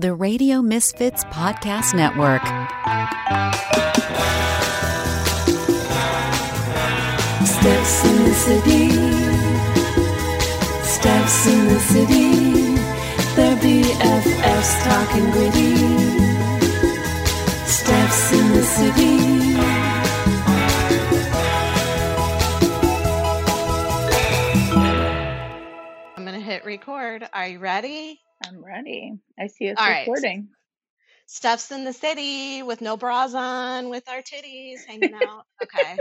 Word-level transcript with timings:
the 0.00 0.12
Radio 0.12 0.60
Misfits 0.60 1.22
Podcast 1.26 1.94
Network. 1.94 2.42
Steps 7.46 8.04
in 8.04 8.24
the 8.24 8.34
city. 8.34 8.90
Steps 10.82 11.46
in 11.46 11.68
the 11.68 11.78
city. 11.78 12.74
They're 13.36 13.56
BFFs 13.56 14.82
talking 14.82 15.30
gritty. 15.30 15.76
Steps 17.66 18.32
in 18.32 18.52
the 18.52 18.62
city. 18.64 19.54
I'm 26.16 26.24
going 26.24 26.34
to 26.34 26.40
hit 26.40 26.64
record. 26.64 27.28
Are 27.32 27.46
you 27.46 27.60
ready? 27.60 28.20
I'm 28.46 28.62
ready. 28.62 29.18
I 29.38 29.46
see 29.46 29.70
us 29.70 29.78
All 29.78 29.86
right. 29.86 30.00
recording. 30.00 30.48
Steps 31.26 31.70
in 31.70 31.84
the 31.84 31.92
city 31.94 32.62
with 32.62 32.82
no 32.82 32.96
bras 32.98 33.34
on, 33.34 33.88
with 33.88 34.06
our 34.08 34.20
titties 34.20 34.84
hanging 34.86 35.14
out. 35.14 35.44
Okay. 35.62 35.98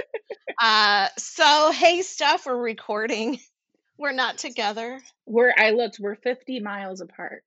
uh, 0.61 1.07
so, 1.17 1.71
hey, 1.71 2.01
Steph, 2.01 2.45
we're 2.45 2.57
recording. 2.57 3.39
We're 3.97 4.11
not 4.11 4.39
together. 4.39 4.99
We're 5.25 5.53
I 5.57 5.71
looked, 5.71 5.99
we're 5.99 6.15
50 6.15 6.59
miles 6.59 6.99
apart. 6.99 7.43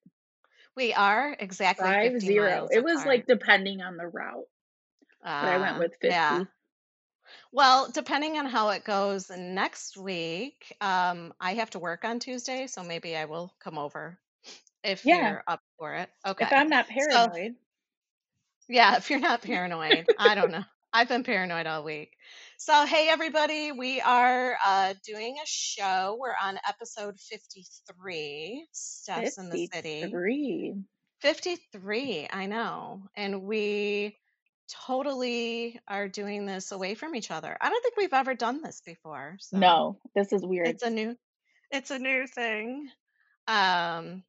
We 0.77 0.95
are 0.95 1.37
exactly 1.39 1.85
Five 1.85 2.13
50 2.13 2.27
zero. 2.27 2.69
It 2.73 2.83
was 2.85 3.01
apart. 3.01 3.07
like 3.07 3.27
depending 3.27 3.83
on 3.83 3.97
the 3.97 4.07
route. 4.07 4.47
But 5.23 5.49
I 5.49 5.59
went 5.59 5.77
Uh, 5.77 5.79
with 5.81 5.93
50. 6.01 6.07
Yeah. 6.09 6.45
Well, 7.53 7.91
depending 7.93 8.39
on 8.39 8.47
how 8.47 8.71
it 8.71 8.85
goes 8.85 9.31
next 9.31 9.97
week, 9.97 10.75
um, 10.81 11.35
I 11.41 11.55
have 11.55 11.71
to 11.71 11.79
work 11.79 12.05
on 12.05 12.21
Tuesday, 12.21 12.67
so 12.69 12.83
maybe 12.85 13.17
I 13.17 13.25
will 13.25 13.53
come 13.59 13.77
over 13.77 14.19
if 14.87 15.05
Yeah. 15.05 15.31
you're 15.31 15.45
up 15.47 15.61
for 15.79 15.95
it. 15.95 16.11
Okay. 16.27 16.45
If 16.45 16.53
I'm 16.53 16.69
not 16.69 16.87
So, 16.87 17.29
paranoid. 17.29 17.57
yeah, 18.69 18.97
if 18.97 19.11
you're 19.11 19.21
not 19.21 19.43
paranoid, 19.43 20.07
I 20.19 20.35
don't 20.35 20.51
know. 20.51 20.65
I've 20.93 21.09
been 21.09 21.25
paranoid 21.25 21.67
all 21.67 21.85
week. 21.85 22.17
So, 22.59 22.87
hey, 22.87 23.09
everybody, 23.09 23.73
we 23.73 24.01
are 24.01 24.57
uh, 24.65 24.95
doing 25.05 25.37
a 25.43 25.47
show. 25.47 26.17
We're 26.19 26.35
on 26.43 26.59
episode 26.67 27.19
53, 27.21 28.67
Steps 28.73 29.39
in 29.39 29.51
the 29.51 29.67
City. 29.67 30.01
53. 30.03 30.75
53, 31.21 32.29
I 32.33 32.47
know. 32.47 33.03
And 33.15 33.43
we 33.43 34.17
totally 34.87 35.79
are 35.87 36.09
doing 36.09 36.47
this 36.47 36.73
away 36.73 36.95
from 36.95 37.15
each 37.15 37.31
other. 37.31 37.57
I 37.61 37.69
don't 37.69 37.83
think 37.83 37.97
we've 37.97 38.13
ever 38.15 38.35
done 38.35 38.63
this 38.63 38.81
before. 38.85 39.37
So 39.41 39.59
No, 39.59 40.01
this 40.15 40.33
is 40.33 40.43
weird. 40.45 40.69
it's 40.69 40.83
a 40.83 40.91
new 40.91 41.17
it's 41.71 41.91
a 41.91 41.99
new 41.99 42.27
thing. 42.27 42.89
Um 43.49 44.25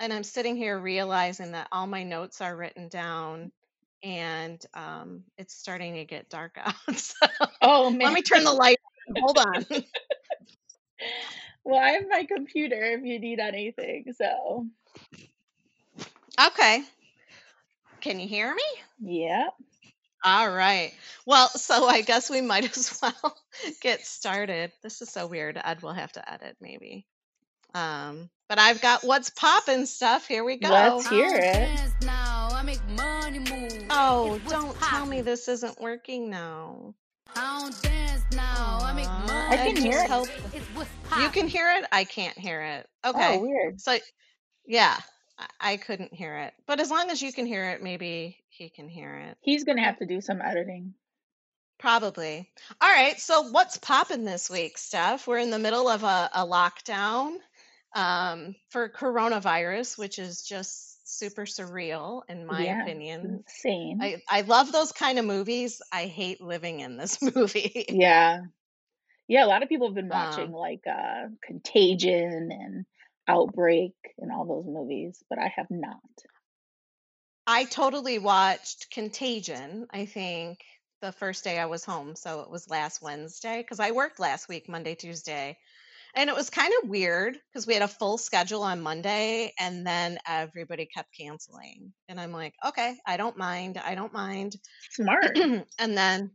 and 0.00 0.12
I'm 0.12 0.24
sitting 0.24 0.56
here 0.56 0.78
realizing 0.78 1.52
that 1.52 1.68
all 1.72 1.86
my 1.86 2.04
notes 2.04 2.40
are 2.40 2.56
written 2.56 2.88
down 2.88 3.52
and 4.02 4.64
um 4.74 5.24
it's 5.36 5.54
starting 5.54 5.94
to 5.94 6.04
get 6.04 6.30
dark 6.30 6.58
out. 6.64 6.74
So 6.96 7.26
Oh 7.62 7.90
let 8.02 8.12
me 8.12 8.22
turn 8.22 8.44
the 8.44 8.52
light 8.52 8.78
on. 9.08 9.16
Hold 9.20 9.38
on. 9.38 9.66
Well, 11.64 11.80
I 11.80 11.90
have 11.90 12.04
my 12.08 12.24
computer 12.24 12.80
if 12.82 13.04
you 13.04 13.18
need 13.20 13.40
anything. 13.40 14.12
So, 14.16 14.66
okay. 16.40 16.82
Can 18.00 18.20
you 18.20 18.28
hear 18.28 18.54
me? 18.54 18.62
yeah. 19.00 19.48
All 20.24 20.50
right. 20.50 20.92
Well, 21.26 21.48
so 21.48 21.86
I 21.86 22.02
guess 22.02 22.30
we 22.30 22.40
might 22.40 22.64
as 22.76 22.98
well 23.00 23.36
get 23.80 24.04
started. 24.06 24.72
This 24.82 25.00
is 25.02 25.10
so 25.10 25.26
weird. 25.26 25.60
Ed 25.62 25.82
will 25.82 25.92
have 25.92 26.12
to 26.12 26.32
edit 26.32 26.56
maybe. 26.60 27.06
Um, 27.74 28.30
but 28.48 28.58
I've 28.58 28.80
got 28.80 29.04
what's 29.04 29.30
poppin' 29.30 29.86
stuff. 29.86 30.26
Here 30.26 30.44
we 30.44 30.56
go. 30.56 30.68
Let's 30.70 31.08
hear 31.08 31.34
it. 31.34 31.68
Oh, 33.90 34.40
don't 34.48 34.74
tell 34.80 35.06
me 35.06 35.20
this 35.22 35.48
isn't 35.48 35.80
working 35.80 36.30
now. 36.30 36.94
Aw, 39.06 39.48
I 39.50 39.56
can 39.56 39.76
hear 39.76 39.98
it. 40.00 40.08
help. 40.08 40.28
You 41.18 41.28
can 41.30 41.48
hear 41.48 41.70
it? 41.76 41.84
I 41.92 42.04
can't 42.04 42.36
hear 42.38 42.60
it. 42.62 42.86
Oh, 43.04 43.10
Okay. 43.10 43.38
weird. 43.38 43.80
So, 43.80 43.98
yeah, 44.66 44.96
I 45.38 45.46
I 45.60 45.76
couldn't 45.76 46.12
hear 46.14 46.36
it. 46.38 46.54
But 46.66 46.80
as 46.80 46.90
long 46.90 47.10
as 47.10 47.22
you 47.22 47.32
can 47.32 47.46
hear 47.46 47.70
it, 47.70 47.82
maybe 47.82 48.36
he 48.48 48.70
can 48.70 48.88
hear 48.88 49.14
it. 49.14 49.36
He's 49.40 49.64
going 49.64 49.76
to 49.76 49.84
have 49.84 49.98
to 49.98 50.06
do 50.06 50.20
some 50.20 50.40
editing. 50.40 50.94
Probably. 51.78 52.50
All 52.80 52.90
right. 52.90 53.18
So, 53.20 53.42
what's 53.50 53.78
popping 53.78 54.24
this 54.24 54.50
week, 54.50 54.78
Steph? 54.78 55.26
We're 55.26 55.38
in 55.38 55.50
the 55.50 55.58
middle 55.58 55.88
of 55.88 56.02
a, 56.02 56.30
a 56.34 56.44
lockdown 56.46 57.36
um, 57.98 58.56
for 58.70 58.88
coronavirus, 58.90 59.98
which 59.98 60.18
is 60.18 60.42
just 60.42 61.08
super 61.18 61.44
surreal, 61.46 62.22
in 62.28 62.46
my 62.46 62.66
Yeah. 62.66 62.66
opinion. 62.66 63.40
Insane. 63.46 64.00
I, 64.00 64.22
I 64.28 64.42
love 64.42 64.72
those 64.72 64.92
kind 64.92 65.18
of 65.18 65.24
movies. 65.26 65.82
I 65.92 66.06
hate 66.06 66.40
living 66.40 66.80
in 66.80 66.96
this 66.98 67.22
movie. 67.36 67.86
Yeah. 67.88 68.42
Yeah, 69.28 69.44
a 69.44 69.48
lot 69.48 69.62
of 69.64 69.70
people 69.70 69.88
have 69.88 69.96
been 69.96 70.08
watching 70.10 70.50
Um, 70.50 70.52
like 70.52 70.86
uh 70.86 71.28
Contagion 71.42 72.50
and 72.52 72.86
Outbreak 73.28 73.94
and 74.18 74.32
all 74.32 74.46
those 74.46 74.66
movies, 74.66 75.22
but 75.30 75.38
I 75.38 75.48
have 75.56 75.70
not. 75.70 76.00
I 77.48 77.64
totally 77.64 78.20
watched 78.20 78.90
Contagion, 78.92 79.88
I 79.90 80.06
think, 80.06 80.64
the 81.00 81.10
first 81.10 81.42
day 81.42 81.58
I 81.58 81.66
was 81.66 81.84
home. 81.84 82.14
So, 82.14 82.42
it 82.42 82.48
was 82.50 82.68
last 82.70 83.02
Wednesday 83.02 83.60
because 83.60 83.80
I 83.80 83.90
worked 83.90 84.20
last 84.20 84.48
week, 84.48 84.68
Monday, 84.68 84.94
Tuesday. 84.94 85.58
And 86.14 86.28
it 86.30 86.36
was 86.36 86.50
kind 86.50 86.72
of 86.82 86.88
weird 86.88 87.38
because 87.52 87.66
we 87.66 87.74
had 87.74 87.82
a 87.82 87.88
full 87.88 88.18
schedule 88.18 88.62
on 88.62 88.80
Monday 88.80 89.52
and 89.58 89.86
then 89.86 90.18
everybody 90.26 90.86
kept 90.86 91.16
canceling. 91.16 91.92
And 92.08 92.20
I'm 92.20 92.32
like, 92.32 92.54
okay, 92.66 92.98
I 93.06 93.16
don't 93.16 93.36
mind. 93.36 93.78
I 93.78 93.94
don't 93.94 94.12
mind. 94.12 94.56
Smart. 94.90 95.36
and 95.36 95.64
then, 95.78 96.32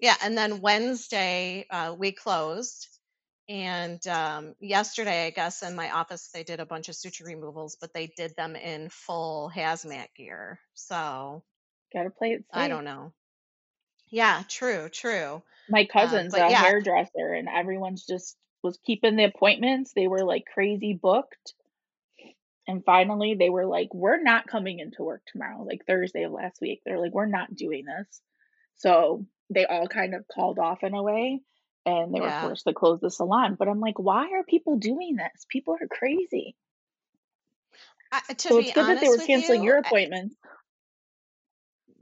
yeah, 0.00 0.16
and 0.22 0.36
then 0.36 0.60
Wednesday 0.60 1.66
uh, 1.70 1.94
we 1.98 2.12
closed. 2.12 2.88
And 3.48 4.06
um, 4.06 4.54
yesterday, 4.60 5.26
I 5.26 5.30
guess 5.30 5.62
in 5.62 5.74
my 5.74 5.90
office, 5.90 6.30
they 6.32 6.44
did 6.44 6.60
a 6.60 6.66
bunch 6.66 6.88
of 6.88 6.94
suture 6.96 7.24
removals, 7.24 7.76
but 7.80 7.92
they 7.92 8.06
did 8.16 8.34
them 8.36 8.56
in 8.56 8.88
full 8.88 9.50
hazmat 9.54 10.08
gear. 10.16 10.60
So 10.74 11.42
Gotta 11.92 12.10
play 12.10 12.32
it 12.32 12.44
I 12.52 12.68
don't 12.68 12.84
know. 12.84 13.12
Yeah, 14.10 14.42
true, 14.48 14.88
true. 14.88 15.42
My 15.68 15.84
Um, 15.84 15.88
cousin's 15.92 16.32
but 16.32 16.40
a 16.42 16.50
yeah, 16.50 16.62
hairdresser 16.62 17.32
and 17.34 17.48
everyone's 17.48 18.04
just 18.06 18.36
was 18.62 18.78
keeping 18.84 19.16
the 19.16 19.24
appointments. 19.24 19.92
They 19.92 20.06
were 20.06 20.24
like 20.24 20.44
crazy 20.52 20.98
booked. 21.00 21.54
And 22.68 22.84
finally 22.84 23.34
they 23.34 23.50
were 23.50 23.66
like, 23.66 23.92
We're 23.92 24.22
not 24.22 24.46
coming 24.46 24.78
into 24.78 25.02
work 25.02 25.22
tomorrow, 25.26 25.62
like 25.62 25.84
Thursday 25.86 26.22
of 26.24 26.32
last 26.32 26.60
week. 26.60 26.80
They're 26.84 27.00
like, 27.00 27.12
We're 27.12 27.26
not 27.26 27.54
doing 27.54 27.84
this. 27.84 28.20
So 28.76 29.26
they 29.50 29.66
all 29.66 29.88
kind 29.88 30.14
of 30.14 30.26
called 30.28 30.58
off 30.58 30.82
in 30.82 30.94
a 30.94 31.02
way 31.02 31.40
and 31.84 32.14
they 32.14 32.20
were 32.20 32.30
forced 32.40 32.64
to 32.64 32.72
close 32.72 33.00
the 33.00 33.10
salon. 33.10 33.56
But 33.58 33.68
I'm 33.68 33.80
like, 33.80 33.98
why 33.98 34.30
are 34.32 34.44
people 34.44 34.76
doing 34.76 35.16
this? 35.16 35.46
People 35.48 35.74
are 35.80 35.88
crazy. 35.88 36.54
So 38.36 38.58
it's 38.58 38.72
good 38.72 38.86
that 38.86 39.00
they 39.00 39.08
were 39.08 39.18
canceling 39.18 39.62
you, 39.62 39.70
your 39.70 39.78
appointments. 39.78 40.36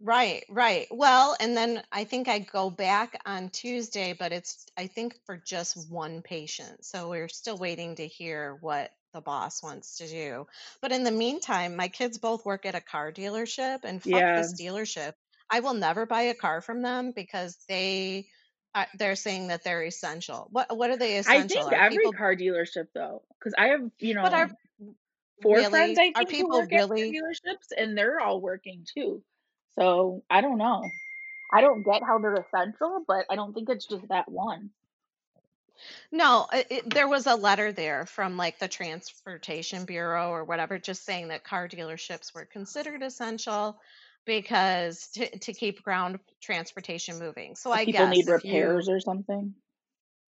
Right, 0.02 0.44
right. 0.48 0.86
Well, 0.90 1.36
and 1.38 1.54
then 1.56 1.82
I 1.92 2.04
think 2.04 2.26
I 2.26 2.38
go 2.38 2.70
back 2.70 3.20
on 3.26 3.50
Tuesday, 3.50 4.14
but 4.14 4.32
it's 4.32 4.64
I 4.76 4.86
think 4.86 5.20
for 5.26 5.36
just 5.36 5.90
one 5.90 6.22
patient. 6.22 6.84
So 6.86 7.10
we're 7.10 7.28
still 7.28 7.58
waiting 7.58 7.96
to 7.96 8.06
hear 8.06 8.54
what 8.62 8.92
the 9.12 9.20
boss 9.20 9.62
wants 9.62 9.98
to 9.98 10.08
do. 10.08 10.46
But 10.80 10.92
in 10.92 11.04
the 11.04 11.10
meantime, 11.10 11.76
my 11.76 11.88
kids 11.88 12.16
both 12.18 12.46
work 12.46 12.64
at 12.64 12.74
a 12.74 12.80
car 12.80 13.12
dealership 13.12 13.80
and 13.84 14.02
fuck 14.02 14.24
Yeah. 14.24 14.34
this 14.34 14.54
dealership. 14.58 15.12
I 15.50 15.60
will 15.60 15.74
never 15.74 16.06
buy 16.06 16.22
a 16.22 16.34
car 16.34 16.62
from 16.62 16.80
them 16.82 17.12
because 17.12 17.58
they 17.68 18.28
uh, 18.74 18.86
they're 18.94 19.16
saying 19.16 19.48
that 19.48 19.64
they're 19.64 19.82
essential. 19.84 20.48
What 20.50 20.74
what 20.78 20.88
are 20.90 20.96
they 20.96 21.18
I 21.26 21.42
essential? 21.42 21.42
think 21.42 21.72
Are 21.72 21.78
every 21.78 22.10
people 22.10 22.12
car 22.12 22.34
dealership 22.34 22.88
though, 22.94 23.24
because 23.38 23.54
I 23.58 23.68
have, 23.68 23.90
you 23.98 24.14
but 24.20 24.32
know, 24.32 24.34
are 24.34 24.50
four 25.42 25.64
friends 25.64 25.98
really 25.98 26.00
I 26.00 26.12
are 26.14 26.24
think 26.24 26.34
who 26.36 26.48
people 26.48 26.50
work 26.52 26.72
at 26.72 26.86
car 26.98 27.06
really 27.06 27.14
dealerships 27.14 27.68
and 27.76 27.96
they're 27.98 28.20
all 28.20 28.40
working 28.40 28.86
too. 28.96 29.24
So 29.78 30.22
I 30.30 30.40
don't 30.40 30.58
know. 30.58 30.82
I 31.52 31.60
don't 31.60 31.82
get 31.82 32.02
how 32.02 32.18
they're 32.18 32.34
essential, 32.34 33.02
but 33.06 33.26
I 33.30 33.36
don't 33.36 33.52
think 33.52 33.68
it's 33.68 33.86
just 33.86 34.08
that 34.08 34.30
one. 34.30 34.70
No, 36.12 36.46
it, 36.52 36.90
there 36.90 37.08
was 37.08 37.26
a 37.26 37.34
letter 37.34 37.72
there 37.72 38.06
from 38.06 38.36
like 38.36 38.58
the 38.58 38.68
Transportation 38.68 39.84
Bureau 39.84 40.30
or 40.30 40.44
whatever, 40.44 40.78
just 40.78 41.04
saying 41.04 41.28
that 41.28 41.44
car 41.44 41.68
dealerships 41.68 42.34
were 42.34 42.44
considered 42.44 43.02
essential 43.02 43.80
because 44.26 45.08
to, 45.14 45.38
to 45.38 45.52
keep 45.52 45.82
ground 45.82 46.18
transportation 46.42 47.18
moving. 47.18 47.56
So 47.56 47.72
I 47.72 47.84
people 47.84 48.06
need 48.06 48.26
guess 48.26 48.28
if 48.28 48.44
repairs 48.44 48.88
you, 48.88 48.94
or 48.94 49.00
something. 49.00 49.54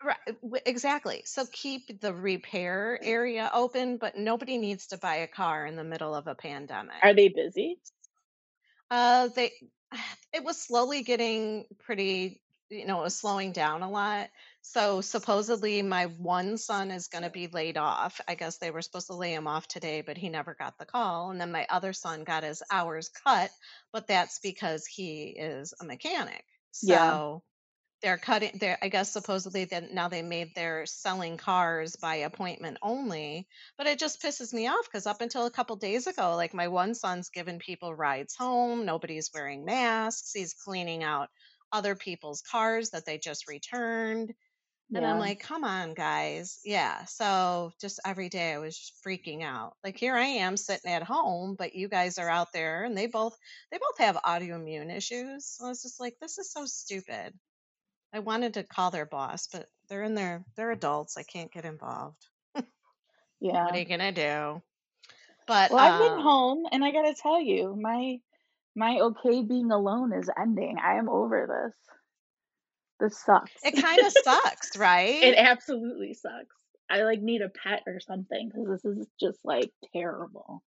right, 0.03 0.17
uh, 0.29 0.59
exactly. 0.65 1.23
So 1.27 1.45
keep 1.53 2.01
the 2.01 2.15
repair 2.15 2.99
area 3.03 3.51
open, 3.53 3.99
but 3.99 4.17
nobody 4.17 4.57
needs 4.57 4.89
to 4.89 4.99
buy 4.99 5.17
a 5.17 5.27
car 5.27 5.67
in 5.67 5.77
the 5.77 5.85
middle 5.85 6.15
of 6.15 6.27
a 6.27 6.35
pandemic. 6.35 6.97
Are 7.03 7.15
they 7.15 7.29
busy? 7.29 7.79
Uh, 8.93 9.29
they, 9.29 9.53
it 10.33 10.45
was 10.45 10.61
slowly 10.61 11.03
getting 11.03 11.65
pretty 11.79 12.43
you 12.73 12.87
know, 12.87 13.01
it 13.01 13.05
was 13.05 13.17
slowing 13.17 13.53
down 13.53 13.83
a 13.83 13.91
lot. 13.91 14.31
So 14.63 15.01
supposedly 15.01 15.83
my 15.83 16.07
one 16.07 16.57
son 16.57 16.91
is 16.91 17.09
going 17.09 17.25
to 17.25 17.31
be 17.31 17.49
laid 17.49 17.77
off. 17.77 18.21
I 18.27 18.35
guess 18.35 18.59
they 18.59 18.71
were 18.71 18.83
supposed 18.83 19.09
to 19.09 19.15
lay 19.15 19.35
him 19.35 19.47
off 19.47 19.69
today, 19.69 20.01
but 20.01 20.17
he 20.17 20.29
never 20.29 20.55
got 20.55 20.79
the 20.79 20.87
call. 20.87 21.31
And 21.31 21.41
then 21.41 21.53
my 21.53 21.67
other 21.69 21.93
son 21.93 22.25
got 22.25 22.45
his 22.45 22.63
hours 22.71 23.11
cut, 23.11 23.51
but 23.93 24.07
that's 24.07 24.39
because 24.39 24.87
he 24.87 25.25
is 25.25 25.75
a 25.81 25.85
mechanic. 25.85 26.45
Yeah. 26.83 27.11
So 27.11 27.43
they're 28.03 28.19
cutting 28.19 28.51
they're 28.61 28.79
i 28.83 28.89
guess 28.89 29.13
supposedly 29.13 29.65
that 29.65 29.93
now 29.93 30.09
they 30.09 30.23
made 30.23 30.55
their 30.55 30.85
selling 30.87 31.37
cars 31.37 31.97
by 31.97 32.17
appointment 32.17 32.77
only 32.83 33.47
but 33.79 33.87
it 33.87 33.99
just 33.99 34.23
pisses 34.23 34.53
me 34.53 34.69
off 34.69 34.85
because 34.85 35.07
up 35.07 35.21
until 35.21 35.47
a 35.47 35.51
couple 35.51 35.77
days 35.77 36.07
ago 36.07 36.35
like 36.37 36.53
my 36.53 36.69
one 36.69 36.95
son's 36.95 37.31
giving 37.31 37.59
people 37.59 37.95
rides 37.95 38.35
home 38.35 38.85
nobody's 38.85 39.31
wearing 39.33 39.65
masks 39.65 40.33
he's 40.33 40.55
cleaning 40.55 41.03
out 41.03 41.29
other 41.73 41.95
people's 41.95 42.43
cars 42.43 42.91
that 42.91 43.07
they 43.07 43.19
just 43.19 43.49
returned 43.49 44.33
and 44.95 45.07
i'm 45.07 45.19
like 45.19 45.41
come 45.41 45.65
on 45.65 45.95
guys. 45.95 46.59
Yeah 46.65 47.05
so 47.07 47.73
just 47.81 47.99
every 48.05 48.29
day 48.29 48.53
i 48.53 48.59
was 48.59 48.93
freaking 49.07 49.43
out. 49.43 49.75
Like 49.83 49.97
here 49.97 50.15
i 50.15 50.27
am 50.27 50.59
sitting 50.59 50.93
at 50.93 51.03
home 51.03 51.55
but 51.59 51.75
you 51.75 51.89
guys 51.89 52.19
are 52.19 52.29
out 52.29 52.53
there 52.53 52.85
and 52.85 52.95
they 52.95 53.07
both 53.07 53.35
they 53.71 53.79
both 53.79 53.99
have 53.99 54.17
autoimmune 54.17 54.95
issues 54.95 55.47
so 55.47 55.65
i 55.65 55.69
was 55.69 55.81
just 55.81 55.99
like 55.99 56.17
this 56.21 56.37
is 56.37 56.53
so 56.53 56.67
stupid 56.67 57.33
I 58.13 58.19
wanted 58.21 58.55
to 58.55 58.63
call 58.63 58.91
their 58.91 59.07
boss, 59.07 59.49
but 59.49 59.67
they're 59.89 60.03
in 60.03 60.15
their 60.15 60.45
they're 60.57 60.71
adults. 60.71 61.17
I 61.17 61.23
can't 61.23 61.53
get 61.53 61.65
involved. 61.65 62.27
Yeah. 63.41 63.65
What 63.65 63.75
are 63.75 63.79
you 63.79 63.85
gonna 63.85 64.13
do? 64.13 64.63
But 65.47 65.71
Well, 65.71 65.81
I've 65.81 65.99
been 65.99 66.19
um 66.19 66.23
home 66.23 66.67
and 66.71 66.85
I 66.85 66.93
gotta 66.93 67.15
tell 67.15 67.41
you, 67.41 67.77
my 67.81 68.19
my 68.75 68.99
okay 69.01 69.43
being 69.43 69.71
alone 69.71 70.13
is 70.13 70.31
ending. 70.41 70.79
I 70.79 70.99
am 70.99 71.09
over 71.09 71.47
this. 71.47 71.77
This 73.01 73.19
sucks. 73.19 73.51
it 73.65 73.83
kind 73.83 74.01
of 74.03 74.13
sucks, 74.13 74.77
right? 74.77 75.23
It 75.23 75.37
absolutely 75.37 76.15
sucks. 76.15 76.55
I 76.89 77.03
like 77.03 77.21
need 77.21 77.43
a 77.43 77.49
pet 77.49 77.83
or 77.87 78.01
something 78.01 78.49
because 78.49 78.69
this 78.69 78.85
is 78.85 79.07
just 79.19 79.39
like 79.45 79.71
terrible. 79.93 80.63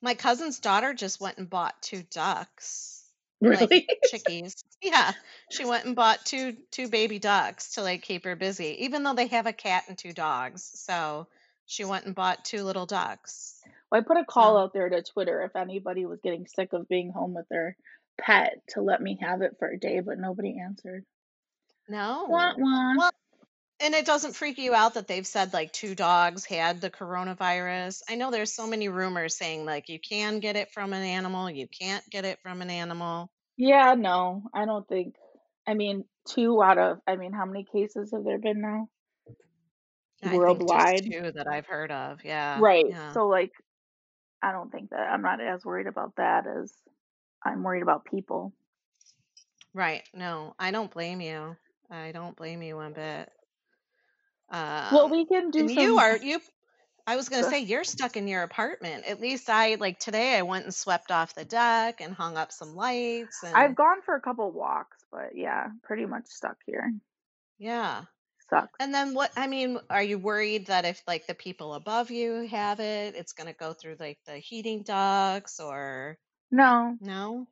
My 0.00 0.14
cousin's 0.14 0.58
daughter 0.58 0.94
just 0.94 1.20
went 1.20 1.38
and 1.38 1.48
bought 1.48 1.80
two 1.80 2.02
ducks, 2.10 3.01
like 3.42 3.70
Really? 3.70 3.88
chickies. 4.12 4.64
Yeah, 4.80 5.12
she 5.50 5.64
went 5.64 5.84
and 5.84 5.96
bought 5.96 6.24
two 6.24 6.56
two 6.70 6.88
baby 6.88 7.18
ducks 7.18 7.74
to 7.74 7.82
like 7.82 8.02
keep 8.02 8.24
her 8.24 8.36
busy, 8.36 8.84
even 8.84 9.02
though 9.02 9.14
they 9.14 9.26
have 9.28 9.46
a 9.46 9.52
cat 9.52 9.84
and 9.88 9.98
two 9.98 10.12
dogs. 10.12 10.70
So 10.74 11.26
she 11.66 11.84
went 11.84 12.06
and 12.06 12.14
bought 12.14 12.44
two 12.44 12.62
little 12.62 12.86
ducks. 12.86 13.60
Well, 13.90 14.00
I 14.00 14.04
put 14.04 14.16
a 14.16 14.24
call 14.24 14.58
out 14.58 14.72
there 14.72 14.88
to 14.88 15.02
Twitter 15.02 15.42
if 15.42 15.56
anybody 15.56 16.06
was 16.06 16.20
getting 16.22 16.46
sick 16.46 16.72
of 16.72 16.88
being 16.88 17.10
home 17.10 17.34
with 17.34 17.48
their 17.48 17.76
pet 18.20 18.62
to 18.70 18.82
let 18.82 19.00
me 19.00 19.18
have 19.20 19.42
it 19.42 19.56
for 19.58 19.68
a 19.68 19.78
day, 19.78 20.00
but 20.00 20.18
nobody 20.18 20.58
answered. 20.60 21.04
Wah, 22.28 22.52
no. 22.52 22.56
wah. 22.58 22.94
Well, 22.96 23.10
And 23.82 23.94
it 23.94 24.06
doesn't 24.06 24.36
freak 24.36 24.58
you 24.58 24.74
out 24.74 24.94
that 24.94 25.08
they've 25.08 25.26
said 25.26 25.52
like 25.52 25.72
two 25.72 25.96
dogs 25.96 26.44
had 26.44 26.80
the 26.80 26.90
coronavirus. 26.90 28.02
I 28.08 28.14
know 28.14 28.30
there's 28.30 28.52
so 28.52 28.66
many 28.66 28.88
rumors 28.88 29.36
saying 29.36 29.64
like 29.64 29.88
you 29.88 29.98
can 29.98 30.38
get 30.38 30.54
it 30.54 30.70
from 30.70 30.92
an 30.92 31.02
animal, 31.02 31.50
you 31.50 31.66
can't 31.66 32.08
get 32.08 32.24
it 32.24 32.38
from 32.42 32.62
an 32.62 32.70
animal. 32.70 33.30
Yeah, 33.56 33.94
no, 33.94 34.44
I 34.54 34.66
don't 34.66 34.88
think. 34.88 35.16
I 35.66 35.74
mean, 35.74 36.04
two 36.28 36.62
out 36.62 36.78
of, 36.78 37.00
I 37.06 37.16
mean, 37.16 37.32
how 37.32 37.44
many 37.44 37.64
cases 37.64 38.12
have 38.12 38.24
there 38.24 38.38
been 38.38 38.60
now 38.60 38.88
I 40.22 40.28
think 40.28 40.32
just 40.32 40.38
worldwide? 40.38 41.04
two 41.04 41.32
that 41.32 41.48
I've 41.48 41.66
heard 41.66 41.90
of. 41.90 42.24
Yeah. 42.24 42.58
Right. 42.60 42.86
Yeah. 42.88 43.12
So, 43.12 43.26
like, 43.26 43.52
I 44.42 44.52
don't 44.52 44.70
think 44.70 44.90
that 44.90 45.00
I'm 45.00 45.22
not 45.22 45.40
as 45.40 45.64
worried 45.64 45.86
about 45.86 46.16
that 46.16 46.46
as 46.46 46.72
I'm 47.44 47.62
worried 47.62 47.82
about 47.82 48.04
people. 48.04 48.52
Right. 49.74 50.02
No, 50.14 50.54
I 50.58 50.70
don't 50.70 50.90
blame 50.90 51.20
you. 51.20 51.56
I 51.90 52.12
don't 52.12 52.36
blame 52.36 52.62
you 52.62 52.76
one 52.76 52.92
bit. 52.92 53.30
Well, 54.90 55.08
Um 55.08 55.10
we 55.10 55.26
can 55.26 55.50
do 55.50 55.66
and 55.66 55.68
you 55.68 55.98
are 55.98 56.16
you 56.16 56.40
I 57.06 57.16
was 57.16 57.28
going 57.28 57.40
to 57.40 57.44
say 57.48 57.60
you're 57.60 57.84
stuck 57.84 58.16
in 58.16 58.28
your 58.28 58.42
apartment. 58.44 59.06
At 59.06 59.20
least 59.20 59.50
I 59.50 59.76
like 59.76 59.98
today 60.00 60.38
I 60.38 60.42
went 60.42 60.64
and 60.66 60.74
swept 60.74 61.10
off 61.12 61.34
the 61.34 61.44
deck 61.44 62.00
and 62.00 62.14
hung 62.14 62.36
up 62.38 62.52
some 62.52 62.76
lights 62.76 63.44
I've 63.54 63.74
gone 63.74 64.02
for 64.02 64.14
a 64.14 64.20
couple 64.20 64.50
walks, 64.52 65.04
but 65.10 65.34
yeah, 65.36 65.70
pretty 65.82 66.04
much 66.06 66.26
stuck 66.26 66.58
here. 66.66 66.92
yeah. 67.58 68.04
Sucks. 68.50 68.78
And 68.80 68.94
then 68.94 69.14
what 69.14 69.32
I 69.36 69.46
mean, 69.48 69.78
are 69.90 70.02
you 70.02 70.18
worried 70.18 70.66
that 70.68 70.84
if 70.86 71.02
like 71.06 71.26
the 71.26 71.34
people 71.34 71.74
above 71.74 72.10
you 72.10 72.48
have 72.48 72.80
it, 72.80 73.14
it's 73.16 73.32
going 73.34 73.48
to 73.48 73.54
go 73.54 73.72
through 73.74 73.96
like 74.00 74.20
the 74.26 74.38
heating 74.38 74.82
ducts 74.84 75.60
or 75.60 76.18
No, 76.52 76.98
no? 77.00 77.48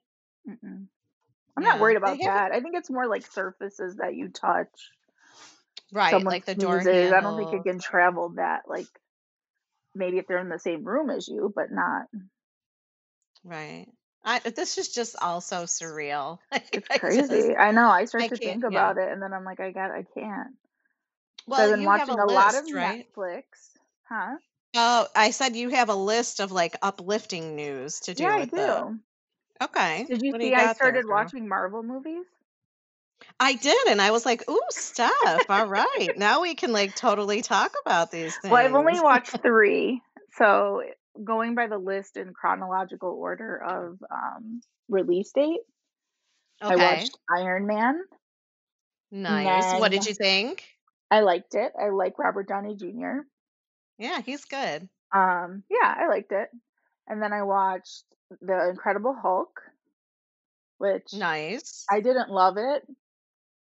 mm-mm. 0.48 0.88
I'm 1.56 1.64
not 1.64 1.78
Yeah. 1.78 1.80
worried 1.80 1.98
They 2.04 2.16
about 2.16 2.22
that. 2.24 2.52
I 2.52 2.60
think 2.60 2.76
it's 2.76 2.90
more 2.90 3.08
like 3.08 3.26
surfaces 3.26 3.96
that 3.96 4.14
you 4.16 4.28
touch. 4.30 4.90
Right, 5.92 6.26
Someone 6.26 6.28
like 6.28 6.44
the 6.46 6.54
door 6.54 6.84
sneezes. 6.84 7.12
I 7.12 7.20
don't 7.20 7.36
think 7.36 7.52
it 7.52 7.62
can 7.64 7.78
travel 7.78 8.30
that. 8.36 8.62
Like 8.68 8.88
maybe 9.94 10.18
if 10.18 10.26
they're 10.26 10.38
in 10.38 10.48
the 10.48 10.58
same 10.58 10.84
room 10.84 11.10
as 11.10 11.28
you, 11.28 11.52
but 11.54 11.70
not. 11.70 12.06
Right. 13.44 13.86
I 14.24 14.38
this 14.40 14.78
is 14.78 14.92
just 14.92 15.16
all 15.20 15.40
so 15.40 15.64
surreal. 15.64 16.38
Like 16.52 16.70
It's 16.72 16.88
I 16.90 16.98
just 17.10 17.30
crazy. 17.30 17.56
I 17.56 17.70
know. 17.72 17.88
I 17.88 18.04
I 18.18 18.28
start 18.28 18.28
to 18.28 18.38
can't 18.38 18.62
think 18.62 18.64
yeah. 18.66 18.92
about 18.92 18.98
it, 18.98 19.08
and 19.10 19.22
then 19.22 19.32
I'm 19.32 19.44
like, 19.44 19.60
I 19.60 19.70
got, 19.72 19.90
I 19.90 20.02
can't. 20.02 20.56
So 21.52 21.62
I've 21.62 21.70
Well, 21.70 21.70
been 21.70 21.84
you 21.84 21.92
have 21.92 22.08
a 22.08 22.14
watching 22.14 22.18
a 22.18 22.26
lot 22.26 22.54
of 22.56 22.64
list, 22.64 22.72
right? 22.72 23.06
Netflix. 23.06 23.76
Huh? 24.08 24.38
Oh, 24.74 25.06
I 25.14 25.30
said 25.30 25.54
you 25.54 25.68
have 25.68 25.90
a 25.90 25.94
list 25.94 26.40
of 26.40 26.50
like 26.50 26.74
uplifting 26.82 27.54
news 27.54 28.00
to 28.00 28.14
do 28.14 28.24
Yeah, 28.24 28.36
I 28.36 28.44
with 28.44 28.52
the 28.54 28.88
do. 28.88 29.00
Okay. 29.62 30.08
Did 30.08 30.20
you 30.20 30.32
What 30.32 30.40
do 30.40 30.46
you 30.46 30.52
see 30.52 30.54
I 30.54 30.66
there, 30.74 30.74
started 30.74 31.06
girl? 31.08 31.32
watching 31.32 31.48
Marvel 31.48 31.82
movies? 31.82 32.26
I 33.38 33.54
did, 33.54 33.88
and 33.88 34.00
I 34.00 34.10
was 34.10 34.26
like, 34.26 34.48
"Ooh, 34.50 34.60
stuff! 34.70 35.44
All 35.48 35.66
right, 35.66 36.08
now 36.16 36.42
we 36.42 36.54
can 36.54 36.72
like 36.72 36.94
totally 36.94 37.42
talk 37.42 37.72
about 37.84 38.10
these 38.10 38.36
things." 38.36 38.52
Well, 38.52 38.64
I've 38.64 38.74
only 38.74 39.00
watched 39.00 39.38
three. 39.42 40.02
So 40.34 40.82
going 41.22 41.54
by 41.54 41.66
the 41.66 41.78
list 41.78 42.16
in 42.16 42.32
chronological 42.32 43.10
order 43.10 43.56
of 43.56 43.98
um, 44.10 44.60
release 44.88 45.32
date, 45.32 45.60
I 46.60 46.76
watched 46.76 47.18
Iron 47.34 47.66
Man. 47.66 48.00
nice. 49.10 49.80
What 49.80 49.90
did 49.90 50.06
you 50.06 50.14
think? 50.14 50.64
I 51.10 51.20
liked 51.20 51.54
it. 51.54 51.72
I 51.80 51.88
like 51.90 52.18
Robert 52.18 52.46
Downey 52.46 52.76
Jr. 52.76 53.22
Yeah, 53.98 54.20
he's 54.20 54.44
good. 54.44 54.88
Um, 55.12 55.64
yeah, 55.68 55.94
I 55.98 56.06
liked 56.08 56.32
it. 56.32 56.48
And 57.08 57.20
then 57.20 57.32
I 57.32 57.42
watched 57.42 58.04
The 58.40 58.68
Incredible 58.70 59.16
Hulk, 59.20 59.60
which 60.78 61.12
Nice. 61.12 61.84
I 61.90 62.00
didn't 62.00 62.30
love 62.30 62.56
it, 62.56 62.86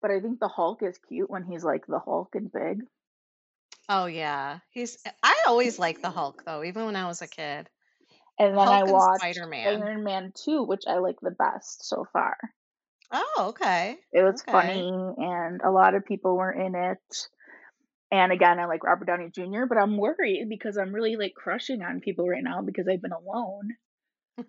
but 0.06 0.12
I 0.13 0.19
think 0.19 0.40
the 0.40 0.48
Hulk 0.48 0.84
is 0.84 1.00
cute 1.00 1.31
when 1.31 1.46
he's 1.46 1.63
like 1.63 1.88
the 1.88 1.98
Hulk 1.98 2.36
and 2.36 2.52
big. 2.52 2.84
Oh 3.90 4.06
yeah, 4.06 4.60
he's. 4.69 4.98
I 5.24 5.44
always 5.48 5.80
liked 5.80 6.04
the 6.04 6.12
Hulk 6.12 6.44
though, 6.46 6.63
even 6.63 6.86
when 6.86 6.96
I 6.96 7.07
was 7.07 7.24
a 7.24 7.28
kid. 7.28 7.68
And 8.40 8.57
then 8.57 8.72
I 8.72 8.84
Hulk 8.84 8.88
and 8.88 9.02
watched 9.02 9.24
Spider 9.24 9.46
Man. 9.46 9.88
Iron 9.88 10.04
Man 10.04 10.31
2, 10.36 10.63
which 10.63 10.84
I 10.88 11.00
like 11.00 11.19
the 11.21 11.31
best 11.31 11.83
so 11.83 12.06
far. 12.14 12.38
Oh, 13.12 13.47
okay. 13.50 13.97
It 14.12 14.24
was 14.24 14.42
Okay. 14.42 14.50
funny 14.50 15.14
and 15.18 15.62
a 15.62 15.69
lot 15.69 15.94
of 15.94 16.06
people 16.06 16.35
were 16.35 16.52
in 16.52 16.74
it. 16.76 17.30
And 18.12 18.31
again, 18.31 18.59
I 18.59 18.66
like 18.66 18.83
Robert 18.83 19.06
Downey 19.06 19.30
Jr., 19.31 19.66
but 19.68 19.78
I'm 19.78 19.97
worried 19.97 20.47
because 20.50 20.78
I'm 20.78 20.94
really 20.94 21.16
like 21.18 21.33
crushing 21.35 21.81
on 21.81 22.02
people 22.02 22.28
right 22.28 22.44
now 22.44 22.62
because 22.62 22.88
I've 22.88 23.02
been 23.02 23.12
alone. 23.12 23.76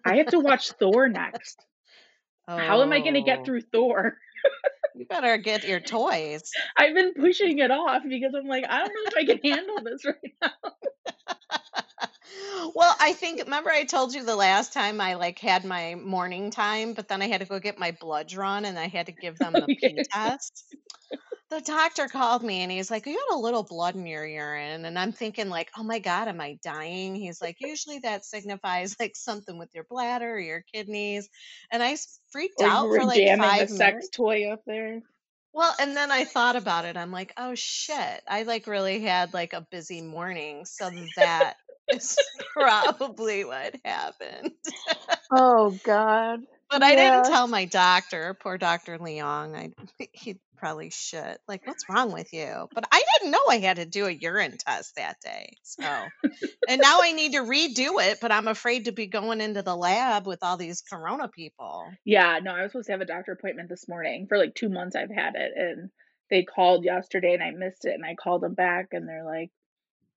I 0.04 0.16
have 0.18 0.30
to 0.30 0.40
watch 0.40 0.72
Thor 0.80 1.08
next. 1.08 1.64
How 2.56 2.82
am 2.82 2.92
I 2.92 3.00
going 3.00 3.14
to 3.14 3.22
get 3.22 3.44
Oh, 3.44 3.44
through 3.44 3.62
Thor? 3.62 4.18
you 4.96 5.06
better 5.06 5.36
get 5.38 5.64
your 5.64 5.80
toys. 5.80 6.50
I've 6.76 6.94
been 6.94 7.14
pushing 7.14 7.58
it 7.58 7.70
off 7.70 8.02
because 8.08 8.34
I'm 8.34 8.46
like, 8.48 8.64
I 8.68 8.78
don't 8.78 8.88
know 8.88 9.02
if 9.06 9.16
I 9.16 9.24
can 9.24 9.40
handle 9.42 9.82
this 9.84 10.04
right 10.06 10.34
now. 10.42 10.50
well, 12.74 12.94
I 13.00 13.12
think 13.12 13.40
remember 13.40 13.70
I 13.70 13.84
told 13.84 14.14
you 14.14 14.24
the 14.24 14.36
last 14.36 14.72
time 14.72 15.00
I 15.00 15.14
like 15.14 15.38
had 15.38 15.64
my 15.64 15.94
morning 15.94 16.50
time, 16.50 16.94
but 16.94 17.08
then 17.08 17.22
I 17.22 17.28
had 17.28 17.40
to 17.40 17.46
go 17.46 17.58
get 17.60 17.78
my 17.78 17.92
blood 17.92 18.28
drawn 18.28 18.64
and 18.64 18.78
I 18.78 18.88
had 18.88 19.06
to 19.06 19.12
give 19.12 19.38
them 19.38 19.58
oh, 19.58 19.60
the 19.60 19.68
pee 19.68 20.02
test. 20.12 20.64
The 21.50 21.60
doctor 21.60 22.08
called 22.08 22.44
me 22.44 22.62
and 22.62 22.70
he's 22.72 22.90
like, 22.90 23.06
"You 23.06 23.16
got 23.28 23.36
a 23.36 23.40
little 23.40 23.64
blood 23.64 23.96
in 23.96 24.06
your 24.06 24.26
urine." 24.26 24.84
And 24.84 24.98
I'm 24.98 25.12
thinking 25.12 25.48
like, 25.48 25.70
"Oh 25.76 25.82
my 25.84 25.98
god, 25.98 26.28
am 26.28 26.40
I 26.40 26.58
dying?" 26.62 27.16
He's 27.16 27.42
like, 27.42 27.56
"Usually 27.60 27.98
that 28.00 28.24
signifies 28.24 28.96
like 29.00 29.16
something 29.16 29.58
with 29.58 29.70
your 29.74 29.84
bladder 29.90 30.34
or 30.34 30.40
your 30.40 30.62
kidneys." 30.72 31.28
And 31.72 31.82
I 31.82 31.96
freaked 32.30 32.60
Or 32.60 32.68
you 32.68 32.76
out 32.76 32.92
for 32.94 33.04
like 33.04 33.26
5 33.26 33.68
sex 33.68 33.70
minutes. 33.70 34.10
toy 34.10 34.50
up 34.50 34.62
there. 34.66 35.02
Well, 35.52 35.74
and 35.78 35.96
then 35.96 36.10
I 36.12 36.24
thought 36.24 36.54
about 36.56 36.84
it. 36.84 36.96
I'm 36.96 37.10
like, 37.10 37.32
"Oh 37.36 37.54
shit. 37.54 38.22
I 38.28 38.42
like 38.44 38.66
really 38.68 39.00
had 39.00 39.32
like 39.34 39.52
a 39.54 39.60
busy 39.70 40.00
morning." 40.02 40.64
So 40.66 40.90
that 41.16 41.56
is 41.90 42.16
probably 42.52 43.44
what 43.44 43.76
happened. 43.84 44.52
Oh 45.30 45.78
God. 45.84 46.40
But 46.70 46.82
I 46.82 46.96
didn't 46.96 47.24
tell 47.24 47.46
my 47.46 47.64
doctor, 47.64 48.36
poor 48.40 48.58
Dr. 48.58 48.98
Leong. 48.98 49.54
I 49.56 49.70
he 50.12 50.38
probably 50.56 50.90
should. 50.90 51.36
Like, 51.46 51.66
what's 51.66 51.84
wrong 51.88 52.12
with 52.12 52.32
you? 52.32 52.68
But 52.74 52.88
I 52.90 53.02
didn't 53.18 53.30
know 53.30 53.44
I 53.48 53.58
had 53.58 53.76
to 53.76 53.84
do 53.84 54.06
a 54.06 54.10
urine 54.10 54.56
test 54.58 54.96
that 54.96 55.16
day. 55.22 55.56
So, 55.62 55.84
and 56.68 56.80
now 56.80 57.00
I 57.02 57.12
need 57.12 57.32
to 57.32 57.40
redo 57.40 58.02
it, 58.02 58.18
but 58.20 58.32
I'm 58.32 58.48
afraid 58.48 58.86
to 58.86 58.92
be 58.92 59.06
going 59.06 59.40
into 59.40 59.62
the 59.62 59.76
lab 59.76 60.26
with 60.26 60.40
all 60.42 60.56
these 60.56 60.82
corona 60.82 61.28
people. 61.28 61.84
Yeah, 62.04 62.40
no, 62.42 62.52
I 62.52 62.62
was 62.62 62.72
supposed 62.72 62.86
to 62.86 62.92
have 62.92 63.00
a 63.00 63.06
doctor 63.06 63.32
appointment 63.32 63.68
this 63.68 63.88
morning. 63.88 64.26
For 64.28 64.38
like 64.38 64.54
two 64.54 64.68
months, 64.68 64.96
I've 64.96 65.10
had 65.10 65.34
it, 65.36 65.52
and 65.56 65.90
they 66.30 66.42
called 66.42 66.84
yesterday, 66.84 67.34
and 67.34 67.42
I 67.42 67.50
missed 67.50 67.84
it, 67.84 67.94
and 67.94 68.04
I 68.04 68.14
called 68.14 68.42
them 68.42 68.54
back, 68.54 68.88
and 68.92 69.08
they're 69.08 69.24
like, 69.24 69.50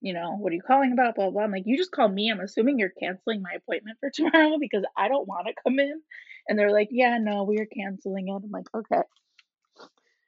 you 0.02 0.14
know, 0.14 0.36
what 0.38 0.52
are 0.52 0.56
you 0.56 0.62
calling 0.62 0.92
about? 0.94 1.16
Blah 1.16 1.32
blah. 1.32 1.44
I'm 1.44 1.52
like, 1.52 1.64
you 1.66 1.78
just 1.78 1.92
called 1.92 2.14
me. 2.14 2.32
I'm 2.32 2.40
assuming 2.40 2.80
you're 2.80 2.90
canceling 2.90 3.42
my 3.42 3.54
appointment 3.56 3.98
for 4.00 4.10
tomorrow 4.14 4.58
because 4.60 4.86
I 4.96 5.08
don't 5.08 5.28
want 5.28 5.48
to 5.48 5.54
come 5.64 5.80
in. 5.80 6.02
And 6.48 6.58
they're 6.58 6.72
like, 6.72 6.90
yeah, 6.92 7.18
no, 7.20 7.44
we 7.44 7.60
are 7.60 7.68
canceling 7.68 8.28
it. 8.30 8.32
I'm 8.32 8.50
like, 8.52 8.68
okay, 8.74 9.02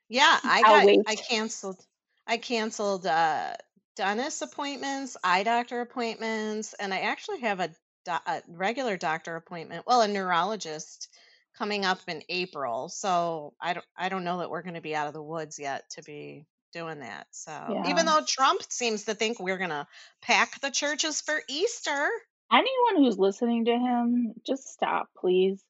Yeah, 0.10 0.40
I 0.44 0.64
got. 0.64 0.88
I 1.08 1.16
canceled 1.16 1.86
I 2.28 2.38
canceled 2.38 3.06
uh 3.08 3.56
dentist 3.96 4.42
appointments, 4.42 5.18
eye 5.24 5.44
doctor 5.44 5.82
appointments, 5.82 6.74
and 6.74 6.94
I 6.94 7.00
actually 7.02 7.40
have 7.42 7.60
a, 7.60 7.70
do- 8.06 8.12
a 8.26 8.44
regular 8.48 8.98
doctor 8.98 9.36
appointment, 9.36 9.86
well, 9.88 10.02
a 10.02 10.08
neurologist 10.08 11.10
coming 11.58 11.84
up 11.86 12.00
in 12.08 12.24
April. 12.30 12.90
So 12.90 13.56
I 13.60 13.74
don't 13.74 13.86
I 13.98 14.10
don't 14.10 14.24
know 14.24 14.40
that 14.40 14.50
we're 14.50 14.62
going 14.64 14.76
to 14.76 14.82
be 14.82 14.96
out 14.96 15.08
of 15.08 15.14
the 15.14 15.24
woods 15.24 15.60
yet 15.60 15.90
to 15.92 16.04
be 16.04 16.46
doing 16.72 17.00
that. 17.00 17.28
So 17.32 17.84
even 17.88 18.06
though 18.06 18.22
Trump 18.28 18.62
seems 18.70 19.06
to 19.06 19.14
think 19.14 19.40
we're 19.40 19.58
going 19.58 19.70
to 19.70 19.88
pack 20.22 20.60
the 20.62 20.72
churches 20.72 21.22
for 21.22 21.40
Easter. 21.48 22.10
Anyone 22.52 23.04
who's 23.04 23.18
listening 23.18 23.66
to 23.66 23.72
him, 23.72 24.34
just 24.46 24.68
stop, 24.68 25.10
please. 25.18 25.64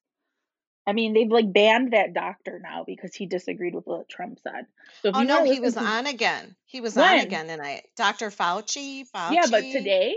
I 0.84 0.92
mean, 0.94 1.14
they've 1.14 1.30
like 1.30 1.52
banned 1.52 1.92
that 1.92 2.12
doctor 2.12 2.60
now 2.60 2.82
because 2.84 3.14
he 3.14 3.26
disagreed 3.26 3.74
with 3.74 3.86
what 3.86 4.08
Trump 4.08 4.40
said. 4.42 4.66
So 5.02 5.10
if 5.10 5.16
Oh 5.16 5.20
you 5.20 5.26
no, 5.28 5.44
he 5.44 5.60
was 5.60 5.74
to 5.74 5.80
on 5.80 6.06
again. 6.06 6.56
He 6.66 6.80
was 6.80 6.96
on 6.96 7.20
again 7.20 7.46
tonight. 7.46 7.82
Dr. 7.96 8.30
Fauci, 8.30 9.04
yeah, 9.14 9.46
but 9.48 9.60
today, 9.60 10.16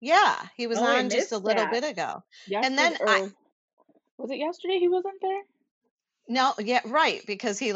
Yeah, 0.00 0.36
he 0.56 0.66
was 0.66 0.78
oh, 0.78 0.84
on 0.84 1.10
just 1.10 1.30
a 1.30 1.38
little 1.38 1.64
that. 1.64 1.72
bit 1.72 1.84
ago. 1.84 2.24
And 2.52 2.76
then 2.76 2.96
I 3.06 3.30
was 4.18 4.30
it 4.30 4.38
yesterday? 4.38 4.78
He 4.80 4.88
wasn't 4.88 5.20
there. 5.20 5.42
No, 6.28 6.54
yeah, 6.58 6.80
right, 6.86 7.22
because 7.26 7.58
he 7.58 7.72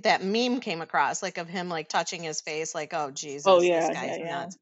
that 0.00 0.22
meme 0.22 0.60
came 0.60 0.80
across 0.80 1.22
like 1.22 1.38
of 1.38 1.48
him 1.48 1.68
like 1.68 1.88
touching 1.88 2.22
his 2.22 2.40
face 2.40 2.74
like, 2.74 2.92
"Oh 2.94 3.10
Oh 3.44 3.60
Jesus, 3.60 3.68
this 3.70 3.88
yeah, 3.88 3.92
yeah, 3.92 4.16
guy's 4.16 4.18
yeah. 4.18 4.50
nuts." 4.50 4.56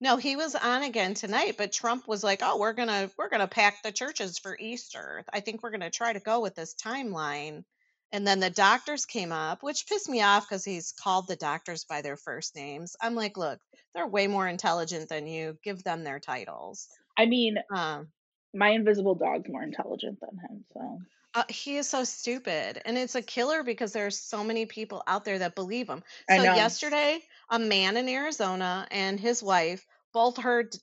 No, 0.00 0.16
he 0.18 0.36
was 0.36 0.54
on 0.56 0.82
again 0.84 1.14
tonight, 1.14 1.56
but 1.58 1.72
Trump 1.72 2.08
was 2.08 2.24
like, 2.24 2.40
"Oh, 2.42 2.58
we're 2.58 2.74
going 2.74 2.88
to 2.88 3.10
we're 3.18 3.28
to 3.30 3.48
pack 3.48 3.82
the 3.82 3.92
churches 3.92 4.38
for 4.38 4.56
Easter. 4.58 5.24
I 5.32 5.40
think 5.40 5.62
we're 5.62 5.70
going 5.70 5.80
to 5.82 5.90
try 5.90 6.12
to 6.12 6.20
go 6.20 6.40
with 6.40 6.54
this 6.56 6.74
timeline." 6.74 7.64
And 8.12 8.26
then 8.26 8.40
the 8.40 8.50
doctors 8.50 9.06
came 9.06 9.32
up, 9.32 9.62
which 9.62 9.86
pissed 9.88 10.08
me 10.08 10.22
off 10.22 10.48
because 10.48 10.64
he's 10.64 10.92
called 10.92 11.28
the 11.28 11.36
doctors 11.36 11.84
by 11.84 12.02
their 12.02 12.16
first 12.16 12.56
names. 12.56 12.96
I'm 13.02 13.14
like, 13.16 13.36
look, 13.36 13.60
they're 13.94 14.06
way 14.06 14.26
more 14.28 14.48
intelligent 14.48 15.08
than 15.08 15.26
you. 15.26 15.58
Give 15.64 15.82
them 15.84 16.04
their 16.04 16.20
titles. 16.20 16.88
I 17.16 17.26
mean, 17.26 17.56
Um, 17.74 18.12
my 18.54 18.70
invisible 18.70 19.14
dog's 19.14 19.48
more 19.50 19.62
intelligent 19.62 20.20
than 20.20 20.38
him. 20.38 20.64
So 20.72 21.00
Uh, 21.32 21.44
he 21.48 21.76
is 21.76 21.88
so 21.88 22.02
stupid, 22.04 22.80
and 22.84 22.98
it's 22.98 23.14
a 23.14 23.22
killer 23.22 23.62
because 23.62 23.92
there 23.92 24.06
are 24.06 24.10
so 24.10 24.42
many 24.42 24.66
people 24.66 25.02
out 25.06 25.24
there 25.24 25.38
that 25.38 25.54
believe 25.54 25.88
him. 25.88 26.02
I 26.28 26.38
So 26.38 26.42
know. 26.42 26.76
yesterday, 26.82 27.20
a 27.48 27.58
man 27.58 27.96
in 27.96 28.08
Arizona 28.08 28.86
and 28.90 29.18
his 29.18 29.40
wife 29.42 29.86
both 30.12 30.36
heard 30.36 30.74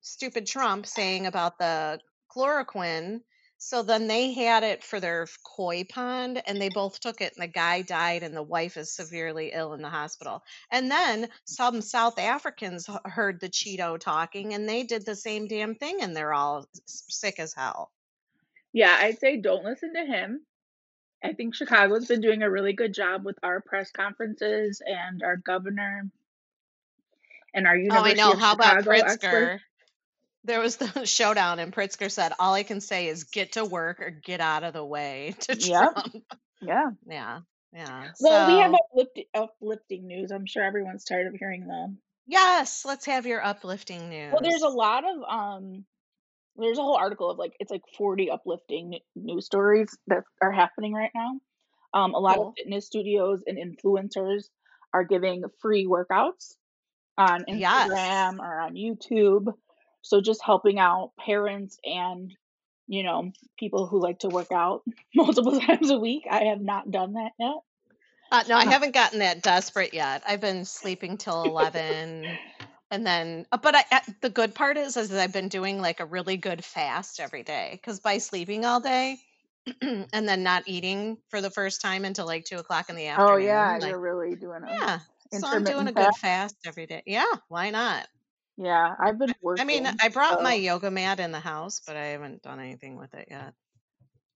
stupid 0.00 0.46
Trump 0.46 0.86
saying 0.86 1.26
about 1.26 1.58
the 1.58 2.00
chloroquine. 2.30 3.22
So 3.60 3.82
then 3.82 4.06
they 4.06 4.32
had 4.34 4.62
it 4.62 4.84
for 4.84 5.00
their 5.00 5.26
koi 5.44 5.82
pond, 5.84 6.40
and 6.46 6.60
they 6.62 6.68
both 6.68 7.00
took 7.00 7.20
it, 7.20 7.32
and 7.36 7.42
the 7.42 7.48
guy 7.52 7.82
died, 7.82 8.22
and 8.22 8.36
the 8.36 8.42
wife 8.42 8.76
is 8.76 8.94
severely 8.94 9.50
ill 9.52 9.74
in 9.74 9.82
the 9.82 9.90
hospital. 9.90 10.42
And 10.70 10.88
then 10.92 11.28
some 11.44 11.80
South 11.82 12.20
Africans 12.20 12.88
h- 12.88 12.96
heard 13.04 13.40
the 13.40 13.48
Cheeto 13.48 13.98
talking, 13.98 14.54
and 14.54 14.68
they 14.68 14.84
did 14.84 15.04
the 15.06 15.16
same 15.16 15.46
damn 15.48 15.74
thing, 15.74 16.00
and 16.02 16.16
they're 16.16 16.34
all 16.34 16.66
s- 16.88 17.04
sick 17.08 17.40
as 17.40 17.52
hell. 17.54 17.92
Yeah, 18.78 18.96
I'd 18.96 19.18
say 19.18 19.38
don't 19.38 19.64
listen 19.64 19.92
to 19.94 20.04
him. 20.06 20.40
I 21.24 21.32
think 21.32 21.56
Chicago's 21.56 22.06
been 22.06 22.20
doing 22.20 22.42
a 22.44 22.50
really 22.50 22.74
good 22.74 22.94
job 22.94 23.24
with 23.24 23.36
our 23.42 23.60
press 23.60 23.90
conferences 23.90 24.80
and 24.86 25.20
our 25.24 25.36
governor 25.36 26.08
and 27.52 27.66
our 27.66 27.76
University 27.76 28.20
Oh, 28.20 28.24
I 28.24 28.30
know. 28.30 28.38
How 28.38 28.52
about 28.54 28.84
Chicago 28.84 28.90
experts. 29.04 29.24
Pritzker? 29.24 29.58
There 30.44 30.60
was 30.60 30.76
the 30.76 31.04
showdown, 31.04 31.58
and 31.58 31.72
Pritzker 31.72 32.08
said, 32.08 32.32
"All 32.38 32.54
I 32.54 32.62
can 32.62 32.80
say 32.80 33.08
is 33.08 33.24
get 33.24 33.52
to 33.54 33.64
work 33.64 33.98
or 33.98 34.10
get 34.10 34.40
out 34.40 34.62
of 34.62 34.74
the 34.74 34.84
way." 34.84 35.34
To 35.40 35.56
Yep. 35.56 35.92
Trump. 35.94 36.14
Yeah. 36.60 36.90
Yeah, 37.04 37.40
yeah. 37.72 38.10
Well, 38.20 38.46
we 38.46 38.60
have 38.62 38.74
So 38.96 39.06
uplifting 39.34 40.06
news. 40.06 40.30
I'm 40.30 40.46
sure 40.46 40.62
everyone's 40.62 41.04
tired 41.04 41.26
of 41.26 41.34
hearing 41.34 41.66
them. 41.66 41.98
yes, 42.28 42.84
let's 42.84 43.06
have 43.06 43.26
your 43.26 43.44
uplifting 43.44 44.08
news. 44.08 44.32
Well, 44.32 44.42
there's 44.48 44.62
a 44.62 44.68
lot 44.68 45.02
of 45.02 45.16
um 45.28 45.84
there's 46.58 46.78
a 46.78 46.82
whole 46.82 46.96
article 46.96 47.30
of 47.30 47.38
like 47.38 47.56
it's 47.60 47.70
like 47.70 47.82
40 47.96 48.30
uplifting 48.30 48.98
news 49.16 49.46
stories 49.46 49.96
that 50.08 50.24
are 50.42 50.52
happening 50.52 50.92
right 50.94 51.12
now. 51.14 51.40
Um 51.94 52.14
a 52.14 52.18
lot 52.20 52.38
of 52.40 52.48
fitness 52.56 52.86
studios 52.86 53.42
and 53.46 53.58
influencers 53.58 54.44
are 54.92 55.04
giving 55.04 55.44
free 55.60 55.86
workouts 55.86 56.56
on 57.18 57.44
Yes. 57.50 57.98
Instagram 57.98 58.38
or 58.40 58.60
on 58.60 58.74
YouTube. 58.74 59.54
So 60.02 60.20
just 60.20 60.42
helping 60.44 60.78
out 60.78 61.12
parents 61.18 61.78
and 61.84 62.32
you 62.88 63.02
know, 63.02 63.32
people 63.58 63.86
who 63.86 64.00
like 64.00 64.20
to 64.20 64.30
work 64.30 64.52
out 64.52 64.82
multiple 65.14 65.60
times 65.62 65.90
a 65.90 65.98
week. 65.98 66.24
I 66.30 66.44
have 66.44 66.60
not 66.60 66.90
done 66.90 67.14
that 67.14 67.32
yet. 67.38 67.56
Uh, 68.30 68.44
no, 68.46 68.56
I 68.58 68.64
Uh, 68.64 68.66
haven't 68.66 68.92
gotten 68.92 69.20
that 69.20 69.42
desperate 69.42 69.94
yet. 69.94 70.22
I've 70.26 70.40
been 70.40 70.64
sleeping 70.64 71.16
till 71.16 71.48
eleven, 71.48 72.38
and 72.90 73.06
then. 73.06 73.46
uh, 73.52 73.58
But 73.58 73.74
I, 73.76 73.84
uh, 73.92 74.00
the 74.22 74.30
good 74.30 74.54
part 74.54 74.76
is, 74.76 74.96
is 74.96 75.08
that 75.10 75.20
I've 75.20 75.32
been 75.32 75.48
doing 75.48 75.80
like 75.80 76.00
a 76.00 76.06
really 76.06 76.36
good 76.36 76.64
fast 76.64 77.20
every 77.20 77.42
day. 77.42 77.70
Because 77.72 78.00
by 78.00 78.18
sleeping 78.18 78.64
all 78.64 78.80
day, 78.80 79.18
and 79.82 80.08
then 80.28 80.42
not 80.42 80.64
eating 80.66 81.18
for 81.30 81.40
the 81.40 81.50
first 81.50 81.80
time 81.80 82.04
until 82.04 82.26
like 82.26 82.44
two 82.44 82.56
o'clock 82.58 82.88
in 82.90 82.96
the 82.96 83.06
afternoon 83.08 83.20
Oh 83.20 83.36
yeah, 83.36 83.78
like 83.78 83.90
you're 83.90 84.00
really 84.00 84.34
doing 84.36 84.62
a 84.64 84.68
Yeah. 84.82 85.00
So 85.30 85.46
I'm 85.48 85.64
doing 85.64 85.88
a 85.88 85.92
good 85.92 86.14
fast. 86.14 86.20
fast 86.20 86.56
every 86.66 86.86
day. 86.86 87.02
Yeah, 87.06 87.26
why 87.48 87.70
not? 87.70 88.08
Yeah, 88.56 88.94
I've 88.98 89.18
been 89.18 89.34
working 89.40 89.60
I 89.62 89.64
mean, 89.64 89.86
I 90.00 90.08
brought 90.08 90.40
my 90.42 90.54
yoga 90.54 90.90
mat 90.90 91.20
in 91.20 91.32
the 91.32 91.40
house, 91.40 91.80
but 91.86 91.96
I 91.96 92.06
haven't 92.06 92.42
done 92.42 92.60
anything 92.60 92.96
with 92.96 93.14
it 93.14 93.28
yet. 93.30 93.54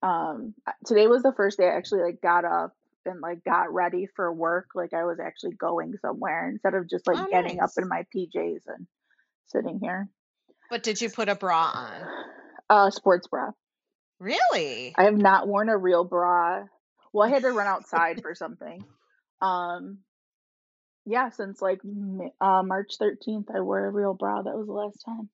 um 0.01 0.53
today 0.85 1.07
was 1.07 1.23
the 1.23 1.33
first 1.33 1.57
day 1.57 1.65
I 1.67 1.77
actually 1.77 2.01
like 2.01 2.21
got 2.21 2.45
up 2.45 2.75
and 3.05 3.21
like 3.21 3.43
got 3.43 3.73
ready 3.73 4.07
for 4.15 4.31
work 4.31 4.67
like 4.75 4.93
I 4.93 5.05
was 5.05 5.19
actually 5.19 5.53
going 5.53 5.95
somewhere 6.01 6.49
instead 6.49 6.73
of 6.73 6.89
just 6.89 7.07
like 7.07 7.17
Oh, 7.19 7.27
getting 7.29 7.59
up 7.59 7.71
in 7.77 7.87
my 7.87 8.05
PJs 8.15 8.61
and 8.67 8.87
sitting 9.47 9.79
here. 9.81 10.09
But 10.69 10.83
did 10.83 11.01
you 11.01 11.09
put 11.09 11.29
a 11.29 11.35
bra 11.35 11.71
on? 11.73 12.01
Uh 12.69 12.89
sports 12.89 13.27
bra. 13.27 13.51
Really? 14.19 14.93
I 14.97 15.03
have 15.03 15.17
not 15.17 15.47
worn 15.47 15.69
a 15.69 15.77
real 15.77 16.03
bra. 16.03 16.63
Well, 17.11 17.27
I 17.27 17.31
had 17.31 17.43
to 17.43 17.51
run 17.51 17.67
outside 17.67 18.21
for 18.21 18.35
something. 18.35 18.83
Um 19.41 19.99
yeah, 21.05 21.29
since 21.29 21.61
like 21.61 21.81
uh, 22.39 22.63
March 22.63 22.93
13th 22.99 23.53
I 23.53 23.59
wore 23.59 23.85
a 23.85 23.91
real 23.91 24.13
bra. 24.13 24.41
That 24.41 24.55
was 24.55 24.67
the 24.67 24.73
last 24.73 25.03
time. 25.05 25.29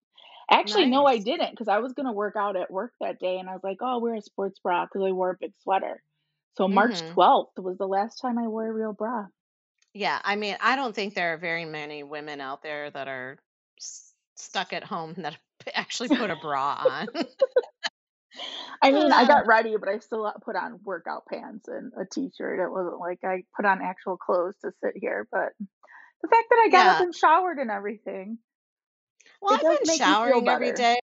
Actually, 0.52 0.88
no, 0.88 1.06
I 1.06 1.20
didn't 1.20 1.52
because 1.52 1.68
I 1.68 1.78
was 1.78 1.94
gonna 1.94 2.12
work 2.12 2.36
out 2.36 2.56
at 2.56 2.72
work 2.72 2.94
that 3.00 3.20
day, 3.20 3.38
and 3.38 3.48
I 3.48 3.54
was 3.54 3.64
like, 3.64 3.78
"Oh, 3.82 3.86
I'll 3.86 4.02
wear 4.02 4.16
a 4.16 4.22
sports 4.22 4.60
bra" 4.60 4.86
because 4.86 5.08
I 5.08 5.12
wore 5.12 5.30
a 5.30 5.38
big 5.40 5.54
sweater. 5.62 6.02
So 6.58 6.68
March 6.68 7.04
Mm-hmm. 7.04 7.14
12th 7.14 7.58
was 7.58 7.78
the 7.80 7.88
last 7.88 8.18
time 8.22 8.38
I 8.38 8.48
wore 8.48 8.68
a 8.68 8.72
real 8.74 8.94
bra. 8.94 9.28
Yeah, 9.94 10.22
I 10.24 10.36
mean, 10.36 10.56
I 10.60 10.76
don't 10.76 10.94
think 10.96 11.14
there 11.14 11.34
are 11.34 11.38
very 11.38 11.66
many 11.66 12.04
women 12.04 12.42
out 12.42 12.62
there 12.62 12.92
that 12.92 13.08
are 13.08 13.40
s- 13.80 14.14
stuck 14.36 14.72
at 14.74 14.84
home 14.84 15.14
that 15.16 15.38
actually 15.74 16.10
put 16.10 16.30
a 16.32 16.36
bra 16.36 16.76
on. 16.76 17.10
I 18.82 18.92
mean, 18.92 19.12
I 19.12 19.26
Uh, 19.26 19.34
got 19.34 19.48
ready, 19.48 19.76
but 19.78 19.90
I 19.90 20.00
still 20.00 20.32
put 20.44 20.56
on 20.56 20.80
workout 20.84 21.26
pants 21.28 21.68
and 21.68 21.92
a 22.00 22.06
t-shirt. 22.06 22.60
It 22.60 22.72
wasn't 22.72 23.00
like 23.00 23.20
I 23.24 23.44
put 23.56 23.66
on 23.66 23.82
actual 23.82 24.18
clothes 24.18 24.56
to 24.62 24.72
sit 24.84 24.94
here, 24.96 25.28
but 25.32 25.54
the 26.22 26.28
fact 26.30 26.48
that 26.50 26.60
I 26.66 26.70
got 26.72 26.88
up 26.88 27.00
and 27.00 27.16
showered 27.16 27.60
and 27.60 27.72
everything, 27.72 28.40
Well, 29.42 29.54
I've 29.54 29.68
been 29.68 29.86
make 29.86 30.06
me 30.06 30.16
feel 30.16 30.42
showering 30.42 30.48
every 30.48 30.72
day, 30.72 31.00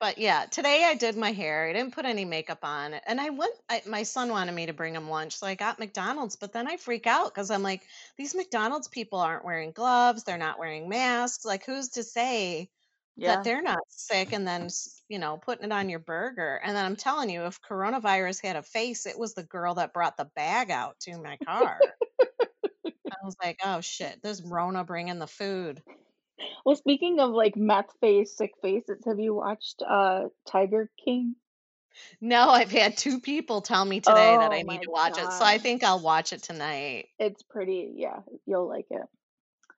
but 0.00 0.18
yeah, 0.18 0.46
today 0.50 0.84
I 0.84 0.94
did 0.94 1.16
my 1.16 1.32
hair. 1.32 1.68
I 1.68 1.72
didn't 1.72 1.94
put 1.94 2.04
any 2.04 2.24
makeup 2.24 2.60
on, 2.62 2.94
and 3.06 3.20
I 3.20 3.30
went. 3.30 3.54
I, 3.68 3.82
my 3.86 4.02
son 4.02 4.30
wanted 4.30 4.52
me 4.52 4.66
to 4.66 4.72
bring 4.72 4.94
him 4.94 5.08
lunch, 5.08 5.36
so 5.36 5.46
I 5.46 5.54
got 5.54 5.78
McDonald's. 5.78 6.36
But 6.36 6.52
then 6.52 6.68
I 6.68 6.76
freak 6.76 7.06
out 7.06 7.34
because 7.34 7.50
I'm 7.50 7.62
like, 7.62 7.82
these 8.16 8.34
McDonald's 8.34 8.88
people 8.88 9.18
aren't 9.20 9.44
wearing 9.44 9.72
gloves. 9.72 10.24
They're 10.24 10.38
not 10.38 10.58
wearing 10.58 10.88
masks. 10.88 11.44
Like, 11.44 11.64
who's 11.64 11.90
to 11.90 12.02
say 12.02 12.68
that 13.18 13.44
they're 13.44 13.62
not 13.62 13.78
sick? 13.88 14.32
And 14.32 14.46
then 14.46 14.68
you 15.08 15.18
know, 15.18 15.36
putting 15.36 15.64
it 15.66 15.72
on 15.72 15.88
your 15.88 16.00
burger. 16.00 16.60
And 16.62 16.76
then 16.76 16.84
I'm 16.84 16.96
telling 16.96 17.30
you, 17.30 17.44
if 17.44 17.60
coronavirus 17.62 18.44
had 18.44 18.56
a 18.56 18.62
face, 18.62 19.06
it 19.06 19.18
was 19.18 19.34
the 19.34 19.44
girl 19.44 19.74
that 19.74 19.92
brought 19.92 20.16
the 20.16 20.30
bag 20.36 20.70
out 20.70 20.98
to 21.00 21.18
my 21.18 21.38
car. 21.46 21.78
I 22.86 23.24
was 23.24 23.36
like, 23.42 23.60
oh 23.64 23.80
shit, 23.80 24.20
there's 24.22 24.42
Rona 24.42 24.84
bringing 24.84 25.18
the 25.18 25.26
food. 25.26 25.82
Well, 26.64 26.76
speaking 26.76 27.20
of 27.20 27.30
like 27.30 27.56
meth 27.56 27.92
face, 28.00 28.36
sick 28.36 28.56
faces, 28.60 29.04
have 29.06 29.18
you 29.18 29.34
watched 29.34 29.82
uh 29.82 30.28
Tiger 30.46 30.90
King? 31.02 31.36
No, 32.20 32.50
I've 32.50 32.72
had 32.72 32.96
two 32.96 33.20
people 33.20 33.60
tell 33.62 33.84
me 33.84 34.00
today 34.00 34.36
that 34.36 34.52
Oh 34.52 34.52
I 34.52 34.62
my 34.64 34.78
need 34.78 34.82
to 34.82 34.90
watch 34.90 35.16
it, 35.18 35.32
so 35.32 35.44
I 35.44 35.58
think 35.58 35.84
I'll 35.84 36.00
watch 36.00 36.32
it 36.32 36.42
tonight. 36.42 37.10
It's 37.18 37.42
pretty, 37.42 37.92
yeah, 37.96 38.20
you'll 38.46 38.68
like 38.68 38.86
it. 38.90 39.06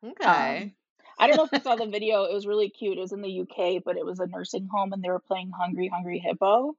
Okay. 0.03 0.73
Um, 0.73 0.75
I 1.19 1.27
don't 1.27 1.37
know 1.37 1.45
if 1.45 1.53
you 1.53 1.61
saw 1.61 1.77
the 1.77 1.87
video. 1.87 2.25
It 2.25 2.35
was 2.35 2.47
really 2.47 2.71
cute. 2.71 2.99
It 2.99 3.01
was 3.01 3.13
in 3.13 3.23
the 3.23 3.31
UK, 3.31 3.79
but 3.79 3.97
it 3.97 4.05
was 4.07 4.21
a 4.21 4.27
nursing 4.27 4.69
home, 4.69 4.93
and 4.93 5.03
they 5.03 5.11
were 5.11 5.21
playing 5.21 5.51
Hungry 5.53 5.89
Hungry 5.89 6.19
Hippo, 6.19 6.77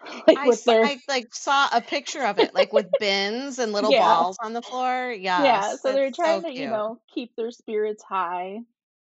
like 0.26 0.40
I 0.40 0.44
with 0.44 0.64
saw, 0.64 0.74
their 0.74 0.82
I 0.82 1.00
like 1.08 1.32
saw 1.34 1.68
a 1.72 1.80
picture 1.80 2.22
of 2.24 2.38
it, 2.38 2.54
like 2.54 2.72
with 2.72 2.96
bins 2.98 3.58
and 3.58 3.72
little 3.72 3.92
yeah, 3.92 3.92
balls 3.92 4.36
on 4.42 4.52
the 4.52 4.62
floor. 4.62 5.10
yeah. 5.12 5.60
Yes, 5.60 5.82
So 5.82 5.92
they're 5.92 6.10
that's 6.10 6.18
so 6.20 6.42
trying 6.42 6.42
to, 6.42 6.52
you 6.52 6.66
cute. 6.66 6.66
know, 6.66 7.00
keep 7.08 7.36
their 7.36 7.50
spirits 7.52 8.02
high. 8.02 8.60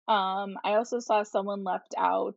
Um, 0.09 0.59
I 0.65 0.75
also 0.75 1.01
saw 1.01 1.23
someone 1.23 1.65
left 1.65 1.95
out 1.99 2.37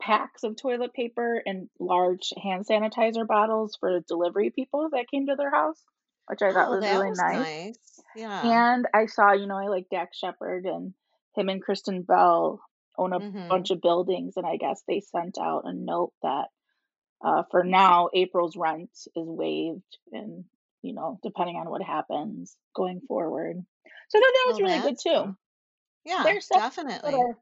packs 0.00 0.42
of 0.42 0.56
toilet 0.56 0.92
paper 0.94 1.42
and 1.46 1.68
large 1.78 2.32
hand 2.42 2.66
sanitizer 2.66 3.26
bottles 3.26 3.76
for 3.80 4.00
delivery 4.00 4.50
people 4.50 4.90
that 4.92 5.10
came 5.10 5.26
to 5.26 5.36
their 5.36 5.50
house, 5.50 5.82
which 6.26 6.42
I 6.42 6.52
thought 6.52 6.70
Oh, 6.70 6.72
was 6.72 6.88
really 6.88 7.10
was 7.10 7.24
nice. 7.32 7.48
nice. 7.72 8.02
Yeah. 8.14 8.62
And 8.64 8.86
I 8.94 9.06
saw, 9.06 9.32
you 9.32 9.46
know, 9.46 9.56
I 9.56 9.68
like 9.68 9.88
Dax 9.90 10.18
Shepard 10.18 10.66
and 10.66 10.94
him 11.36 11.48
and 11.48 11.62
Kristen 11.62 12.02
Bell 12.02 12.60
own 12.98 13.12
a 13.12 13.20
hmm 13.20 13.36
bunch 13.48 13.70
of 13.70 13.80
buildings, 13.80 14.36
and 14.36 14.46
I 14.46 14.56
guess 14.56 14.82
they 14.86 15.00
sent 15.00 15.38
out 15.38 15.62
a 15.66 15.72
note 15.72 16.12
that 16.22 16.48
uh, 17.24 17.42
for 17.50 17.64
now 17.64 18.08
April's 18.14 18.56
rent 18.56 18.90
is 19.16 19.28
waived, 19.28 19.98
and 20.12 20.44
you 20.82 20.94
know, 20.94 21.18
depending 21.22 21.56
on 21.56 21.70
what 21.70 21.82
happens 21.82 22.56
going 22.74 23.00
forward. 23.08 23.56
So 24.08 24.18
I 24.18 24.20
thought 24.20 24.32
that 24.34 24.46
was 24.48 24.60
Well, 24.60 24.62
really 24.62 24.80
good 24.80 24.96
too. 25.02 25.24
good. 25.24 25.36
Yeah, 26.04 26.34
There's 26.34 26.46
stuff 26.46 26.62
definitely. 26.62 27.14
are 27.14 27.38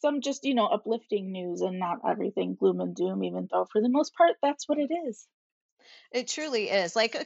some 0.00 0.20
just 0.22 0.44
you 0.44 0.54
know 0.54 0.66
uplifting 0.66 1.32
news 1.32 1.60
and 1.62 1.78
not 1.78 2.00
everything 2.08 2.56
gloom 2.56 2.80
and 2.80 2.94
doom, 2.96 3.24
even 3.24 3.48
though 3.50 3.66
for 3.72 3.82
the 3.82 3.88
most 3.90 4.14
part 4.14 4.36
that's 4.42 4.68
what 4.68 4.78
it 4.78 4.92
is. 4.92 5.28
It 6.10 6.28
truly 6.28 6.70
is. 6.70 6.94
Like 6.96 7.14
uh, 7.16 7.24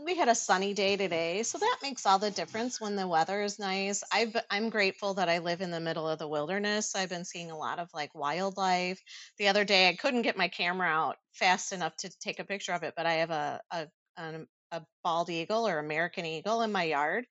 we 0.00 0.14
had 0.16 0.28
a 0.28 0.34
sunny 0.34 0.74
day 0.74 0.96
today, 0.96 1.42
so 1.42 1.58
that 1.58 1.78
makes 1.82 2.06
all 2.06 2.18
the 2.18 2.30
difference 2.30 2.80
when 2.80 2.94
the 2.96 3.08
weather 3.08 3.40
is 3.42 3.58
nice. 3.58 4.02
I've 4.12 4.36
I'm 4.50 4.70
grateful 4.70 5.14
that 5.14 5.28
I 5.28 5.38
live 5.38 5.60
in 5.60 5.70
the 5.70 5.80
middle 5.80 6.08
of 6.08 6.18
the 6.18 6.28
wilderness. 6.28 6.94
I've 6.94 7.08
been 7.08 7.24
seeing 7.24 7.50
a 7.50 7.56
lot 7.58 7.78
of 7.78 7.88
like 7.94 8.14
wildlife. 8.14 9.00
The 9.38 9.48
other 9.48 9.64
day 9.64 9.88
I 9.88 9.96
couldn't 9.96 10.22
get 10.22 10.36
my 10.36 10.48
camera 10.48 10.88
out 10.88 11.16
fast 11.32 11.72
enough 11.72 11.96
to 11.98 12.10
take 12.20 12.38
a 12.38 12.44
picture 12.44 12.72
of 12.72 12.82
it, 12.82 12.94
but 12.96 13.06
I 13.06 13.14
have 13.14 13.30
a 13.30 13.60
a 13.70 13.88
an, 14.16 14.46
a 14.72 14.82
bald 15.04 15.30
eagle 15.30 15.66
or 15.66 15.78
American 15.78 16.26
eagle 16.26 16.62
in 16.62 16.72
my 16.72 16.84
yard. 16.84 17.26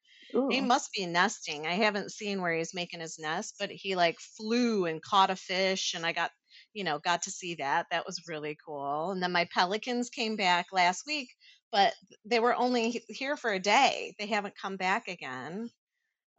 He 0.47 0.61
must 0.61 0.91
be 0.93 1.05
nesting. 1.05 1.65
I 1.67 1.73
haven't 1.73 2.11
seen 2.11 2.41
where 2.41 2.53
he's 2.55 2.73
making 2.73 2.99
his 2.99 3.17
nest, 3.19 3.55
but 3.59 3.71
he 3.71 3.95
like 3.95 4.19
flew 4.19 4.85
and 4.85 5.01
caught 5.01 5.29
a 5.31 5.35
fish 5.35 5.93
and 5.93 6.05
I 6.05 6.13
got, 6.13 6.31
you 6.73 6.83
know, 6.83 6.99
got 6.99 7.23
to 7.23 7.31
see 7.31 7.55
that. 7.55 7.87
That 7.91 8.05
was 8.05 8.27
really 8.27 8.57
cool. 8.65 9.11
And 9.11 9.21
then 9.23 9.31
my 9.31 9.47
pelicans 9.53 10.09
came 10.09 10.35
back 10.35 10.67
last 10.71 11.05
week, 11.07 11.29
but 11.71 11.93
they 12.25 12.39
were 12.39 12.55
only 12.55 13.03
here 13.09 13.37
for 13.37 13.51
a 13.51 13.59
day. 13.59 14.15
They 14.19 14.27
haven't 14.27 14.57
come 14.57 14.77
back 14.77 15.07
again. 15.07 15.69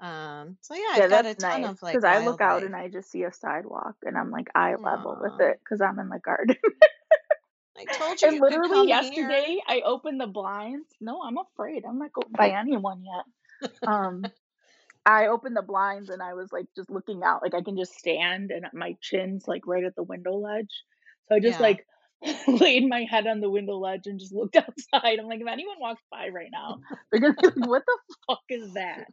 Um, 0.01 0.59
so 0.63 0.75
yeah, 0.75 0.91
yeah, 0.95 1.07
I've 1.07 1.09
got 1.09 1.27
a 1.27 1.35
that's 1.35 1.49
ton 1.51 1.65
nice 1.65 1.65
of 1.65 1.81
like 1.83 1.91
because 1.91 2.05
I 2.05 2.19
look 2.19 2.41
out 2.41 2.63
and 2.65 2.75
I 2.75 2.89
just 2.89 3.11
see 3.11 3.23
a 3.25 3.33
sidewalk, 3.33 3.97
and 4.03 4.17
I'm 4.17 4.31
like 4.31 4.49
eye 4.55 4.77
level 4.77 5.17
with 5.21 5.35
it 5.41 5.59
because 5.63 5.81
I'm 5.81 5.99
in 5.99 6.09
the 6.09 6.19
garden. 6.19 6.57
I 7.79 7.87
told 7.87 8.23
you 8.23 8.31
And 8.31 8.35
you 8.35 8.41
literally 8.41 8.61
come 8.61 8.91
here. 8.91 9.29
yesterday, 9.29 9.59
I 9.67 9.81
opened 9.85 10.21
the 10.21 10.27
blinds. 10.27 10.89
No, 11.01 11.23
I'm 11.23 11.39
afraid. 11.39 11.85
I'm 11.87 11.99
not 11.99 12.13
going 12.13 12.35
by 12.37 12.51
anyone 12.51 13.05
yet. 13.05 13.25
Um, 13.87 14.33
I 15.07 15.29
opened 15.29 15.57
the 15.57 15.63
blinds 15.63 16.11
and 16.11 16.23
I 16.23 16.35
was 16.35 16.53
like 16.53 16.67
just 16.77 16.91
looking 16.91 17.23
out. 17.23 17.43
Like 17.43 17.55
I 17.55 17.63
can 17.63 17.77
just 17.77 17.95
stand 17.99 18.51
and 18.51 18.67
my 18.75 18.97
chin's 19.01 19.47
like 19.49 19.67
right 19.67 19.85
at 19.85 19.95
the 19.97 20.03
window 20.03 20.37
ledge. 20.37 20.85
So 21.29 21.37
I 21.37 21.41
just 21.41 21.59
Yeah. 21.59 21.61
like 21.61 21.87
laid 22.49 22.89
my 22.89 23.05
head 23.05 23.27
on 23.27 23.41
the 23.41 23.51
window 23.51 23.77
ledge 23.79 24.07
and 24.07 24.19
just 24.21 24.35
looked 24.35 24.57
outside. 24.57 25.19
I'm 25.19 25.27
like, 25.27 25.41
if 25.41 25.49
anyone 25.49 25.77
walks 25.81 26.03
by 26.11 26.29
right 26.29 26.51
now, 26.53 26.79
they're 27.11 27.21
gonna 27.21 27.35
be 27.35 27.47
like, 27.49 27.57
what 27.57 27.85
the 27.87 27.99
fuck 28.29 28.43
is 28.51 28.73
that? 28.75 29.09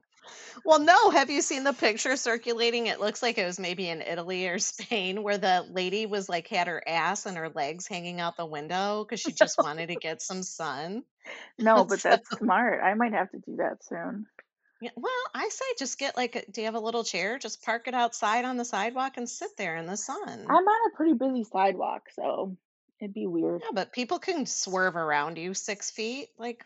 Well, 0.66 0.80
no, 0.80 1.10
have 1.10 1.30
you 1.30 1.42
seen 1.42 1.64
the 1.64 1.74
picture 1.74 2.16
circulating? 2.18 2.88
It 2.88 3.00
looks 3.00 3.22
like 3.22 3.38
it 3.38 3.46
was 3.46 3.60
maybe 3.60 3.90
in 3.90 4.02
Italy 4.02 4.48
or 4.48 4.60
Spain 4.60 5.24
where 5.24 5.38
the 5.38 5.66
lady 5.70 6.06
was 6.06 6.30
like 6.30 6.48
had 6.48 6.68
her 6.68 6.84
ass 6.88 7.26
and 7.26 7.38
her 7.38 7.50
legs 7.50 7.88
hanging 7.88 8.20
out 8.20 8.38
the 8.38 8.46
window 8.46 9.04
because 9.04 9.20
she 9.20 9.34
just 9.34 9.60
wanted 9.60 9.88
to 9.88 9.96
get 9.96 10.22
some 10.22 10.44
sun. 10.44 11.04
No, 11.58 11.84
but 11.86 12.02
So, 12.02 12.04
that's 12.04 12.38
smart. 12.38 12.82
I 12.84 12.94
might 12.94 13.14
have 13.14 13.32
to 13.32 13.40
do 13.40 13.56
that 13.58 13.84
soon. 13.84 14.28
yeah, 14.80 14.92
well, 14.96 15.12
I 15.34 15.50
say 15.50 15.66
just 15.80 15.98
get 15.98 16.16
like, 16.16 16.36
a, 16.36 16.52
do 16.52 16.62
you 16.62 16.66
have 16.66 16.76
a 16.76 16.80
little 16.80 17.04
chair? 17.04 17.40
Just 17.40 17.64
park 17.64 17.88
it 17.88 17.94
outside 17.96 18.46
on 18.46 18.58
the 18.58 18.66
sidewalk 18.66 19.18
and 19.18 19.28
sit 19.30 19.58
there 19.58 19.76
in 19.78 19.86
the 19.88 19.98
sun. 19.98 20.54
I'm 20.54 20.68
on 20.68 20.92
a 20.92 20.96
pretty 20.96 21.14
busy 21.16 21.44
sidewalk, 21.44 22.10
so 22.12 22.58
it'd 23.00 23.14
be 23.14 23.28
weird. 23.28 23.64
Yeah, 23.64 23.70
but 23.74 23.92
people 23.94 24.20
can 24.20 24.46
swerve 24.46 24.96
around 24.96 25.38
you 25.38 25.54
six 25.56 25.90
feet. 25.92 26.30
Like, 26.38 26.66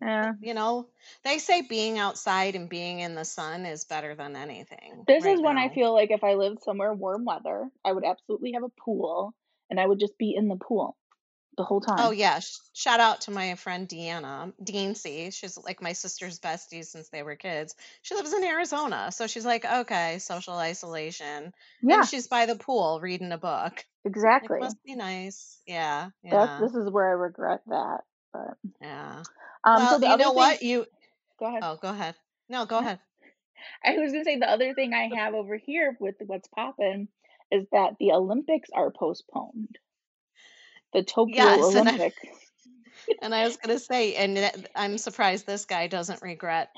Yeah. 0.00 0.32
you 0.40 0.54
know, 0.54 0.88
they 1.24 1.38
say 1.38 1.62
being 1.62 1.98
outside 1.98 2.54
and 2.54 2.68
being 2.68 3.00
in 3.00 3.14
the 3.14 3.24
sun 3.24 3.66
is 3.66 3.84
better 3.84 4.14
than 4.14 4.36
anything 4.36 5.04
This 5.06 5.24
right 5.24 5.34
is 5.34 5.42
when 5.42 5.58
I 5.58 5.68
feel 5.68 5.92
like 5.92 6.10
if 6.10 6.24
I 6.24 6.34
lived 6.34 6.62
somewhere 6.62 6.92
warm 6.92 7.24
weather, 7.24 7.70
I 7.84 7.92
would 7.92 8.04
absolutely 8.04 8.52
have 8.52 8.62
a 8.62 8.80
pool 8.84 9.34
and 9.68 9.78
I 9.78 9.86
would 9.86 10.00
just 10.00 10.18
be 10.18 10.34
in 10.36 10.48
the 10.48 10.56
pool 10.56 10.96
the 11.56 11.64
whole 11.64 11.82
oh, 11.82 11.86
time. 11.86 12.06
Oh 12.06 12.10
yeah, 12.10 12.40
shout 12.72 13.00
out 13.00 13.22
to 13.22 13.30
my 13.30 13.54
friend 13.54 13.88
Deanna, 13.88 14.52
Deansy. 14.62 15.32
She's 15.32 15.58
like 15.58 15.82
my 15.82 15.92
sister's 15.92 16.38
bestie 16.38 16.84
since 16.84 17.08
they 17.08 17.22
were 17.22 17.36
kids. 17.36 17.74
She 18.02 18.14
lives 18.14 18.32
in 18.32 18.44
Arizona, 18.44 19.10
so 19.12 19.26
she's 19.26 19.46
like, 19.46 19.64
okay, 19.64 20.18
social 20.18 20.54
isolation, 20.54 21.52
Yeah, 21.82 21.96
and 21.96 22.08
she's 22.08 22.28
by 22.28 22.46
the 22.46 22.56
pool 22.56 23.00
reading 23.02 23.32
a 23.32 23.38
book. 23.38 23.84
Exactly. 24.04 24.60
must 24.60 24.82
be 24.84 24.94
nice. 24.94 25.60
Yeah, 25.66 26.10
That's 26.22 26.50
yeah, 26.50 26.60
this 26.62 26.74
is 26.74 26.90
where 26.90 27.08
I 27.08 27.12
regret 27.12 27.60
that. 27.66 28.00
But 28.32 28.56
yeah. 28.80 29.22
um, 29.64 29.86
so 29.88 29.98
the 29.98 30.06
you 30.06 30.12
other 30.12 30.24
know 30.24 30.30
thing, 30.30 30.36
what? 30.36 30.62
You 30.62 30.86
go 31.38 31.46
ahead. 31.46 31.62
oh, 31.64 31.78
go 31.80 31.88
ahead. 31.88 32.14
No, 32.48 32.66
go 32.66 32.78
ahead. 32.78 32.98
I 33.84 33.96
was 33.98 34.12
gonna 34.12 34.24
say 34.24 34.38
the 34.38 34.50
other 34.50 34.74
thing 34.74 34.94
I 34.94 35.10
have 35.16 35.34
over 35.34 35.56
here 35.56 35.96
with 36.00 36.16
what's 36.26 36.48
popping 36.48 37.08
is 37.50 37.66
that 37.72 37.96
the 37.98 38.12
Olympics 38.12 38.70
are 38.72 38.90
postponed. 38.90 39.76
The 40.92 41.02
Tokyo 41.02 41.36
Yes, 41.36 41.74
and 41.74 41.88
I 41.88 41.92
Olympics. 41.92 42.22
and 43.22 43.34
I 43.34 43.44
was 43.44 43.56
gonna 43.56 43.78
say, 43.78 44.14
and 44.14 44.68
I'm 44.74 44.98
surprised 44.98 45.46
this 45.46 45.64
guy 45.64 45.86
doesn't 45.86 46.22
regret 46.22 46.70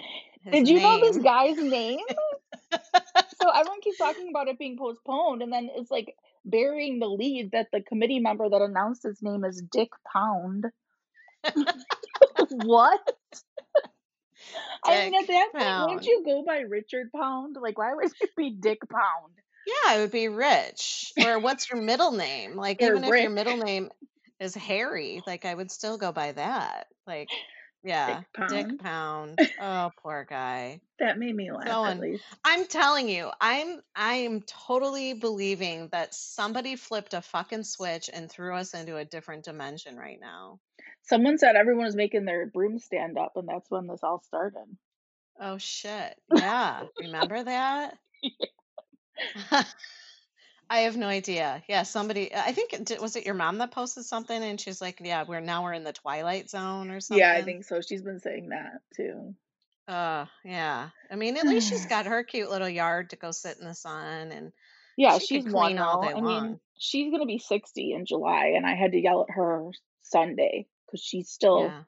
his 0.44 0.52
Did 0.52 0.68
you 0.68 0.80
know 0.80 1.00
this 1.00 1.18
guy's 1.18 1.56
name? 1.58 2.00
So 3.42 3.50
everyone 3.50 3.80
keeps 3.80 3.98
talking 3.98 4.28
about 4.30 4.46
it 4.46 4.58
being 4.58 4.78
postponed, 4.78 5.42
and 5.42 5.52
then 5.52 5.68
it's 5.74 5.90
like 5.90 6.14
burying 6.44 7.00
the 7.00 7.08
lead 7.08 7.50
that 7.50 7.68
the 7.72 7.82
committee 7.82 8.20
member 8.20 8.48
that 8.48 8.62
announced 8.62 9.02
his 9.02 9.20
name 9.20 9.44
is 9.44 9.60
Dick 9.72 9.90
Pound. 10.12 10.66
what? 12.50 13.00
I 14.84 15.10
mean, 15.10 15.14
at 15.14 15.28
that 15.28 15.48
point, 15.56 15.78
wouldn't 15.78 16.06
you 16.06 16.22
go 16.24 16.42
by 16.44 16.60
Richard 16.60 17.12
Pound? 17.14 17.56
Like, 17.60 17.78
why 17.78 17.94
would 17.94 18.10
you 18.20 18.28
be 18.36 18.50
Dick 18.50 18.80
Pound? 18.90 19.32
Yeah, 19.66 19.94
it 19.94 20.00
would 20.00 20.10
be 20.10 20.28
Rich. 20.28 21.12
Or 21.24 21.38
what's 21.38 21.70
your 21.70 21.80
middle 21.80 22.12
name? 22.12 22.56
Like, 22.56 22.82
even 22.82 23.04
if 23.04 23.20
your 23.20 23.30
middle 23.30 23.56
name 23.56 23.90
is 24.40 24.54
Harry, 24.56 25.22
like, 25.26 25.44
I 25.44 25.54
would 25.54 25.70
still 25.70 25.98
go 25.98 26.10
by 26.10 26.32
that. 26.32 26.88
Like, 27.06 27.28
yeah, 27.84 28.22
Dick 28.36 28.48
Dick 28.48 28.78
Pound. 28.80 29.38
Pound. 29.38 29.50
Oh, 29.60 29.90
poor 30.02 30.26
guy. 30.28 30.80
That 30.98 31.18
made 31.18 31.34
me 31.34 31.50
laugh 31.52 31.66
at 31.68 32.00
least. 32.00 32.24
I'm 32.44 32.66
telling 32.66 33.08
you, 33.08 33.30
I'm 33.40 33.80
I'm 33.94 34.42
totally 34.42 35.14
believing 35.14 35.88
that 35.92 36.14
somebody 36.14 36.76
flipped 36.76 37.14
a 37.14 37.22
fucking 37.22 37.64
switch 37.64 38.10
and 38.12 38.30
threw 38.30 38.54
us 38.54 38.74
into 38.74 38.96
a 38.96 39.04
different 39.04 39.44
dimension 39.44 39.96
right 39.96 40.18
now. 40.20 40.58
Someone 41.02 41.38
said 41.38 41.56
everyone 41.56 41.84
was 41.86 41.96
making 41.96 42.24
their 42.24 42.46
broom 42.46 42.78
stand 42.78 43.18
up, 43.18 43.32
and 43.36 43.48
that's 43.48 43.70
when 43.70 43.86
this 43.86 44.02
all 44.02 44.22
started. 44.26 44.76
Oh 45.40 45.58
shit. 45.58 46.14
Yeah. 46.34 46.84
Remember 47.00 47.42
that? 47.42 47.98
I 50.72 50.80
have 50.80 50.96
no 50.96 51.06
idea. 51.06 51.62
Yeah, 51.68 51.82
somebody. 51.82 52.34
I 52.34 52.52
think 52.52 52.72
it, 52.72 52.98
was 52.98 53.14
it 53.14 53.26
your 53.26 53.34
mom 53.34 53.58
that 53.58 53.72
posted 53.72 54.06
something, 54.06 54.42
and 54.42 54.58
she's 54.58 54.80
like, 54.80 55.02
"Yeah, 55.04 55.22
we're 55.28 55.40
now 55.40 55.64
we're 55.64 55.74
in 55.74 55.84
the 55.84 55.92
twilight 55.92 56.48
zone 56.48 56.90
or 56.90 56.98
something." 56.98 57.18
Yeah, 57.20 57.32
I 57.32 57.42
think 57.42 57.64
so. 57.64 57.82
She's 57.82 58.00
been 58.00 58.20
saying 58.20 58.48
that 58.48 58.80
too. 58.96 59.34
Uh, 59.86 60.24
yeah. 60.42 60.88
I 61.10 61.16
mean, 61.16 61.36
at 61.36 61.46
least 61.46 61.68
she's 61.68 61.84
got 61.90 62.06
her 62.06 62.24
cute 62.24 62.50
little 62.50 62.70
yard 62.70 63.10
to 63.10 63.16
go 63.16 63.32
sit 63.32 63.58
in 63.60 63.66
the 63.66 63.74
sun, 63.74 64.32
and 64.32 64.50
Yeah, 64.96 65.18
she 65.18 65.26
she's 65.26 65.44
one 65.44 65.72
clean 65.72 65.78
all 65.78 66.00
day 66.00 66.12
I 66.12 66.14
mean, 66.14 66.24
long. 66.24 66.60
she's 66.78 67.12
gonna 67.12 67.26
be 67.26 67.38
60 67.38 67.92
in 67.92 68.06
July, 68.06 68.54
and 68.56 68.64
I 68.66 68.74
had 68.74 68.92
to 68.92 68.98
yell 68.98 69.26
at 69.28 69.34
her 69.34 69.72
Sunday 70.00 70.68
because 70.86 71.04
she's 71.04 71.28
still 71.28 71.64
Yeah. 71.64 71.82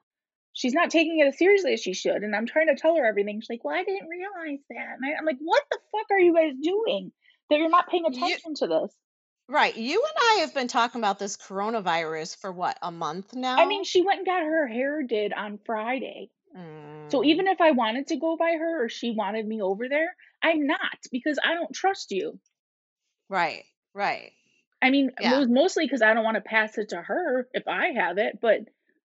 she's 0.53 0.75
not 0.75 0.91
taking 0.91 1.21
it 1.21 1.25
as 1.25 1.39
seriously 1.39 1.73
as 1.73 1.81
she 1.81 1.93
should. 1.93 2.21
And 2.21 2.35
I'm 2.35 2.45
trying 2.45 2.67
to 2.67 2.75
tell 2.75 2.95
her 2.97 3.05
everything. 3.07 3.41
She's 3.41 3.49
like, 3.49 3.63
"Well, 3.63 3.75
I 3.75 3.83
didn't 3.83 4.09
realize 4.09 4.59
that." 4.69 4.97
And 4.97 5.03
I, 5.03 5.17
I'm 5.17 5.25
like, 5.25 5.39
"What 5.39 5.63
the 5.71 5.79
fuck 5.91 6.11
are 6.11 6.19
you 6.19 6.35
guys 6.35 6.53
doing 6.61 7.11
that 7.49 7.59
you're 7.59 7.69
not 7.69 7.89
paying 7.89 8.05
You 8.07 8.37
attention 8.37 8.55
to 8.55 8.67
this?" 8.67 8.97
right. 9.47 9.75
You 9.75 10.03
and 10.03 10.13
I 10.19 10.41
have 10.41 10.53
been 10.53 10.67
talking 10.67 11.01
about 11.01 11.17
this 11.19 11.35
coronavirus 11.37 12.37
for 12.37 12.51
what, 12.51 12.77
a 12.81 12.91
month 12.91 13.33
now? 13.33 13.55
I 13.57 13.65
mean, 13.65 13.83
she 13.83 14.01
went 14.01 14.19
and 14.19 14.25
got 14.25 14.43
her 14.43 14.65
hair 14.65 15.03
did 15.03 15.33
on 15.33 15.57
Friday. 15.57 16.31
So 17.09 17.23
Mm, 17.23 17.25
even 17.25 17.47
if 17.47 17.61
I 17.61 17.71
wanted 17.71 18.07
to 18.07 18.17
go 18.17 18.37
by 18.37 18.53
her 18.53 18.85
or 18.85 18.89
she 18.89 19.11
wanted 19.11 19.47
me 19.47 19.61
over 19.61 19.89
there, 19.89 20.15
I'm 20.43 20.67
not 20.67 20.99
because 21.11 21.39
I 21.43 21.53
don't 21.55 21.73
trust 21.75 22.11
you. 22.11 22.39
right. 23.29 23.65
Right. 23.93 24.33
I 24.81 24.89
mean, 24.89 25.11
it 25.19 25.35
was 25.35 25.47
mostly 25.49 25.85
because 25.85 26.01
I 26.01 26.13
don't 26.13 26.23
want 26.23 26.35
to 26.35 26.41
pass 26.41 26.77
it 26.77 26.89
to 26.89 27.01
her 27.01 27.49
if 27.53 27.67
I 27.67 27.87
have 27.93 28.17
it, 28.17 28.39
but 28.41 28.61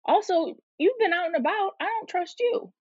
also 0.06 0.58
you've 0.80 1.00
been 1.00 1.14
out 1.14 1.28
and 1.28 1.36
about. 1.36 1.74
I 1.80 1.86
don't 1.86 2.10
trust 2.10 2.40
you. 2.40 2.74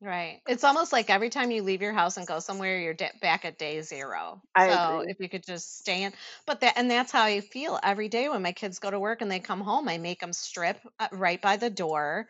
Right. 0.00 0.42
It's 0.48 0.64
almost 0.64 0.92
like 0.92 1.10
every 1.10 1.28
time 1.30 1.50
you 1.50 1.62
leave 1.62 1.82
your 1.82 1.92
house 1.92 2.16
and 2.16 2.26
go 2.26 2.40
somewhere, 2.40 2.78
you're 2.78 2.94
da- 2.94 3.12
back 3.20 3.44
at 3.44 3.58
day 3.58 3.82
zero. 3.82 4.42
I 4.54 4.66
So 4.66 4.74
agree. 4.74 5.06
if 5.06 5.18
you 5.20 5.28
could 5.28 5.44
just 5.44 5.78
stay 5.78 6.02
in, 6.02 6.12
but 6.46 6.60
that, 6.60 6.76
and 6.76 6.90
that's 6.90 7.12
how 7.12 7.22
I 7.22 7.40
feel 7.40 7.78
every 7.82 8.08
day 8.08 8.28
when 8.28 8.42
my 8.42 8.52
kids 8.52 8.78
go 8.78 8.90
to 8.90 8.98
work 8.98 9.20
and 9.20 9.30
they 9.30 9.40
come 9.40 9.60
home, 9.60 9.88
I 9.88 9.98
make 9.98 10.20
them 10.20 10.32
strip 10.32 10.80
uh, 10.98 11.08
right 11.12 11.40
by 11.40 11.56
the 11.56 11.70
door. 11.70 12.28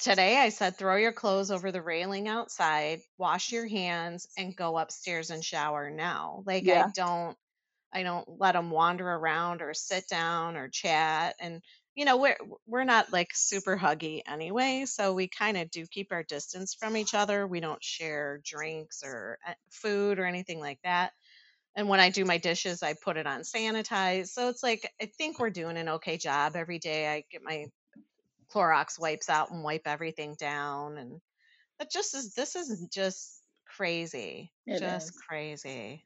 Today 0.00 0.38
I 0.38 0.50
said, 0.50 0.76
throw 0.76 0.94
your 0.96 1.12
clothes 1.12 1.50
over 1.50 1.72
the 1.72 1.82
railing 1.82 2.28
outside, 2.28 3.00
wash 3.18 3.50
your 3.52 3.66
hands, 3.66 4.28
and 4.36 4.56
go 4.56 4.78
upstairs 4.78 5.30
and 5.30 5.44
shower 5.44 5.90
now. 5.90 6.42
Like 6.46 6.68
I 6.68 6.84
don't, 6.84 7.36
I 7.92 8.02
don't 8.02 8.28
let 8.40 8.52
them 8.52 8.70
wander 8.70 9.08
around 9.10 9.62
or 9.62 9.74
sit 9.74 10.08
down 10.08 10.56
or 10.56 10.68
chat. 10.68 11.36
And 11.40 11.62
you 11.98 12.04
know, 12.04 12.16
we're 12.16 12.38
we're 12.64 12.84
not 12.84 13.12
like 13.12 13.30
super 13.34 13.76
huggy 13.76 14.22
anyway, 14.24 14.84
so 14.86 15.12
we 15.14 15.26
kind 15.26 15.56
of 15.56 15.68
do 15.68 15.84
keep 15.84 16.12
our 16.12 16.22
distance 16.22 16.72
from 16.72 16.96
each 16.96 17.12
other. 17.12 17.44
We 17.44 17.58
don't 17.58 17.82
share 17.82 18.40
drinks 18.44 19.02
or 19.04 19.40
uh, 19.44 19.54
food 19.72 20.20
or 20.20 20.24
anything 20.24 20.60
like 20.60 20.78
that. 20.84 21.10
And 21.74 21.88
when 21.88 21.98
I 21.98 22.10
do 22.10 22.24
my 22.24 22.38
dishes, 22.38 22.84
I 22.84 22.94
put 22.94 23.16
it 23.16 23.26
on 23.26 23.40
sanitize. 23.40 24.28
So 24.28 24.48
it's 24.48 24.62
like 24.62 24.88
I 25.02 25.06
think 25.06 25.40
we're 25.40 25.50
doing 25.50 25.76
an 25.76 25.88
okay 25.88 26.18
job 26.18 26.54
every 26.54 26.78
day. 26.78 27.08
I 27.08 27.24
get 27.32 27.42
my 27.42 27.66
Clorox 28.54 29.00
wipes 29.00 29.28
out 29.28 29.50
and 29.50 29.64
wipe 29.64 29.86
everything 29.86 30.36
down 30.38 30.98
and 30.98 31.20
that 31.80 31.90
just 31.90 32.14
is 32.14 32.34
this 32.34 32.54
is 32.54 32.86
just 32.92 33.42
crazy. 33.66 34.52
It 34.66 34.80
Just 34.80 35.08
is. 35.08 35.20
crazy. 35.28 36.04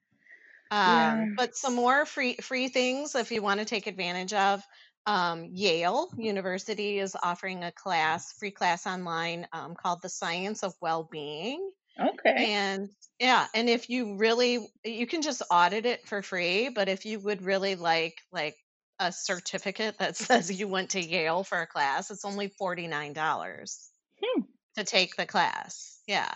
Yeah. 0.86 1.12
Um, 1.12 1.34
but 1.36 1.54
some 1.54 1.74
more 1.74 2.06
free 2.06 2.36
free 2.36 2.68
things 2.68 3.14
if 3.14 3.30
you 3.30 3.42
want 3.42 3.60
to 3.60 3.66
take 3.66 3.86
advantage 3.86 4.32
of. 4.32 4.62
Um, 5.06 5.44
Yale 5.52 6.08
University 6.16 6.98
is 6.98 7.16
offering 7.20 7.64
a 7.64 7.72
class, 7.72 8.32
free 8.34 8.52
class 8.52 8.86
online 8.86 9.48
um, 9.52 9.74
called 9.74 10.00
The 10.02 10.08
Science 10.08 10.62
of 10.62 10.74
Well-Being. 10.80 11.70
Okay. 12.00 12.52
And 12.52 12.88
yeah, 13.18 13.46
and 13.54 13.68
if 13.68 13.90
you 13.90 14.16
really 14.16 14.66
you 14.84 15.06
can 15.06 15.22
just 15.22 15.42
audit 15.50 15.86
it 15.86 16.06
for 16.06 16.22
free, 16.22 16.68
but 16.70 16.88
if 16.88 17.04
you 17.04 17.20
would 17.20 17.42
really 17.42 17.74
like 17.74 18.22
like 18.32 18.56
a 18.98 19.12
certificate 19.12 19.98
that 19.98 20.16
says 20.26 20.50
you 20.50 20.68
went 20.68 20.90
to 20.90 21.00
Yale 21.00 21.44
for 21.44 21.60
a 21.60 21.66
class, 21.66 22.10
it's 22.10 22.24
only 22.24 22.48
$49 22.48 23.88
Hmm. 24.22 24.42
to 24.76 24.84
take 24.84 25.16
the 25.16 25.26
class. 25.26 26.00
Yeah. 26.06 26.32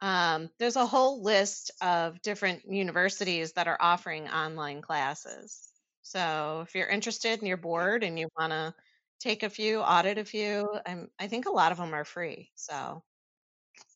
Um, 0.00 0.50
there's 0.58 0.76
a 0.76 0.86
whole 0.86 1.22
list 1.22 1.70
of 1.80 2.20
different 2.22 2.64
universities 2.70 3.52
that 3.54 3.66
are 3.66 3.78
offering 3.80 4.28
online 4.28 4.82
classes. 4.82 5.72
So 6.06 6.60
if 6.64 6.76
you're 6.76 6.86
interested 6.86 7.40
and 7.40 7.48
you're 7.48 7.56
bored 7.56 8.04
and 8.04 8.16
you 8.16 8.28
want 8.38 8.52
to 8.52 8.72
take 9.18 9.42
a 9.42 9.50
few, 9.50 9.80
audit 9.80 10.18
a 10.18 10.24
few, 10.24 10.70
I'm, 10.86 11.10
I 11.18 11.26
think 11.26 11.46
a 11.46 11.50
lot 11.50 11.72
of 11.72 11.78
them 11.78 11.92
are 11.94 12.04
free. 12.04 12.52
So, 12.54 13.02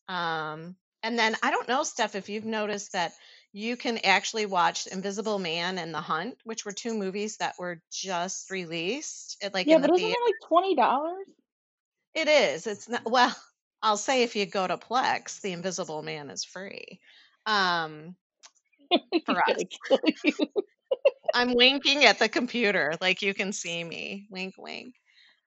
um, 0.09 0.75
and 1.03 1.17
then 1.17 1.37
I 1.41 1.51
don't 1.51 1.69
know, 1.69 1.83
Steph, 1.83 2.15
if 2.15 2.27
you've 2.27 2.43
noticed 2.43 2.91
that 2.91 3.13
you 3.53 3.77
can 3.77 3.97
actually 3.99 4.45
watch 4.45 4.87
Invisible 4.87 5.39
Man 5.39 5.77
and 5.77 5.93
The 5.93 6.01
Hunt, 6.01 6.37
which 6.43 6.65
were 6.65 6.73
two 6.73 6.93
movies 6.93 7.37
that 7.37 7.55
were 7.57 7.81
just 7.93 8.51
released, 8.51 9.37
at, 9.41 9.53
like 9.53 9.67
Yeah, 9.67 9.77
in 9.77 9.81
the 9.81 9.87
but 9.87 9.95
isn't 9.95 10.05
theater. 10.05 10.19
it 10.19 10.25
like 10.25 10.49
twenty 10.49 10.75
dollars? 10.75 11.27
It 12.13 12.27
is. 12.27 12.67
It's 12.67 12.89
not 12.89 13.09
well, 13.09 13.33
I'll 13.81 13.95
say 13.95 14.23
if 14.23 14.35
you 14.35 14.45
go 14.45 14.67
to 14.67 14.77
Plex, 14.77 15.39
The 15.39 15.53
Invisible 15.53 16.03
Man 16.03 16.29
is 16.29 16.43
free. 16.43 16.99
Um, 17.45 18.17
for 19.25 19.37
us. 19.37 19.45
gonna 19.47 19.65
kill 19.87 19.99
you. 20.23 20.33
I'm 21.33 21.55
winking 21.55 22.05
at 22.05 22.19
the 22.19 22.29
computer, 22.29 22.93
like 22.99 23.21
you 23.21 23.33
can 23.33 23.53
see 23.53 23.83
me. 23.83 24.27
Wink, 24.29 24.55
wink. 24.57 24.95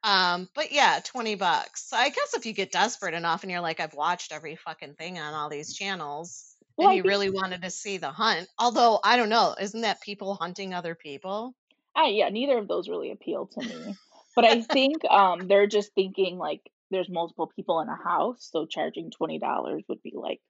Um, 0.03 0.49
but 0.55 0.71
yeah, 0.71 1.01
20 1.03 1.35
bucks. 1.37 1.89
So 1.89 1.97
I 1.97 2.11
guess 2.11 2.35
if 2.35 2.45
you 2.47 2.53
get 2.53 2.73
desperate 2.73 3.15
enough 3.15 3.43
and 3.43 3.51
you're 3.51 3.61
like, 3.61 3.81
I've 3.81 3.95
watched 3.95 4.33
every 4.33 4.57
fucking 4.57 4.95
thing 4.95 5.19
on 5.19 5.35
all 5.35 5.49
these 5.49 5.75
channels, 5.75 6.57
Well, 6.77 6.89
and 6.89 6.97
you 6.99 7.03
really 7.05 7.31
wanted 7.31 7.63
to 7.63 7.71
see 7.71 7.97
the 7.97 8.11
hunt, 8.11 8.49
although 8.59 9.01
I 9.03 9.17
don't 9.17 9.31
know, 9.31 9.55
isn't 9.59 9.81
that 9.81 10.03
people 10.03 10.35
hunting 10.35 10.75
other 10.75 10.95
people? 10.95 11.55
I 11.97 12.09
yeah, 12.09 12.29
neither 12.29 12.59
of 12.59 12.69
those 12.69 12.89
really 12.89 13.13
appeal 13.13 13.47
to 13.47 13.61
me. 13.61 13.97
But 14.37 14.45
I 14.45 14.61
think 14.73 15.05
um 15.07 15.49
they're 15.49 15.67
just 15.67 15.95
thinking 15.95 16.37
like 16.39 16.61
there's 16.91 17.09
multiple 17.09 17.51
people 17.55 17.81
in 17.81 17.89
a 17.89 17.97
house, 17.97 18.49
so 18.53 18.67
charging 18.67 19.11
twenty 19.11 19.39
dollars 19.39 19.85
would 19.89 20.03
be 20.03 20.13
like 20.15 20.41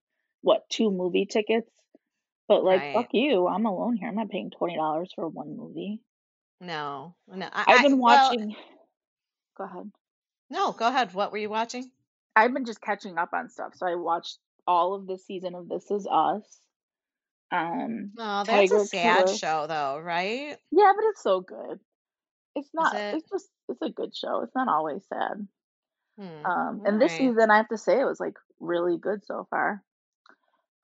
what, 0.43 0.69
two 0.69 0.91
movie 0.91 1.27
tickets? 1.27 1.71
But 2.49 2.65
like 2.65 2.93
fuck 2.93 3.09
you, 3.13 3.47
I'm 3.49 3.67
alone 3.67 3.97
here. 3.97 4.09
I'm 4.09 4.15
not 4.17 4.31
paying 4.31 4.51
twenty 4.51 4.77
dollars 4.77 5.13
for 5.15 5.29
one 5.29 5.57
movie. 5.57 6.01
No. 6.61 7.15
No. 7.29 7.49
I, 7.53 7.65
I've 7.67 7.81
I 7.81 7.83
been 7.83 7.99
well, 7.99 8.29
watching 8.29 8.57
go 9.57 9.65
ahead. 9.65 9.91
no, 10.51 10.73
go 10.73 10.89
ahead. 10.89 11.15
What 11.15 11.33
were 11.33 11.39
you 11.39 11.51
watching? 11.51 11.91
I've 12.37 12.53
been 12.53 12.65
just 12.65 12.81
catching 12.81 13.19
up 13.19 13.33
on 13.33 13.49
stuff. 13.49 13.75
So 13.77 13.87
I 13.87 13.95
watched 13.97 14.39
all 14.67 14.95
of 14.95 15.07
the 15.07 15.19
season 15.19 15.55
of 15.55 15.69
This 15.69 15.91
Is 15.91 16.07
Us. 16.11 16.61
Um 17.53 18.13
Oh, 18.19 18.45
that's 18.45 18.73
a 18.73 18.79
Tiger 18.79 18.85
sad 18.85 19.27
Killer. 19.27 19.37
show 19.37 19.67
though, 19.67 19.99
right? 19.99 20.59
Yeah, 20.71 20.93
but 20.97 21.05
it's 21.07 21.23
so 21.23 21.41
good. 21.41 21.81
It's 22.57 22.69
Is 22.69 22.75
not 22.75 22.95
it? 22.95 23.15
it's 23.17 23.31
just 23.31 23.49
it's 23.69 23.83
a 23.83 23.91
good 23.91 24.15
show. 24.15 24.43
It's 24.43 24.55
not 24.55 24.69
always 24.69 25.05
sad. 25.09 25.47
Hmm. 26.19 26.47
Um 26.47 26.83
All 26.87 26.87
and 26.87 27.01
this 27.01 27.13
right. 27.13 27.19
season 27.19 27.51
I 27.51 27.57
have 27.59 27.69
to 27.69 27.79
say 27.79 28.01
it 28.01 28.05
was 28.05 28.21
like 28.21 28.37
really 28.61 28.99
good 28.99 29.25
so 29.25 29.47
far. 29.51 29.83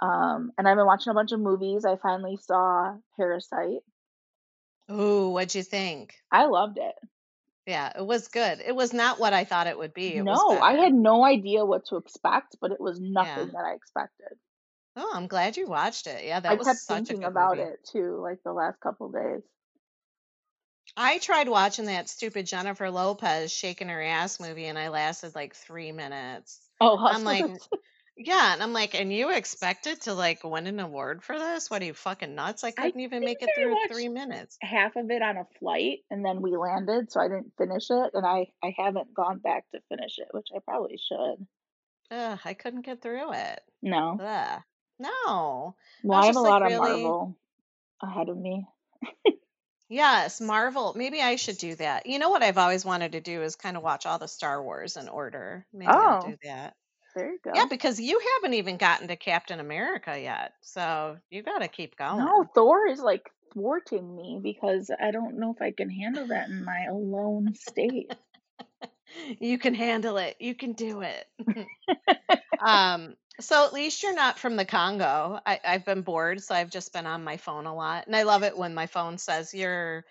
Um 0.00 0.52
and 0.58 0.66
I've 0.68 0.76
been 0.76 0.86
watching 0.86 1.10
a 1.10 1.14
bunch 1.14 1.32
of 1.32 1.40
movies. 1.40 1.84
I 1.84 1.96
finally 1.96 2.36
saw 2.36 2.96
Parasite. 3.16 3.82
Ooh, 4.90 5.30
what'd 5.30 5.54
you 5.54 5.62
think? 5.62 6.22
I 6.32 6.46
loved 6.46 6.78
it. 6.78 6.94
Yeah, 7.66 7.92
it 7.96 8.04
was 8.04 8.28
good. 8.28 8.60
It 8.60 8.74
was 8.74 8.92
not 8.92 9.18
what 9.18 9.32
I 9.32 9.44
thought 9.44 9.66
it 9.66 9.78
would 9.78 9.94
be. 9.94 10.16
It 10.16 10.24
No, 10.24 10.60
I 10.60 10.74
had 10.74 10.92
no 10.92 11.24
idea 11.24 11.64
what 11.64 11.86
to 11.86 11.96
expect, 11.96 12.56
but 12.60 12.72
it 12.72 12.80
was 12.80 12.98
Yeah. 13.00 13.12
nothing 13.12 13.52
that 13.52 13.64
I 13.64 13.74
expected. 13.74 14.38
Oh, 14.96 15.10
I'm 15.14 15.26
glad 15.26 15.56
you 15.56 15.66
watched 15.66 16.06
it. 16.06 16.24
Yeah, 16.24 16.40
I 16.46 16.54
was 16.54 16.66
kept 16.66 16.80
thinking 16.88 17.24
about 17.24 17.58
movie. 17.58 17.70
it 17.72 17.84
too, 17.84 18.20
like 18.20 18.42
the 18.44 18.52
last 18.52 18.80
couple 18.80 19.10
days. 19.10 19.42
I 20.96 21.18
tried 21.18 21.48
watching 21.48 21.86
that 21.86 22.08
stupid 22.08 22.46
Jennifer 22.46 22.90
Lopez 22.90 23.52
shaking 23.52 23.88
her 23.88 24.02
ass 24.02 24.38
movie 24.40 24.66
and 24.66 24.78
I 24.78 24.88
lasted 24.88 25.34
like 25.34 25.54
three 25.54 25.92
minutes. 25.92 26.60
Oh, 26.80 26.96
I'm 27.06 27.24
like. 27.24 27.46
Yeah, 28.20 28.52
and 28.52 28.62
I'm 28.62 28.72
like, 28.72 28.94
and 28.94 29.12
you 29.12 29.30
expected 29.32 30.02
to 30.02 30.14
like 30.14 30.44
win 30.44 30.68
an 30.68 30.78
award 30.78 31.24
for 31.24 31.36
this? 31.38 31.68
What 31.70 31.82
are 31.82 31.86
you 31.86 31.94
fucking 31.94 32.34
nuts? 32.36 32.62
I 32.62 32.70
I 32.76 32.92
couldn't 32.92 33.00
even 33.00 33.24
make 33.24 33.42
it 33.42 33.52
through 33.54 33.78
three 33.88 34.08
minutes. 34.08 34.60
half 34.62 34.96
of 34.96 35.10
it 35.10 35.22
on 35.22 35.36
a 35.36 35.44
flight 35.58 36.00
and 36.10 36.24
then 36.24 36.40
we 36.42 36.56
landed, 36.56 37.10
so 37.10 37.20
I 37.20 37.28
didn't 37.28 37.56
finish 37.58 37.90
it 37.90 38.10
and 38.14 38.26
I 38.26 38.52
I 38.62 38.74
haven't 38.76 39.12
gone 39.14 39.38
back 39.38 39.70
to 39.70 39.80
finish 39.88 40.18
it, 40.18 40.28
which 40.32 40.48
I 40.54 40.60
probably 40.60 40.98
should. 40.98 41.46
Ugh, 42.12 42.38
I 42.44 42.54
couldn't 42.54 42.82
get 42.82 43.02
through 43.02 43.32
it. 43.32 43.64
No. 43.82 44.20
Ugh. 44.20 44.62
No. 44.98 45.76
Well, 46.02 46.18
I 46.18 46.22
I 46.22 46.26
have 46.26 46.36
a 46.36 46.40
like, 46.42 46.42
lot 46.42 46.62
of 46.62 46.72
really? 46.72 46.74
Marvel 46.74 47.38
ahead 48.02 48.28
of 48.30 48.38
me. 48.38 48.66
Yes, 49.90 50.40
Marvel. 50.40 50.94
Maybe 50.94 51.20
I 51.20 51.36
should 51.36 51.58
do 51.58 51.74
that. 51.76 52.06
You 52.06 52.18
know 52.18 52.30
what 52.30 52.42
I've 52.42 52.56
always 52.58 52.82
wanted 52.84 53.12
to 53.12 53.20
do 53.20 53.42
is 53.42 53.56
kind 53.56 53.76
of 53.76 53.82
watch 53.82 54.06
all 54.06 54.18
the 54.18 54.26
Star 54.28 54.62
Wars 54.62 54.96
in 54.96 55.06
order. 55.08 55.66
Maybe 55.72 56.02
I'll 56.02 56.14
Oh, 56.14 56.22
do 56.24 56.36
that. 56.44 56.76
There 57.20 57.32
you 57.32 57.38
Yeah, 57.54 57.66
because 57.68 58.00
you 58.00 58.20
haven't 58.34 58.54
even 58.54 58.76
gotten 58.76 59.08
to 59.08 59.16
Captain 59.16 59.60
America 59.60 60.18
yet. 60.20 60.52
So 60.60 61.18
you 61.30 61.42
got 61.42 61.58
to 61.60 61.68
keep 61.68 61.96
going. 61.96 62.18
No. 62.18 62.44
Thor 62.54 62.86
is 62.86 63.00
like 63.00 63.30
thwarting 63.52 64.14
me 64.16 64.40
because 64.42 64.90
I 65.00 65.10
don't 65.10 65.38
know 65.38 65.52
if 65.52 65.60
I 65.60 65.72
can 65.72 65.90
handle 65.90 66.26
that 66.28 66.48
in 66.48 66.64
my 66.64 66.84
alone 66.90 67.54
state. 67.54 68.12
You 69.40 69.58
can 69.58 69.74
handle 69.74 70.18
it. 70.18 70.36
You 70.38 70.54
can 70.54 70.72
do 70.72 71.02
it. 71.02 71.26
um, 72.58 73.16
so 73.40 73.64
at 73.64 73.72
least 73.72 74.02
you're 74.02 74.14
not 74.14 74.38
from 74.38 74.56
the 74.56 74.64
Congo. 74.64 75.40
I, 75.46 75.60
I've 75.64 75.84
been 75.84 76.02
bored, 76.02 76.42
so 76.42 76.54
I've 76.54 76.70
just 76.70 76.92
been 76.92 77.06
on 77.06 77.24
my 77.24 77.36
phone 77.36 77.66
a 77.66 77.74
lot. 77.74 78.06
And 78.06 78.14
I 78.14 78.22
love 78.24 78.42
it 78.42 78.56
when 78.56 78.74
my 78.74 78.86
phone 78.86 79.18
says 79.18 79.54
your, 79.54 80.04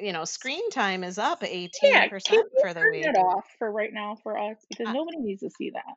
you 0.00 0.12
know, 0.12 0.24
screen 0.24 0.70
time 0.70 1.04
is 1.04 1.18
up 1.18 1.42
Yeah, 1.82 2.04
18% 2.04 2.44
for 2.60 2.74
the 2.74 2.86
week. 2.86 3.04
turn 3.04 3.14
that 3.14 3.20
off 3.20 3.44
for 3.58 3.70
right 3.70 3.92
now 3.92 4.16
for 4.22 4.38
us? 4.38 4.56
Because 4.68 4.88
Uh, 4.88 4.92
nobody 4.92 5.18
needs 5.18 5.42
to 5.42 5.50
see 5.50 5.70
that. 5.70 5.94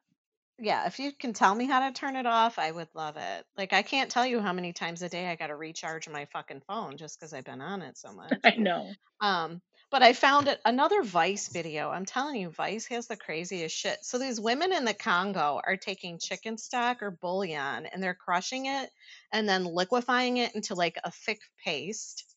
Yeah, 0.62 0.88
if 0.88 1.00
you 1.00 1.12
can 1.12 1.34
tell 1.34 1.54
me 1.54 1.66
how 1.66 1.88
to 1.88 1.94
turn 1.94 2.16
it 2.16 2.26
off, 2.26 2.60
I 2.60 2.72
would 2.72 2.90
love 2.94 3.18
it. 3.18 3.46
Like 3.58 3.74
I 3.74 3.82
can't 3.82 4.12
tell 4.12 4.26
you 4.26 4.40
how 4.40 4.54
many 4.54 4.74
times 4.74 5.02
a 5.02 5.10
day 5.10 5.28
I 5.28 5.36
got 5.36 5.48
to 5.48 5.56
recharge 5.56 6.10
my 6.10 6.26
fucking 6.26 6.62
phone 6.68 6.98
just 6.98 7.20
because 7.20 7.34
I've 7.34 7.46
been 7.46 7.62
on 7.62 7.82
it 7.82 7.98
so 7.98 8.14
much. 8.14 8.34
I 8.44 8.56
know. 8.58 8.92
Um, 9.22 9.62
but 9.92 10.04
I 10.04 10.14
found 10.14 10.48
it 10.48 10.60
another 10.66 11.02
Vice 11.02 11.48
video. 11.48 11.90
I'm 11.90 12.06
telling 12.06 12.40
you, 12.40 12.50
Vice 12.52 12.86
has 12.88 13.08
the 13.08 13.16
craziest 13.16 13.76
shit. 13.76 13.98
So 14.04 14.20
these 14.20 14.40
women 14.40 14.72
in 14.72 14.86
the 14.86 14.94
Congo 14.94 15.60
are 15.66 15.78
taking 15.78 16.20
chicken 16.20 16.58
stock 16.58 17.02
or 17.02 17.12
bouillon 17.12 17.88
and 17.88 18.02
they're 18.04 18.14
crushing 18.14 18.68
it 18.68 18.92
and 19.32 19.50
then 19.50 19.66
liquefying 19.66 20.38
it 20.38 20.54
into 20.54 20.76
like 20.76 20.98
a 21.04 21.12
thick 21.12 21.40
paste. 21.64 22.26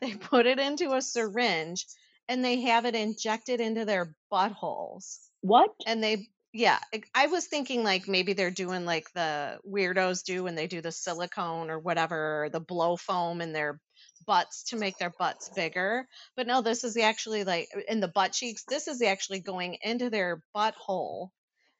They 0.00 0.14
put 0.14 0.46
it 0.46 0.58
into 0.58 0.94
a 0.94 1.02
syringe 1.02 1.84
and 2.26 2.42
they 2.42 2.62
have 2.62 2.86
it 2.86 2.94
injected 2.94 3.60
into 3.60 3.84
their 3.84 4.14
buttholes. 4.32 5.18
What? 5.42 5.74
And 5.86 6.02
they, 6.02 6.26
yeah, 6.52 6.78
I 6.92 7.02
I 7.14 7.26
was 7.28 7.46
thinking 7.46 7.84
like 7.84 8.08
maybe 8.08 8.32
they're 8.32 8.50
doing 8.50 8.84
like 8.84 9.12
the 9.12 9.60
weirdos 9.66 10.24
do 10.24 10.44
when 10.44 10.54
they 10.56 10.66
do 10.66 10.80
the 10.80 10.92
silicone 10.92 11.70
or 11.70 11.78
whatever, 11.78 12.44
or 12.44 12.50
the 12.50 12.60
blow 12.60 12.96
foam 12.96 13.40
in 13.40 13.52
their 13.52 13.80
butts 14.26 14.64
to 14.64 14.76
make 14.76 14.98
their 14.98 15.12
butts 15.18 15.50
bigger. 15.54 16.08
But 16.36 16.46
no, 16.46 16.62
this 16.62 16.84
is 16.84 16.96
actually 16.96 17.44
like 17.44 17.68
in 17.88 18.00
the 18.00 18.08
butt 18.08 18.32
cheeks. 18.32 18.64
This 18.64 18.88
is 18.88 19.02
actually 19.02 19.40
going 19.40 19.78
into 19.82 20.10
their 20.10 20.42
butthole. 20.54 21.30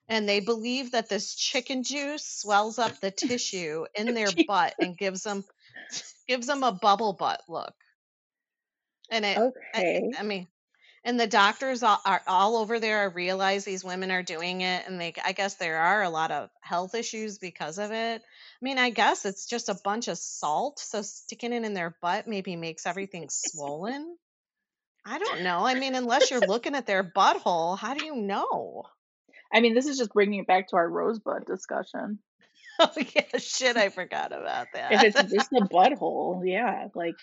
And 0.09 0.29
they 0.29 0.41
believe 0.41 0.93
that 0.93 1.09
this 1.09 1.35
chicken 1.35 1.85
juice 1.85 2.27
swells 2.27 2.79
up 2.79 3.01
the 3.01 3.11
tissue 3.13 3.87
in 3.95 4.15
their 4.15 4.33
butt 4.33 4.75
and 4.81 4.99
gives 4.99 5.23
them 5.23 5.45
gives 6.29 6.47
them 6.47 6.63
a 6.65 6.73
bubble 6.73 7.15
butt 7.15 7.43
look. 7.49 7.75
And 9.11 9.25
it, 9.25 9.43
I, 9.75 9.87
Okay. 9.87 10.11
I 10.19 10.23
mean, 10.23 10.49
and 11.05 11.19
the 11.19 11.27
doctors 11.27 11.83
all, 11.83 12.01
are 12.05 12.23
all 12.27 12.57
over 12.57 12.79
there 12.79 13.09
realize 13.11 13.65
these 13.65 13.85
women 13.85 14.11
are 14.11 14.23
doing 14.23 14.61
it 14.61 14.85
and 14.87 15.01
they 15.01 15.15
i 15.25 15.33
guess 15.33 15.55
there 15.55 15.79
are 15.79 16.03
a 16.03 16.11
lot 16.11 16.31
of 16.31 16.51
health 16.61 16.95
issues 16.95 17.39
because 17.39 17.79
of 17.79 17.91
it. 17.91 18.23
I 18.23 18.65
mean 18.65 18.79
i 18.79 18.91
guess 18.91 19.25
it's 19.25 19.47
just 19.47 19.69
a 19.69 19.79
bunch 19.83 20.09
of 20.09 20.19
salt 20.19 20.79
so 20.79 21.03
sticking 21.03 21.53
it 21.53 21.65
in 21.65 21.75
their 21.75 21.97
butt 22.03 22.27
maybe 22.27 22.57
makes 22.57 22.87
everything 22.87 23.29
swollen. 23.31 24.17
I 25.07 25.19
don't 25.19 25.43
know. 25.43 25.65
I 25.65 25.75
mean 25.75 25.95
unless 25.95 26.31
you're 26.31 26.41
looking 26.41 26.75
at 26.75 26.87
their 26.87 27.03
butthole 27.05 27.79
how 27.79 27.95
do 27.95 28.05
you 28.05 28.17
know? 28.17 28.85
I 29.53 29.61
mean, 29.61 29.75
this 29.75 29.87
is 29.87 29.99
just 29.99 30.13
bringing 30.13 30.41
it 30.41 30.47
back 30.47 30.69
to 30.69 30.77
our 30.77 30.89
rosebud 30.89 31.45
discussion. 31.45 32.21
oh 32.81 32.91
yeah 33.15 33.39
shit 33.39 33.77
i 33.77 33.89
forgot 33.89 34.33
about 34.33 34.69
If 34.75 35.03
it's 35.03 35.17
that. 35.17 35.29
just 35.29 35.53
a 35.53 35.63
butthole, 35.67 36.43
yeah, 36.49 36.89
like 36.95 37.15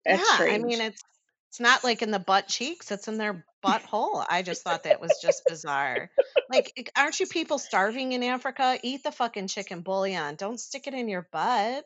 yeah 0.06 0.16
that's 0.16 0.40
i 0.40 0.58
mean 0.58 0.80
it's 0.80 1.02
it's 1.50 1.60
not 1.60 1.84
like 1.84 2.02
in 2.02 2.10
the 2.10 2.18
butt 2.18 2.48
cheeks 2.48 2.90
it's 2.90 3.08
in 3.08 3.18
their 3.18 3.44
butthole 3.64 4.24
i 4.30 4.42
just 4.42 4.62
thought 4.62 4.84
that 4.84 5.00
was 5.00 5.18
just 5.20 5.42
bizarre. 5.46 6.10
Like 6.48 6.90
aren't 6.96 7.20
you 7.20 7.26
people 7.26 7.58
starving 7.58 8.12
in 8.12 8.22
africa? 8.22 8.78
Eat 8.82 9.02
the 9.02 9.12
fucking 9.12 9.48
chicken 9.48 9.82
bouillon 9.82 10.36
don't 10.36 10.58
stick 10.58 10.86
it 10.86 10.94
in 10.94 11.08
your 11.08 11.28
butt. 11.32 11.84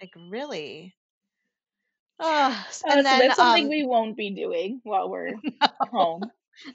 Like 0.00 0.12
really? 0.30 0.94
Uh, 2.18 2.54
Uh, 2.84 2.92
and 2.92 3.06
so 3.06 3.06
then 3.06 3.18
that's 3.18 3.36
something 3.36 3.64
um 3.64 3.68
we 3.68 3.82
won't 3.82 4.16
be 4.16 4.30
doing 4.30 4.80
while 4.84 5.08
we're 5.10 5.32
home. 5.90 6.30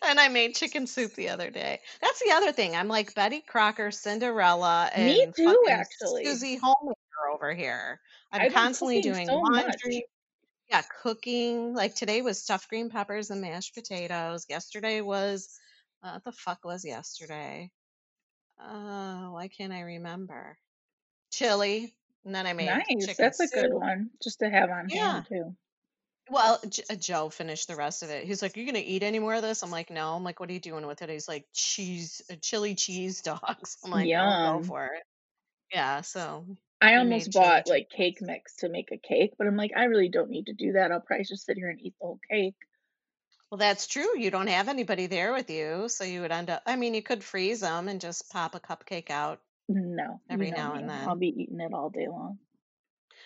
and 0.07 0.19
i 0.19 0.27
made 0.27 0.55
chicken 0.55 0.87
soup 0.87 1.13
the 1.13 1.29
other 1.29 1.49
day. 1.51 1.79
That's 2.01 2.19
the 2.23 2.31
other 2.31 2.51
thing 2.51 2.75
i'm 2.75 2.87
like 2.87 3.13
betty 3.13 3.41
crocker 3.41 3.91
cinderella 3.91 4.89
Me 4.97 5.21
and 5.23 5.35
too, 5.35 5.63
actually. 5.69 6.25
susie 6.25 6.55
homemaker 6.57 6.95
over 7.33 7.53
here. 7.53 7.99
I'm 8.31 8.41
I've 8.41 8.53
constantly 8.53 9.01
doing 9.01 9.25
so 9.27 9.41
much. 9.41 9.75
Yeah 10.69 10.81
cooking 11.01 11.73
like 11.73 11.95
today 11.95 12.21
was 12.21 12.41
stuffed 12.41 12.69
green 12.69 12.89
peppers 12.89 13.29
and 13.29 13.41
mashed 13.41 13.73
potatoes. 13.75 14.45
Yesterday 14.49 15.01
was 15.01 15.59
uh, 16.03 16.13
what 16.13 16.23
the 16.23 16.31
fuck 16.31 16.63
was 16.65 16.83
yesterday? 16.85 17.71
Uh 18.59 19.27
why 19.29 19.47
can't 19.47 19.73
i 19.73 19.81
remember? 19.81 20.57
Chili 21.31 21.93
and 22.23 22.33
then 22.33 22.47
i 22.47 22.53
made 22.53 22.67
Nice. 22.67 23.17
That's 23.17 23.39
a 23.39 23.47
good 23.47 23.73
one 23.73 24.09
just 24.23 24.39
to 24.39 24.49
have 24.49 24.69
on 24.69 24.89
yeah. 24.89 25.11
hand 25.13 25.25
too. 25.27 25.55
well 26.29 26.59
J- 26.69 26.83
uh, 26.89 26.95
joe 26.95 27.29
finished 27.29 27.67
the 27.67 27.75
rest 27.75 28.01
of 28.03 28.09
it. 28.09 28.25
He's 28.25 28.41
like 28.41 28.55
you 28.57 28.65
gonna 28.65 28.79
eat 28.79 29.03
any 29.03 29.19
more 29.19 29.35
of 29.35 29.41
this? 29.41 29.61
I'm 29.63 29.71
like 29.71 29.89
no. 29.89 30.13
I'm 30.15 30.23
like 30.23 30.39
what 30.39 30.49
are 30.49 30.53
you 30.53 30.59
doing 30.59 30.87
with 30.87 31.01
it? 31.01 31.09
He's 31.09 31.27
like 31.27 31.45
cheese 31.53 32.21
uh, 32.31 32.35
chili 32.41 32.75
cheese 32.75 33.21
dogs. 33.21 33.77
I'm 33.83 33.91
like 33.91 34.09
oh 34.15 34.59
go 34.59 34.63
for 34.63 34.85
it. 34.85 35.03
Yeah 35.73 36.01
so 36.01 36.45
I 36.85 36.97
almost 36.97 37.31
bought 37.31 37.67
like 37.67 37.89
cake 37.89 38.21
mix 38.21 38.57
to 38.57 38.69
make 38.69 38.91
a 38.91 38.97
cake, 38.97 39.33
but 39.37 39.47
I'm 39.47 39.57
like, 39.57 39.71
I 39.75 39.85
really 39.85 40.09
don't 40.09 40.29
need 40.29 40.45
to 40.45 40.53
do 40.53 40.73
that. 40.73 40.91
I'll 40.91 40.99
probably 40.99 41.25
just 41.25 41.45
sit 41.45 41.57
here 41.57 41.69
and 41.69 41.79
eat 41.81 41.95
the 41.99 42.05
whole 42.05 42.19
cake. 42.29 42.55
Well, 43.49 43.57
that's 43.57 43.87
true. 43.87 44.17
You 44.19 44.29
don't 44.29 44.47
have 44.47 44.69
anybody 44.69 45.07
there 45.07 45.33
with 45.33 45.49
you, 45.49 45.89
so 45.89 46.03
you 46.03 46.21
would 46.21 46.31
end 46.31 46.49
up. 46.49 46.61
I 46.65 46.75
mean, 46.75 46.93
you 46.93 47.01
could 47.01 47.23
freeze 47.23 47.61
them 47.61 47.87
and 47.87 47.99
just 47.99 48.29
pop 48.31 48.53
a 48.53 48.59
cupcake 48.59 49.09
out 49.09 49.41
No, 49.67 50.21
you 50.29 50.33
every 50.33 50.51
know 50.51 50.57
now 50.57 50.73
and 50.75 50.89
then 50.89 51.07
I'll 51.07 51.15
be 51.15 51.29
eating 51.29 51.59
it 51.59 51.73
all 51.73 51.89
day 51.89 52.07
long. 52.07 52.37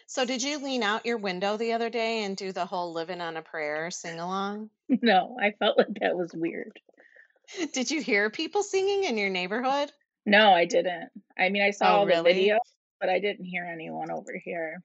So, 0.07 0.25
did 0.25 0.41
you 0.41 0.57
lean 0.59 0.83
out 0.83 1.05
your 1.05 1.17
window 1.17 1.57
the 1.57 1.73
other 1.73 1.89
day 1.89 2.23
and 2.23 2.37
do 2.37 2.51
the 2.51 2.65
whole 2.65 2.93
living 2.93 3.21
on 3.21 3.37
a 3.37 3.41
prayer 3.41 3.91
sing 3.91 4.19
along? 4.19 4.69
No, 5.01 5.37
I 5.39 5.51
felt 5.51 5.77
like 5.77 5.99
that 6.01 6.15
was 6.17 6.31
weird. 6.33 6.79
Did 7.73 7.91
you 7.91 8.01
hear 8.01 8.29
people 8.29 8.63
singing 8.63 9.03
in 9.03 9.17
your 9.17 9.29
neighborhood? 9.29 9.91
No, 10.25 10.51
I 10.51 10.65
didn't. 10.65 11.09
I 11.37 11.49
mean, 11.49 11.61
I 11.61 11.71
saw 11.71 11.85
Oh, 11.85 11.97
all 11.99 12.05
the 12.05 12.07
really? 12.07 12.33
video, 12.33 12.57
but 12.99 13.09
I 13.09 13.19
didn't 13.19 13.45
hear 13.45 13.65
anyone 13.65 14.11
over 14.11 14.33
here. 14.43 14.81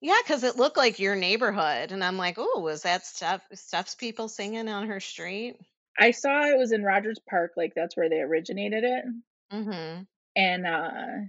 Yeah, 0.00 0.18
because 0.22 0.44
it 0.44 0.56
looked 0.56 0.76
like 0.76 0.98
your 0.98 1.16
neighborhood, 1.16 1.90
and 1.92 2.04
I'm 2.04 2.18
like, 2.18 2.36
oh, 2.38 2.60
was 2.60 2.82
that 2.82 3.06
stuff 3.06 3.40
Steph's 3.54 3.94
people 3.94 4.28
singing 4.28 4.68
on 4.68 4.88
her 4.88 5.00
street? 5.00 5.56
I 5.98 6.10
saw 6.10 6.44
it 6.44 6.58
was 6.58 6.72
in 6.72 6.82
Rogers 6.82 7.18
Park, 7.28 7.52
like 7.56 7.72
that's 7.74 7.96
where 7.96 8.10
they 8.10 8.20
originated 8.20 8.84
it. 8.84 9.04
Mm-hmm. 9.52 10.02
And 10.36 10.66
uh 10.66 11.28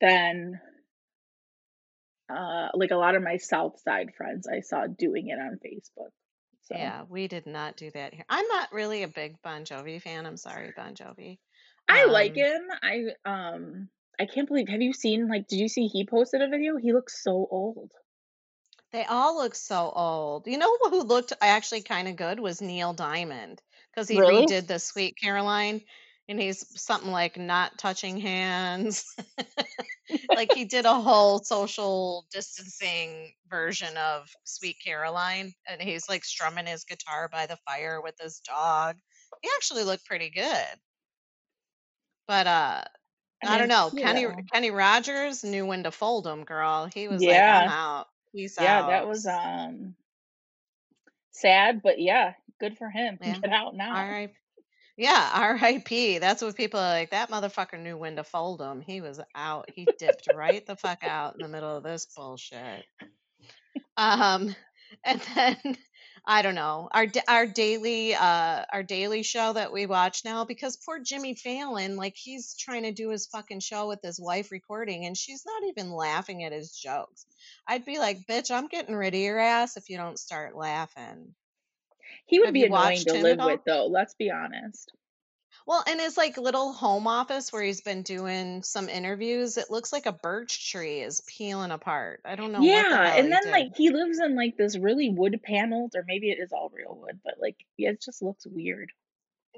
then 0.00 0.60
uh 2.28 2.68
like 2.74 2.90
a 2.90 2.96
lot 2.96 3.14
of 3.14 3.22
my 3.22 3.36
South 3.36 3.78
Side 3.80 4.12
friends 4.16 4.48
I 4.48 4.60
saw 4.60 4.86
doing 4.86 5.28
it 5.28 5.38
on 5.38 5.60
Facebook. 5.64 6.10
So 6.62 6.76
Yeah, 6.76 7.02
we 7.08 7.28
did 7.28 7.46
not 7.46 7.76
do 7.76 7.90
that 7.92 8.14
here. 8.14 8.24
I'm 8.28 8.46
not 8.48 8.72
really 8.72 9.02
a 9.02 9.08
big 9.08 9.40
Bon 9.42 9.64
Jovi 9.64 10.00
fan. 10.00 10.26
I'm 10.26 10.36
sorry, 10.36 10.72
Bon 10.76 10.94
Jovi. 10.94 11.38
I 11.88 12.06
like 12.06 12.32
Um, 12.32 12.36
him. 12.36 12.62
I 12.82 13.04
um 13.24 13.88
I 14.18 14.24
can't 14.24 14.48
believe 14.48 14.68
have 14.70 14.80
you 14.80 14.94
seen 14.94 15.28
like 15.28 15.48
did 15.48 15.58
you 15.60 15.68
see 15.68 15.86
he 15.86 16.06
posted 16.06 16.40
a 16.40 16.48
video? 16.48 16.78
He 16.78 16.94
looks 16.94 17.22
so 17.22 17.46
old. 17.50 17.92
They 18.92 19.04
all 19.04 19.36
look 19.36 19.54
so 19.56 19.90
old. 19.90 20.46
You 20.46 20.56
know 20.58 20.76
who 20.78 21.02
looked 21.02 21.32
actually 21.40 21.82
kind 21.82 22.06
of 22.08 22.14
good 22.16 22.38
was 22.38 22.60
Neil 22.62 22.92
Diamond 22.92 23.60
because 23.90 24.06
he 24.08 24.20
Really? 24.20 24.46
redid 24.46 24.66
the 24.68 24.78
Sweet 24.78 25.16
Caroline 25.20 25.82
and 26.28 26.40
he's 26.40 26.80
something 26.80 27.10
like 27.10 27.36
not 27.36 27.76
touching 27.78 28.18
hands. 28.18 29.16
like 30.34 30.52
he 30.52 30.64
did 30.64 30.84
a 30.84 31.00
whole 31.00 31.40
social 31.40 32.26
distancing 32.30 33.34
version 33.48 33.96
of 33.96 34.30
Sweet 34.44 34.76
Caroline 34.84 35.54
and 35.66 35.82
he's 35.82 36.08
like 36.08 36.24
strumming 36.24 36.66
his 36.66 36.84
guitar 36.84 37.28
by 37.28 37.46
the 37.46 37.58
fire 37.66 38.00
with 38.00 38.14
his 38.20 38.40
dog. 38.40 38.98
He 39.40 39.48
actually 39.56 39.84
looked 39.84 40.04
pretty 40.06 40.30
good. 40.30 40.78
But 42.26 42.46
uh 42.48 42.84
I 43.44 43.48
I 43.48 43.58
mean, 43.58 43.58
don't 43.58 43.68
know. 43.68 43.90
you 43.92 44.02
Kenny 44.04 44.22
know. 44.26 44.36
Kenny 44.52 44.70
Rogers 44.70 45.44
knew 45.44 45.66
when 45.66 45.82
to 45.84 45.90
fold 45.90 46.24
them, 46.24 46.44
girl. 46.44 46.88
He 46.92 47.08
was 47.08 47.22
like, 47.22 47.30
Yeah. 47.32 47.60
I'm 47.64 47.70
out. 47.70 48.08
Peace 48.34 48.56
Yeah, 48.58 48.86
that 48.88 49.06
was 49.08 49.26
um 49.26 49.94
sad, 51.32 51.82
but 51.82 52.00
yeah, 52.00 52.34
good 52.60 52.78
for 52.78 52.88
him. 52.90 53.18
Yeah. 53.22 53.38
Get 53.40 53.52
out 53.52 53.74
now. 53.74 53.94
R.I. 53.94 54.32
Yeah, 54.96 55.30
R.I.P. 55.34 56.18
That's 56.18 56.42
what 56.42 56.54
people 56.56 56.78
are 56.78 56.90
like. 56.90 57.10
That 57.10 57.30
motherfucker 57.30 57.80
knew 57.80 57.96
when 57.96 58.16
to 58.16 58.24
fold 58.24 58.60
him. 58.60 58.80
He 58.82 59.00
was 59.00 59.20
out. 59.34 59.70
He 59.74 59.86
dipped 59.98 60.28
right 60.34 60.64
the 60.66 60.76
fuck 60.76 61.02
out 61.02 61.34
in 61.34 61.40
the 61.40 61.48
middle 61.48 61.76
of 61.76 61.82
this 61.82 62.06
bullshit. 62.14 62.84
Um, 63.96 64.54
and 65.04 65.20
then 65.34 65.56
I 66.24 66.42
don't 66.42 66.54
know 66.54 66.88
our 66.92 67.06
our 67.26 67.46
daily 67.46 68.14
uh 68.14 68.64
our 68.72 68.82
daily 68.84 69.24
show 69.24 69.52
that 69.54 69.72
we 69.72 69.86
watch 69.86 70.24
now 70.24 70.44
because 70.44 70.76
poor 70.76 71.00
Jimmy 71.00 71.34
Fallon 71.34 71.96
like 71.96 72.14
he's 72.16 72.54
trying 72.54 72.84
to 72.84 72.92
do 72.92 73.10
his 73.10 73.26
fucking 73.26 73.60
show 73.60 73.88
with 73.88 74.00
his 74.02 74.20
wife 74.20 74.52
recording 74.52 75.04
and 75.06 75.16
she's 75.16 75.44
not 75.44 75.68
even 75.68 75.90
laughing 75.90 76.44
at 76.44 76.52
his 76.52 76.70
jokes. 76.70 77.26
I'd 77.66 77.84
be 77.84 77.98
like, 77.98 78.26
bitch, 78.28 78.52
I'm 78.52 78.68
getting 78.68 78.94
rid 78.94 79.14
of 79.14 79.20
your 79.20 79.38
ass 79.38 79.76
if 79.76 79.88
you 79.88 79.96
don't 79.96 80.18
start 80.18 80.56
laughing. 80.56 81.34
He 82.26 82.38
would 82.38 82.46
Have 82.46 82.54
be 82.54 82.64
annoying 82.64 82.98
to 83.00 83.14
live 83.14 83.38
with 83.38 83.60
though, 83.66 83.86
let's 83.86 84.14
be 84.14 84.30
honest. 84.30 84.92
Well, 85.66 85.82
in 85.88 85.98
his 85.98 86.16
like 86.16 86.36
little 86.36 86.72
home 86.72 87.06
office 87.08 87.52
where 87.52 87.62
he's 87.64 87.80
been 87.80 88.02
doing 88.02 88.62
some 88.62 88.88
interviews, 88.88 89.56
it 89.56 89.70
looks 89.70 89.92
like 89.92 90.06
a 90.06 90.12
birch 90.12 90.70
tree 90.70 91.00
is 91.00 91.20
peeling 91.26 91.70
apart. 91.72 92.20
I 92.24 92.36
don't 92.36 92.52
know 92.52 92.64
what 92.64 92.88
the 92.88 92.96
Yeah, 92.96 93.10
hell 93.10 93.18
and 93.18 93.30
he 93.30 93.32
then 93.32 93.50
like 93.50 93.74
he 93.76 93.90
lives 93.90 94.18
in 94.20 94.34
like 94.36 94.56
this 94.56 94.76
really 94.78 95.08
wood 95.10 95.40
paneled 95.42 95.94
or 95.96 96.04
maybe 96.06 96.30
it 96.30 96.38
is 96.38 96.52
all 96.52 96.70
real 96.70 96.94
wood, 96.94 97.20
but 97.24 97.38
like 97.40 97.56
yeah, 97.76 97.90
it 97.90 98.00
just 98.02 98.22
looks 98.22 98.46
weird. 98.46 98.90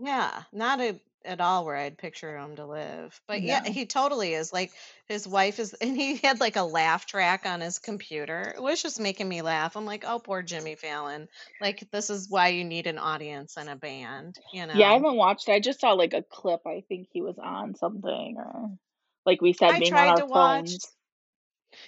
Yeah, 0.01 0.43
not 0.53 0.81
a, 0.81 1.01
at 1.25 1.41
all 1.41 1.65
where 1.65 1.77
I'd 1.77 1.97
picture 1.99 2.37
him 2.37 2.57
to 2.57 2.67
live. 2.67 3.19
But 3.27 3.43
yeah, 3.43 3.61
No. 3.65 3.73
he 3.73 3.87
totally 3.87 4.35
is. 4.35 4.53
Like 4.53 4.73
his 5.09 5.27
wife 5.27 5.59
is, 5.59 5.73
and 5.81 5.97
he 5.97 6.17
had 6.17 6.41
like 6.41 6.57
a 6.57 6.63
laugh 6.63 7.07
track 7.07 7.47
on 7.47 7.61
his 7.61 7.79
computer. 7.79 8.53
It 8.57 8.63
was 8.63 8.83
just 8.83 9.01
making 9.01 9.29
me 9.29 9.43
laugh. 9.43 9.77
I'm 9.77 9.87
like, 9.87 10.05
oh, 10.07 10.19
poor 10.19 10.43
Jimmy 10.43 10.75
Fallon. 10.75 11.29
Like 11.61 11.89
this 11.93 12.11
is 12.11 12.29
why 12.29 12.49
you 12.49 12.65
need 12.65 12.87
an 12.87 12.99
audience 12.99 13.57
and 13.57 13.69
a 13.69 13.77
band, 13.77 14.39
you 14.53 14.67
know. 14.67 14.75
Yeah, 14.75 14.89
I 14.89 14.91
know. 14.91 14.95
haven't 14.95 15.17
watched 15.17 15.49
I 15.49 15.61
just 15.61 15.81
saw 15.81 15.93
like 15.93 16.15
a 16.15 16.23
clip. 16.23 16.61
I 16.67 16.83
think 16.89 17.09
he 17.13 17.23
was 17.23 17.39
on 17.39 17.75
something 17.77 18.37
or 18.39 18.71
like 19.25 19.41
we 19.41 19.53
said 19.53 19.71
I 19.71 19.79
being 19.79 19.93
on 19.93 19.99
tried 19.99 20.09
our 20.09 20.17
to 20.19 20.27
watch. 20.27 20.71
phones. 20.71 20.89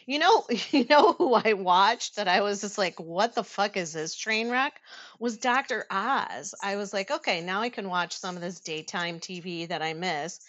You 0.07 0.18
know, 0.18 0.46
you 0.70 0.87
know 0.88 1.12
who 1.12 1.35
I 1.35 1.55
watched 1.55 2.16
that 2.16 2.29
I 2.29 2.40
was 2.40 2.61
just 2.61 2.79
like, 2.79 2.99
what 3.01 3.35
the 3.35 3.44
fuck 3.44 3.77
is 3.77 3.92
this 3.92 4.14
train 4.14 4.51
wreck? 4.51 4.81
Was 5.18 5.38
Dr. 5.38 5.87
Oz. 5.90 6.55
I 6.62 6.77
was 6.77 6.92
like, 6.92 7.11
okay, 7.11 7.40
now 7.40 7.61
I 7.61 7.68
can 7.68 7.88
watch 7.88 8.16
some 8.16 8.37
of 8.37 8.42
this 8.42 8.61
daytime 8.61 9.20
TV 9.20 9.68
that 9.68 9.83
I 9.83 9.94
miss. 9.94 10.40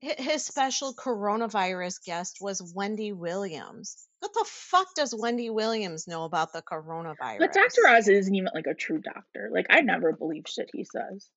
His 0.00 0.44
special 0.44 0.92
coronavirus 0.92 2.04
guest 2.04 2.38
was 2.40 2.74
Wendy 2.74 3.12
Williams. 3.12 4.06
What 4.20 4.34
the 4.34 4.44
fuck 4.46 4.94
does 4.94 5.14
Wendy 5.14 5.48
Williams 5.48 6.06
know 6.06 6.24
about 6.24 6.52
the 6.52 6.62
coronavirus? 6.62 7.38
But? 7.38 7.52
Dr. 7.52 7.88
Oz 7.88 8.08
isn't 8.08 8.34
even 8.34 8.50
like 8.54 8.66
a 8.66 8.74
true 8.74 9.00
doctor. 9.00 9.50
Like 9.52 9.66
I 9.70 9.80
never 9.80 10.12
believe 10.12 10.44
shit 10.46 10.70
he 10.72 10.84
says. 10.84 11.28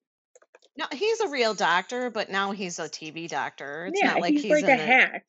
No, 0.78 0.86
he's 0.92 1.20
a 1.22 1.30
real 1.30 1.54
doctor, 1.56 2.12
but 2.12 2.30
now 2.30 2.52
he's 2.52 2.78
a 2.78 2.84
TV 2.84 3.28
doctor. 3.28 3.88
It's 3.88 4.00
Yeah, 4.02 4.12
not 4.12 4.22
like 4.22 4.34
he's 4.34 4.44
he's 4.44 4.52
like 4.52 4.66
a 4.66 4.78
hack. 4.78 5.26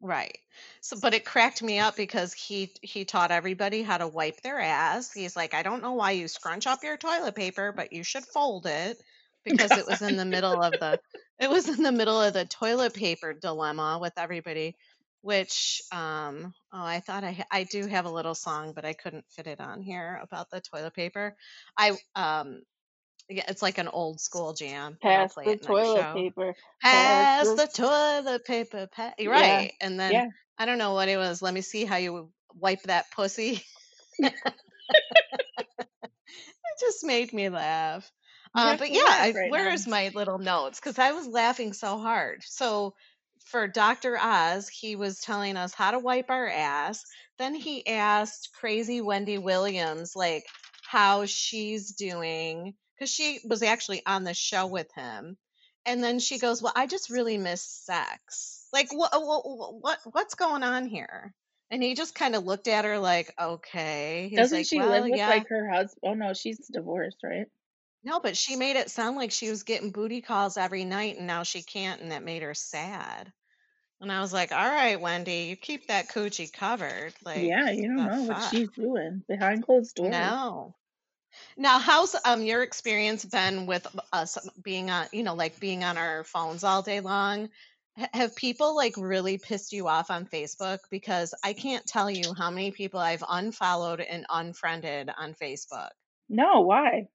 Right. 0.00 0.38
So, 0.82 0.98
but 1.00 1.14
it 1.14 1.24
cracked 1.24 1.62
me 1.62 1.78
up 1.78 1.96
because 1.96 2.34
he 2.34 2.74
he 2.82 3.04
taught 3.06 3.30
everybody 3.30 3.82
how 3.82 3.96
to 3.98 4.06
wipe 4.08 4.42
their 4.42 4.60
ass. 4.60 5.12
He's 5.12 5.34
like, 5.36 5.54
I 5.54 5.62
don't 5.62 5.82
know 5.82 5.94
why 5.94 6.10
you 6.10 6.28
scrunch 6.28 6.66
up 6.66 6.84
your 6.84 6.98
toilet 6.98 7.34
paper, 7.34 7.72
but 7.72 7.92
you 7.92 8.02
should 8.04 8.24
fold 8.26 8.66
it 8.66 9.02
because 9.44 9.76
it 9.76 9.86
was 9.86 10.02
in 10.02 10.16
the 10.16 10.24
middle 10.26 10.60
of 10.62 10.78
the 10.78 11.00
it 11.38 11.48
was 11.48 11.68
in 11.68 11.82
the 11.82 11.92
middle 11.92 12.20
of 12.20 12.34
the 12.34 12.44
toilet 12.44 12.92
paper 12.94 13.32
dilemma 13.32 13.98
with 14.00 14.12
everybody. 14.18 14.76
Which 15.22 15.80
um 15.90 16.52
oh 16.72 16.84
I 16.84 17.00
thought 17.00 17.24
I 17.24 17.44
I 17.50 17.64
do 17.64 17.86
have 17.86 18.04
a 18.04 18.10
little 18.10 18.34
song, 18.34 18.74
but 18.74 18.84
I 18.84 18.92
couldn't 18.92 19.24
fit 19.30 19.46
it 19.46 19.60
on 19.60 19.80
here 19.80 20.18
about 20.22 20.50
the 20.50 20.60
toilet 20.60 20.92
paper. 20.94 21.34
I 21.78 21.92
um 22.14 22.62
yeah, 23.28 23.44
it's 23.48 23.62
like 23.62 23.78
an 23.78 23.88
old 23.88 24.20
school 24.20 24.52
jam, 24.52 24.98
Pass 25.00 25.34
the 25.34 25.56
toilet 25.56 26.14
paper. 26.14 26.54
Pass 26.82 27.46
Pass 27.46 27.48
the 27.48 27.56
the 27.56 27.68
toilet 27.72 28.44
paper. 28.44 28.88
Pa-. 28.94 29.14
yeah 29.18 29.30
Right. 29.30 29.72
And 29.80 29.98
then 29.98 30.12
yeah. 30.12 30.26
I 30.58 30.66
don't 30.66 30.78
know 30.78 30.94
what 30.94 31.08
it 31.08 31.16
was. 31.16 31.42
Let 31.42 31.54
me 31.54 31.62
see 31.62 31.84
how 31.84 31.96
you 31.96 32.30
wipe 32.54 32.82
that 32.82 33.10
pussy. 33.12 33.62
it 34.18 34.34
just 36.80 37.04
made 37.04 37.32
me 37.32 37.48
laugh. 37.48 38.10
Uh, 38.54 38.76
but 38.76 38.92
yeah, 38.92 39.02
I, 39.04 39.32
right 39.34 39.34
now. 39.34 39.50
where's 39.50 39.86
my 39.86 40.12
little 40.14 40.38
notes? 40.38 40.78
Because 40.78 40.98
I 40.98 41.10
was 41.12 41.26
laughing 41.26 41.72
so 41.72 41.98
hard. 41.98 42.42
So 42.44 42.94
for 43.46 43.66
Dr. 43.66 44.16
Oz, 44.16 44.68
he 44.68 44.94
was 44.94 45.18
telling 45.18 45.56
us 45.56 45.74
how 45.74 45.90
to 45.90 45.98
wipe 45.98 46.30
our 46.30 46.48
ass. 46.48 47.02
Then 47.38 47.54
he 47.54 47.86
asked 47.86 48.50
crazy 48.58 49.00
Wendy 49.00 49.38
Williams, 49.38 50.12
like, 50.14 50.44
how 50.86 51.26
she's 51.26 51.92
doing, 51.94 52.74
because 52.94 53.10
she 53.10 53.40
was 53.44 53.62
actually 53.62 54.02
on 54.06 54.24
the 54.24 54.34
show 54.34 54.66
with 54.66 54.90
him. 54.92 55.36
And 55.86 56.02
then 56.02 56.18
she 56.18 56.38
goes, 56.38 56.62
Well, 56.62 56.72
I 56.74 56.86
just 56.86 57.10
really 57.10 57.38
miss 57.38 57.62
sex. 57.62 58.66
Like, 58.72 58.92
what, 58.92 59.12
what, 59.12 59.80
what 59.80 59.98
what's 60.12 60.34
going 60.34 60.62
on 60.62 60.86
here? 60.86 61.34
And 61.70 61.82
he 61.82 61.94
just 61.94 62.14
kind 62.14 62.34
of 62.34 62.44
looked 62.44 62.68
at 62.68 62.84
her 62.84 62.98
like, 62.98 63.34
Okay. 63.40 64.28
He's 64.30 64.38
Doesn't 64.38 64.58
like, 64.58 64.66
she 64.66 64.78
Well, 64.78 64.90
live 64.90 65.04
with 65.04 65.16
yeah. 65.16 65.28
like 65.28 65.48
her 65.48 65.68
husband? 65.68 66.00
Oh 66.02 66.14
no, 66.14 66.32
she's 66.32 66.66
divorced, 66.68 67.18
right? 67.22 67.46
No, 68.02 68.20
but 68.20 68.36
she 68.36 68.56
made 68.56 68.76
it 68.76 68.90
sound 68.90 69.16
like 69.16 69.30
she 69.30 69.48
was 69.48 69.62
getting 69.62 69.90
booty 69.90 70.20
calls 70.20 70.56
every 70.56 70.84
night 70.84 71.16
and 71.16 71.26
now 71.26 71.42
she 71.42 71.62
can't, 71.62 72.00
and 72.00 72.12
that 72.12 72.22
made 72.22 72.42
her 72.42 72.54
sad. 72.54 73.32
And 74.00 74.12
I 74.12 74.20
was 74.20 74.32
like, 74.32 74.52
All 74.52 74.68
right, 74.68 75.00
Wendy, 75.00 75.46
you 75.48 75.56
keep 75.56 75.88
that 75.88 76.08
coochie 76.08 76.52
covered. 76.52 77.12
Like, 77.24 77.42
Yeah, 77.42 77.70
you 77.70 77.94
don't 77.94 77.96
know 77.96 78.22
what 78.22 78.50
she's 78.50 78.70
doing 78.70 79.22
behind 79.28 79.64
closed 79.64 79.96
doors. 79.96 80.10
No. 80.10 80.74
Now, 81.56 81.78
how's 81.78 82.14
um 82.24 82.42
your 82.42 82.62
experience 82.62 83.24
been 83.24 83.66
with 83.66 83.86
us 84.12 84.38
being 84.62 84.90
on, 84.90 85.08
you 85.12 85.22
know, 85.22 85.34
like 85.34 85.58
being 85.60 85.84
on 85.84 85.96
our 85.98 86.24
phones 86.24 86.64
all 86.64 86.82
day 86.82 87.00
long? 87.00 87.50
H- 87.98 88.08
have 88.12 88.36
people 88.36 88.74
like 88.76 88.94
really 88.96 89.38
pissed 89.38 89.72
you 89.72 89.88
off 89.88 90.10
on 90.10 90.26
Facebook? 90.26 90.80
Because 90.90 91.34
I 91.44 91.52
can't 91.54 91.86
tell 91.86 92.10
you 92.10 92.34
how 92.34 92.50
many 92.50 92.70
people 92.72 93.00
I've 93.00 93.24
unfollowed 93.28 94.00
and 94.00 94.26
unfriended 94.28 95.10
on 95.16 95.34
Facebook. 95.34 95.90
No, 96.28 96.60
why? 96.60 97.08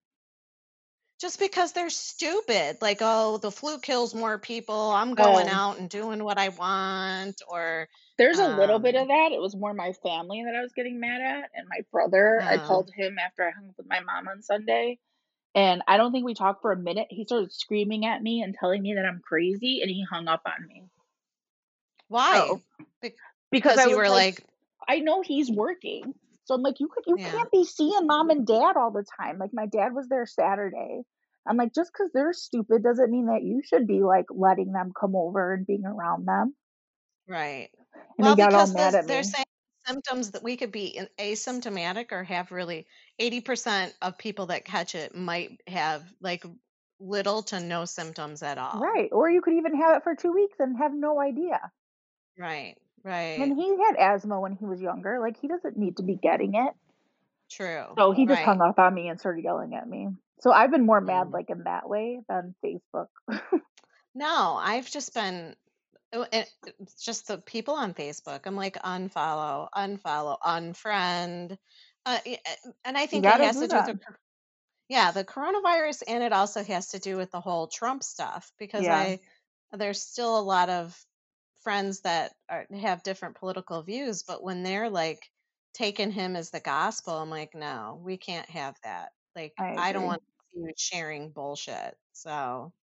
Just 1.19 1.37
because 1.39 1.73
they're 1.73 1.89
stupid. 1.89 2.77
Like, 2.81 2.99
oh, 3.01 3.37
the 3.37 3.51
flu 3.51 3.79
kills 3.79 4.15
more 4.15 4.39
people. 4.39 4.91
I'm 4.91 5.15
going 5.15 5.47
Oh, 5.47 5.49
out 5.49 5.77
and 5.77 5.89
doing 5.89 6.23
what 6.23 6.37
I 6.37 6.49
want. 6.49 7.41
Or, 7.47 7.89
there's 8.19 8.37
a 8.37 8.57
little 8.57 8.79
bit 8.79 8.95
um, 8.95 9.03
of 9.03 9.07
that. 9.07 9.31
It 9.31 9.41
was 9.41 9.55
more 9.55 9.73
my 9.73 9.93
family 10.03 10.43
that 10.45 10.55
I 10.55 10.61
was 10.61 10.73
getting 10.73 10.99
mad 10.99 11.21
at, 11.21 11.49
and 11.55 11.67
my 11.67 11.79
brother. 11.91 12.43
I 12.45 12.57
oh, 12.57 12.67
called 12.67 12.91
him 12.95 13.17
after 13.17 13.47
I 13.47 13.51
hung 13.51 13.69
up 13.69 13.75
with 13.77 13.87
my 13.87 14.01
mom 14.01 14.27
on 14.27 14.43
Sunday, 14.43 14.99
and 15.55 15.81
I 15.87 15.97
don't 15.97 16.11
think 16.11 16.25
we 16.25 16.33
talked 16.35 16.61
for 16.61 16.71
a 16.73 16.77
minute. 16.77 17.07
He 17.09 17.23
started 17.23 17.53
screaming 17.53 18.05
at 18.05 18.21
me 18.21 18.41
and 18.41 18.53
telling 18.53 18.81
me 18.81 18.93
that 18.95 19.05
I'm 19.05 19.21
crazy, 19.23 19.79
and 19.81 19.89
he 19.89 20.05
hung 20.07 20.27
up 20.27 20.41
on 20.45 20.67
me. 20.67 20.83
why? 22.09 22.51
Be- 23.01 23.13
because 23.51 23.77
because 23.77 23.89
you 23.89 23.95
were 23.95 24.09
like, 24.09 24.41
like, 24.41 24.45
I 24.87 24.99
know 24.99 25.21
he's 25.21 25.49
working. 25.49 26.13
So 26.45 26.55
I'm 26.55 26.61
like, 26.61 26.79
you 26.79 26.89
could 26.89 27.05
you 27.07 27.15
yeah, 27.15 27.31
can't 27.31 27.51
be 27.51 27.63
seeing 27.63 28.05
mom 28.05 28.29
and 28.29 28.45
dad 28.45 28.75
all 28.75 28.91
the 28.91 29.05
time. 29.19 29.37
Like 29.37 29.51
my 29.53 29.67
dad 29.67 29.93
was 29.93 30.07
there 30.09 30.25
Saturday. 30.25 31.01
I'm 31.47 31.57
like, 31.57 31.73
just 31.73 31.91
because 31.93 32.11
they're 32.13 32.33
stupid 32.33 32.83
doesn't 32.83 33.09
mean 33.09 33.27
that 33.27 33.43
you 33.43 33.61
should 33.63 33.87
be 33.87 34.01
like 34.01 34.25
letting 34.29 34.71
them 34.73 34.91
come 34.99 35.15
over 35.15 35.53
and 35.53 35.65
being 35.65 35.85
around 35.85 36.27
them. 36.27 36.53
right. 37.27 37.69
And 38.17 38.27
he 38.27 38.35
Well, 38.35 38.35
got 38.35 38.53
all 38.53 38.67
because 38.67 38.73
mad 38.73 38.95
at 38.95 39.07
they're 39.07 39.23
saying 39.23 39.45
symptoms 39.87 40.31
that 40.31 40.43
we 40.43 40.57
could 40.57 40.71
be 40.71 40.99
asymptomatic 41.17 42.11
or 42.11 42.23
have 42.23 42.51
really 42.51 42.87
80% 43.17 43.95
of 44.01 44.17
people 44.17 44.47
that 44.47 44.65
catch 44.65 44.93
it 44.95 45.15
might 45.15 45.61
have 45.67 46.13
like 46.21 46.43
little 46.99 47.41
to 47.43 47.59
no 47.59 47.85
symptoms 47.85 48.43
at 48.43 48.57
all. 48.57 48.91
Right. 48.93 49.09
Or 49.11 49.29
you 49.29 49.41
could 49.41 49.53
even 49.53 49.75
have 49.75 49.97
it 49.97 50.03
for 50.03 50.15
two 50.15 50.31
weeks 50.33 50.59
and 50.59 50.75
have 50.77 50.91
no 50.93 51.19
idea. 51.19 51.71
Right, 52.37 52.77
Right. 53.03 53.43
And 53.43 53.55
he 53.57 53.75
had 53.75 53.95
asthma 53.95 54.39
when 54.39 54.51
he 54.55 54.65
was 54.65 54.79
younger. 54.81 55.19
Like 55.19 55.37
he 55.37 55.47
doesn't 55.47 55.75
need 55.77 55.97
to 55.97 56.03
be 56.03 56.13
getting 56.15 56.53
it. 56.53 56.75
True. 57.49 57.97
So 57.97 58.11
he 58.11 58.25
just 58.25 58.43
hung 58.43 58.61
up 58.61 58.79
on 58.79 58.93
me 58.93 59.09
and 59.09 59.19
started 59.19 59.43
yelling 59.43 59.75
at 59.75 59.87
me. 59.87 60.07
So 60.39 60.51
I've 60.51 60.71
been 60.71 60.85
more 60.85 61.01
mad 61.01 61.31
Mm. 61.31 61.33
like 61.33 61.49
in 61.49 61.63
that 61.63 61.89
way 61.89 62.21
than 62.29 62.55
Facebook. 62.63 63.07
No, 64.13 64.55
I've 64.55 64.89
just 64.89 65.13
been 65.13 65.55
it's 66.11 67.03
just 67.03 67.27
the 67.27 67.37
people 67.37 67.75
on 67.75 67.93
Facebook. 67.93 68.41
I'm 68.45 68.55
like 68.55 68.75
unfollow, 68.75 69.69
unfollow, 69.75 70.37
unfriend. 70.39 71.57
Uh, 72.05 72.19
uh, 72.25 72.71
and 72.85 72.97
I 72.97 73.05
think 73.05 73.27
it 73.27 73.37
has 73.37 73.57
do 73.57 73.59
to 73.59 73.67
do 73.67 73.75
with 73.77 73.85
the 73.85 73.99
yeah, 74.89 75.11
the 75.11 75.23
coronavirus 75.25 76.03
and 76.07 76.23
it 76.23 76.33
also 76.33 76.63
has 76.63 76.89
to 76.89 76.99
do 76.99 77.17
with 77.17 77.31
the 77.31 77.41
whole 77.41 77.67
Trump 77.67 78.03
stuff 78.03 78.51
because 78.59 78.87
Yeah. 78.87 78.95
I 78.95 79.19
there's 79.73 80.01
still 80.01 80.39
a 80.39 80.41
lot 80.41 80.69
of 80.69 80.97
friends 81.61 82.01
that 82.01 82.33
are, 82.49 82.65
have 82.79 83.03
different 83.03 83.37
political 83.37 83.83
views, 83.83 84.23
but 84.23 84.43
when 84.43 84.63
they're 84.63 84.89
like 84.89 85.21
taking 85.73 86.11
him 86.11 86.35
as 86.35 86.51
the 86.51 86.59
gospel, 86.61 87.13
I'm 87.15 87.29
like, 87.29 87.53
no, 87.55 88.01
we 88.03 88.17
can't 88.17 88.49
have 88.49 88.75
that. 88.83 89.11
Like, 89.35 89.53
I 89.59 89.77
I 89.77 89.93
don't 89.93 90.05
want 90.05 90.23
you 90.53 90.71
sharing 90.77 91.31
bullshit. 91.31 91.95
So, 92.13 92.73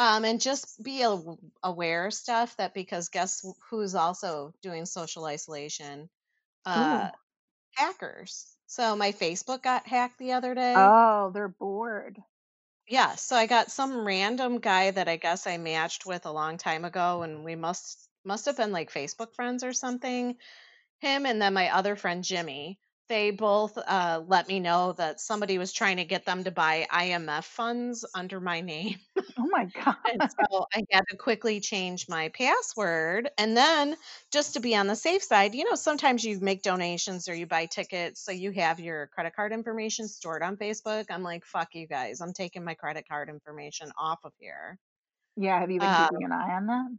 um, 0.00 0.24
and 0.24 0.40
just 0.40 0.82
be 0.82 1.02
a- 1.02 1.22
aware 1.62 2.06
of 2.06 2.14
stuff 2.14 2.56
that 2.56 2.74
because 2.74 3.10
guess 3.10 3.44
who's 3.70 3.94
also 3.94 4.54
doing 4.62 4.86
social 4.86 5.26
isolation? 5.26 6.10
Uh, 6.66 7.10
Ooh. 7.10 7.12
hackers. 7.76 8.56
So 8.66 8.96
my 8.96 9.12
Facebook 9.12 9.62
got 9.62 9.86
hacked 9.88 10.18
the 10.18 10.32
other 10.32 10.54
day. 10.54 10.96
Oh, 10.96 11.30
they're 11.30 11.46
bored. 11.48 12.24
Yeah, 12.88 13.14
so 13.14 13.36
I 13.36 13.46
got 13.46 13.70
some 13.70 14.04
random 14.06 14.58
guy 14.58 14.90
that 14.90 15.08
I 15.08 15.16
guess 15.16 15.46
I 15.46 15.56
matched 15.56 16.04
with 16.04 16.26
a 16.26 16.30
long 16.32 16.58
time 16.58 16.84
ago, 16.84 17.22
and 17.22 17.42
we 17.44 17.54
must 17.56 18.08
must 18.24 18.44
have 18.46 18.56
been 18.58 18.70
like 18.72 18.90
Facebook 18.92 19.34
friends 19.34 19.64
or 19.64 19.72
something. 19.72 20.36
Him 21.00 21.26
and 21.26 21.40
then 21.42 21.54
my 21.54 21.70
other 21.70 21.96
friend 21.96 22.24
Jimmy, 22.24 22.80
they 23.10 23.30
both 23.32 23.76
uh, 23.78 24.22
let 24.26 24.48
me 24.48 24.60
know 24.60 24.94
that 24.94 25.20
somebody 25.20 25.58
was 25.58 25.72
trying 25.74 25.98
to 25.98 26.06
get 26.06 26.24
them 26.26 26.44
to 26.44 26.52
buy 26.52 26.86
IMF 26.90 27.44
funds 27.44 28.06
under 28.14 28.40
my 28.40 28.62
name. 28.62 28.96
Oh 29.38 29.46
my 29.46 29.66
god. 29.66 30.22
So 30.50 30.66
I 30.74 30.82
had 30.92 31.04
to 31.10 31.16
quickly 31.16 31.60
change 31.60 32.08
my 32.08 32.28
password. 32.30 33.30
And 33.38 33.56
then 33.56 33.96
just 34.32 34.54
to 34.54 34.60
be 34.60 34.76
on 34.76 34.86
the 34.88 34.96
safe 34.96 35.22
side, 35.22 35.54
you 35.54 35.64
know, 35.64 35.76
sometimes 35.76 36.24
you 36.24 36.40
make 36.40 36.62
donations 36.62 37.28
or 37.28 37.34
you 37.34 37.46
buy 37.46 37.66
tickets. 37.66 38.22
So 38.24 38.32
you 38.32 38.52
have 38.52 38.80
your 38.80 39.08
credit 39.08 39.34
card 39.36 39.52
information 39.52 40.08
stored 40.08 40.42
on 40.42 40.56
Facebook. 40.56 41.06
I'm 41.10 41.22
like, 41.22 41.44
fuck 41.46 41.74
you 41.74 41.86
guys. 41.88 42.20
I'm 42.20 42.32
taking 42.34 42.64
my 42.64 42.74
credit 42.74 43.06
card 43.08 43.28
information 43.30 43.92
off 43.98 44.20
of 44.24 44.32
here. 44.38 44.78
Yeah, 45.36 45.60
have 45.60 45.70
you 45.70 45.80
been 45.80 45.94
Uh, 45.94 45.94
keeping 45.94 46.22
an 46.24 46.32
eye 46.32 46.54
on 46.54 46.66
that? 46.66 46.90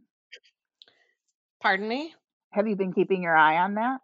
pardon 1.60 1.88
me? 1.88 2.14
Have 2.52 2.68
you 2.68 2.76
been 2.76 2.92
keeping 2.92 3.22
your 3.22 3.36
eye 3.36 3.58
on 3.58 3.74
that? 3.74 4.00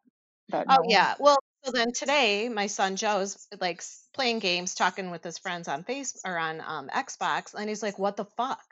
That 0.51 0.69
Oh, 0.69 0.79
no 0.79 0.85
yeah. 0.87 1.15
Well, 1.19 1.39
so 1.65 1.71
then 1.73 1.93
today, 1.93 2.49
my 2.49 2.67
son 2.67 2.97
Joe's 2.97 3.47
like 3.61 3.83
playing 4.15 4.39
games, 4.41 4.75
talking 4.75 5.11
with 5.11 5.23
his 5.25 5.39
friends 5.39 5.69
on 5.69 5.85
face 5.85 6.17
or 6.25 6.39
on 6.39 6.61
um, 6.61 6.89
Xbox, 6.89 7.55
and 7.55 7.69
he's 7.69 7.83
like, 7.83 7.99
"What 7.99 8.17
the 8.17 8.25
fuck?" 8.25 8.65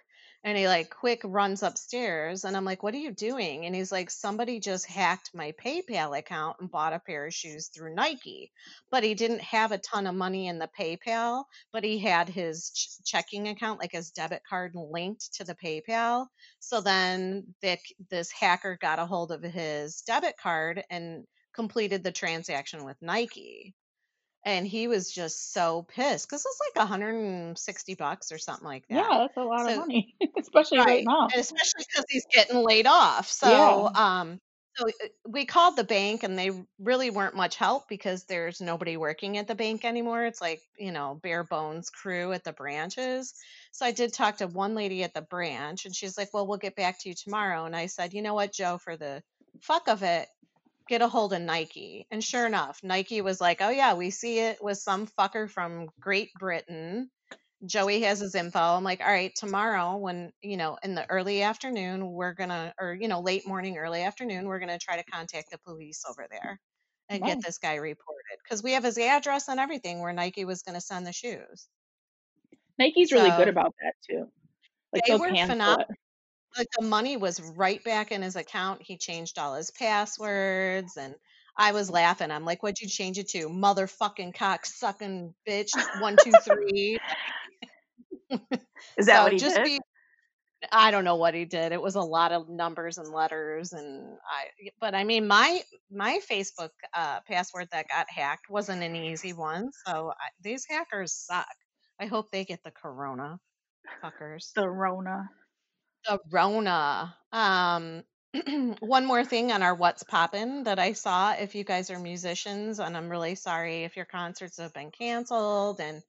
And 0.44 0.56
he 0.56 0.68
like 0.68 0.90
quick 0.90 1.20
runs 1.24 1.62
upstairs, 1.62 2.44
and 2.44 2.56
I'm 2.56 2.64
like, 2.64 2.82
"What 2.82 2.94
are 2.94 2.98
you 2.98 3.10
doing?" 3.12 3.66
And 3.66 3.74
he's 3.74 3.92
like, 3.92 4.10
"Somebody 4.10 4.60
just 4.60 4.86
hacked 4.86 5.30
my 5.34 5.52
PayPal 5.52 6.16
account 6.18 6.56
and 6.60 6.70
bought 6.70 6.92
a 6.92 7.00
pair 7.00 7.26
of 7.26 7.34
shoes 7.34 7.68
through 7.68 7.94
Nike, 7.94 8.52
but 8.90 9.02
he 9.04 9.14
didn't 9.14 9.42
have 9.42 9.72
a 9.72 9.78
ton 9.78 10.06
of 10.06 10.14
money 10.14 10.46
in 10.48 10.58
the 10.58 10.70
PayPal, 10.78 11.44
but 11.72 11.84
he 11.84 11.98
had 11.98 12.28
his 12.28 12.70
ch- 12.70 13.04
checking 13.04 13.48
account, 13.48 13.80
like 13.80 13.92
his 13.92 14.10
debit 14.10 14.42
card, 14.48 14.72
linked 14.74 15.34
to 15.34 15.44
the 15.44 15.54
PayPal. 15.54 16.26
So 16.60 16.80
then 16.80 17.54
Vic, 17.60 17.80
this 18.10 18.30
hacker 18.30 18.78
got 18.80 18.98
a 18.98 19.06
hold 19.06 19.32
of 19.32 19.42
his 19.42 20.02
debit 20.02 20.36
card 20.38 20.82
and 20.90 21.24
completed 21.56 22.04
the 22.04 22.12
transaction 22.12 22.84
with 22.84 22.96
Nike. 23.00 23.74
And 24.44 24.64
he 24.64 24.86
was 24.86 25.10
just 25.10 25.52
so 25.52 25.82
pissed 25.88 26.28
because 26.28 26.44
it 26.44 26.48
was 26.48 26.60
like 26.68 26.88
160 26.88 27.94
bucks 27.96 28.30
or 28.30 28.38
something 28.38 28.64
like 28.64 28.86
that. 28.88 28.94
Yeah, 28.94 29.18
that's 29.18 29.36
a 29.36 29.42
lot 29.42 29.68
of 29.68 29.78
money, 29.78 30.14
especially 30.38 30.78
right 30.78 30.86
right. 30.86 31.04
now. 31.04 31.22
And 31.22 31.40
especially 31.40 31.84
because 31.88 32.04
he's 32.08 32.26
getting 32.32 32.62
laid 32.62 32.86
off. 32.86 33.34
Yeah. 33.42 33.48
So, 33.48 33.90
um, 33.92 34.40
so 34.76 34.86
uh, 34.86 35.08
we 35.26 35.46
called 35.46 35.76
the 35.76 35.84
bank 35.84 36.22
and 36.22 36.38
they 36.38 36.50
really 36.78 37.10
weren't 37.10 37.34
much 37.34 37.56
help 37.56 37.88
because 37.88 38.24
there's 38.24 38.60
nobody 38.60 38.96
working 38.96 39.38
at 39.38 39.48
the 39.48 39.54
bank 39.54 39.84
anymore. 39.84 40.24
It's 40.26 40.40
like, 40.40 40.60
you 40.78 40.92
know, 40.92 41.18
bare 41.22 41.44
bones 41.44 41.88
crew 41.88 42.32
at 42.32 42.44
the 42.44 42.52
branches. 42.52 43.34
So 43.72 43.86
I 43.86 43.90
did 43.90 44.12
talk 44.12 44.36
to 44.36 44.46
one 44.46 44.74
lady 44.74 45.02
at 45.02 45.14
the 45.14 45.22
branch 45.22 45.86
and 45.86 45.96
she's 45.96 46.18
like, 46.18 46.32
well, 46.32 46.46
we'll 46.46 46.58
get 46.58 46.76
back 46.76 47.00
to 47.00 47.08
you 47.08 47.14
tomorrow. 47.14 47.64
And 47.64 47.74
I 47.74 47.86
said, 47.86 48.12
you 48.12 48.22
know 48.22 48.34
what, 48.34 48.52
Joe, 48.52 48.78
for 48.78 48.96
the 48.96 49.22
fuck 49.60 49.88
of 49.88 50.02
it, 50.02 50.28
get 50.88 51.02
a 51.02 51.08
hold 51.08 51.32
of 51.32 51.42
Nike. 51.42 52.06
And 52.10 52.22
sure 52.22 52.46
enough, 52.46 52.80
Nike 52.82 53.20
was 53.20 53.40
like, 53.40 53.60
oh 53.60 53.70
yeah, 53.70 53.94
we 53.94 54.10
see 54.10 54.38
it 54.38 54.62
with 54.62 54.78
some 54.78 55.06
fucker 55.06 55.50
from 55.50 55.88
Great 56.00 56.30
Britain. 56.38 57.10
Joey 57.64 58.02
has 58.02 58.20
his 58.20 58.34
info. 58.34 58.58
I'm 58.58 58.84
like, 58.84 59.00
all 59.00 59.06
right, 59.06 59.32
tomorrow, 59.34 59.96
when, 59.96 60.32
you 60.42 60.56
know, 60.56 60.78
in 60.82 60.94
the 60.94 61.08
early 61.10 61.42
afternoon, 61.42 62.06
we're 62.06 62.34
gonna, 62.34 62.74
or, 62.78 62.94
you 62.94 63.08
know, 63.08 63.20
late 63.20 63.46
morning, 63.46 63.78
early 63.78 64.02
afternoon, 64.02 64.46
we're 64.46 64.60
gonna 64.60 64.78
try 64.78 64.96
to 64.96 65.04
contact 65.04 65.50
the 65.50 65.58
police 65.58 66.04
over 66.08 66.26
there 66.30 66.60
and 67.08 67.22
get 67.22 67.38
this 67.42 67.58
guy 67.58 67.76
reported 67.76 68.38
because 68.44 68.62
we 68.62 68.72
have 68.72 68.84
his 68.84 68.98
address 68.98 69.48
and 69.48 69.58
everything 69.58 70.00
where 70.00 70.12
Nike 70.12 70.44
was 70.44 70.62
gonna 70.62 70.80
send 70.80 71.06
the 71.06 71.12
shoes. 71.12 71.68
Nike's 72.78 73.10
really 73.12 73.30
good 73.30 73.48
about 73.48 73.74
that 73.82 73.94
too. 74.08 74.28
Like 74.92 75.04
they 75.06 75.16
were 75.16 75.28
phenomenal. 75.34 75.84
Like 76.56 76.68
the 76.78 76.84
money 76.86 77.16
was 77.16 77.40
right 77.56 77.82
back 77.84 78.12
in 78.12 78.22
his 78.22 78.36
account. 78.36 78.82
He 78.82 78.96
changed 78.98 79.38
all 79.38 79.54
his 79.54 79.70
passwords 79.70 80.96
and 80.96 81.14
I 81.56 81.72
was 81.72 81.90
laughing. 81.90 82.30
I'm 82.30 82.44
like, 82.44 82.62
what'd 82.62 82.80
you 82.80 82.88
change 82.88 83.18
it 83.18 83.28
to? 83.30 83.48
Motherfucking 83.48 84.34
cock 84.34 84.66
sucking 84.66 85.34
bitch. 85.48 85.86
One, 85.92 86.18
two, 86.18 86.38
three. 86.38 86.98
Is 88.96 89.06
that 89.06 89.22
So 89.22 89.22
what 89.22 89.32
he 89.32 89.40
just 89.40 89.40
did? 89.40 89.62
be 89.62 89.80
I 90.72 90.90
don't 90.90 91.04
know 91.04 91.16
what 91.16 91.34
he 91.34 91.44
did. 91.44 91.72
It 91.72 91.82
was 91.82 91.96
a 91.96 92.00
lot 92.02 92.32
of 92.32 92.48
numbers 92.48 92.98
and 92.98 93.08
letters 93.12 93.72
and 93.72 94.18
I 94.30 94.70
but 94.80 94.94
I 94.94 95.04
mean 95.04 95.26
my 95.28 95.62
my 95.90 96.20
Facebook 96.30 96.70
uh 96.94 97.20
password 97.22 97.68
that 97.72 97.88
got 97.88 98.10
hacked 98.10 98.50
wasn't 98.50 98.82
an 98.82 98.96
easy 98.96 99.32
one. 99.32 99.70
So 99.86 100.10
I, 100.10 100.28
these 100.40 100.66
hackers 100.68 101.12
suck. 101.14 101.46
I 102.00 102.06
hope 102.06 102.30
they 102.30 102.44
get 102.44 102.62
the 102.64 102.70
corona 102.72 103.38
fuckers. 104.02 104.52
The 104.54 104.68
Rona. 104.68 105.30
The 106.06 106.20
Rona. 106.30 107.16
Um 107.32 108.04
one 108.80 109.06
more 109.06 109.24
thing 109.24 109.50
on 109.52 109.62
our 109.62 109.74
what's 109.74 110.02
poppin' 110.02 110.64
that 110.64 110.78
I 110.78 110.92
saw 110.92 111.32
if 111.32 111.54
you 111.54 111.64
guys 111.64 111.90
are 111.90 111.98
musicians 111.98 112.78
and 112.80 112.96
I'm 112.96 113.08
really 113.08 113.34
sorry 113.34 113.84
if 113.84 113.96
your 113.96 114.04
concerts 114.04 114.58
have 114.58 114.74
been 114.74 114.90
canceled 114.90 115.80
and 115.80 116.02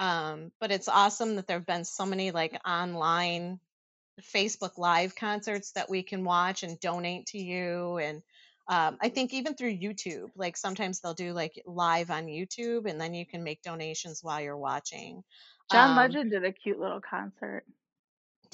um 0.00 0.52
but 0.60 0.72
it's 0.72 0.88
awesome 0.88 1.36
that 1.36 1.46
there've 1.48 1.66
been 1.66 1.84
so 1.84 2.06
many 2.06 2.32
like 2.32 2.58
online 2.66 3.60
Facebook 4.22 4.78
Live 4.78 5.14
concerts 5.16 5.72
that 5.72 5.90
we 5.90 6.02
can 6.04 6.24
watch 6.24 6.62
and 6.64 6.80
donate 6.80 7.26
to 7.28 7.38
you. 7.38 7.98
And 7.98 8.22
um, 8.68 8.98
I 9.02 9.08
think 9.10 9.34
even 9.34 9.54
through 9.56 9.78
YouTube, 9.78 10.30
like 10.36 10.56
sometimes 10.56 11.00
they'll 11.00 11.14
do 11.14 11.32
like 11.32 11.60
live 11.66 12.10
on 12.10 12.26
YouTube 12.26 12.88
and 12.90 13.00
then 13.00 13.14
you 13.14 13.26
can 13.26 13.44
make 13.44 13.62
donations 13.62 14.20
while 14.22 14.40
you're 14.40 14.56
watching. 14.58 15.24
John 15.70 15.94
Um, 15.96 15.96
Legend 15.96 16.30
did 16.30 16.44
a 16.44 16.52
cute 16.52 16.78
little 16.78 17.00
concert. 17.00 17.64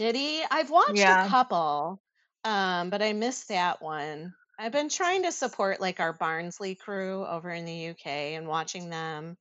Did 0.01 0.17
he? 0.17 0.43
I've 0.51 0.71
watched 0.71 1.11
a 1.11 1.15
couple, 1.15 2.03
um, 2.45 2.89
but 2.89 3.03
I 3.03 3.13
missed 3.13 3.49
that 3.49 3.83
one. 3.83 4.33
I've 4.59 4.73
been 4.73 4.89
trying 4.89 5.25
to 5.25 5.33
support 5.33 5.79
like 5.79 6.01
our 6.01 6.15
Barnsley 6.15 6.75
crew 6.75 7.27
over 7.27 7.51
in 7.51 7.67
the 7.67 7.75
UK 7.75 8.35
and 8.35 8.49
watching 8.49 8.89
them. 8.89 9.37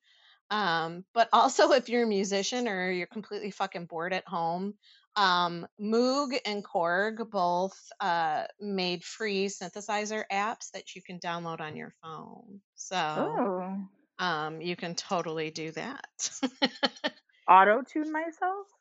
Um, 0.49 1.05
but 1.13 1.29
also 1.33 1.71
if 1.73 1.89
you're 1.89 2.05
a 2.05 2.07
musician 2.07 2.67
or 2.69 2.91
you're 2.91 3.07
completely 3.07 3.51
fucking 3.51 3.85
bored 3.87 4.13
at 4.13 4.27
home, 4.27 4.75
um, 5.17 5.67
Moog 5.79 6.37
and 6.45 6.65
Korg 6.65 7.29
both 7.29 7.77
uh, 8.01 8.45
made 8.59 9.05
free 9.05 9.47
synthesizer 9.47 10.23
apps 10.31 10.71
that 10.71 10.95
you 10.95 11.01
can 11.03 11.19
download 11.19 11.61
on 11.61 11.75
your 11.75 11.93
phone. 12.01 12.61
So 12.75 13.43
Oh. 13.47 13.89
um, 14.19 14.61
you 14.61 14.75
can 14.75 14.95
totally 14.95 15.51
do 15.51 15.71
that. 15.71 16.31
Auto 17.49 17.81
tune 17.81 18.13
myself? 18.13 18.78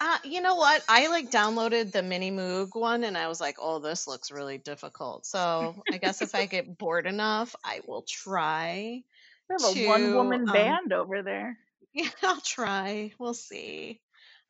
Uh, 0.00 0.18
you 0.24 0.40
know 0.42 0.56
what? 0.56 0.84
I 0.88 1.08
like 1.08 1.30
downloaded 1.30 1.92
the 1.92 2.02
Mini 2.02 2.30
Moog 2.30 2.74
one 2.74 3.04
and 3.04 3.16
I 3.16 3.28
was 3.28 3.40
like, 3.40 3.56
oh, 3.60 3.78
this 3.78 4.06
looks 4.06 4.30
really 4.30 4.58
difficult. 4.58 5.24
So 5.26 5.82
I 5.90 5.98
guess 5.98 6.22
if 6.22 6.34
I 6.34 6.46
get 6.46 6.76
bored 6.76 7.06
enough, 7.06 7.54
I 7.64 7.80
will 7.86 8.02
try 8.02 9.02
We 9.48 9.54
have 9.54 9.76
a 9.76 9.88
one 9.88 10.12
woman 10.12 10.40
um 10.48 10.52
band 10.52 10.92
over 10.92 11.22
there. 11.22 11.58
yeah, 11.94 12.10
I'll 12.22 12.40
try. 12.40 13.12
We'll 13.18 13.34
see. 13.34 14.00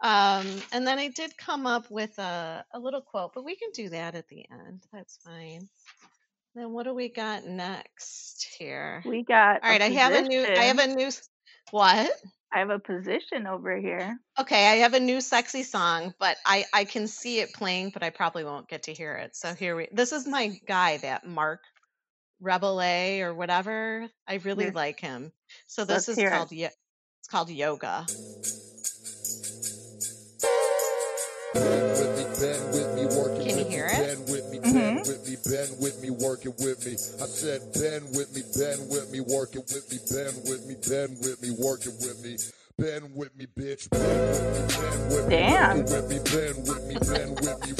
Um, 0.00 0.46
and 0.72 0.86
then 0.86 0.98
I 0.98 1.08
did 1.08 1.36
come 1.38 1.66
up 1.66 1.90
with 1.90 2.18
a, 2.18 2.64
a 2.72 2.78
little 2.78 3.00
quote, 3.00 3.32
but 3.34 3.44
we 3.44 3.56
can 3.56 3.70
do 3.72 3.88
that 3.90 4.14
at 4.14 4.28
the 4.28 4.46
end. 4.50 4.82
That's 4.92 5.18
fine. 5.24 5.68
Then 6.54 6.72
what 6.72 6.84
do 6.84 6.94
we 6.94 7.08
got 7.08 7.44
next 7.44 8.48
here? 8.58 9.02
We 9.04 9.22
got 9.22 9.62
all 9.62 9.70
right. 9.70 9.82
I 9.82 9.88
have 9.90 10.14
a 10.14 10.22
new 10.22 10.42
I 10.42 10.64
have 10.64 10.78
a 10.78 10.86
new 10.86 11.10
what? 11.70 12.10
I 12.52 12.60
have 12.60 12.70
a 12.70 12.78
position 12.78 13.46
over 13.46 13.76
here. 13.76 14.18
Okay, 14.38 14.66
I 14.68 14.76
have 14.76 14.94
a 14.94 15.00
new 15.00 15.20
sexy 15.20 15.62
song, 15.62 16.14
but 16.18 16.36
I 16.44 16.66
I 16.72 16.84
can 16.84 17.06
see 17.06 17.40
it 17.40 17.54
playing, 17.54 17.90
but 17.90 18.02
I 18.02 18.10
probably 18.10 18.44
won't 18.44 18.68
get 18.68 18.84
to 18.84 18.92
hear 18.92 19.14
it. 19.14 19.34
So 19.34 19.54
here 19.54 19.76
we 19.76 19.88
this 19.92 20.12
is 20.12 20.26
my 20.26 20.48
guy, 20.66 20.98
that 20.98 21.26
Marc 21.26 21.60
Rebillet 22.42 23.20
or 23.20 23.34
whatever. 23.34 24.08
I 24.28 24.34
really 24.36 24.70
like 24.70 25.00
him. 25.00 25.32
So 25.66 25.84
this 25.84 26.08
Let's 26.08 26.08
is 26.08 26.18
it. 26.18 26.30
called 26.30 26.52
Yo- 26.52 26.66
it's 26.66 27.28
called 27.30 27.50
Yoga. 27.50 28.06
Bend 35.50 35.70
with 35.80 36.02
me, 36.02 36.10
bend 36.10 36.18
with 36.18 36.22
working 36.22 36.54
with 36.58 36.86
me. 36.86 36.92
I 36.92 37.26
said, 37.26 37.60
bend 37.74 38.16
with 38.16 38.34
me, 38.34 38.42
bend 38.56 38.90
with 38.90 39.10
me, 39.10 39.20
working 39.20 39.62
with 39.62 39.90
me, 39.90 39.98
bend 40.10 40.36
with 40.44 40.66
me, 40.66 40.76
bend 40.88 41.18
with 41.20 41.42
me, 41.42 41.50
working 41.58 41.96
with 42.00 42.22
me. 42.22 42.36
Bend 42.78 43.16
with 43.16 43.34
me, 43.38 43.46
bitch. 43.56 43.88
Bend 43.88 44.10
with 44.12 44.50
me, 44.52 44.76
bend 44.76 45.10
with 45.10 45.28
me, 45.28 45.36
Damn. 45.36 45.78
working 45.78 45.92
with 45.94 46.08
me, 46.10 46.18
bend 46.18 46.68
with 46.68 46.84
me, 46.86 46.94
bend 46.94 47.40
with 47.40 47.66
me. 47.66 47.76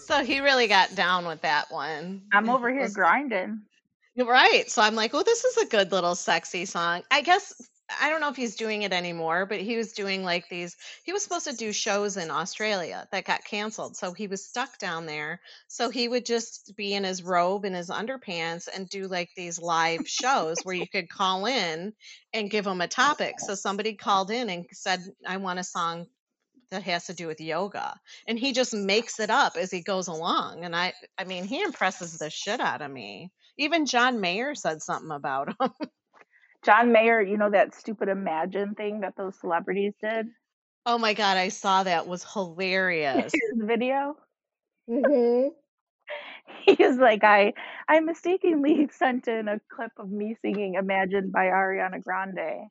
So 0.00 0.24
he 0.24 0.40
really 0.40 0.68
got 0.68 0.94
down 0.94 1.26
with 1.26 1.42
that 1.42 1.70
one. 1.70 2.22
I'm 2.32 2.48
over 2.48 2.70
here 2.70 2.88
grinding. 2.88 3.60
Right. 4.16 4.70
So 4.70 4.80
I'm 4.80 4.94
like, 4.94 5.12
oh, 5.14 5.22
this 5.22 5.44
is 5.44 5.58
a 5.58 5.66
good 5.66 5.92
little 5.92 6.14
sexy 6.14 6.64
song. 6.64 7.02
I 7.10 7.20
guess 7.20 7.52
I 8.00 8.10
don't 8.10 8.20
know 8.20 8.28
if 8.28 8.36
he's 8.36 8.56
doing 8.56 8.82
it 8.82 8.92
anymore, 8.92 9.46
but 9.46 9.60
he 9.60 9.76
was 9.76 9.92
doing 9.92 10.22
like 10.22 10.48
these. 10.48 10.76
He 11.04 11.12
was 11.12 11.22
supposed 11.22 11.46
to 11.46 11.56
do 11.56 11.72
shows 11.72 12.16
in 12.16 12.30
Australia 12.30 13.08
that 13.12 13.24
got 13.24 13.44
canceled. 13.44 13.96
So 13.96 14.12
he 14.12 14.26
was 14.26 14.44
stuck 14.44 14.78
down 14.78 15.06
there. 15.06 15.40
So 15.68 15.88
he 15.88 16.08
would 16.08 16.26
just 16.26 16.76
be 16.76 16.94
in 16.94 17.04
his 17.04 17.22
robe 17.22 17.64
and 17.64 17.74
his 17.74 17.88
underpants 17.88 18.68
and 18.72 18.88
do 18.88 19.08
like 19.08 19.30
these 19.36 19.60
live 19.60 20.06
shows 20.08 20.56
where 20.64 20.74
you 20.74 20.86
could 20.86 21.08
call 21.08 21.46
in 21.46 21.94
and 22.34 22.50
give 22.50 22.66
him 22.66 22.80
a 22.80 22.88
topic. 22.88 23.40
So 23.40 23.54
somebody 23.54 23.94
called 23.94 24.30
in 24.30 24.50
and 24.50 24.66
said, 24.72 25.00
I 25.26 25.38
want 25.38 25.58
a 25.58 25.64
song 25.64 26.06
that 26.70 26.82
has 26.82 27.06
to 27.06 27.14
do 27.14 27.26
with 27.26 27.40
yoga 27.40 27.98
and 28.26 28.38
he 28.38 28.52
just 28.52 28.74
makes 28.74 29.20
it 29.20 29.30
up 29.30 29.56
as 29.56 29.70
he 29.70 29.80
goes 29.80 30.08
along 30.08 30.64
and 30.64 30.76
i 30.76 30.92
i 31.16 31.24
mean 31.24 31.44
he 31.44 31.62
impresses 31.62 32.18
the 32.18 32.28
shit 32.28 32.60
out 32.60 32.82
of 32.82 32.90
me 32.90 33.32
even 33.56 33.86
john 33.86 34.20
mayer 34.20 34.54
said 34.54 34.82
something 34.82 35.10
about 35.10 35.48
him 35.60 35.70
John 36.68 36.92
Mayer, 36.92 37.22
you 37.22 37.38
know 37.38 37.48
that 37.48 37.74
stupid 37.74 38.10
Imagine 38.10 38.74
thing 38.74 39.00
that 39.00 39.14
those 39.16 39.40
celebrities 39.40 39.94
did? 40.02 40.26
oh 40.84 40.98
my 40.98 41.12
god 41.14 41.36
i 41.36 41.48
saw 41.48 41.82
that 41.82 42.06
was 42.06 42.24
hilarious 42.34 43.32
His 43.32 43.62
video. 43.62 44.16
mm-hmm. 44.88 45.48
He 46.64 46.72
is 46.82 46.96
like, 46.96 47.24
I 47.24 47.52
I 47.88 48.00
mistakenly 48.00 48.88
sent 48.92 49.28
in 49.28 49.48
a 49.48 49.60
clip 49.74 49.92
of 49.98 50.10
me 50.10 50.36
singing 50.42 50.74
Imagine 50.74 51.30
by 51.30 51.46
Ariana 51.46 52.02
Grande. 52.02 52.68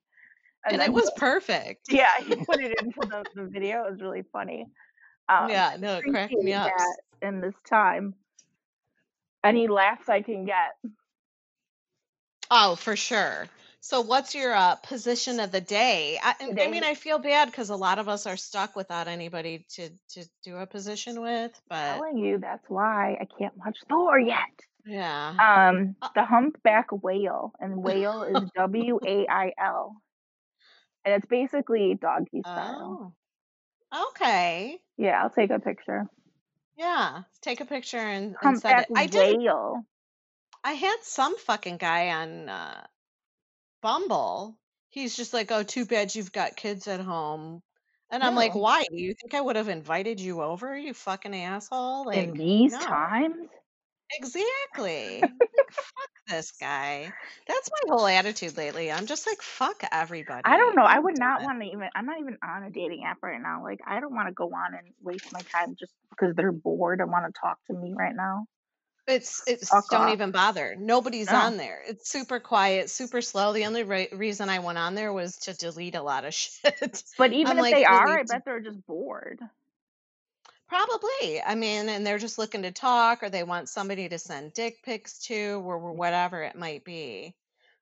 And, 0.66 0.74
and 0.74 0.82
it 0.82 0.94
was 0.94 1.12
perfect 1.16 1.88
yeah, 1.90 2.12
he 2.20 2.36
put 2.36 2.60
it 2.60 2.80
into 2.80 3.00
the, 3.02 3.24
the 3.34 3.46
video. 3.46 3.86
It 3.86 3.92
was 3.92 4.02
really 4.02 4.24
funny. 4.32 4.68
Um 5.28 5.50
yeah 5.50 5.76
no 5.80 5.98
it 5.98 6.04
cracked 6.04 6.34
me 6.34 6.54
up 6.54 6.72
in 7.24 7.42
this 7.42 7.56
time. 7.68 8.14
Any 9.44 9.68
laughs 9.68 10.08
I 10.08 10.22
can 10.22 10.46
get. 10.46 10.76
oh 12.52 12.76
for 12.76 12.96
sure 12.96 13.48
so 13.80 14.02
what's 14.02 14.34
your 14.36 14.54
uh, 14.54 14.76
position 14.76 15.40
of 15.40 15.52
the 15.52 15.62
day 15.62 16.20
i, 16.24 16.36
I 16.42 16.68
mean 16.68 16.84
i 16.84 16.94
feel 16.94 17.20
bad 17.20 17.46
because 17.46 17.70
a 17.70 17.76
lot 17.76 18.00
of 18.00 18.08
us 18.08 18.26
are 18.28 18.38
stuck 18.38 18.76
without 18.76 19.08
anybody 19.08 19.66
to 19.76 19.90
to 20.10 20.26
do 20.44 20.58
a 20.58 20.66
position 20.66 21.22
with 21.22 21.52
but 21.70 21.98
telling 21.98 22.18
you 22.18 22.40
that's 22.40 22.66
why 22.70 23.18
I 23.22 23.28
can't 23.38 23.56
watch 23.58 23.78
Thor 23.90 24.20
yet. 24.20 24.38
yeah 24.86 25.30
Um, 25.30 25.96
Uh, 26.02 26.10
the 26.16 26.26
humpback 26.26 26.88
whale, 26.92 27.54
and 27.60 27.84
whale 27.84 28.24
is 28.24 28.50
W 28.56 29.00
A 29.06 29.28
I 29.30 29.54
L, 29.60 30.02
and 31.06 31.16
it's 31.16 31.26
basically 31.26 31.98
doggy 32.00 32.42
style. 32.42 33.14
oh 33.94 34.12
okay 34.14 34.80
Yeah, 34.98 35.22
I'll 35.22 35.30
take 35.30 35.52
a 35.52 35.60
picture. 35.60 36.08
Yeah, 36.78 37.24
take 37.42 37.60
a 37.62 37.66
picture 37.66 37.98
and, 37.98 38.36
and 38.42 38.60
send 38.60 38.82
it. 38.82 38.88
I 38.96 39.08
did. 39.08 39.40
I 40.64 40.74
had 40.74 40.98
some 41.02 41.36
fucking 41.38 41.78
guy 41.78 42.10
on 42.10 42.50
uh, 42.50 42.86
Bumble. 43.82 44.60
He's 44.90 45.16
just 45.16 45.34
like, 45.34 45.52
"Oh, 45.52 45.64
too 45.64 45.86
bad 45.86 46.14
you've 46.16 46.32
got 46.32 46.56
kids 46.56 46.88
at 46.88 47.00
home." 47.00 47.62
And 48.12 48.24
I'm 48.24 48.36
like, 48.36 48.54
No, 48.54 48.56
"Why? 48.56 48.84
Do 48.84 48.96
you 48.98 49.14
think 49.20 49.34
I 49.34 49.42
would 49.42 49.56
have 49.56 49.68
invited 49.70 50.20
you 50.22 50.42
over, 50.44 50.78
you 50.78 50.94
fucking 50.94 51.36
asshole?" 51.36 52.06
in 52.12 52.36
Like, 52.36 52.36
these 52.36 52.78
no. 52.78 52.80
times, 52.80 53.50
Exactly. 54.14 55.42
Like, 55.58 55.72
fuck 55.72 56.10
this 56.28 56.52
guy. 56.52 57.16
That's 57.48 57.70
my 57.72 57.94
whole 57.96 58.08
attitude 58.08 58.58
lately. 58.58 58.92
I'm 58.92 59.06
just 59.06 59.26
like, 59.28 59.42
fuck 59.42 59.82
everybody. 59.92 60.44
I 60.44 60.58
don't 60.58 60.76
know. 60.76 60.84
I 60.84 61.00
I'm 61.00 61.00
would 61.00 61.16
not 61.16 61.42
done. 61.42 61.44
want 61.44 61.62
to 61.62 61.68
even. 61.68 61.90
I'm 61.96 62.06
not 62.06 62.20
even 62.20 62.38
on 62.44 62.64
a 62.64 62.72
dating 62.72 63.04
app 63.04 63.18
right 63.22 63.42
now. 63.42 63.64
Like, 63.64 63.80
I 63.86 64.00
don't 64.00 64.16
want 64.16 64.28
to 64.30 64.34
go 64.34 64.46
on 64.54 64.74
and 64.76 64.94
waste 65.02 65.28
my 65.32 65.44
time 65.52 65.76
just 65.76 65.94
because 66.10 66.36
they're 66.36 66.52
bored 66.52 67.02
and 67.02 67.12
want 67.12 67.26
to 67.34 67.40
talk 67.40 67.60
to 67.66 67.74
me 67.74 67.94
right 67.98 68.16
now. 68.16 68.46
It's 69.08 69.42
it's 69.48 69.70
Fuck 69.70 69.90
don't 69.90 70.02
off. 70.08 70.14
even 70.14 70.32
bother. 70.32 70.76
Nobody's 70.78 71.32
No. 71.32 71.38
on 71.38 71.58
there. 71.58 71.82
It's 71.88 72.10
super 72.10 72.40
quiet, 72.42 72.90
super 72.90 73.22
slow. 73.22 73.54
The 73.54 73.66
only 73.66 73.84
re- 73.84 74.10
reason 74.12 74.50
I 74.50 74.60
went 74.60 74.78
on 74.78 74.96
there 74.96 75.14
was 75.14 75.38
to 75.40 75.54
delete 75.54 75.96
a 75.96 76.02
lot 76.04 76.26
of 76.26 76.34
shit. 76.34 77.04
But 77.18 77.32
even 77.32 77.54
I'm 77.54 77.58
if 77.60 77.62
like, 77.62 77.74
they 77.76 77.86
are, 77.86 78.20
I 78.20 78.24
bet 78.24 78.44
they're 78.46 78.60
just 78.60 78.86
bored. 78.86 79.40
Probably. 80.68 81.42
I 81.42 81.56
mean, 81.56 81.88
and 81.88 82.06
they're 82.06 82.18
just 82.18 82.38
looking 82.38 82.64
to 82.64 82.72
talk 82.72 83.24
or 83.24 83.30
they 83.30 83.44
want 83.44 83.70
somebody 83.70 84.10
to 84.10 84.20
send 84.20 84.54
dick 84.54 84.84
pics 84.84 85.20
to 85.28 85.62
or 85.66 85.94
whatever 85.94 86.44
it 86.44 86.56
might 86.58 86.84
be. 86.84 87.34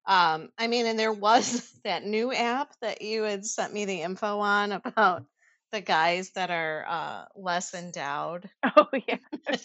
Um, 0.06 0.50
I 0.60 0.68
mean, 0.68 0.86
and 0.86 1.00
there 1.00 1.12
was 1.12 1.68
that 1.84 2.06
new 2.06 2.32
app 2.32 2.70
that 2.82 3.02
you 3.02 3.24
had 3.24 3.44
sent 3.44 3.74
me 3.74 3.86
the 3.86 4.04
info 4.04 4.38
on 4.40 4.72
about 4.72 5.24
the 5.76 5.82
guys 5.82 6.30
that 6.32 6.50
are 6.52 6.86
uh, 6.88 7.26
less 7.36 7.74
endowed, 7.74 8.50
Oh 8.78 8.88
yeah. 9.08 9.18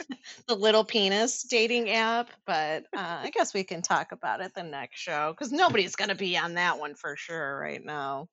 the 0.48 0.56
little 0.56 0.84
penis 0.84 1.44
dating 1.44 1.88
app. 1.90 2.30
But 2.44 2.84
uh, 2.96 3.20
I 3.22 3.30
guess 3.32 3.54
we 3.54 3.62
can 3.62 3.80
talk 3.80 4.10
about 4.10 4.40
it 4.40 4.52
the 4.54 4.64
next 4.64 4.98
show 4.98 5.32
because 5.32 5.52
nobody's 5.52 5.94
going 5.94 6.08
to 6.08 6.16
be 6.16 6.36
on 6.36 6.54
that 6.54 6.80
one 6.80 6.96
for 6.96 7.16
sure 7.16 7.58
right 7.60 7.84
now. 7.84 8.28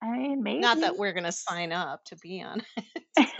I 0.00 0.16
mean, 0.16 0.42
maybe. 0.42 0.60
Not 0.60 0.80
that 0.80 0.96
we're 0.96 1.12
going 1.12 1.24
to 1.24 1.32
sign 1.32 1.72
up 1.72 2.04
to 2.06 2.16
be 2.16 2.42
on 2.42 2.62
it. 2.76 3.28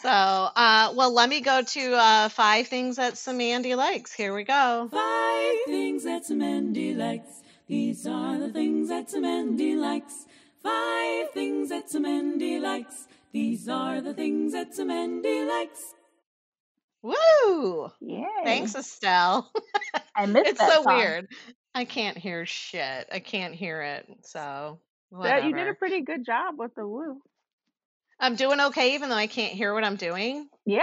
So, 0.00 0.08
uh, 0.08 0.92
well, 0.94 1.12
let 1.12 1.28
me 1.28 1.40
go 1.40 1.60
to 1.60 1.94
uh, 1.94 2.28
five 2.28 2.68
things 2.68 2.96
that 2.96 3.14
Samandy 3.14 3.76
likes. 3.76 4.12
Here 4.12 4.32
we 4.32 4.44
go. 4.44 4.88
Five 4.92 5.56
things 5.66 6.04
that 6.04 6.30
Mandy 6.30 6.94
likes. 6.94 7.42
These 7.66 8.06
are 8.06 8.38
the 8.38 8.48
things 8.48 8.90
that 8.90 9.12
Mandy 9.14 9.74
likes. 9.74 10.26
Five 10.68 11.30
things 11.30 11.70
that 11.70 11.92
Mandy 11.98 12.58
likes. 12.58 13.06
These 13.32 13.68
are 13.68 14.00
the 14.00 14.12
things 14.12 14.52
that 14.52 14.76
Mandy 14.78 15.44
likes. 15.44 15.94
Woo! 17.02 17.88
Yeah. 18.00 18.26
Thanks, 18.44 18.74
Estelle. 18.74 19.50
I 20.14 20.26
missed 20.26 20.44
that. 20.44 20.50
it's 20.50 20.60
that 20.60 20.72
so 20.72 20.82
song. 20.82 20.96
weird. 20.96 21.28
I 21.74 21.84
can't 21.84 22.18
hear 22.18 22.44
shit. 22.44 23.08
I 23.10 23.18
can't 23.20 23.54
hear 23.54 23.80
it. 23.82 24.06
So, 24.24 24.80
That 25.22 25.44
you 25.44 25.54
did 25.54 25.68
a 25.68 25.74
pretty 25.74 26.02
good 26.02 26.26
job 26.26 26.58
with 26.58 26.74
the 26.74 26.86
woo. 26.86 27.22
I'm 28.20 28.36
doing 28.36 28.60
okay, 28.60 28.94
even 28.94 29.08
though 29.08 29.14
I 29.16 29.28
can't 29.28 29.54
hear 29.54 29.72
what 29.72 29.84
I'm 29.84 29.96
doing. 29.96 30.48
Yeah. 30.66 30.82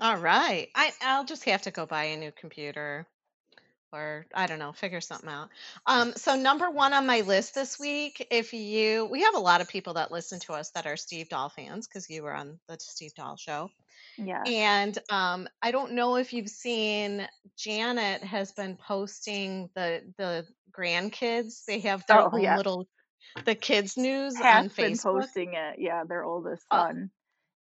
All 0.00 0.16
right. 0.16 0.68
I, 0.74 0.92
I'll 1.02 1.24
just 1.24 1.44
have 1.44 1.62
to 1.62 1.72
go 1.72 1.84
buy 1.84 2.04
a 2.04 2.16
new 2.16 2.32
computer 2.32 3.06
or 3.92 4.26
I 4.34 4.46
don't 4.46 4.58
know, 4.58 4.72
figure 4.72 5.00
something 5.00 5.28
out. 5.30 5.50
Um, 5.86 6.12
so 6.16 6.36
number 6.36 6.70
one 6.70 6.92
on 6.92 7.06
my 7.06 7.22
list 7.22 7.54
this 7.54 7.78
week, 7.78 8.26
if 8.30 8.52
you 8.52 9.06
we 9.06 9.22
have 9.22 9.34
a 9.34 9.38
lot 9.40 9.60
of 9.60 9.68
people 9.68 9.94
that 9.94 10.12
listen 10.12 10.40
to 10.40 10.52
us 10.54 10.70
that 10.72 10.86
are 10.86 10.96
Steve 10.96 11.28
Dahl 11.28 11.48
fans 11.48 11.86
because 11.88 12.08
you 12.10 12.22
were 12.22 12.34
on 12.34 12.60
the 12.68 12.76
Steve 12.80 13.14
Dahl 13.14 13.36
show. 13.36 13.70
Yeah. 14.18 14.46
And 14.46 14.98
um, 15.10 15.48
I 15.62 15.70
don't 15.72 15.92
know 15.92 16.16
if 16.16 16.32
you've 16.32 16.48
seen 16.48 17.28
Janet 17.58 18.22
has 18.24 18.52
been 18.52 18.76
posting 18.76 19.70
the 19.74 20.12
the 20.18 20.46
grandkids. 20.76 21.64
They 21.66 21.80
have 21.80 22.04
their 22.06 22.22
Oh, 22.22 22.30
own 22.32 22.42
yeah. 22.42 22.56
little 22.56 22.88
the 23.44 23.54
kids 23.54 23.96
news 23.96 24.40
on 24.40 24.68
Has 24.68 24.72
been 24.74 24.98
Facebook. 24.98 24.98
posting 24.98 25.54
it. 25.54 25.76
Yeah, 25.78 26.04
their 26.04 26.24
oldest 26.24 26.66
Oh, 26.70 26.86
son. 26.86 27.10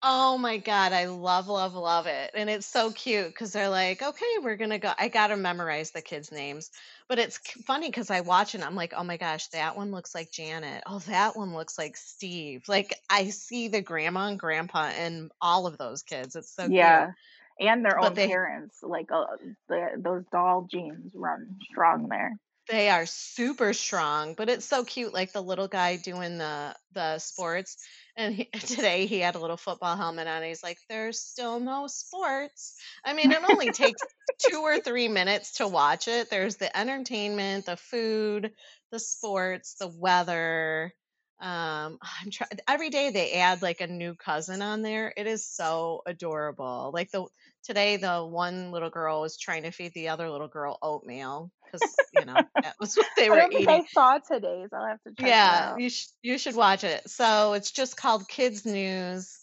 Oh 0.05 0.37
my 0.37 0.59
God, 0.59 0.93
I 0.93 1.05
love, 1.07 1.47
love, 1.47 1.75
love 1.75 2.07
it. 2.09 2.33
And 2.35 2.51
it's 2.51 2.67
so 2.67 2.91
cute 2.91 3.29
because 3.29 3.53
they're 3.53 3.69
like, 3.69 4.03
okay, 4.03 4.39
we're 4.41 4.57
going 4.57 4.71
to 4.71 4.79
go. 4.79 4.93
I 4.99 5.09
got 5.09 5.29
to 5.29 5.37
memorize 5.37 5.93
the 5.93 6.03
kids' 6.03 6.33
names. 6.33 6.71
But 7.09 7.21
it's 7.21 7.39
c- 7.45 7.63
funny 7.63 7.87
because 7.89 8.11
I 8.11 8.21
watch 8.23 8.55
and 8.57 8.65
I'm 8.65 8.75
like, 8.75 8.95
oh 8.97 9.05
my 9.05 9.17
gosh, 9.17 9.47
that 9.49 9.77
one 9.77 9.93
looks 9.93 10.13
like 10.13 10.33
Janet. 10.33 10.83
Oh, 10.87 10.99
that 11.01 11.37
one 11.37 11.55
looks 11.55 11.79
like 11.79 11.97
Steve. 11.97 12.65
Like 12.69 12.95
I 13.11 13.31
see 13.31 13.69
the 13.69 13.81
grandma 13.81 14.27
and 14.29 14.41
grandpa 14.41 14.87
and 14.87 15.31
all 15.41 15.69
of 15.69 15.79
those 15.79 16.03
kids. 16.03 16.35
It's 16.35 16.53
so 16.53 16.71
cute. 16.73 17.07
yeah. 17.07 17.13
And 17.61 17.85
their 17.85 17.99
But 17.99 18.01
own 18.01 18.17
they 18.17 18.29
parents. 18.29 18.79
Like 18.83 19.11
uh, 19.13 19.27
the, 19.69 19.89
those 19.99 20.25
Dahl 20.33 20.67
genes 20.71 21.13
run 21.15 21.59
strong 21.71 22.09
there. 22.09 22.37
They 22.69 22.89
are 22.91 23.07
super 23.07 23.73
strong, 23.75 24.35
but 24.35 24.49
it's 24.49 24.65
so 24.65 24.85
cute. 24.85 25.13
Like 25.13 25.33
the 25.33 25.43
little 25.43 25.69
guy 25.69 25.97
doing 25.97 26.39
the 26.39 26.77
the 26.93 27.19
sports. 27.19 27.77
And 28.17 28.35
he, 28.35 28.45
today 28.61 29.07
he 29.07 29.19
had 29.21 29.35
a 29.35 29.39
little 29.41 29.57
football 29.57 29.97
helmet 29.97 30.27
on. 30.29 30.37
And 30.37 30.45
he's 30.47 30.63
like, 30.63 30.79
"There's 30.89 31.21
still 31.21 31.61
no 31.61 31.87
sports." 31.89 32.75
I 33.05 33.15
mean, 33.15 33.33
it 33.33 33.43
only 33.45 33.71
takes 33.73 34.03
two 34.39 34.61
or 34.63 34.79
three 34.81 35.09
minutes 35.09 35.53
to 35.55 35.69
watch 35.69 36.09
it. 36.09 36.31
There's 36.31 36.57
the 36.57 36.75
entertainment, 36.77 37.67
the 37.67 37.77
food, 37.77 38.55
the 38.91 38.99
sports, 39.01 39.75
the 39.75 39.89
weather. 39.89 40.95
Um, 41.43 41.99
I'm 42.23 42.31
trying 42.31 42.51
every 42.69 42.91
day 42.91 43.11
they 43.11 43.35
add 43.35 43.63
like 43.63 43.81
a 43.83 43.89
new 43.89 44.15
cousin 44.17 44.63
on 44.63 44.83
there. 44.83 45.13
It 45.17 45.27
is 45.29 45.47
so 45.47 46.03
adorable. 46.07 46.93
Like 46.95 47.11
the 47.13 47.27
today 47.65 47.99
the 47.99 48.25
one 48.27 48.73
little 48.73 48.91
girl 48.91 49.23
was 49.23 49.39
trying 49.39 49.65
to 49.65 49.73
feed 49.73 49.95
the 49.95 50.11
other 50.11 50.31
little 50.31 50.49
girl 50.49 50.79
oatmeal 50.83 51.53
because 51.67 52.09
you 52.13 52.25
know 52.27 52.47
that 52.63 52.77
was 52.81 52.97
what 52.97 53.09
they 53.17 53.31
I 53.31 53.35
were 53.35 53.47
don't 53.51 53.69
I 53.69 53.85
saw 53.93 54.19
today's. 54.19 54.71
I'll 54.73 54.87
have 54.87 55.03
to 55.05 55.15
check 55.21 55.37
it 55.43 55.59
Yeah, 55.59 55.77
you 55.77 55.91
sh- 55.91 56.09
you 56.23 56.39
should 56.39 56.57
watch 56.57 56.85
it. 56.85 57.09
So 57.11 57.53
it's 57.55 57.71
just 57.73 57.97
called 57.97 58.29
Kids 58.29 58.65
News. 58.67 59.39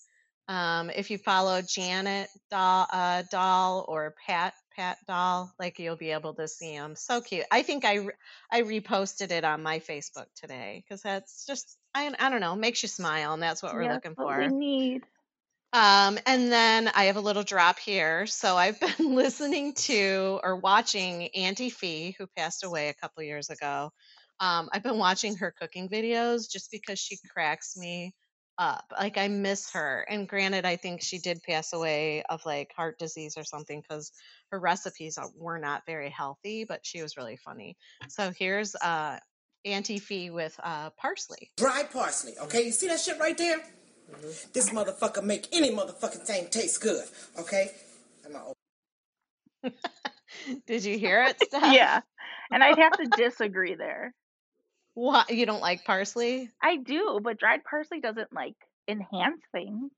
Um, 0.48 0.90
if 0.90 1.12
you 1.12 1.20
follow 1.20 1.62
Janet 1.62 2.30
Dahl, 2.50 2.88
uh, 2.92 3.24
Dahl 3.32 3.86
or 3.88 4.16
Pat 4.26 4.56
Pat 4.76 4.98
Dahl, 5.08 5.54
like 5.60 5.80
you'll 5.80 5.96
be 5.96 6.12
able 6.12 6.34
to 6.36 6.48
see 6.48 6.76
them. 6.76 6.96
So 6.96 7.22
cute. 7.22 7.46
I 7.52 7.62
think 7.64 7.86
I 7.86 8.08
I 8.52 8.64
reposted 8.64 9.32
it 9.32 9.44
on 9.46 9.62
my 9.64 9.80
Facebook 9.80 10.28
today 10.36 10.84
because 10.86 11.04
that's 11.04 11.46
just 11.46 11.78
I 11.94 12.14
I 12.20 12.30
don't 12.30 12.42
know 12.42 12.56
makes 12.56 12.84
you 12.84 12.90
smile 12.90 13.34
and 13.34 13.42
that's 13.42 13.64
what 13.64 13.74
we're 13.74 13.92
looking 13.92 14.16
what 14.16 14.28
for. 14.28 14.38
we 14.38 14.48
need. 14.48 15.04
Um, 15.72 16.18
and 16.26 16.52
then 16.52 16.88
I 16.88 17.06
have 17.06 17.18
a 17.18 17.22
little 17.22 17.44
drop 17.44 17.78
here. 17.78 18.26
So 18.26 18.58
I've 18.58 18.80
been 18.98 19.16
listening 19.16 19.74
to 19.76 20.40
or 20.44 20.56
watching 20.56 21.28
Auntie 21.30 21.70
Fee, 21.70 22.16
who 22.18 22.28
passed 22.28 22.64
away 22.64 22.90
a 22.90 22.94
couple 22.94 23.24
years 23.24 23.50
ago. 23.50 23.92
Um, 24.40 24.70
I've 24.72 24.84
been 24.84 24.98
watching 24.98 25.36
her 25.38 25.52
cooking 25.52 25.90
videos 25.90 26.50
just 26.50 26.72
because 26.72 26.98
she 26.98 27.18
cracks 27.30 27.78
me 27.78 28.16
up. 28.58 28.86
Like 28.98 29.18
I 29.18 29.28
miss 29.28 29.72
her. 29.74 30.06
And 30.10 30.28
granted, 30.28 30.66
I 30.66 30.76
think 30.76 31.02
she 31.02 31.20
did 31.20 31.44
pass 31.44 31.74
away 31.74 32.24
of 32.24 32.46
like 32.46 32.72
heart 32.76 32.98
disease 32.98 33.38
or 33.38 33.44
something 33.44 33.82
because 33.82 34.12
her 34.52 34.60
recipes 34.60 35.20
were 35.36 35.60
not 35.60 35.86
very 35.86 36.10
healthy, 36.10 36.64
but 36.64 36.86
she 36.86 37.02
was 37.02 37.16
really 37.18 37.38
funny. 37.38 37.78
So 38.08 38.32
here's 38.32 38.76
uh, 38.76 39.20
Auntie 39.66 40.00
Fee 40.00 40.30
with 40.30 40.60
uh, 40.64 40.90
parsley. 40.92 41.52
Dried 41.58 41.92
parsley, 41.92 42.34
okay? 42.44 42.64
You 42.64 42.72
see 42.72 42.88
that 42.88 43.00
shit 43.00 43.20
right 43.20 43.38
there? 43.38 43.58
This 44.54 44.70
motherfucker 44.72 45.24
make 45.24 45.48
any 45.52 45.72
motherfucking 45.72 46.26
thing 46.26 46.48
taste 46.50 46.82
good, 46.82 47.06
okay? 47.40 47.72
Am 48.26 49.72
Did 50.68 50.84
you 50.84 50.98
hear 50.98 51.24
it, 51.24 51.38
Steph? 51.44 51.74
Yeah. 51.74 52.02
And 52.52 52.64
I'd 52.64 52.80
have 52.80 52.94
to 52.94 53.06
disagree 53.18 53.76
there. 53.76 54.14
What? 54.94 55.30
You 55.30 55.46
don't 55.46 55.62
like 55.62 55.86
parsley? 55.86 56.50
I 56.62 56.78
do, 56.78 57.20
but 57.24 57.38
dried 57.38 57.64
parsley 57.64 58.02
doesn't 58.02 58.34
like 58.34 58.56
enhance 58.88 59.42
things. 59.52 59.92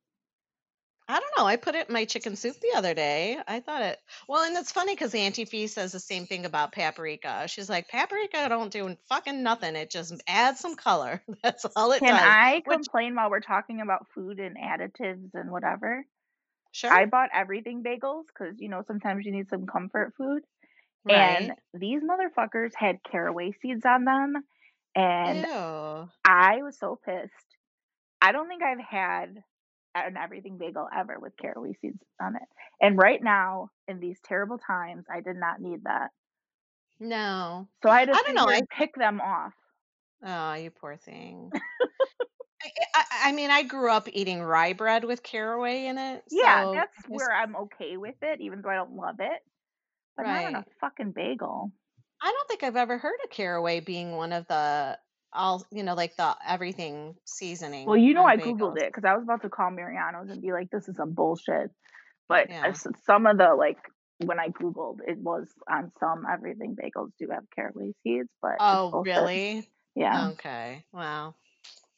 I 1.12 1.20
don't 1.20 1.38
know. 1.38 1.46
I 1.46 1.58
put 1.58 1.76
it 1.76 1.90
in 1.90 1.94
my 1.94 2.06
chicken 2.06 2.38
soup 2.38 2.56
the 2.62 2.78
other 2.78 2.94
day. 2.94 3.38
I 3.46 3.60
thought 3.60 3.82
it 3.82 4.00
well, 4.30 4.44
and 4.44 4.56
it's 4.56 4.72
funny 4.72 4.96
because 4.96 5.14
Auntie 5.14 5.44
Fee 5.44 5.68
says 5.68 5.92
the 5.92 6.00
same 6.00 6.26
thing 6.26 6.46
about 6.46 6.72
paprika. 6.72 7.48
She's 7.50 7.70
like, 7.70 7.90
paprika 7.90 8.48
don't 8.48 8.72
do 8.72 8.96
fucking 9.10 9.44
nothing. 9.44 9.76
It 9.76 9.92
just 9.92 10.14
adds 10.26 10.62
some 10.62 10.76
color. 10.76 11.22
That's 11.44 11.66
all 11.76 11.92
it 11.92 12.00
Can 12.00 12.12
does. 12.12 12.20
Can 12.20 12.30
I 12.30 12.62
Which 12.64 12.78
complain 12.78 13.16
while 13.16 13.30
we're 13.30 13.42
talking 13.42 13.82
about 13.82 14.08
food 14.16 14.40
and 14.40 14.56
additives 14.58 15.32
and 15.34 15.52
whatever? 15.52 16.06
sure, 16.72 16.94
I 16.94 17.08
bought 17.08 17.30
everything 17.34 17.84
bagels 17.84 18.24
because 18.28 18.56
you 18.60 18.70
know 18.70 18.84
sometimes 18.88 19.26
you 19.26 19.34
need 19.34 19.50
some 19.50 19.66
comfort 19.66 20.14
food, 20.18 20.44
right? 21.04 21.42
and 21.42 21.52
these 21.74 22.02
motherfuckers 22.02 22.72
had 22.74 23.00
caraway 23.04 23.52
seeds 23.62 23.86
on 23.86 24.06
them, 24.06 24.36
and 24.96 25.46
Ew. 25.46 26.10
I 26.24 26.64
was 26.64 26.80
so 26.80 26.98
pissed. 27.06 27.34
I 28.22 28.32
don't 28.32 28.48
think 28.48 28.64
I've 28.64 28.80
had 28.80 29.44
an 29.96 30.18
everything 30.18 30.58
bagel 30.58 30.88
ever 30.96 31.18
with 31.20 31.34
caraway 31.38 31.74
seeds 31.82 32.00
on 32.22 32.36
it. 32.36 32.42
And 32.80 32.98
right 32.98 33.22
now, 33.22 33.70
in 33.88 34.00
these 34.00 34.18
terrible 34.24 34.58
times, 34.58 35.06
I 35.14 35.22
did 35.22 35.36
not 35.36 35.60
need 35.60 35.84
that. 35.84 36.10
No. 37.00 37.68
So 37.84 37.90
I 37.90 38.06
to 38.06 38.12
I 38.12 38.22
don't 38.26 38.36
know. 38.36 38.48
I 38.48 38.58
and 38.58 38.70
pick 38.70 38.96
them 38.96 39.20
off. 39.22 39.54
oh, 40.24 40.54
you 40.54 40.70
poor 40.70 40.98
thing. 40.98 41.52
I, 42.64 42.70
I, 42.94 43.04
I 43.26 43.32
mean, 43.32 43.50
I 43.50 43.64
grew 43.64 43.92
up 43.92 44.08
eating 44.12 44.42
rye 44.42 44.74
bread 44.74 45.04
with 45.04 45.24
caraway 45.24 45.86
in 45.88 45.98
it. 45.98 46.24
Yeah, 46.30 46.72
that's 46.76 46.96
just- 46.96 47.10
where 47.10 47.34
I'm 47.34 47.56
okay 47.56 47.98
with 47.98 48.16
it, 48.22 48.40
even 48.40 48.62
though 48.62 48.70
I 48.70 48.76
don't 48.76 48.96
love 48.96 49.16
it. 49.20 49.42
But 50.16 50.28
I'm 50.28 50.44
not 50.44 50.56
on 50.56 50.64
a 50.64 50.66
fucking 50.80 51.12
bagel. 51.14 51.72
I 52.22 52.32
don't 52.32 52.48
think 52.48 52.62
I've 52.64 52.76
ever 52.76 53.00
heard 53.00 53.18
of 53.24 53.32
caraway 53.32 53.80
being 53.80 54.12
one 54.16 54.32
of 54.32 54.46
the 54.48 55.00
all 55.34 55.66
you 55.72 55.84
know, 55.84 55.94
like 55.96 56.16
the 56.18 56.36
everything 56.48 57.16
seasoning. 57.26 57.88
Well, 57.88 57.98
you 57.98 58.14
know, 58.14 58.26
I 58.26 58.38
googled 58.38 58.78
it 58.78 58.88
because 58.88 59.06
I 59.06 59.16
was 59.16 59.24
about 59.24 59.42
to 59.44 59.50
call 59.50 59.72
Mariano's 59.72 60.30
and 60.30 60.42
be 60.42 60.52
like, 60.52 60.70
"This 60.70 60.88
is 60.88 60.96
some 60.98 61.14
bullshit." 61.14 61.72
But 62.28 62.50
Yeah. 62.50 62.74
some 63.06 63.28
of 63.28 63.38
the 63.38 63.56
like 63.56 63.78
when 64.20 64.40
I 64.40 64.50
googled, 64.50 65.00
it 65.08 65.18
was 65.18 65.48
on 65.70 65.92
some 66.00 66.26
everything 66.32 66.76
bagels 66.76 67.12
do 67.20 67.30
have 67.32 67.44
caraway 67.56 67.94
seeds, 68.04 68.30
but 68.42 68.58
Oh, 68.60 69.02
really? 69.06 69.68
Yeah, 69.96 70.30
Okay. 70.32 70.86
wow 70.94 71.34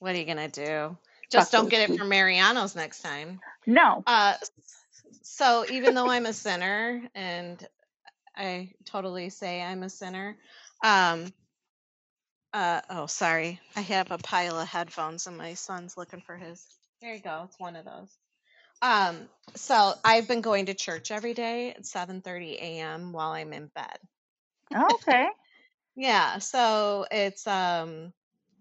what 0.04 0.16
are 0.16 0.18
you 0.18 0.26
gonna 0.26 0.50
do? 0.50 0.98
Just 1.32 1.52
Fuck 1.52 1.62
don't 1.62 1.70
get 1.70 1.90
it 1.90 1.98
from 1.98 2.10
Mariano's 2.10 2.76
next 2.76 3.02
time. 3.02 3.40
No, 3.66 4.04
Uh, 4.06 4.36
so 5.22 5.66
even 5.72 5.96
though 5.96 6.10
I'm 6.10 6.26
a 6.26 6.34
sinner 6.34 7.02
and 7.16 7.66
I 8.36 8.74
totally 8.84 9.30
say 9.30 9.62
I'm 9.62 9.82
a 9.84 9.90
sinner, 9.90 10.36
um, 10.84 11.32
uh, 12.54 12.82
oh, 12.90 13.06
sorry. 13.08 13.60
I 13.76 13.82
have 13.82 14.12
a 14.12 14.18
pile 14.18 14.60
of 14.60 14.68
headphones 14.68 15.28
and 15.28 15.38
my 15.38 15.56
son's 15.56 15.98
looking 15.98 16.22
for 16.22 16.38
his. 16.38 16.66
There 17.02 17.14
you 17.14 17.22
go. 17.22 17.44
It's 17.46 17.60
one 17.60 17.76
of 17.76 17.86
those. 17.86 18.18
Um, 18.82 19.30
so 19.56 19.94
I've 20.04 20.28
been 20.28 20.42
going 20.42 20.68
to 20.68 20.74
church 20.74 21.12
every 21.12 21.34
day 21.34 21.72
at 21.72 21.86
7:30 21.86 22.56
a.m. 22.56 23.12
while 23.14 23.32
I'm 23.32 23.54
in 23.54 23.68
bed. 23.68 23.98
Oh, 24.76 24.96
okay. 24.96 25.28
Yeah, 25.96 26.40
so 26.40 27.06
it's 27.12 27.48
um 27.48 28.14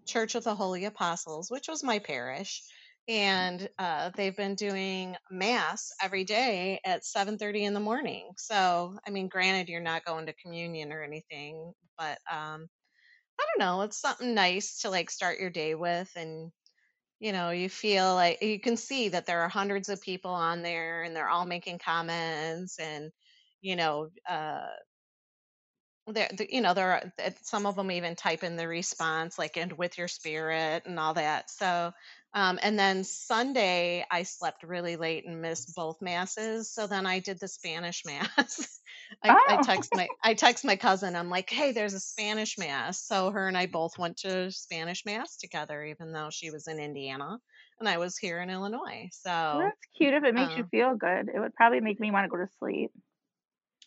Church 0.07 0.35
of 0.35 0.43
the 0.43 0.55
Holy 0.55 0.85
Apostles, 0.85 1.51
which 1.51 1.67
was 1.69 1.83
my 1.83 1.99
parish, 1.99 2.63
and 3.07 3.69
uh, 3.79 4.11
they've 4.15 4.35
been 4.35 4.55
doing 4.55 5.15
mass 5.31 5.91
every 6.01 6.25
day 6.25 6.79
at 6.85 7.05
7:30 7.05 7.63
in 7.65 7.73
the 7.73 7.79
morning. 7.79 8.31
So, 8.37 8.97
I 9.07 9.11
mean, 9.11 9.29
granted, 9.29 9.69
you're 9.69 9.81
not 9.81 10.05
going 10.05 10.27
to 10.27 10.33
communion 10.33 10.91
or 10.93 11.03
anything, 11.03 11.73
but 11.97 12.19
um, 12.31 12.67
I 13.43 13.59
don't 13.59 13.65
know, 13.67 13.81
it's 13.83 13.97
something 13.97 14.33
nice 14.33 14.81
to 14.81 14.89
like 14.89 15.09
start 15.09 15.39
your 15.39 15.49
day 15.49 15.75
with, 15.75 16.11
and 16.15 16.51
you 17.19 17.31
know, 17.33 17.51
you 17.51 17.69
feel 17.69 18.15
like 18.15 18.41
you 18.43 18.59
can 18.59 18.77
see 18.77 19.09
that 19.09 19.25
there 19.27 19.41
are 19.41 19.49
hundreds 19.49 19.89
of 19.89 20.01
people 20.01 20.31
on 20.33 20.61
there, 20.63 21.03
and 21.03 21.15
they're 21.15 21.29
all 21.29 21.45
making 21.45 21.79
comments, 21.79 22.79
and 22.79 23.11
you 23.61 23.75
know, 23.77 24.09
uh, 24.29 24.67
there, 26.07 26.29
you 26.49 26.61
know, 26.61 26.73
there 26.73 26.91
are 26.91 27.13
some 27.41 27.65
of 27.65 27.75
them 27.75 27.89
even 27.91 28.15
type 28.15 28.43
in 28.43 28.57
the 28.57 28.67
response 28.67 29.39
like 29.39 29.55
"and 29.57 29.71
with 29.73 29.97
your 29.97 30.07
spirit" 30.09 30.83
and 30.85 30.99
all 30.99 31.13
that. 31.13 31.49
So, 31.49 31.93
um, 32.33 32.59
and 32.61 32.77
then 32.79 33.03
Sunday 33.03 34.05
I 34.09 34.23
slept 34.23 34.63
really 34.63 34.95
late 34.95 35.25
and 35.25 35.41
missed 35.41 35.73
both 35.75 36.01
masses. 36.01 36.71
So 36.73 36.87
then 36.87 37.05
I 37.05 37.19
did 37.19 37.39
the 37.39 37.47
Spanish 37.47 38.03
mass. 38.05 38.79
I, 39.23 39.37
I 39.47 39.57
Oh, 39.57 39.63
text 39.63 39.93
my 39.93 40.09
I 40.23 40.33
text 40.33 40.65
my 40.65 40.75
cousin. 40.75 41.15
I'm 41.15 41.29
like, 41.29 41.49
"Hey, 41.49 41.71
there's 41.71 41.93
a 41.93 41.99
Spanish 41.99 42.57
mass." 42.57 43.01
So 43.05 43.31
her 43.31 43.47
and 43.47 43.57
I 43.57 43.67
both 43.67 43.97
went 43.97 44.17
to 44.19 44.51
Spanish 44.51 45.05
mass 45.05 45.37
together, 45.37 45.83
even 45.85 46.11
though 46.11 46.29
she 46.31 46.49
was 46.51 46.67
in 46.67 46.79
Indiana 46.79 47.39
and 47.79 47.87
I 47.89 47.97
was 47.97 48.17
here 48.17 48.39
in 48.41 48.49
Illinois. 48.49 49.09
well, 49.51 49.61
So, 49.61 49.69
that's 49.69 49.85
cute 49.97 50.13
if 50.13 50.23
it 50.23 50.33
makes 50.35 50.55
you 50.57 50.63
um, 50.63 50.71
feel 50.71 50.95
good. 50.95 51.29
It 51.33 51.39
would 51.39 51.53
probably 51.55 51.79
make 51.79 51.99
me 51.99 52.11
want 52.11 52.25
to 52.25 52.29
go 52.29 52.37
to 52.37 52.47
sleep. 52.59 52.91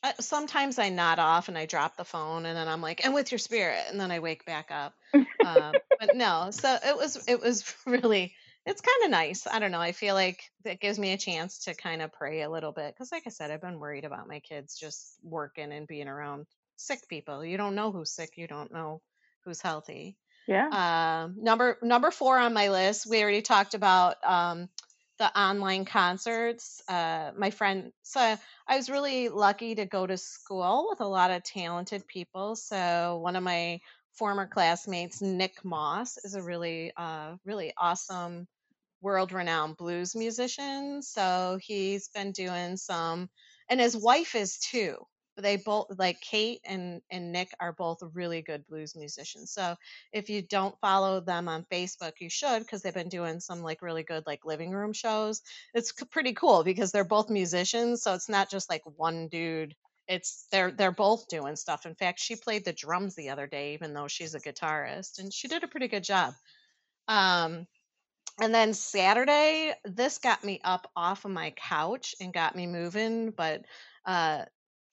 Uh, 0.02 0.12
sometimes 0.20 0.78
I 0.78 0.88
nod 0.88 1.18
off 1.18 1.48
and 1.48 1.56
I 1.56 1.66
drop 1.66 1.96
the 1.96 2.04
phone 2.04 2.46
and 2.46 2.56
then 2.56 2.68
I'm 2.68 2.82
like, 2.82 3.04
and 3.04 3.14
with 3.14 3.32
your 3.32 3.38
spirit, 3.38 3.84
and 3.90 4.00
then 4.00 4.10
I 4.10 4.18
wake 4.18 4.44
back 4.44 4.70
up. 4.70 4.94
Um, 5.14 5.74
but 6.00 6.14
no, 6.14 6.48
so 6.50 6.76
it 6.84 6.96
was 6.96 7.26
it 7.28 7.40
was 7.40 7.74
really 7.86 8.34
it's 8.66 8.80
kind 8.80 9.04
of 9.04 9.10
nice. 9.10 9.46
I 9.46 9.60
don't 9.60 9.70
know. 9.70 9.80
I 9.80 9.92
feel 9.92 10.14
like 10.14 10.42
it 10.64 10.80
gives 10.80 10.98
me 10.98 11.12
a 11.12 11.18
chance 11.18 11.64
to 11.64 11.74
kind 11.74 12.02
of 12.02 12.12
pray 12.12 12.42
a 12.42 12.50
little 12.50 12.72
bit 12.72 12.92
because, 12.92 13.12
like 13.12 13.22
I 13.26 13.30
said, 13.30 13.52
I've 13.52 13.60
been 13.60 13.78
worried 13.78 14.04
about 14.04 14.28
my 14.28 14.40
kids 14.40 14.76
just 14.76 15.14
working 15.22 15.72
and 15.72 15.86
being 15.86 16.08
around 16.08 16.46
sick 16.74 17.08
people. 17.08 17.44
You 17.44 17.56
don't 17.56 17.76
know 17.76 17.92
who's 17.92 18.10
sick. 18.10 18.30
You 18.36 18.48
don't 18.48 18.72
know 18.72 19.00
who's 19.44 19.60
healthy. 19.60 20.16
Yeah. 20.48 20.68
Um, 21.24 21.36
number 21.38 21.78
number 21.80 22.10
four 22.10 22.38
on 22.38 22.54
my 22.54 22.68
list, 22.68 23.06
we 23.08 23.22
already 23.22 23.42
talked 23.42 23.74
about 23.74 24.16
um, 24.24 24.68
the 25.18 25.38
online 25.38 25.84
concerts. 25.84 26.82
Uh, 26.88 27.32
my 27.36 27.50
friend, 27.50 27.92
so 28.02 28.20
I 28.68 28.76
was 28.76 28.90
really 28.90 29.28
lucky 29.28 29.74
to 29.76 29.86
go 29.86 30.06
to 30.06 30.16
school 30.16 30.88
with 30.90 31.00
a 31.00 31.06
lot 31.06 31.30
of 31.30 31.42
talented 31.42 32.06
people. 32.06 32.56
So 32.56 33.18
one 33.22 33.36
of 33.36 33.42
my 33.42 33.80
former 34.12 34.46
classmates, 34.46 35.22
Nick 35.22 35.64
Moss, 35.64 36.18
is 36.18 36.34
a 36.34 36.42
really 36.42 36.92
uh, 36.96 37.36
really 37.44 37.72
awesome 37.78 38.46
world 39.02 39.32
renowned 39.32 39.76
blues 39.76 40.14
musician. 40.16 41.02
So 41.02 41.58
he's 41.62 42.08
been 42.08 42.32
doing 42.32 42.76
some, 42.76 43.28
and 43.68 43.80
his 43.80 43.96
wife 43.96 44.34
is 44.34 44.58
too. 44.58 44.96
They 45.36 45.56
both 45.56 45.86
like 45.98 46.20
Kate 46.20 46.60
and 46.64 47.02
and 47.10 47.32
Nick 47.32 47.50
are 47.60 47.72
both 47.72 47.98
really 48.14 48.42
good 48.42 48.66
blues 48.66 48.96
musicians. 48.96 49.52
So 49.52 49.76
if 50.12 50.30
you 50.30 50.42
don't 50.42 50.78
follow 50.80 51.20
them 51.20 51.48
on 51.48 51.66
Facebook, 51.70 52.12
you 52.20 52.30
should 52.30 52.60
because 52.60 52.82
they've 52.82 52.94
been 52.94 53.08
doing 53.08 53.40
some 53.40 53.62
like 53.62 53.82
really 53.82 54.02
good 54.02 54.24
like 54.26 54.44
living 54.44 54.70
room 54.72 54.92
shows. 54.92 55.42
It's 55.74 55.92
c- 55.98 56.06
pretty 56.06 56.32
cool 56.34 56.64
because 56.64 56.92
they're 56.92 57.04
both 57.04 57.30
musicians, 57.30 58.02
so 58.02 58.14
it's 58.14 58.28
not 58.28 58.50
just 58.50 58.70
like 58.70 58.82
one 58.84 59.28
dude. 59.28 59.74
It's 60.08 60.46
they're 60.52 60.70
they're 60.70 60.92
both 60.92 61.28
doing 61.28 61.56
stuff. 61.56 61.86
In 61.86 61.94
fact, 61.94 62.20
she 62.20 62.36
played 62.36 62.64
the 62.64 62.72
drums 62.72 63.14
the 63.14 63.30
other 63.30 63.46
day, 63.46 63.74
even 63.74 63.92
though 63.94 64.08
she's 64.08 64.34
a 64.34 64.40
guitarist, 64.40 65.18
and 65.18 65.32
she 65.32 65.48
did 65.48 65.64
a 65.64 65.68
pretty 65.68 65.88
good 65.88 66.04
job. 66.04 66.34
Um, 67.08 67.66
and 68.40 68.54
then 68.54 68.74
Saturday, 68.74 69.74
this 69.84 70.18
got 70.18 70.44
me 70.44 70.60
up 70.62 70.90
off 70.94 71.24
of 71.24 71.30
my 71.30 71.52
couch 71.52 72.14
and 72.20 72.34
got 72.34 72.54
me 72.54 72.66
moving. 72.66 73.30
But 73.30 73.64
uh, 74.04 74.44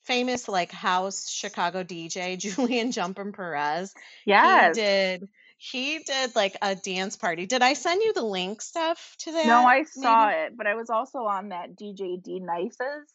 famous 0.04 0.48
like 0.48 0.72
house 0.72 1.30
Chicago 1.30 1.84
DJ 1.84 2.38
Julian 2.56 2.92
Jumpin 2.92 3.34
Perez, 3.34 3.94
he 4.26 4.34
did 4.74 5.30
he 5.58 6.00
did 6.00 6.36
like 6.36 6.58
a 6.62 6.76
dance 6.76 7.16
party. 7.16 7.46
Did 7.46 7.62
I 7.62 7.74
send 7.74 8.02
you 8.02 8.14
the 8.14 8.24
link 8.24 8.62
stuff 8.62 9.16
to 9.20 9.32
that? 9.32 9.48
No. 9.48 9.66
I 9.66 9.84
saw 9.84 10.28
Maybe. 10.28 10.42
it, 10.42 10.58
but 10.58 10.68
I 10.68 10.76
was 10.76 10.90
also 10.90 11.20
on 11.20 11.50
that 11.50 11.76
DJ 11.76 12.22
D 12.22 12.40
Nices. 12.40 13.08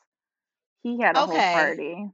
He 0.82 0.98
had 1.00 1.16
a 1.16 1.26
whole 1.26 1.36
party. 1.36 2.06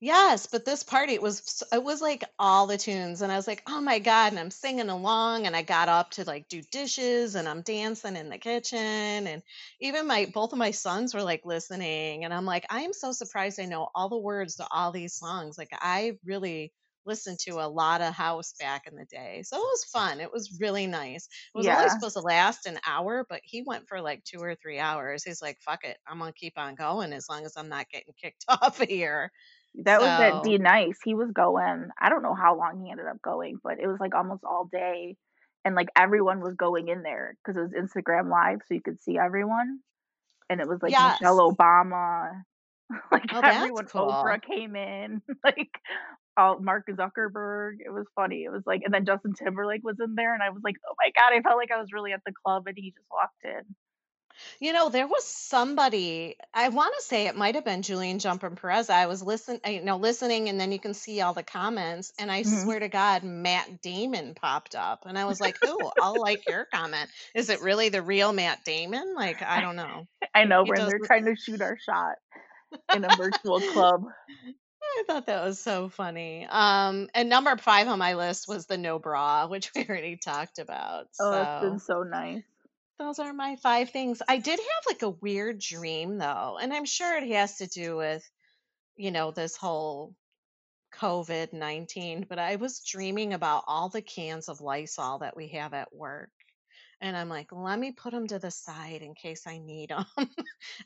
Yes, 0.00 0.46
but 0.46 0.64
this 0.64 0.84
party 0.84 1.14
it 1.14 1.22
was 1.22 1.60
it 1.72 1.82
was 1.82 2.00
like 2.00 2.22
all 2.38 2.68
the 2.68 2.78
tunes 2.78 3.20
and 3.20 3.32
I 3.32 3.36
was 3.36 3.48
like, 3.48 3.62
"Oh 3.66 3.80
my 3.80 3.98
God." 3.98 4.28
And 4.32 4.38
I'm 4.38 4.50
singing 4.52 4.88
along 4.90 5.46
and 5.46 5.56
I 5.56 5.62
got 5.62 5.88
up 5.88 6.10
to 6.12 6.24
like 6.24 6.46
do 6.48 6.62
dishes 6.62 7.34
and 7.34 7.48
I'm 7.48 7.62
dancing 7.62 8.14
in 8.16 8.28
the 8.28 8.38
kitchen 8.38 8.78
and 8.78 9.42
even 9.80 10.06
my 10.06 10.26
both 10.32 10.52
of 10.52 10.58
my 10.58 10.70
sons 10.70 11.14
were 11.14 11.22
like 11.24 11.44
listening 11.44 12.24
and 12.24 12.32
I'm 12.32 12.44
like, 12.44 12.64
"I 12.70 12.82
am 12.82 12.92
so 12.92 13.10
surprised 13.10 13.58
I 13.58 13.64
know 13.64 13.88
all 13.94 14.08
the 14.08 14.18
words 14.18 14.54
to 14.56 14.68
all 14.70 14.92
these 14.92 15.14
songs." 15.16 15.58
Like 15.58 15.70
I 15.72 16.16
really 16.24 16.72
listened 17.04 17.38
to 17.40 17.52
a 17.60 17.66
lot 17.68 18.00
of 18.02 18.12
house 18.14 18.52
back 18.60 18.86
in 18.86 18.94
the 18.94 19.06
day. 19.06 19.42
So 19.42 19.56
it 19.56 19.60
was 19.60 19.84
fun. 19.84 20.20
It 20.20 20.30
was 20.30 20.58
really 20.60 20.86
nice. 20.86 21.26
It 21.26 21.56
was 21.56 21.66
only 21.66 21.88
supposed 21.88 22.14
to 22.16 22.20
last 22.20 22.66
an 22.66 22.78
hour, 22.86 23.24
but 23.28 23.40
he 23.44 23.62
went 23.62 23.88
for 23.88 24.00
like 24.02 24.22
2 24.24 24.38
or 24.40 24.54
3 24.56 24.78
hours. 24.78 25.24
He's 25.24 25.42
like, 25.42 25.58
"Fuck 25.60 25.82
it. 25.84 25.96
I'm 26.06 26.18
going 26.20 26.32
to 26.32 26.38
keep 26.38 26.56
on 26.58 26.74
going 26.76 27.12
as 27.12 27.28
long 27.28 27.44
as 27.46 27.56
I'm 27.56 27.68
not 27.68 27.88
getting 27.90 28.12
kicked 28.20 28.44
off 28.48 28.80
of 28.80 28.88
here." 28.88 29.32
That 29.84 30.00
was 30.00 30.08
that 30.08 30.42
D 30.42 30.56
So, 30.56 30.62
Nice. 30.62 30.98
He 31.04 31.14
was 31.14 31.30
going, 31.32 31.88
I 32.00 32.08
don't 32.08 32.22
know 32.22 32.34
how 32.34 32.56
long 32.56 32.82
he 32.84 32.90
ended 32.90 33.06
up 33.06 33.22
going, 33.22 33.58
but 33.62 33.78
it 33.80 33.86
was 33.86 33.98
like 34.00 34.14
almost 34.14 34.42
all 34.44 34.68
day. 34.70 35.16
And 35.64 35.74
like 35.74 35.88
everyone 35.96 36.40
was 36.40 36.54
going 36.54 36.88
in 36.88 37.02
there 37.02 37.36
because 37.44 37.56
it 37.56 37.60
was 37.60 37.72
Instagram 37.72 38.30
Live, 38.30 38.60
so 38.66 38.74
you 38.74 38.80
could 38.80 39.02
see 39.02 39.18
everyone. 39.18 39.80
And 40.50 40.60
it 40.60 40.68
was 40.68 40.78
like 40.82 40.92
yes. 40.92 41.20
Michelle 41.20 41.52
Obama, 41.52 42.42
like 43.12 43.24
Oh, 43.32 43.40
everyone, 43.42 43.86
cool. 43.86 44.06
Oprah 44.06 44.40
came 44.42 44.76
in, 44.76 45.20
like 45.44 45.70
all 46.36 46.58
Mark 46.60 46.86
Zuckerberg. 46.88 47.76
It 47.84 47.92
was 47.92 48.06
funny. 48.14 48.44
It 48.44 48.50
was 48.50 48.62
like, 48.66 48.82
and 48.84 48.94
then 48.94 49.04
Justin 49.04 49.34
Timberlake 49.34 49.82
was 49.84 49.96
in 50.02 50.14
there, 50.14 50.32
and 50.34 50.42
I 50.42 50.50
was 50.50 50.62
like, 50.64 50.76
oh 50.88 50.94
my 50.98 51.10
God, 51.16 51.36
I 51.36 51.42
felt 51.42 51.58
like 51.58 51.70
I 51.70 51.80
was 51.80 51.92
really 51.92 52.12
at 52.12 52.22
the 52.24 52.32
club, 52.44 52.64
and 52.66 52.76
he 52.76 52.90
just 52.90 53.06
walked 53.10 53.44
in. 53.44 53.74
You 54.60 54.72
know, 54.72 54.88
there 54.88 55.06
was 55.06 55.24
somebody, 55.24 56.36
I 56.54 56.68
want 56.68 56.94
to 56.96 57.02
say 57.04 57.26
it 57.26 57.36
might 57.36 57.54
have 57.54 57.64
been 57.64 57.82
Julian 57.82 58.18
Jumper 58.18 58.50
Perez. 58.50 58.90
I 58.90 59.06
was 59.06 59.22
listen, 59.22 59.60
you 59.66 59.82
know, 59.82 59.96
listening, 59.96 60.48
and 60.48 60.60
then 60.60 60.72
you 60.72 60.78
can 60.78 60.94
see 60.94 61.20
all 61.20 61.34
the 61.34 61.42
comments. 61.42 62.12
And 62.18 62.30
I 62.30 62.42
Mhm. 62.42 62.62
swear 62.62 62.80
to 62.80 62.88
God, 62.88 63.22
Matt 63.24 63.80
Damon 63.80 64.34
popped 64.34 64.74
up. 64.74 65.04
And 65.06 65.18
I 65.18 65.24
was 65.24 65.40
like, 65.40 65.58
"Who? 65.62 65.90
I'll 66.00 66.20
like 66.20 66.48
your 66.48 66.66
comment. 66.66 67.10
Is 67.34 67.50
it 67.50 67.60
really 67.62 67.88
the 67.88 68.02
real 68.02 68.32
Matt 68.32 68.64
Damon? 68.64 69.14
Like, 69.14 69.42
I 69.42 69.60
don't 69.60 69.76
know. 69.76 70.06
I 70.34 70.44
know, 70.44 70.64
He 70.64 70.70
when 70.70 70.86
they're 70.86 71.00
trying 71.00 71.24
to 71.26 71.36
shoot 71.36 71.60
our 71.62 71.78
shot 71.78 72.16
in 72.94 73.04
a 73.04 73.08
virtual 73.16 73.60
club. 73.60 74.04
I 74.82 75.04
thought 75.06 75.26
that 75.26 75.44
was 75.44 75.60
so 75.60 75.88
funny. 75.88 76.46
Um, 76.48 77.08
and 77.14 77.28
number 77.28 77.56
five 77.56 77.88
on 77.88 77.98
my 77.98 78.14
list 78.14 78.48
was 78.48 78.66
the 78.66 78.78
no 78.78 78.98
bra, 78.98 79.46
which 79.46 79.70
we 79.74 79.84
already 79.88 80.16
talked 80.16 80.58
about. 80.58 81.06
Oh, 81.20 81.30
that's 81.30 81.60
been 81.60 81.78
so 81.78 82.02
nice. 82.02 82.42
Those 82.98 83.18
are 83.18 83.32
my 83.32 83.56
five 83.56 83.90
things. 83.90 84.20
I 84.26 84.38
did 84.38 84.58
have 84.58 84.84
like 84.86 85.02
a 85.02 85.10
weird 85.10 85.60
dream 85.60 86.18
though, 86.18 86.58
and 86.60 86.72
I'm 86.72 86.84
sure 86.84 87.16
it 87.16 87.28
has 87.28 87.56
to 87.58 87.66
do 87.66 87.96
with, 87.96 88.28
you 88.96 89.10
know, 89.10 89.30
this 89.30 89.56
whole 89.56 90.14
COVID 90.94 91.52
19, 91.52 92.26
but 92.28 92.38
I 92.38 92.56
was 92.56 92.80
dreaming 92.80 93.34
about 93.34 93.64
all 93.66 93.88
the 93.88 94.02
cans 94.02 94.48
of 94.48 94.60
Lysol 94.60 95.18
that 95.18 95.36
we 95.36 95.48
have 95.48 95.74
at 95.74 95.94
work. 95.94 96.30
And 97.00 97.16
I'm 97.16 97.28
like, 97.28 97.52
let 97.52 97.78
me 97.78 97.92
put 97.92 98.12
them 98.12 98.26
to 98.26 98.40
the 98.40 98.50
side 98.50 99.02
in 99.02 99.14
case 99.14 99.46
I 99.46 99.58
need 99.58 99.90
them. 99.90 100.04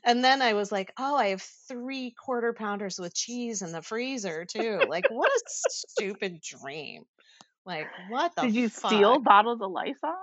and 0.03 0.23
then 0.23 0.43
I 0.43 0.53
was 0.53 0.71
like, 0.71 0.93
oh, 0.99 1.15
I 1.15 1.29
have 1.29 1.41
three 1.67 2.11
quarter 2.11 2.53
pounders 2.53 2.99
with 2.99 3.15
cheese 3.15 3.63
in 3.63 3.71
the 3.71 3.81
freezer 3.81 4.45
too. 4.45 4.81
Like, 4.87 5.09
what 5.09 5.31
a 5.31 5.41
stupid 5.47 6.39
dream. 6.41 7.03
Like, 7.65 7.87
what 8.09 8.35
the 8.35 8.43
Did 8.43 8.55
you 8.55 8.69
steal 8.69 9.19
bottles 9.19 9.61
of 9.61 9.71
Lysol? 9.71 10.13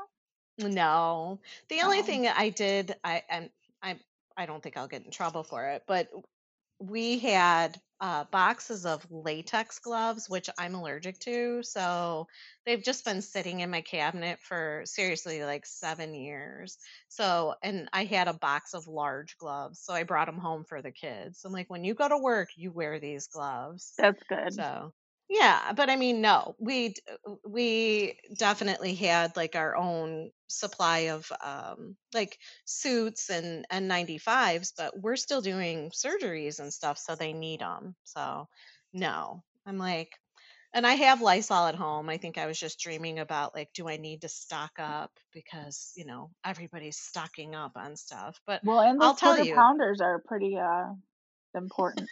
No. 0.60 1.40
The 1.68 1.82
only 1.82 2.02
Oh. 2.02 2.02
thing 2.02 2.26
I 2.26 2.50
did, 2.50 2.94
I 3.04 3.22
and 3.28 3.50
I 3.82 4.00
I 4.36 4.46
don't 4.46 4.62
think 4.62 4.76
I'll 4.76 4.88
get 4.88 5.04
in 5.04 5.10
trouble 5.10 5.42
for 5.42 5.66
it, 5.68 5.84
but 5.86 6.10
we 6.80 7.18
had 7.20 7.80
uh, 8.00 8.24
boxes 8.24 8.86
of 8.86 9.10
latex 9.10 9.78
gloves, 9.80 10.28
which 10.30 10.50
I'm 10.58 10.74
allergic 10.74 11.18
to. 11.20 11.62
So 11.62 12.28
they've 12.66 12.82
just 12.82 13.04
been 13.04 13.22
sitting 13.22 13.60
in 13.60 13.70
my 13.70 13.82
cabinet 13.82 14.40
for 14.40 14.82
seriously 14.86 15.44
like 15.44 15.66
seven 15.66 16.14
years. 16.14 16.78
So, 17.08 17.56
and 17.62 17.88
I 17.92 18.04
had 18.06 18.28
a 18.28 18.34
box 18.34 18.74
of 18.74 18.88
large 18.88 19.36
gloves. 19.38 19.80
So 19.80 19.94
I 19.94 20.04
brought 20.04 20.26
them 20.26 20.38
home 20.38 20.64
for 20.64 20.82
the 20.82 20.92
kids. 20.92 21.44
I'm 21.44 21.52
like, 21.52 21.70
when 21.70 21.84
you 21.84 21.94
go 21.94 22.08
to 22.08 22.18
work, 22.18 22.50
you 22.56 22.72
wear 22.72 23.00
these 23.00 23.28
gloves. 23.28 23.94
That's 23.96 24.22
good. 24.24 24.64
So, 24.64 24.92
yeah, 25.28 25.72
but 25.72 25.90
I 25.90 25.96
mean, 25.96 26.20
no, 26.20 26.56
we 26.58 26.90
d- 26.90 27.02
we 27.46 28.18
definitely 28.36 28.94
had 28.94 29.36
like 29.36 29.54
our 29.56 29.76
own 29.76 30.30
supply 30.50 31.10
of 31.10 31.30
um 31.42 31.96
like 32.14 32.38
suits 32.64 33.30
and 33.30 33.66
N95s, 33.70 34.72
but 34.76 34.98
we're 35.00 35.16
still 35.16 35.40
doing 35.42 35.90
surgeries 35.90 36.58
and 36.60 36.72
stuff, 36.72 36.98
so 36.98 37.14
they 37.16 37.32
need 37.32 37.60
them. 37.60 37.96
So, 38.04 38.48
no, 38.92 39.44
I'm 39.66 39.78
like, 39.78 40.12
and 40.74 40.86
I 40.86 40.94
have 40.94 41.20
Lysol 41.22 41.66
at 41.68 41.74
home. 41.74 42.08
I 42.08 42.18
think 42.18 42.38
I 42.38 42.46
was 42.46 42.58
just 42.58 42.80
dreaming 42.80 43.18
about 43.18 43.54
like, 43.54 43.72
do 43.74 43.88
I 43.88 43.96
need 43.96 44.22
to 44.22 44.28
stock 44.28 44.72
up 44.78 45.12
because 45.32 45.92
you 45.96 46.04
know 46.06 46.32
everybody's 46.44 46.98
stocking 46.98 47.54
up 47.54 47.72
on 47.76 47.96
stuff. 47.96 48.40
But 48.46 48.62
Well, 48.62 48.80
and 48.80 49.00
I'll 49.00 49.14
tell 49.16 49.38
you. 49.38 49.54
pounders 49.54 50.00
are 50.00 50.18
pretty 50.18 50.56
uh 50.56 50.94
important. 51.54 52.10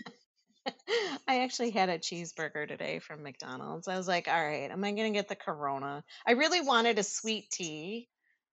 I 1.26 1.40
actually 1.42 1.70
had 1.70 1.88
a 1.88 1.98
cheeseburger 1.98 2.66
today 2.66 2.98
from 2.98 3.22
McDonald's. 3.22 3.88
I 3.88 3.96
was 3.96 4.08
like, 4.08 4.28
all 4.28 4.34
right, 4.44 4.70
am 4.70 4.84
I 4.84 4.92
going 4.92 5.12
to 5.12 5.18
get 5.18 5.28
the 5.28 5.36
Corona? 5.36 6.04
I 6.26 6.32
really 6.32 6.60
wanted 6.60 6.98
a 6.98 7.02
sweet 7.04 7.50
tea. 7.50 8.08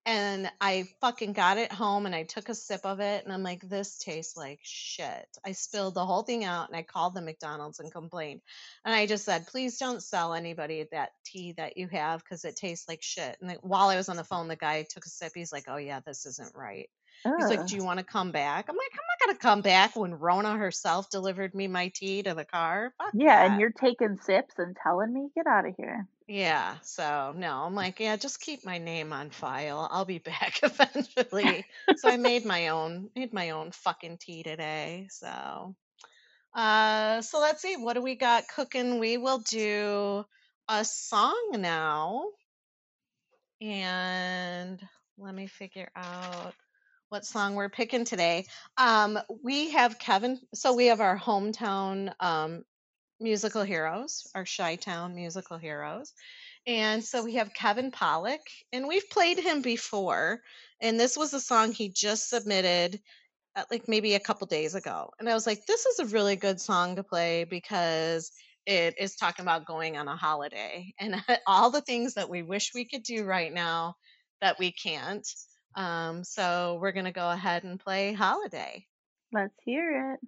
And 0.08 0.52
I 0.62 0.88
fucking 1.02 1.34
got 1.34 1.58
it 1.58 1.72
home 1.72 2.06
and 2.06 2.14
I 2.14 2.24
took 2.24 2.50
a 2.50 2.56
sip 2.56 2.82
of 2.84 3.00
it. 3.00 3.24
And 3.24 3.34
I'm 3.34 3.42
like, 3.42 3.68
this 3.68 3.98
tastes 3.98 4.38
like 4.38 4.60
shit. 4.62 5.28
I 5.44 5.54
spilled 5.54 5.96
the 5.96 6.06
whole 6.06 6.22
thing 6.22 6.44
out 6.44 6.68
and 6.68 6.78
I 6.78 6.84
called 6.84 7.16
the 7.16 7.22
McDonald's 7.22 7.80
and 7.80 7.92
complained. 7.92 8.42
And 8.86 8.94
I 8.94 9.08
just 9.08 9.26
said, 9.26 9.48
please 9.48 9.80
don't 9.80 10.04
sell 10.04 10.36
anybody 10.36 10.86
that 10.92 11.10
tea 11.26 11.54
that 11.58 11.78
you 11.78 11.88
have 11.88 12.24
because 12.24 12.46
it 12.46 12.56
tastes 12.56 12.88
like 12.88 13.02
shit. 13.02 13.36
And 13.42 13.58
while 13.62 13.90
I 13.90 13.96
was 13.96 14.08
on 14.08 14.16
the 14.16 14.24
phone, 14.24 14.48
the 14.48 14.56
guy 14.56 14.86
took 14.88 15.06
a 15.06 15.10
sip. 15.10 15.32
He's 15.34 15.52
like, 15.52 15.66
oh, 15.68 15.78
yeah, 15.78 16.02
this 16.06 16.28
isn't 16.28 16.56
right. 16.56 16.90
He's 17.38 17.50
like, 17.50 17.68
Do 17.68 17.76
you 17.76 17.84
want 17.84 18.00
to 18.00 18.06
come 18.06 18.32
back? 18.32 18.68
I'm 18.70 18.76
like, 18.76 18.92
I'm 18.94 19.00
not 19.10 19.26
going 19.26 19.36
to 19.36 19.42
come 19.42 19.62
back 19.62 19.96
when 19.96 20.20
Rona 20.20 20.58
herself 20.58 21.10
delivered 21.10 21.56
me 21.56 21.68
my 21.68 21.90
tea 21.90 22.24
to 22.24 22.34
the 22.34 22.46
car. 22.46 22.94
Fuck 22.98 23.14
Yeah, 23.14 23.46
and 23.46 23.60
you're 23.60 23.72
taking 23.72 24.18
sips 24.18 24.56
and 24.58 24.76
telling 24.82 25.14
me 25.14 25.30
get 25.36 25.48
out 25.48 25.68
of 25.68 25.76
here. 25.76 26.08
Yeah. 26.28 26.76
So, 26.82 27.34
no, 27.36 27.64
I'm 27.64 27.76
like, 27.76 28.00
yeah, 28.00 28.16
just 28.16 28.42
keep 28.42 28.66
my 28.66 28.78
name 28.78 29.14
on 29.14 29.30
file. 29.30 29.88
I'll 29.92 30.06
be 30.06 30.18
back 30.26 30.60
eventually. 30.64 31.66
so 31.98 32.10
I 32.10 32.18
made 32.18 32.46
my 32.46 32.70
own, 32.70 33.10
made 33.16 33.34
my 33.34 33.52
own 33.52 33.72
fucking 33.72 34.18
tea 34.18 34.44
today. 34.44 35.08
So, 35.12 35.76
uh, 36.54 37.22
so 37.22 37.40
let's 37.40 37.62
see. 37.62 37.76
What 37.76 37.94
do 37.94 38.02
we 38.02 38.16
got 38.16 38.48
cooking? 38.48 39.00
We 39.00 39.18
will 39.18 39.40
do 39.40 40.26
a 40.68 40.86
song 40.86 41.52
now. 41.58 42.26
And 43.62 44.82
let 45.18 45.34
me 45.34 45.48
figure 45.48 45.90
out 45.96 46.54
what 47.10 47.26
song 47.26 47.56
we're 47.56 47.70
picking 47.70 48.06
today. 48.06 48.46
Um, 48.78 49.20
we 49.44 49.72
have 49.72 50.00
Kevin. 50.00 50.40
So 50.54 50.74
we 50.74 50.88
have 50.88 51.02
our 51.02 51.18
hometown 51.18 52.12
um, 52.20 52.64
musical 53.20 53.64
heroes, 53.64 54.28
our 54.36 54.46
Chi 54.46 54.76
Town 54.76 55.16
musical 55.16 55.58
heroes. 55.58 56.14
And 56.68 57.04
so 57.04 57.24
we 57.24 57.36
have 57.36 57.54
Kevin 57.54 57.92
Pollock, 57.92 58.42
and 58.74 58.88
we've 58.88 59.10
played 59.10 59.40
him 59.40 59.62
before. 59.62 60.42
And 60.82 61.00
this 61.00 61.16
was 61.16 61.34
a 61.34 61.40
song 61.40 61.72
he 61.72 61.90
just 61.90 62.30
submitted 62.30 63.00
uh, 63.56 63.64
like 63.72 63.88
maybe 63.88 64.16
a 64.16 64.20
couple 64.20 64.48
days 64.48 64.76
ago. 64.76 65.12
And 65.20 65.30
I 65.30 65.34
was 65.34 65.46
like, 65.46 65.66
this 65.66 65.86
is 65.86 66.00
a 66.00 66.06
really 66.06 66.36
good 66.36 66.60
song 66.60 66.96
to 66.96 67.04
play 67.04 67.46
because 67.46 68.32
it 68.66 68.96
is 69.00 69.16
talking 69.16 69.44
about 69.44 69.66
going 69.66 69.96
on 69.96 70.08
a 70.08 70.16
holiday 70.16 70.94
and 71.00 71.16
all 71.48 71.70
the 71.70 71.82
things 71.82 72.16
that 72.16 72.30
we 72.30 72.42
wish 72.42 72.74
we 72.74 72.86
could 72.86 73.04
do 73.04 73.24
right 73.24 73.54
now 73.54 73.96
that 74.42 74.60
we 74.60 74.72
can't. 74.72 75.28
Um, 75.76 76.24
so 76.24 76.78
we're 76.82 76.94
going 76.94 77.06
to 77.06 77.12
go 77.12 77.30
ahead 77.30 77.64
and 77.64 77.80
play 77.80 78.14
Holiday. 78.14 78.86
Let's 79.34 79.56
hear 79.66 80.14
it. 80.14 80.20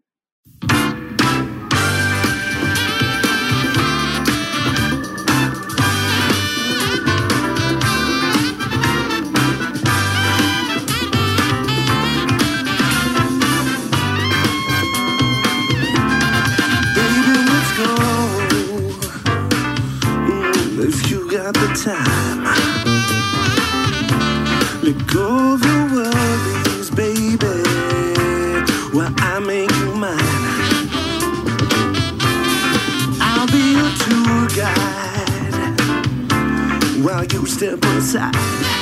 Baby, 16.95 17.37
let's 17.49 17.77
go. 17.77 17.95
If 20.79 21.09
you 21.11 21.31
got 21.31 21.53
the 21.53 21.67
time, 21.85 22.43
let 22.43 22.66
go 25.07 25.57
your 25.57 25.85
worries, 25.93 26.89
baby. 26.91 27.47
While 28.91 29.13
I 29.17 29.39
make 29.39 29.71
you 29.71 29.93
mine, 29.95 30.19
I'll 33.21 33.47
be 33.47 33.73
your 33.79 33.91
tour 34.03 34.47
guide 34.55 35.81
while 37.03 37.25
you 37.25 37.45
step 37.45 37.83
aside. 37.83 38.76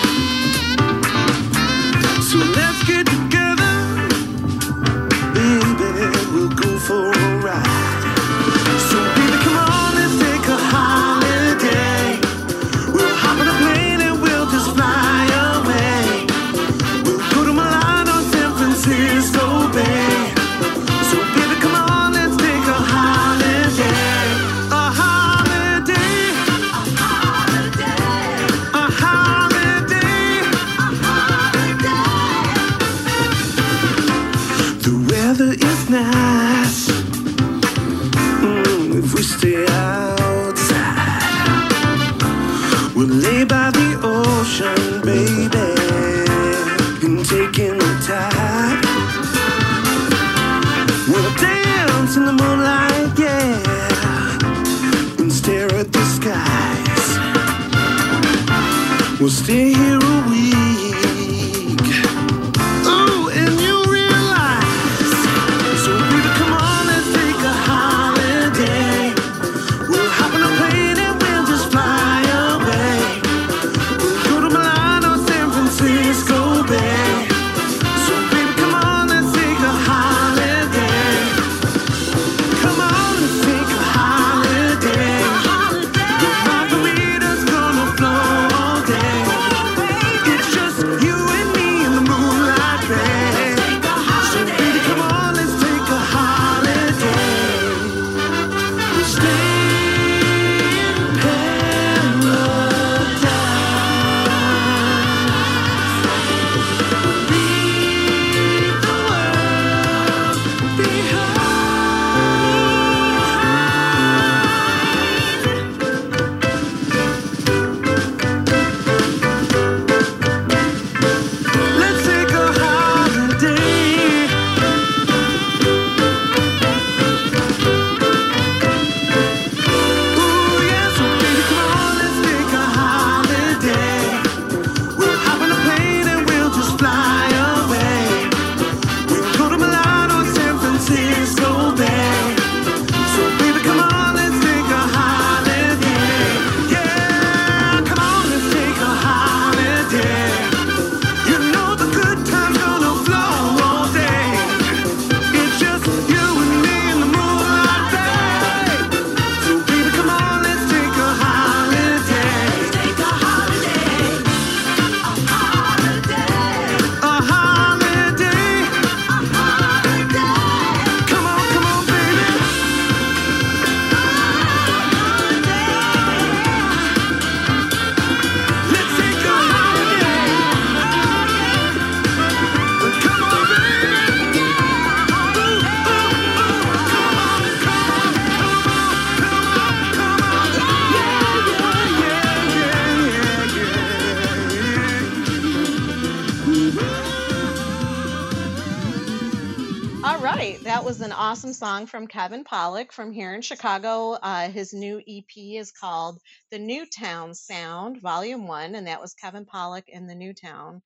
Awesome 201.46 201.54
song 201.54 201.86
from 201.86 202.08
Kevin 202.08 202.44
Pollock 202.44 202.92
from 202.92 203.12
here 203.12 203.36
in 203.36 203.44
Chicago. 203.44 204.14
Uh, 204.14 204.50
his 204.50 204.74
new 204.74 205.00
EP 205.08 205.38
is 205.38 205.72
called 205.72 206.20
The 206.50 206.58
Newtown 206.58 207.36
Sound, 207.36 208.02
Volume 208.02 208.48
One, 208.48 208.74
and 208.74 208.88
that 208.88 209.00
was 209.00 209.14
Kevin 209.14 209.46
Pollock 209.46 209.88
in 209.88 210.08
the 210.08 210.16
Newtown 210.16 210.82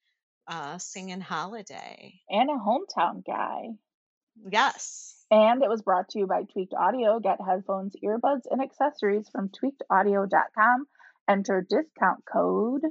uh, 0.49 0.77
singing 0.77 1.21
"Holiday." 1.21 2.15
And 2.29 2.49
a 2.49 2.55
hometown 2.55 3.25
guy. 3.25 3.69
Yes, 4.51 5.23
And 5.31 5.63
it 5.63 5.69
was 5.69 5.81
brought 5.81 6.09
to 6.09 6.19
you 6.19 6.27
by 6.27 6.43
Tweaked 6.43 6.73
Audio. 6.73 7.21
Get 7.21 7.39
headphones, 7.39 7.95
earbuds, 8.03 8.41
and 8.51 8.61
accessories 8.61 9.29
from 9.29 9.49
tweakedaudio.com. 9.49 10.87
Enter 11.29 11.65
discount 11.69 12.25
code 12.25 12.81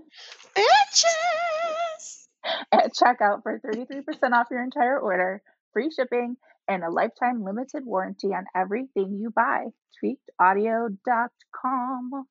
bitches. 0.56 2.28
at 2.72 2.94
checkout 2.94 3.42
for 3.42 3.60
33% 3.60 4.32
off 4.32 4.48
your 4.50 4.62
entire 4.62 4.98
order, 4.98 5.42
free 5.72 5.90
shipping, 5.90 6.36
and 6.68 6.84
a 6.84 6.90
lifetime 6.90 7.44
limited 7.44 7.84
warranty 7.84 8.28
on 8.28 8.44
everything 8.54 9.18
you 9.18 9.30
buy. 9.30 9.66
Tweakedaudio.com. 10.02 12.26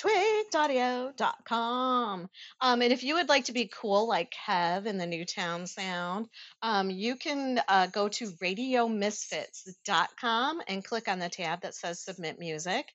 tweakedaudio.com. 0.00 2.28
Um, 2.60 2.82
and 2.82 2.92
if 2.92 3.02
you 3.02 3.14
would 3.14 3.28
like 3.28 3.46
to 3.46 3.52
be 3.52 3.68
cool 3.72 4.06
like 4.08 4.32
Kev 4.46 4.86
in 4.86 4.98
the 4.98 5.06
Newtown 5.06 5.66
Sound, 5.66 6.28
um, 6.62 6.90
you 6.90 7.16
can 7.16 7.60
uh, 7.68 7.86
go 7.88 8.08
to 8.08 8.26
radiomisfits.com 8.42 10.62
and 10.68 10.84
click 10.84 11.08
on 11.08 11.18
the 11.18 11.28
tab 11.28 11.62
that 11.62 11.74
says 11.74 12.00
Submit 12.02 12.38
Music 12.38 12.86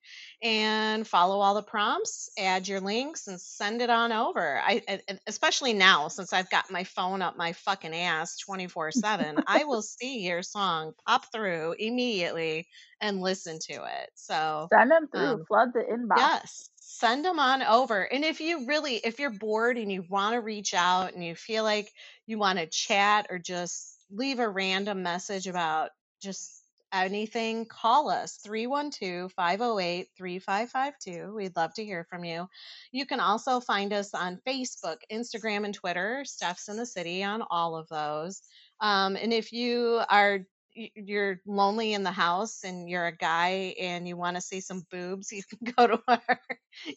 and 0.41 1.05
follow 1.07 1.39
all 1.39 1.53
the 1.55 1.63
prompts, 1.63 2.29
add 2.37 2.67
your 2.67 2.81
links, 2.81 3.27
and 3.27 3.39
send 3.39 3.81
it 3.81 3.89
on 3.89 4.11
over. 4.11 4.59
I, 4.59 4.81
and 4.87 5.01
especially 5.27 5.73
now, 5.73 6.07
since 6.07 6.33
I've 6.33 6.49
got 6.49 6.71
my 6.71 6.83
phone 6.83 7.21
up 7.21 7.37
my 7.37 7.53
fucking 7.53 7.93
ass 7.95 8.37
24 8.39 8.91
7, 8.91 9.37
I 9.47 9.63
will 9.65 9.81
see 9.83 10.19
your 10.21 10.41
song 10.41 10.93
pop 11.05 11.31
through 11.31 11.75
immediately 11.77 12.67
and 13.01 13.19
listen 13.21 13.59
to 13.69 13.73
it. 13.73 14.09
So, 14.15 14.67
Send 14.73 14.89
them 14.91 15.07
through. 15.11 15.21
um, 15.21 15.45
Flood 15.45 15.73
the 15.73 15.81
inbox. 15.81 16.17
Yes, 16.17 16.69
send 16.99 17.25
them 17.25 17.39
on 17.39 17.61
over. 17.61 18.03
And 18.03 18.23
if 18.23 18.39
you 18.39 18.65
really, 18.65 18.95
if 18.95 19.19
you're 19.19 19.29
bored 19.29 19.77
and 19.77 19.91
you 19.91 20.05
want 20.09 20.33
to 20.33 20.41
reach 20.41 20.73
out 20.73 21.13
and 21.13 21.23
you 21.23 21.35
feel 21.35 21.63
like 21.63 21.91
you 22.25 22.37
want 22.37 22.59
to 22.59 22.67
chat 22.67 23.27
or 23.29 23.37
just 23.37 23.97
leave 24.09 24.39
a 24.39 24.47
random 24.47 25.03
message 25.03 25.47
about 25.47 25.89
just 26.21 26.63
anything, 26.93 27.65
call 27.65 28.09
us 28.09 28.37
312 28.37 29.31
508 29.33 30.07
3552. 30.17 31.33
We'd 31.35 31.55
love 31.57 31.73
to 31.73 31.83
hear 31.83 32.05
from 32.09 32.23
you. 32.23 32.47
You 32.93 33.05
can 33.05 33.19
also 33.19 33.59
find 33.59 33.91
us 33.91 34.13
on 34.13 34.39
Facebook, 34.47 34.97
Instagram, 35.11 35.65
and 35.65 35.73
Twitter. 35.73 36.23
Steph's 36.23 36.69
in 36.69 36.77
the 36.77 36.85
City 36.85 37.23
on 37.23 37.43
all 37.49 37.75
of 37.75 37.89
those. 37.89 38.41
Um, 38.79 39.17
and 39.17 39.33
if 39.33 39.51
you 39.51 40.01
are 40.09 40.45
you're 40.75 41.41
lonely 41.45 41.93
in 41.93 42.03
the 42.03 42.11
house 42.11 42.63
and 42.63 42.89
you're 42.89 43.07
a 43.07 43.15
guy 43.15 43.75
and 43.79 44.07
you 44.07 44.17
want 44.17 44.35
to 44.37 44.41
see 44.41 44.61
some 44.61 44.85
boobs, 44.91 45.31
you 45.31 45.43
can 45.43 45.73
go 45.77 45.87
to 45.87 46.01
our 46.07 46.39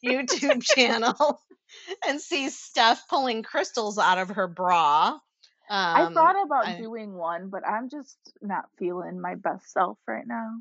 YouTube 0.05 0.63
channel 0.63 1.41
and 2.09 2.21
see 2.21 2.49
Steph 2.51 3.09
pulling 3.09 3.43
crystals 3.43 3.99
out 3.99 4.19
of 4.19 4.31
her 4.31 4.49
bra. 4.49 5.19
I 5.95 6.07
Um, 6.07 6.13
thought 6.13 6.43
about 6.45 6.75
I- 6.75 6.77
doing 6.77 7.15
one, 7.15 7.49
but 7.51 7.67
I'm 7.67 7.89
just 7.89 8.19
not 8.41 8.71
feeling 8.79 9.21
my 9.21 9.35
best 9.35 9.71
self 9.73 9.99
right 10.07 10.27
now. 10.27 10.61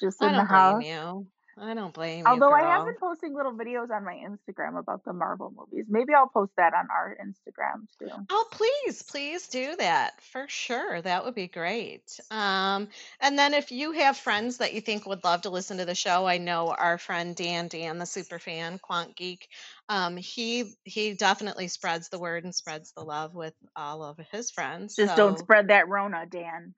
Just 0.00 0.22
in 0.22 0.34
the 0.36 0.44
house. 0.44 0.86
you. 0.86 1.26
I 1.60 1.74
don't 1.74 1.92
blame 1.92 2.26
Although 2.26 2.48
you. 2.48 2.54
Although 2.54 2.66
I 2.66 2.76
have 2.76 2.84
been 2.86 2.94
posting 3.00 3.34
little 3.34 3.52
videos 3.52 3.90
on 3.90 4.04
my 4.04 4.14
Instagram 4.14 4.78
about 4.78 5.04
the 5.04 5.12
Marvel 5.12 5.52
movies. 5.56 5.86
Maybe 5.88 6.14
I'll 6.14 6.28
post 6.28 6.52
that 6.56 6.74
on 6.74 6.88
our 6.90 7.16
Instagram 7.20 7.86
too. 7.98 8.10
Oh, 8.30 8.46
please, 8.50 9.02
please 9.02 9.48
do 9.48 9.76
that 9.76 10.20
for 10.22 10.46
sure. 10.48 11.00
That 11.02 11.24
would 11.24 11.34
be 11.34 11.48
great. 11.48 12.20
Um, 12.30 12.88
and 13.20 13.38
then 13.38 13.54
if 13.54 13.72
you 13.72 13.92
have 13.92 14.16
friends 14.16 14.58
that 14.58 14.74
you 14.74 14.80
think 14.80 15.06
would 15.06 15.24
love 15.24 15.42
to 15.42 15.50
listen 15.50 15.78
to 15.78 15.84
the 15.84 15.94
show, 15.94 16.26
I 16.26 16.38
know 16.38 16.68
our 16.68 16.98
friend 16.98 17.34
Dan, 17.34 17.68
Dan, 17.68 17.98
the 17.98 18.06
super 18.06 18.38
fan, 18.38 18.78
Quant 18.78 19.14
Geek, 19.16 19.48
um, 19.88 20.16
he 20.16 20.74
he 20.84 21.14
definitely 21.14 21.68
spreads 21.68 22.08
the 22.08 22.18
word 22.18 22.44
and 22.44 22.54
spreads 22.54 22.92
the 22.92 23.02
love 23.02 23.34
with 23.34 23.54
all 23.74 24.02
of 24.02 24.18
his 24.30 24.50
friends. 24.50 24.96
Just 24.96 25.16
don't 25.16 25.38
spread 25.38 25.68
that 25.68 25.88
Rona, 25.88 26.26
Dan. 26.26 26.74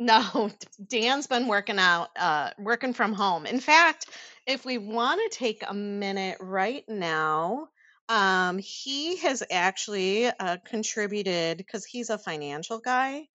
No, 0.00 0.50
Dan's 0.88 1.28
been 1.28 1.48
working 1.48 1.78
out, 1.78 2.10
uh, 2.16 2.52
working 2.58 2.94
from 2.94 3.14
home. 3.14 3.46
In 3.46 3.60
fact, 3.60 4.06
if 4.46 4.64
we 4.66 4.78
want 4.78 5.20
to 5.32 5.38
take 5.38 5.64
a 5.68 5.74
minute 5.74 6.38
right 6.40 6.84
now, 6.88 7.68
um, 8.08 8.58
he 8.58 9.16
has 9.18 9.44
actually 9.50 10.26
uh, 10.28 10.58
contributed 10.66 11.58
because 11.58 11.86
he's 11.86 12.10
a 12.10 12.18
financial 12.18 12.80
guy. 12.80 13.28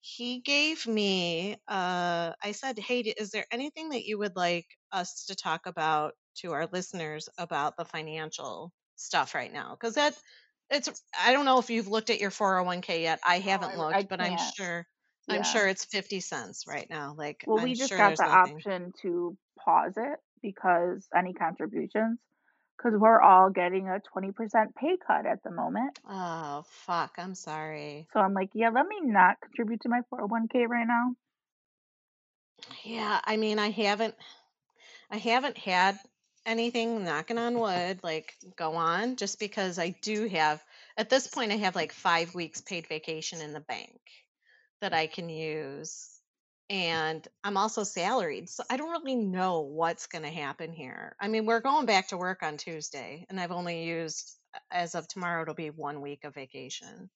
He 0.00 0.40
gave 0.40 0.86
me, 0.86 1.54
uh, 1.68 2.32
I 2.42 2.52
said, 2.52 2.78
Hey, 2.78 3.00
is 3.00 3.30
there 3.30 3.46
anything 3.52 3.90
that 3.90 4.04
you 4.06 4.18
would 4.18 4.36
like 4.36 4.66
us 4.92 5.26
to 5.26 5.36
talk 5.36 5.66
about 5.66 6.14
to 6.38 6.52
our 6.52 6.68
listeners 6.72 7.28
about 7.38 7.76
the 7.78 7.86
financial 7.86 8.72
stuff 8.96 9.34
right 9.34 9.52
now? 9.52 9.72
Because 9.74 9.94
that, 9.96 10.16
it's, 10.70 11.02
I 11.20 11.32
don't 11.32 11.46
know 11.46 11.58
if 11.60 11.70
you've 11.70 11.88
looked 11.88 12.10
at 12.10 12.20
your 12.20 12.30
401k 12.32 13.02
yet. 13.02 13.20
I 13.24 13.40
haven't 13.40 13.74
I- 13.74 13.76
looked, 13.76 14.06
I 14.08 14.08
but 14.08 14.20
I'm 14.20 14.36
sure. 14.38 14.86
Yeah. 15.28 15.36
I'm 15.36 15.44
sure 15.44 15.68
it's 15.68 15.84
50 15.84 16.20
cents 16.20 16.66
right 16.66 16.88
now. 16.90 17.14
Like, 17.16 17.44
Well, 17.46 17.58
I'm 17.58 17.64
we 17.64 17.74
just 17.74 17.88
sure 17.88 17.98
got 17.98 18.16
the 18.16 18.24
nothing. 18.24 18.56
option 18.56 18.92
to 19.02 19.36
pause 19.58 19.94
it 19.96 20.18
because 20.42 21.06
any 21.14 21.32
contributions, 21.32 22.18
because 22.76 22.98
we're 22.98 23.20
all 23.20 23.50
getting 23.50 23.88
a 23.88 24.00
20% 24.16 24.74
pay 24.74 24.96
cut 25.06 25.26
at 25.26 25.42
the 25.42 25.50
moment. 25.50 25.98
Oh, 26.08 26.64
fuck. 26.66 27.14
I'm 27.18 27.34
sorry. 27.34 28.06
So 28.12 28.20
I'm 28.20 28.34
like, 28.34 28.50
yeah, 28.54 28.70
let 28.70 28.86
me 28.86 29.00
not 29.02 29.40
contribute 29.40 29.82
to 29.82 29.88
my 29.88 30.00
401k 30.12 30.66
right 30.68 30.86
now. 30.86 31.14
Yeah, 32.84 33.20
I 33.24 33.36
mean, 33.36 33.58
I 33.58 33.70
haven't, 33.70 34.14
I 35.10 35.18
haven't 35.18 35.58
had 35.58 35.98
anything 36.46 37.04
knocking 37.04 37.38
on 37.38 37.58
wood, 37.58 38.00
like 38.02 38.34
go 38.56 38.74
on, 38.74 39.16
just 39.16 39.38
because 39.38 39.78
I 39.78 39.90
do 40.02 40.26
have, 40.28 40.62
at 40.96 41.10
this 41.10 41.26
point, 41.26 41.52
I 41.52 41.56
have 41.56 41.76
like 41.76 41.92
five 41.92 42.34
weeks 42.34 42.60
paid 42.60 42.86
vacation 42.86 43.40
in 43.40 43.52
the 43.52 43.60
bank 43.60 44.00
that 44.80 44.92
I 44.94 45.06
can 45.06 45.28
use. 45.28 46.20
And 46.68 47.26
I'm 47.42 47.56
also 47.56 47.82
salaried, 47.82 48.48
so 48.48 48.62
I 48.70 48.76
don't 48.76 48.90
really 48.90 49.16
know 49.16 49.62
what's 49.62 50.06
going 50.06 50.22
to 50.22 50.30
happen 50.30 50.72
here. 50.72 51.16
I 51.20 51.26
mean, 51.28 51.44
we're 51.46 51.60
going 51.60 51.86
back 51.86 52.08
to 52.08 52.16
work 52.16 52.42
on 52.44 52.58
Tuesday, 52.58 53.26
and 53.28 53.40
I've 53.40 53.50
only 53.50 53.84
used, 53.84 54.38
as 54.70 54.94
of 54.94 55.08
tomorrow, 55.08 55.42
it'll 55.42 55.54
be 55.54 55.70
one 55.70 56.00
week 56.00 56.22
of 56.24 56.34
vacation. 56.34 57.10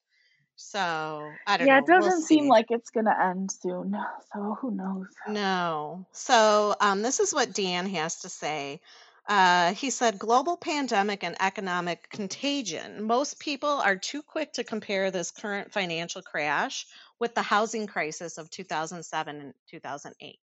So 0.57 1.41
I 1.47 1.57
don't 1.59 1.69
Yeah, 1.69 1.73
know. 1.73 1.85
it 1.85 1.87
We'll 1.97 2.13
doesn't 2.13 2.23
seem 2.23 2.47
like 2.49 2.67
it's 2.71 2.91
going 2.91 3.07
to 3.07 3.21
end 3.21 3.51
soon. 3.51 3.95
So 4.33 4.57
who 4.61 4.71
knows? 4.73 5.09
No. 5.27 6.07
So 6.13 6.75
um, 6.81 7.03
this 7.03 7.21
is 7.21 7.33
what 7.35 7.53
Dan 7.53 7.87
has 7.91 8.21
to 8.23 8.29
say. 8.29 8.81
Uh, 9.27 9.73
he 9.75 9.89
said, 9.91 10.19
global 10.19 10.57
pandemic 10.57 11.25
and 11.25 11.37
economic 11.41 12.09
contagion. 12.11 13.03
Most 13.05 13.39
people 13.39 13.69
are 13.71 13.97
too 13.97 14.23
quick 14.23 14.53
to 14.55 14.65
compare 14.65 15.11
this 15.11 15.31
current 15.31 15.73
financial 15.73 16.21
crash 16.23 16.87
with 17.25 17.35
the 17.35 17.41
housing 17.41 17.87
crisis 17.87 18.37
of 18.37 18.51
2007 18.51 19.41
and 19.41 19.55
2008. 19.71 20.39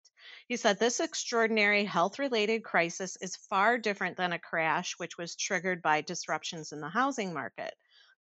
He 0.46 0.56
said, 0.56 0.78
this 0.78 1.00
extraordinary 1.00 1.84
health 1.84 2.20
related 2.20 2.62
crisis 2.62 3.16
is 3.20 3.34
far 3.34 3.78
different 3.78 4.16
than 4.16 4.32
a 4.32 4.38
crash 4.38 4.94
which 4.96 5.18
was 5.18 5.34
triggered 5.34 5.82
by 5.82 6.02
disruptions 6.02 6.70
in 6.70 6.80
the 6.80 6.88
housing 6.88 7.34
market. 7.34 7.74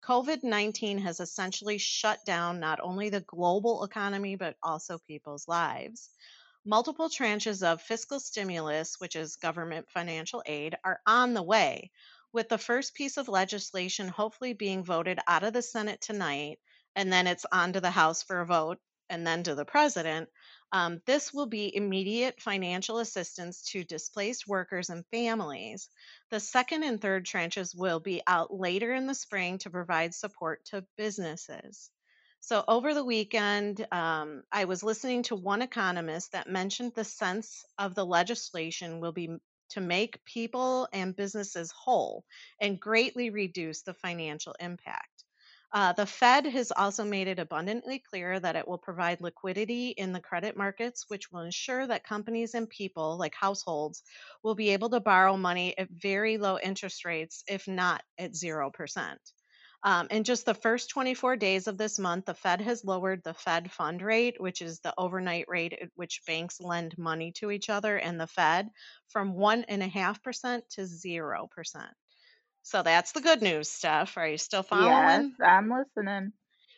COVID 0.03 0.43
19 0.43 0.97
has 0.97 1.19
essentially 1.19 1.77
shut 1.77 2.25
down 2.25 2.59
not 2.59 2.79
only 2.81 3.09
the 3.09 3.21
global 3.21 3.83
economy, 3.83 4.35
but 4.35 4.57
also 4.63 4.97
people's 5.05 5.47
lives. 5.47 6.09
Multiple 6.65 7.09
tranches 7.09 7.61
of 7.61 7.83
fiscal 7.83 8.19
stimulus, 8.19 8.99
which 8.99 9.15
is 9.15 9.35
government 9.35 9.87
financial 9.91 10.41
aid, 10.47 10.75
are 10.83 10.99
on 11.05 11.35
the 11.35 11.43
way. 11.43 11.91
with 12.33 12.49
the 12.49 12.57
first 12.57 12.95
piece 12.95 13.17
of 13.17 13.27
legislation 13.27 14.07
hopefully 14.07 14.53
being 14.53 14.83
voted 14.83 15.19
out 15.27 15.43
of 15.43 15.53
the 15.53 15.61
Senate 15.61 16.01
tonight, 16.01 16.57
and 16.97 17.13
then 17.13 17.27
it's 17.27 17.45
on 17.51 17.73
to 17.73 17.79
the 17.79 17.91
House 17.91 18.23
for 18.23 18.41
a 18.41 18.45
vote, 18.45 18.79
and 19.07 19.25
then 19.25 19.43
to 19.43 19.53
the 19.53 19.63
president, 19.63 20.29
um, 20.71 20.99
this 21.05 21.31
will 21.31 21.45
be 21.45 21.73
immediate 21.73 22.41
financial 22.41 22.97
assistance 22.97 23.61
to 23.69 23.83
displaced 23.83 24.47
workers 24.47 24.89
and 24.89 25.05
families. 25.11 25.89
The 26.31 26.39
second 26.39 26.81
and 26.81 26.99
third 26.99 27.23
tranches 27.25 27.77
will 27.77 27.99
be 27.99 28.23
out 28.25 28.51
later 28.51 28.93
in 28.95 29.05
the 29.05 29.13
spring 29.13 29.59
to 29.59 29.69
provide 29.69 30.15
support 30.15 30.65
to 30.71 30.85
businesses. 30.97 31.91
So, 32.39 32.63
over 32.67 32.95
the 32.95 33.05
weekend, 33.05 33.85
um, 33.91 34.41
I 34.51 34.65
was 34.65 34.81
listening 34.81 35.21
to 35.23 35.35
one 35.35 35.61
economist 35.61 36.31
that 36.31 36.49
mentioned 36.49 36.93
the 36.95 37.03
sense 37.03 37.63
of 37.77 37.93
the 37.93 38.05
legislation 38.05 38.99
will 39.01 39.11
be 39.11 39.37
to 39.69 39.81
make 39.81 40.25
people 40.25 40.87
and 40.91 41.15
businesses 41.15 41.71
whole 41.71 42.25
and 42.59 42.79
greatly 42.79 43.29
reduce 43.29 43.83
the 43.83 43.93
financial 43.93 44.55
impact. 44.59 45.16
Uh, 45.74 45.93
the 45.93 46.05
Fed 46.05 46.45
has 46.45 46.72
also 46.72 47.03
made 47.05 47.28
it 47.28 47.39
abundantly 47.39 47.99
clear 47.99 48.39
that 48.39 48.55
it 48.55 48.68
will 48.68 48.78
provide 48.78 49.22
liquidity 49.22 49.89
in 49.89 50.13
the 50.13 50.20
credit 50.22 50.57
markets, 50.57 51.05
which 51.09 51.32
will 51.32 51.41
ensure 51.41 51.86
that 51.88 52.03
companies 52.03 52.53
and 52.53 52.70
people, 52.70 53.18
like 53.18 53.36
households, 53.36 54.03
will 54.43 54.55
be 54.55 54.70
able 54.70 54.89
to 54.89 54.99
borrow 54.99 55.38
money 55.38 55.78
at 55.78 55.89
very 55.89 56.38
low 56.38 56.57
interest 56.57 57.05
rates, 57.05 57.43
if 57.47 57.68
not 57.68 58.03
at 58.18 58.36
0%. 58.36 59.20
Um, 59.84 60.07
in 60.09 60.24
just 60.24 60.45
the 60.45 60.53
first 60.53 60.89
24 60.89 61.36
days 61.38 61.68
of 61.68 61.78
this 61.78 61.99
month, 61.99 62.26
the 62.26 62.34
Fed 62.34 62.61
has 62.61 62.84
lowered 62.84 63.24
the 63.24 63.34
Fed 63.34 63.72
fund 63.72 64.01
rate, 64.01 64.39
which 64.41 64.61
is 64.61 64.80
the 64.80 64.93
overnight 64.97 65.45
rate 65.47 65.74
at 65.74 65.89
which 65.95 66.22
banks 66.26 66.59
lend 66.59 66.97
money 66.97 67.32
to 67.34 67.51
each 67.51 67.70
other 67.70 67.97
and 67.97 68.20
the 68.20 68.28
Fed, 68.28 68.70
from 69.09 69.34
1.5% 69.34 70.68
to 70.70 70.82
0%. 70.88 71.93
So 72.68 72.84
that's 72.84 73.13
the 73.13 73.22
good 73.22 73.41
news 73.41 73.70
stuff. 73.70 74.18
Are 74.18 74.28
you 74.28 74.38
still 74.38 74.61
following? 74.61 75.32
Yes. 75.32 75.39
I'm 75.41 75.72
listening. 75.72 76.34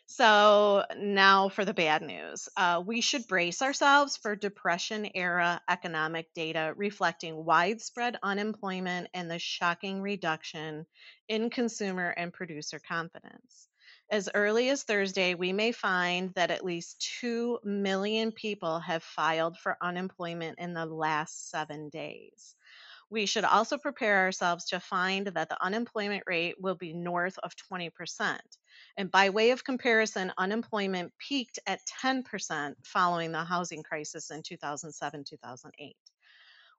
So 0.05 0.85
now 0.97 1.49
for 1.49 1.65
the 1.65 1.73
bad 1.73 2.03
news. 2.03 2.47
Uh, 2.55 2.83
we 2.85 3.01
should 3.01 3.27
brace 3.27 3.61
ourselves 3.63 4.17
for 4.17 4.35
Depression 4.35 5.09
era 5.15 5.61
economic 5.67 6.31
data 6.35 6.73
reflecting 6.75 7.43
widespread 7.43 8.17
unemployment 8.21 9.07
and 9.15 9.31
the 9.31 9.39
shocking 9.39 10.01
reduction 10.01 10.85
in 11.27 11.49
consumer 11.49 12.09
and 12.09 12.31
producer 12.31 12.79
confidence. 12.79 13.67
As 14.11 14.29
early 14.35 14.69
as 14.69 14.83
Thursday, 14.83 15.33
we 15.33 15.53
may 15.53 15.71
find 15.71 16.33
that 16.35 16.51
at 16.51 16.65
least 16.65 17.01
2 17.19 17.59
million 17.63 18.31
people 18.31 18.79
have 18.79 19.03
filed 19.03 19.57
for 19.57 19.75
unemployment 19.81 20.59
in 20.59 20.75
the 20.75 20.85
last 20.85 21.49
seven 21.49 21.89
days. 21.89 22.55
We 23.11 23.25
should 23.25 23.43
also 23.43 23.77
prepare 23.77 24.19
ourselves 24.19 24.65
to 24.65 24.79
find 24.79 25.27
that 25.27 25.49
the 25.49 25.63
unemployment 25.63 26.23
rate 26.27 26.55
will 26.59 26.75
be 26.75 26.93
north 26.93 27.39
of 27.39 27.55
20%. 27.55 28.39
And 28.97 29.09
by 29.09 29.31
way 29.31 29.51
of 29.51 29.63
comparison, 29.63 30.31
unemployment 30.37 31.13
peaked 31.17 31.59
at 31.65 31.81
10% 32.03 32.75
following 32.85 33.31
the 33.31 33.43
housing 33.43 33.81
crisis 33.81 34.29
in 34.29 34.43
2007 34.43 35.23
2008. 35.23 35.97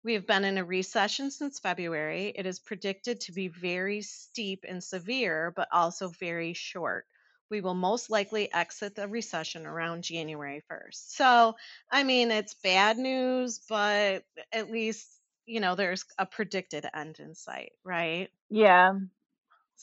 We 0.02 0.14
have 0.14 0.26
been 0.26 0.44
in 0.44 0.56
a 0.56 0.64
recession 0.64 1.30
since 1.30 1.58
February. 1.58 2.32
It 2.34 2.46
is 2.46 2.58
predicted 2.60 3.20
to 3.22 3.32
be 3.32 3.48
very 3.48 4.00
steep 4.00 4.64
and 4.66 4.82
severe, 4.82 5.52
but 5.54 5.68
also 5.72 6.08
very 6.08 6.54
short. 6.54 7.06
We 7.50 7.60
will 7.60 7.74
most 7.74 8.08
likely 8.08 8.50
exit 8.52 8.94
the 8.94 9.08
recession 9.08 9.66
around 9.66 10.04
January 10.04 10.62
1st. 10.70 11.16
So, 11.16 11.56
I 11.90 12.04
mean, 12.04 12.30
it's 12.30 12.54
bad 12.54 12.96
news, 12.96 13.60
but 13.68 14.24
at 14.52 14.70
least, 14.70 15.19
you 15.50 15.60
know, 15.60 15.74
there's 15.74 16.04
a 16.18 16.26
predicted 16.26 16.86
end 16.94 17.18
in 17.18 17.34
sight, 17.34 17.72
right? 17.84 18.28
Yeah. 18.48 18.92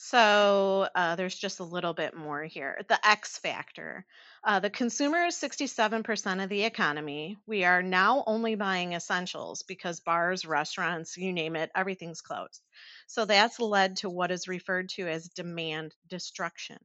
So 0.00 0.88
uh, 0.94 1.16
there's 1.16 1.34
just 1.34 1.58
a 1.58 1.64
little 1.64 1.92
bit 1.92 2.16
more 2.16 2.44
here. 2.44 2.80
The 2.88 3.06
X 3.06 3.36
factor. 3.38 4.06
Uh, 4.44 4.60
the 4.60 4.70
consumer 4.70 5.24
is 5.24 5.34
67% 5.34 6.42
of 6.42 6.48
the 6.48 6.64
economy. 6.64 7.36
We 7.46 7.64
are 7.64 7.82
now 7.82 8.22
only 8.26 8.54
buying 8.54 8.92
essentials 8.92 9.62
because 9.64 9.98
bars, 9.98 10.46
restaurants, 10.46 11.16
you 11.16 11.32
name 11.32 11.56
it, 11.56 11.70
everything's 11.74 12.20
closed. 12.20 12.62
So 13.08 13.24
that's 13.24 13.58
led 13.58 13.96
to 13.98 14.08
what 14.08 14.30
is 14.30 14.46
referred 14.46 14.88
to 14.90 15.08
as 15.08 15.28
demand 15.28 15.94
destruction. 16.08 16.78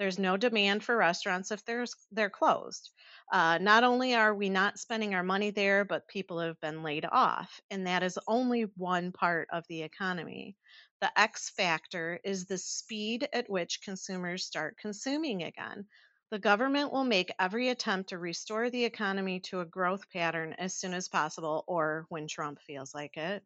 There's 0.00 0.18
no 0.18 0.38
demand 0.38 0.82
for 0.82 0.96
restaurants 0.96 1.52
if 1.52 1.64
there's, 1.66 1.94
they're 2.10 2.30
closed. 2.30 2.90
Uh, 3.30 3.58
not 3.58 3.84
only 3.84 4.14
are 4.14 4.34
we 4.34 4.48
not 4.48 4.78
spending 4.78 5.14
our 5.14 5.22
money 5.22 5.50
there, 5.50 5.84
but 5.84 6.08
people 6.08 6.40
have 6.40 6.58
been 6.60 6.82
laid 6.82 7.04
off. 7.04 7.60
And 7.70 7.86
that 7.86 8.02
is 8.02 8.18
only 8.26 8.62
one 8.78 9.12
part 9.12 9.48
of 9.52 9.64
the 9.68 9.82
economy. 9.82 10.56
The 11.02 11.12
X 11.20 11.50
factor 11.50 12.18
is 12.24 12.46
the 12.46 12.58
speed 12.58 13.28
at 13.34 13.50
which 13.50 13.82
consumers 13.82 14.46
start 14.46 14.78
consuming 14.80 15.42
again. 15.42 15.86
The 16.30 16.38
government 16.38 16.92
will 16.92 17.04
make 17.04 17.34
every 17.38 17.68
attempt 17.68 18.10
to 18.10 18.18
restore 18.18 18.70
the 18.70 18.84
economy 18.86 19.40
to 19.50 19.60
a 19.60 19.66
growth 19.66 20.08
pattern 20.10 20.54
as 20.58 20.74
soon 20.74 20.94
as 20.94 21.08
possible, 21.08 21.64
or 21.66 22.06
when 22.08 22.26
Trump 22.26 22.60
feels 22.66 22.94
like 22.94 23.18
it, 23.18 23.44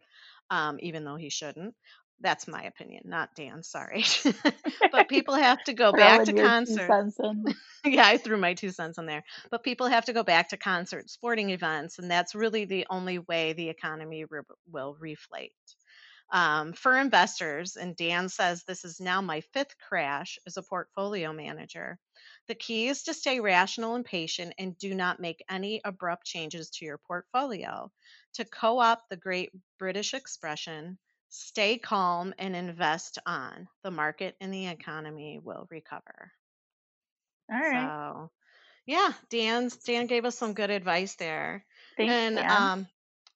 um, 0.50 0.76
even 0.80 1.04
though 1.04 1.16
he 1.16 1.30
shouldn't. 1.30 1.74
That's 2.20 2.48
my 2.48 2.64
opinion, 2.64 3.02
not 3.06 3.34
Dan. 3.34 3.62
Sorry. 3.62 4.04
but 4.92 5.08
people 5.08 5.34
have 5.34 5.62
to 5.64 5.74
go 5.74 5.92
back 5.92 6.24
to 6.24 6.32
concerts. 6.32 7.20
yeah, 7.84 8.06
I 8.06 8.18
threw 8.18 8.36
my 8.38 8.54
two 8.54 8.70
cents 8.70 8.98
in 8.98 9.06
there. 9.06 9.24
But 9.50 9.64
people 9.64 9.88
have 9.88 10.06
to 10.06 10.12
go 10.12 10.22
back 10.22 10.50
to 10.50 10.56
concerts, 10.56 11.12
sporting 11.12 11.50
events, 11.50 11.98
and 11.98 12.10
that's 12.10 12.34
really 12.34 12.64
the 12.64 12.86
only 12.90 13.18
way 13.18 13.52
the 13.52 13.68
economy 13.68 14.24
re- 14.24 14.42
will 14.70 14.96
reflate. 15.02 15.50
Um, 16.30 16.72
for 16.72 16.98
investors, 16.98 17.76
and 17.76 17.96
Dan 17.96 18.28
says 18.28 18.64
this 18.64 18.84
is 18.84 19.00
now 19.00 19.20
my 19.20 19.40
fifth 19.52 19.78
crash 19.78 20.38
as 20.46 20.56
a 20.56 20.62
portfolio 20.62 21.32
manager. 21.32 21.98
The 22.48 22.54
key 22.54 22.88
is 22.88 23.02
to 23.04 23.14
stay 23.14 23.40
rational 23.40 23.94
and 23.94 24.04
patient 24.04 24.54
and 24.58 24.76
do 24.78 24.94
not 24.94 25.20
make 25.20 25.44
any 25.48 25.80
abrupt 25.84 26.26
changes 26.26 26.70
to 26.70 26.84
your 26.84 26.98
portfolio. 26.98 27.92
To 28.34 28.44
co 28.44 28.80
opt 28.80 29.10
the 29.10 29.16
great 29.16 29.52
British 29.78 30.14
expression, 30.14 30.98
stay 31.34 31.78
calm 31.78 32.32
and 32.38 32.54
invest 32.54 33.18
on. 33.26 33.68
The 33.82 33.90
market 33.90 34.36
and 34.40 34.52
the 34.52 34.68
economy 34.68 35.40
will 35.42 35.66
recover. 35.70 36.32
All 37.52 37.58
right. 37.58 37.90
So, 37.90 38.30
yeah, 38.86 39.12
Dan's 39.30 39.76
Dan 39.78 40.06
gave 40.06 40.24
us 40.24 40.38
some 40.38 40.54
good 40.54 40.70
advice 40.70 41.16
there. 41.16 41.64
Thanks, 41.96 42.14
And 42.14 42.36
Dan. 42.36 42.50
um, 42.50 42.86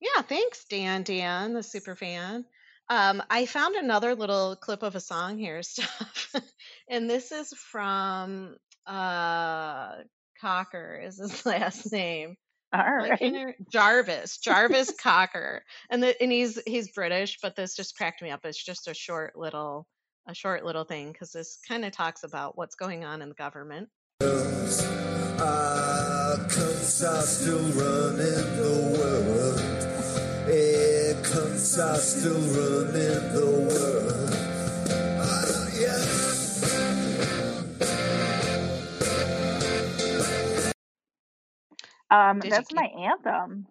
yeah, 0.01 0.23
thanks, 0.23 0.65
Dan. 0.67 1.03
Dan, 1.03 1.55
the 1.55 1.63
super 1.63 1.95
fan. 1.97 2.45
Um, 2.89 3.23
I 3.29 3.47
found 3.47 3.75
another 3.77 4.15
little 4.15 4.57
clip 4.57 4.83
of 4.83 4.95
a 4.95 5.01
song 5.01 5.37
here, 5.39 5.63
stuff, 5.65 6.35
and 6.89 7.11
this 7.11 7.33
is 7.33 7.53
from 7.53 8.57
uh 8.87 9.97
Cocker 10.41 11.01
is 11.05 11.19
his 11.19 11.45
last 11.47 11.93
name. 11.93 12.37
All 12.73 12.83
right. 12.83 13.55
Jarvis, 13.71 14.39
Jarvis 14.39 14.93
Cocker, 15.03 15.65
and 15.91 16.03
the, 16.03 16.21
and 16.23 16.31
he's 16.31 16.61
he's 16.67 16.93
British, 16.93 17.39
but 17.41 17.57
this 17.57 17.75
just 17.75 17.97
cracked 17.97 18.21
me 18.21 18.31
up. 18.31 18.45
It's 18.45 18.63
just 18.63 18.89
a 18.89 18.95
short 18.95 19.37
little 19.37 19.87
a 20.27 20.35
short 20.35 20.65
little 20.65 20.85
thing 20.85 21.13
because 21.13 21.33
this 21.33 21.59
kind 21.67 21.85
of 21.85 21.93
talks 21.93 22.25
about 22.25 22.59
what's 22.59 22.75
going 22.75 23.05
on 23.05 23.23
in 23.23 23.31
the 23.31 23.35
government. 23.35 23.89
Arkansas 25.41 27.21
still 27.23 27.59
running 27.59 28.57
the 28.57 28.99
world. 28.99 29.79
Still 31.99 32.35
running 32.35 33.33
the 33.33 33.47
world. 33.47 34.28
Um, 42.11 42.41
Did 42.41 42.51
that's 42.51 42.73
my 42.73 42.85
anthem. 42.85 43.67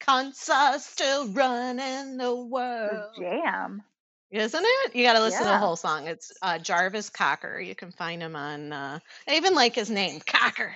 Kansas 0.00 0.86
still 0.86 1.28
running 1.28 2.16
the 2.16 2.34
The 2.34 2.34
world? 2.34 3.14
jam. 3.18 3.82
Isn't 4.30 4.64
it? 4.64 4.94
You 4.94 5.04
got 5.04 5.14
to 5.14 5.20
listen 5.20 5.42
to 5.42 5.48
the 5.48 5.58
whole 5.58 5.76
song. 5.76 6.06
It's 6.06 6.32
uh, 6.42 6.58
Jarvis 6.58 7.10
Cocker. 7.10 7.60
You 7.60 7.74
can 7.74 7.92
find 7.92 8.22
him 8.22 8.36
on. 8.36 8.72
Uh, 8.72 8.98
I 9.28 9.34
even 9.36 9.54
like 9.54 9.74
his 9.74 9.90
name, 9.90 10.20
Cocker. 10.26 10.74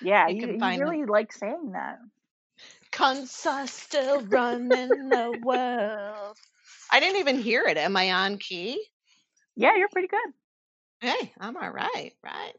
Yeah, 0.00 0.28
You 0.28 0.34
you, 0.34 0.40
can 0.40 0.52
you 0.54 0.58
find 0.58 0.82
him. 0.82 0.88
really 0.88 1.04
like 1.04 1.32
saying 1.32 1.72
that. 1.72 1.98
Kansas 2.90 3.70
still 3.72 4.22
running 4.22 5.08
the 5.10 5.38
world. 5.44 6.36
I 6.90 7.00
didn't 7.00 7.20
even 7.20 7.38
hear 7.40 7.62
it. 7.62 7.76
Am 7.76 7.96
I 7.96 8.12
on 8.12 8.38
key? 8.38 8.82
Yeah, 9.56 9.76
you're 9.76 9.88
pretty 9.88 10.08
good. 10.08 10.32
Hey, 11.00 11.32
I'm 11.38 11.56
all 11.56 11.70
right, 11.70 12.12
right? 12.22 12.54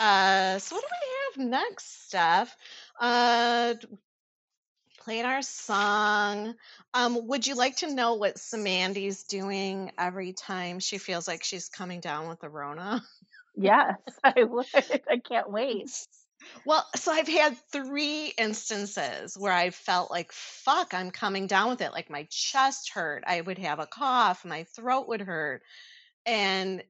Uh, 0.00 0.58
so 0.58 0.76
what 0.76 0.82
do 0.84 0.88
we 0.90 1.42
have 1.42 1.50
next, 1.50 2.06
Steph? 2.06 2.56
Uh, 3.00 3.74
played 5.00 5.24
our 5.24 5.42
song. 5.42 6.54
Um, 6.94 7.26
would 7.28 7.46
you 7.46 7.54
like 7.54 7.76
to 7.78 7.92
know 7.94 8.14
what 8.14 8.38
Samandy's 8.38 9.24
doing 9.24 9.92
every 9.98 10.32
time 10.32 10.80
she 10.80 10.98
feels 10.98 11.26
like 11.26 11.44
she's 11.44 11.68
coming 11.68 12.00
down 12.00 12.28
with 12.28 12.40
the 12.40 12.48
Rona? 12.48 13.02
Yes, 13.56 13.98
I 14.24 14.44
would. 14.44 14.66
I 15.10 15.18
can't 15.18 15.50
wait. 15.50 15.90
Well, 16.64 16.86
so 16.94 17.12
I've 17.12 17.28
had 17.28 17.58
three 17.72 18.32
instances 18.38 19.36
where 19.36 19.52
I 19.52 19.70
felt 19.70 20.10
like, 20.10 20.30
fuck, 20.32 20.94
I'm 20.94 21.10
coming 21.10 21.48
down 21.48 21.68
with 21.70 21.80
it. 21.80 21.92
Like 21.92 22.10
my 22.10 22.26
chest 22.30 22.90
hurt. 22.94 23.24
I 23.26 23.40
would 23.40 23.58
have 23.58 23.80
a 23.80 23.86
cough. 23.86 24.44
My 24.44 24.64
throat 24.64 25.08
would 25.08 25.20
hurt. 25.20 25.62
And 26.26 26.82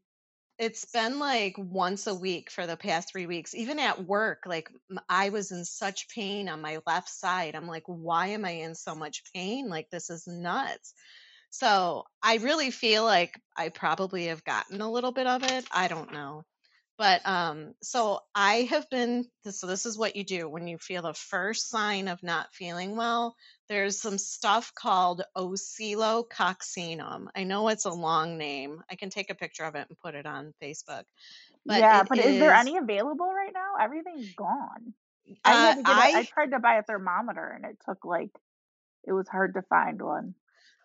it's 0.58 0.84
been 0.86 1.18
like 1.18 1.54
once 1.56 2.06
a 2.06 2.14
week 2.14 2.50
for 2.50 2.66
the 2.66 2.76
past 2.76 3.10
three 3.10 3.26
weeks. 3.26 3.54
Even 3.54 3.78
at 3.78 4.04
work, 4.06 4.42
like 4.46 4.68
i 5.08 5.28
was 5.28 5.52
in 5.52 5.64
such 5.64 6.08
pain 6.08 6.48
on 6.48 6.60
my 6.60 6.80
left 6.86 7.08
side. 7.08 7.54
I'm 7.54 7.68
like, 7.68 7.84
why 7.86 8.28
am 8.28 8.44
I 8.44 8.50
in 8.50 8.74
so 8.74 8.94
much 8.94 9.22
pain? 9.34 9.68
Like, 9.68 9.88
this 9.90 10.10
is 10.10 10.26
nuts. 10.26 10.94
So 11.50 12.04
I 12.22 12.36
really 12.36 12.70
feel 12.70 13.04
like 13.04 13.40
I 13.56 13.68
probably 13.70 14.26
have 14.26 14.44
gotten 14.44 14.80
a 14.80 14.90
little 14.90 15.12
bit 15.12 15.26
of 15.26 15.44
it. 15.44 15.64
I 15.70 15.88
don't 15.88 16.12
know. 16.12 16.44
But 16.98 17.24
um, 17.24 17.74
so 17.80 18.18
I 18.34 18.62
have 18.70 18.90
been, 18.90 19.24
so 19.48 19.68
this 19.68 19.86
is 19.86 19.96
what 19.96 20.16
you 20.16 20.24
do 20.24 20.48
when 20.48 20.66
you 20.66 20.78
feel 20.78 21.02
the 21.02 21.14
first 21.14 21.70
sign 21.70 22.08
of 22.08 22.20
not 22.24 22.52
feeling 22.52 22.96
well. 22.96 23.36
There's 23.68 24.00
some 24.00 24.18
stuff 24.18 24.72
called 24.74 25.22
oscillococcinum. 25.36 27.28
I 27.36 27.44
know 27.44 27.68
it's 27.68 27.84
a 27.84 27.90
long 27.90 28.36
name. 28.36 28.82
I 28.90 28.96
can 28.96 29.10
take 29.10 29.30
a 29.30 29.36
picture 29.36 29.62
of 29.62 29.76
it 29.76 29.86
and 29.88 29.98
put 29.98 30.16
it 30.16 30.26
on 30.26 30.52
Facebook. 30.60 31.04
But 31.66 31.80
yeah, 31.80 32.02
but 32.02 32.18
is 32.18 32.40
there 32.40 32.52
any 32.52 32.78
available 32.78 33.32
right 33.32 33.52
now? 33.54 33.84
Everything's 33.84 34.34
gone. 34.34 34.92
I 35.44 35.54
uh, 35.54 35.74
get 35.76 35.86
a, 35.86 35.90
I 35.90 36.10
I 36.20 36.24
tried 36.24 36.50
to 36.50 36.58
buy 36.58 36.78
a 36.78 36.82
thermometer 36.82 37.46
and 37.46 37.64
it 37.64 37.78
took 37.86 38.04
like 38.04 38.30
it 39.06 39.12
was 39.12 39.28
hard 39.28 39.54
to 39.54 39.62
find 39.62 40.02
one. 40.02 40.34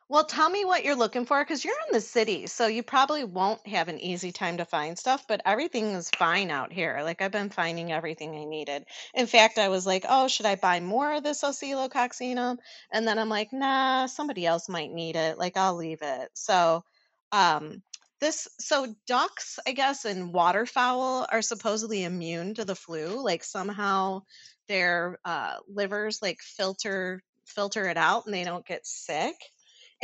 Well, 0.09 0.25
tell 0.25 0.49
me 0.49 0.63
what 0.65 0.83
you're 0.85 0.95
looking 0.95 1.25
for 1.25 1.43
because 1.43 1.63
you're 1.65 1.75
in 1.87 1.93
the 1.93 2.01
city, 2.01 2.47
so 2.47 2.67
you 2.67 2.83
probably 2.83 3.23
won't 3.23 3.65
have 3.67 3.87
an 3.87 3.99
easy 3.99 4.31
time 4.31 4.57
to 4.57 4.65
find 4.65 4.97
stuff, 4.97 5.25
but 5.27 5.41
everything 5.45 5.91
is 5.91 6.09
fine 6.11 6.51
out 6.51 6.71
here. 6.71 6.99
Like 7.03 7.21
I've 7.21 7.31
been 7.31 7.49
finding 7.49 7.91
everything 7.91 8.35
I 8.35 8.43
needed. 8.45 8.85
In 9.13 9.27
fact, 9.27 9.57
I 9.57 9.69
was 9.69 9.85
like, 9.87 10.05
oh, 10.07 10.27
should 10.27 10.45
I 10.45 10.55
buy 10.55 10.79
more 10.81 11.13
of 11.13 11.23
this 11.23 11.43
oscillococcinum? 11.43 12.57
And 12.91 13.07
then 13.07 13.17
I'm 13.17 13.29
like, 13.29 13.51
nah, 13.53 14.05
somebody 14.05 14.45
else 14.45 14.69
might 14.69 14.91
need 14.91 15.15
it. 15.15 15.37
Like 15.37 15.57
I'll 15.57 15.75
leave 15.75 16.01
it. 16.01 16.29
So, 16.33 16.83
um, 17.31 17.81
this, 18.19 18.47
so 18.59 18.93
ducks, 19.07 19.57
I 19.67 19.71
guess, 19.71 20.05
and 20.05 20.33
waterfowl 20.33 21.27
are 21.31 21.41
supposedly 21.41 22.03
immune 22.03 22.53
to 22.55 22.65
the 22.65 22.75
flu. 22.75 23.21
Like 23.23 23.43
somehow 23.43 24.21
their 24.67 25.17
uh, 25.25 25.57
livers 25.67 26.21
like 26.21 26.39
filter 26.41 27.21
filter 27.45 27.87
it 27.89 27.97
out 27.97 28.25
and 28.25 28.33
they 28.33 28.43
don't 28.45 28.65
get 28.65 28.85
sick. 28.85 29.35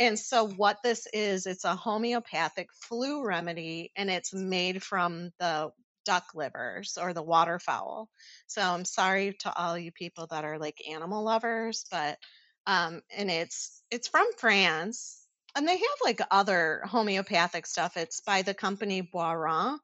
And 0.00 0.18
so, 0.18 0.48
what 0.48 0.78
this 0.82 1.06
is, 1.12 1.46
it's 1.46 1.64
a 1.64 1.76
homeopathic 1.76 2.70
flu 2.74 3.24
remedy 3.24 3.92
and 3.96 4.10
it's 4.10 4.34
made 4.34 4.82
from 4.82 5.30
the 5.38 5.70
duck 6.06 6.34
livers 6.34 6.98
or 7.00 7.14
the 7.14 7.22
waterfowl. 7.22 8.08
So, 8.48 8.62
I'm 8.62 8.84
sorry 8.86 9.34
to 9.40 9.54
all 9.54 9.78
you 9.78 9.92
people 9.92 10.26
that 10.28 10.44
are 10.44 10.58
like 10.58 10.78
animal 10.90 11.22
lovers, 11.24 11.86
but 11.90 12.18
um 12.66 13.02
and 13.16 13.30
it's 13.30 13.82
it's 13.90 14.08
from 14.08 14.26
France 14.38 15.26
and 15.56 15.68
they 15.68 15.76
have 15.78 15.98
like 16.04 16.20
other 16.32 16.82
homeopathic 16.86 17.66
stuff. 17.66 17.96
It's 17.96 18.20
by 18.22 18.42
the 18.42 18.54
company 18.54 19.02
Boiron, 19.02 19.78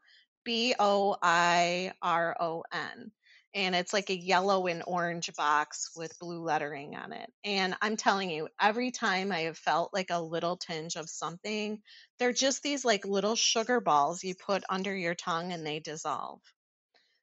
B 0.45 0.75
O 0.81 1.17
I 1.23 1.93
R 2.03 2.37
O 2.41 2.65
N 2.73 3.13
and 3.57 3.75
it's 3.75 3.95
like 3.95 4.11
a 4.11 4.17
yellow 4.17 4.67
and 4.67 4.83
orange 4.87 5.35
box 5.35 5.91
with 5.97 6.19
blue 6.19 6.43
lettering 6.43 6.95
on 6.95 7.15
it. 7.15 7.33
And 7.43 7.75
I'm 7.81 7.97
telling 7.97 8.31
you, 8.31 8.49
every 8.61 8.91
time 8.91 9.33
I 9.33 9.41
have 9.41 9.57
felt 9.57 9.95
like 9.95 10.11
a 10.11 10.21
little 10.21 10.59
tinge 10.59 10.95
of 10.97 11.09
something, 11.09 11.81
they're 12.19 12.35
just 12.35 12.63
these 12.63 12.85
like 12.85 13.07
little 13.07 13.35
sugar 13.35 13.81
balls 13.81 14.23
you 14.23 14.35
put 14.35 14.63
under 14.69 14.95
your 14.95 15.15
tongue 15.15 15.53
and 15.53 15.67
they 15.67 15.81
dissolve. 15.81 16.41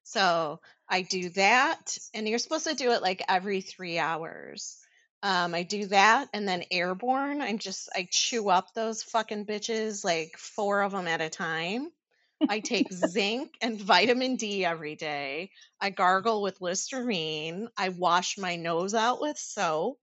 So 0.02 0.60
I 0.90 1.04
do 1.04 1.30
that, 1.30 1.98
and 2.16 2.28
you're 2.28 2.40
supposed 2.40 2.68
to 2.68 2.76
do 2.76 2.92
it 2.92 3.04
like 3.04 3.24
every 3.30 3.62
three 3.62 4.00
hours. 4.00 4.78
Um, 5.22 5.54
I 5.54 5.64
do 5.64 5.86
that, 5.88 6.30
and 6.34 6.48
then 6.48 6.66
airborne. 6.72 7.42
I'm 7.42 7.60
just 7.60 7.90
I 7.96 8.08
chew 8.12 8.50
up 8.50 8.74
those 8.74 9.04
fucking 9.04 9.46
bitches 9.46 10.04
like 10.04 10.36
four 10.38 10.82
of 10.82 10.92
them 10.94 11.08
at 11.08 11.22
a 11.22 11.30
time. 11.30 11.90
I 12.50 12.60
take 12.60 12.92
zinc 12.92 13.52
and 13.62 13.80
vitamin 13.80 14.36
D 14.36 14.66
every 14.66 14.96
day. 14.96 15.52
I 15.82 15.90
gargle 15.90 16.42
with 16.42 16.62
Listerine. 16.62 17.68
I 17.78 17.90
wash 17.90 18.38
my 18.38 18.56
nose 18.56 18.94
out 18.94 19.22
with 19.22 19.38
soap. 19.38 20.00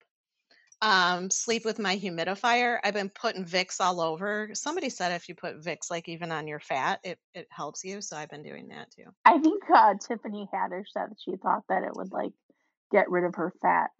Um, 0.82 1.28
sleep 1.30 1.66
with 1.66 1.78
my 1.78 1.98
humidifier. 1.98 2.78
I've 2.82 2.94
been 2.94 3.10
putting 3.10 3.44
Vicks 3.44 3.80
all 3.80 4.00
over. 4.00 4.48
Somebody 4.54 4.88
said 4.88 5.12
if 5.12 5.28
you 5.28 5.34
put 5.34 5.60
Vicks 5.60 5.90
like 5.90 6.08
even 6.08 6.32
on 6.32 6.46
your 6.46 6.60
fat, 6.60 7.00
it 7.04 7.18
it 7.34 7.46
helps 7.50 7.84
you. 7.84 8.00
So 8.00 8.16
I've 8.16 8.30
been 8.30 8.42
doing 8.42 8.68
that 8.68 8.90
too. 8.90 9.04
I 9.26 9.38
think 9.38 9.62
uh, 9.74 9.94
Tiffany 10.00 10.48
Haddish 10.52 10.86
said 10.92 11.10
she 11.22 11.36
thought 11.36 11.64
that 11.68 11.82
it 11.82 11.94
would 11.94 12.12
like 12.12 12.32
get 12.90 13.10
rid 13.10 13.24
of 13.24 13.34
her 13.34 13.52
fat. 13.60 13.90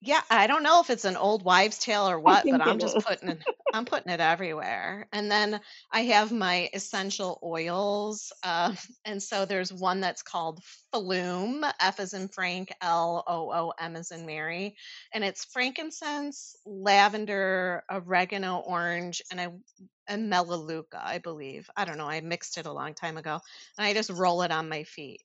Yeah, 0.00 0.20
I 0.30 0.46
don't 0.46 0.62
know 0.62 0.80
if 0.80 0.90
it's 0.90 1.04
an 1.04 1.16
old 1.16 1.44
wives' 1.44 1.78
tale 1.78 2.08
or 2.08 2.20
what, 2.20 2.46
but 2.50 2.60
I'm 2.60 2.78
just 2.78 2.98
is. 2.98 3.04
putting 3.04 3.30
it 3.30 3.38
I'm 3.72 3.84
putting 3.84 4.12
it 4.12 4.20
everywhere. 4.20 5.08
And 5.12 5.30
then 5.30 5.60
I 5.92 6.02
have 6.04 6.32
my 6.32 6.70
essential 6.72 7.38
oils. 7.42 8.32
Uh, 8.42 8.74
and 9.04 9.22
so 9.22 9.44
there's 9.44 9.72
one 9.72 10.00
that's 10.00 10.22
called 10.22 10.62
Flume, 10.92 11.64
F 11.80 12.00
as 12.00 12.14
in 12.14 12.28
Frank, 12.28 12.70
L 12.80 13.24
O 13.26 13.52
O 13.52 13.72
M 13.78 13.96
as 13.96 14.10
in 14.10 14.24
Mary. 14.24 14.76
And 15.12 15.22
it's 15.24 15.44
frankincense, 15.44 16.56
lavender, 16.64 17.82
oregano, 17.90 18.58
orange, 18.60 19.20
and 19.30 19.40
I 19.40 19.48
and 20.06 20.30
melaleuca, 20.30 21.00
I 21.04 21.18
believe. 21.18 21.68
I 21.76 21.84
don't 21.84 21.98
know. 21.98 22.08
I 22.08 22.20
mixed 22.20 22.56
it 22.56 22.66
a 22.66 22.72
long 22.72 22.94
time 22.94 23.18
ago. 23.18 23.40
And 23.76 23.86
I 23.86 23.92
just 23.92 24.10
roll 24.10 24.42
it 24.42 24.50
on 24.50 24.68
my 24.70 24.84
feet. 24.84 25.20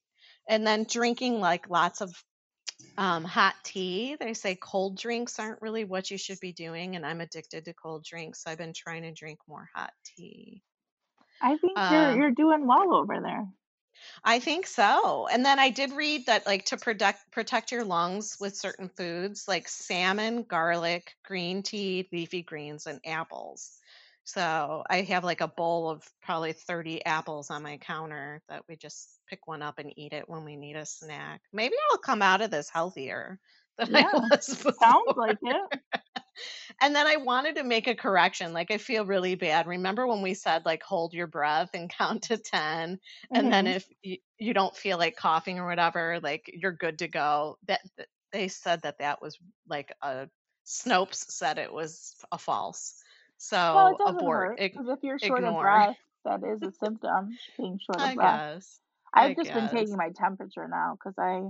And 0.49 0.67
then 0.67 0.85
drinking 0.89 1.39
like 1.39 1.69
lots 1.69 2.01
of 2.01 2.11
um, 2.97 3.23
hot 3.25 3.55
tea. 3.63 4.15
They 4.15 4.33
say 4.33 4.55
cold 4.55 4.97
drinks 4.97 5.39
aren't 5.39 5.61
really 5.61 5.83
what 5.85 6.11
you 6.11 6.17
should 6.17 6.39
be 6.39 6.53
doing, 6.53 6.95
and 6.95 7.05
I'm 7.05 7.21
addicted 7.21 7.65
to 7.65 7.73
cold 7.73 8.03
drinks. 8.05 8.43
So 8.43 8.51
I've 8.51 8.57
been 8.57 8.73
trying 8.73 9.03
to 9.03 9.11
drink 9.13 9.39
more 9.47 9.69
hot 9.73 9.93
tea. 10.05 10.63
I 11.39 11.57
think 11.57 11.83
you're 11.89 12.09
Uh, 12.09 12.17
you're 12.17 12.31
doing 12.31 12.65
well 12.65 12.95
over 12.95 13.21
there. 13.21 13.53
I 14.23 14.39
think 14.39 14.67
so. 14.67 15.27
And 15.27 15.45
then 15.45 15.59
I 15.59 15.69
did 15.69 15.91
read 15.93 16.25
that, 16.25 16.45
like, 16.45 16.65
to 16.65 16.77
protect 16.77 17.31
protect 17.31 17.71
your 17.71 17.83
lungs 17.85 18.35
with 18.39 18.55
certain 18.57 18.89
foods 18.89 19.47
like 19.47 19.67
salmon, 19.69 20.43
garlic, 20.43 21.15
green 21.23 21.63
tea, 21.63 22.09
leafy 22.11 22.41
greens, 22.43 22.85
and 22.85 22.99
apples. 23.05 23.79
So 24.25 24.83
I 24.89 25.01
have 25.01 25.23
like 25.23 25.41
a 25.41 25.47
bowl 25.47 25.89
of 25.89 26.09
probably 26.21 26.53
30 26.53 27.03
apples 27.05 27.49
on 27.49 27.63
my 27.63 27.77
counter 27.77 28.41
that 28.47 28.63
we 28.69 28.75
just 28.77 29.19
pick 29.27 29.47
one 29.47 29.61
up 29.61 29.79
and 29.79 29.93
eat 29.97 30.13
it 30.13 30.29
when 30.29 30.45
we 30.45 30.55
need 30.55 30.75
a 30.77 30.85
snack. 30.85 31.41
Maybe 31.51 31.75
I'll 31.91 31.97
come 31.97 32.21
out 32.21 32.41
of 32.41 32.51
this 32.51 32.69
healthier 32.69 33.39
than 33.77 33.95
I 33.95 34.01
Yeah, 34.01 34.11
was 34.13 34.55
sounds 34.79 35.11
before. 35.11 35.15
like 35.15 35.37
it. 35.41 35.71
And 36.81 36.95
then 36.95 37.07
I 37.07 37.17
wanted 37.17 37.55
to 37.55 37.63
make 37.63 37.87
a 37.87 37.95
correction. 37.95 38.53
Like 38.53 38.71
I 38.71 38.77
feel 38.77 39.05
really 39.05 39.35
bad. 39.35 39.67
Remember 39.67 40.07
when 40.07 40.21
we 40.21 40.33
said 40.33 40.65
like 40.65 40.83
hold 40.83 41.13
your 41.13 41.27
breath 41.27 41.71
and 41.73 41.89
count 41.97 42.23
to 42.23 42.37
10 42.37 42.99
and 43.33 43.51
then 43.51 43.67
hmm 43.67 43.73
if 43.73 43.87
you, 44.01 44.17
you 44.37 44.53
don't 44.53 44.75
feel 44.75 44.97
like 44.97 45.15
coughing 45.15 45.59
or 45.59 45.67
whatever, 45.67 46.19
like 46.21 46.49
you're 46.53 46.71
good 46.71 46.99
to 46.99 47.07
go. 47.07 47.57
That, 47.67 47.81
that 47.97 48.07
they 48.31 48.47
said 48.47 48.81
that 48.83 48.99
that 48.99 49.21
was 49.21 49.37
like 49.67 49.91
a 50.01 50.29
Snopes 50.65 51.15
said 51.29 51.57
it 51.57 51.73
was 51.73 52.15
a 52.31 52.37
false. 52.37 53.02
Well, 53.73 53.87
it 53.87 53.97
doesn't 53.97 54.29
abort, 54.29 54.61
because 54.73 54.87
if 54.89 54.99
you're 55.03 55.19
short 55.19 55.43
of 55.45 55.57
breath, 55.57 55.95
that 56.25 56.43
is 56.43 56.63
a 56.63 56.71
symptom, 56.71 57.39
being 57.57 57.79
short 57.79 58.03
of 58.03 58.13
I 58.13 58.15
breath. 58.15 58.41
guess. 58.45 58.79
I 59.15 59.29
I've 59.29 59.35
just 59.35 59.53
been 59.53 59.67
taking 59.69 59.97
my 59.97 60.11
temperature 60.15 60.67
now 60.67 60.95
because 60.95 61.15
I 61.19 61.49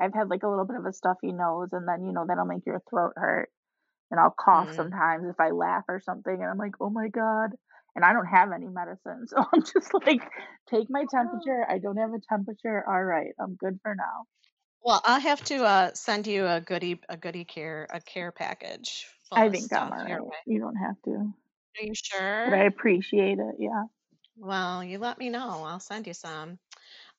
I've 0.00 0.14
had 0.14 0.30
like 0.30 0.42
a 0.44 0.48
little 0.48 0.66
bit 0.66 0.76
of 0.78 0.86
a 0.86 0.92
stuffy 0.92 1.32
nose, 1.32 1.70
and 1.72 1.88
then 1.88 2.04
you 2.06 2.12
know 2.12 2.26
that'll 2.26 2.46
make 2.46 2.66
your 2.66 2.82
throat 2.90 3.14
hurt, 3.16 3.50
and 4.10 4.20
I'll 4.20 4.34
cough 4.38 4.70
Mm. 4.70 4.72
sometimes 4.72 5.28
if 5.28 5.40
I 5.40 5.50
laugh 5.50 5.84
or 5.88 6.00
something, 6.00 6.34
and 6.34 6.44
I'm 6.50 6.58
like, 6.58 6.74
oh 6.80 6.90
my 6.90 7.08
god, 7.08 7.52
and 7.96 8.04
I 8.04 8.12
don't 8.14 8.26
have 8.26 8.52
any 8.52 8.68
medicine, 8.68 9.26
so 9.28 9.38
I'm 9.52 9.62
just 9.62 9.94
like, 9.94 10.22
take 10.70 10.88
my 10.90 11.06
temperature. 11.06 11.66
I 11.68 11.78
don't 11.78 11.98
have 11.98 12.14
a 12.14 12.20
temperature. 12.28 12.84
All 12.88 13.04
right, 13.04 13.34
I'm 13.40 13.56
good 13.56 13.80
for 13.82 13.94
now. 13.96 14.26
Well, 14.80 15.00
I'll 15.04 15.20
have 15.20 15.44
to 15.44 15.64
uh, 15.64 15.94
send 15.94 16.26
you 16.26 16.46
a 16.48 16.60
goodie 16.60 17.00
a 17.08 17.16
goodie 17.16 17.44
care 17.44 17.86
a 17.90 18.00
care 18.00 18.32
package 18.32 19.06
I 19.34 19.48
think 19.48 19.72
I'm 19.72 19.90
all 19.92 19.98
right. 20.04 20.20
You 20.46 20.60
don't 20.60 20.76
have 20.76 21.00
to, 21.04 21.32
Are 21.78 21.82
you 21.84 21.94
sure? 21.94 22.44
but 22.44 22.54
I 22.54 22.64
appreciate 22.64 23.38
it. 23.38 23.56
Yeah. 23.58 23.84
Well, 24.36 24.82
you 24.84 24.98
let 24.98 25.18
me 25.18 25.28
know. 25.28 25.64
I'll 25.64 25.80
send 25.80 26.06
you 26.06 26.14
some. 26.14 26.58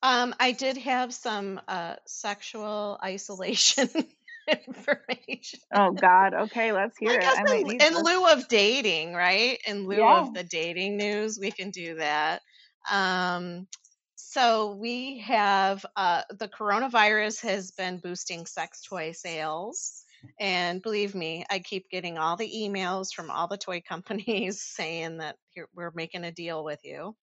Um, 0.02 0.34
I 0.40 0.52
did 0.52 0.76
have 0.78 1.14
some 1.14 1.60
uh, 1.68 1.96
sexual 2.06 2.98
isolation 3.04 3.88
information. 4.48 5.60
Oh 5.74 5.92
God. 5.92 6.34
Okay, 6.34 6.72
let's 6.72 6.96
hear 6.98 7.18
it. 7.20 7.32
I 7.36 7.42
in, 7.44 7.72
in 7.78 8.02
lieu 8.02 8.26
of 8.28 8.48
dating, 8.48 9.14
right? 9.14 9.60
In 9.66 9.86
lieu 9.86 10.08
Yeah. 10.08 10.16
of 10.16 10.32
the 10.32 10.44
dating 10.44 10.96
news, 10.96 11.38
we 11.40 11.50
can 11.52 11.70
do 11.70 11.96
that. 11.96 12.42
Um, 12.90 13.68
so 14.16 14.74
we 14.76 15.18
have 15.18 15.84
uh, 15.96 16.22
the 16.30 16.48
coronavirus 16.48 17.42
has 17.42 17.70
been 17.72 17.98
boosting 17.98 18.46
sex 18.46 18.82
toy 18.82 19.12
sales. 19.12 20.04
And 20.38 20.82
believe 20.82 21.14
me, 21.14 21.44
I 21.50 21.58
keep 21.58 21.90
getting 21.90 22.18
all 22.18 22.36
the 22.36 22.50
emails 22.50 23.12
from 23.14 23.30
all 23.30 23.48
the 23.48 23.58
toy 23.58 23.82
companies 23.86 24.62
saying 24.76 25.18
that 25.18 25.36
here, 25.50 25.68
we're 25.74 25.92
making 25.94 26.24
a 26.24 26.32
deal 26.32 26.64
with 26.64 26.80
you. 26.84 27.16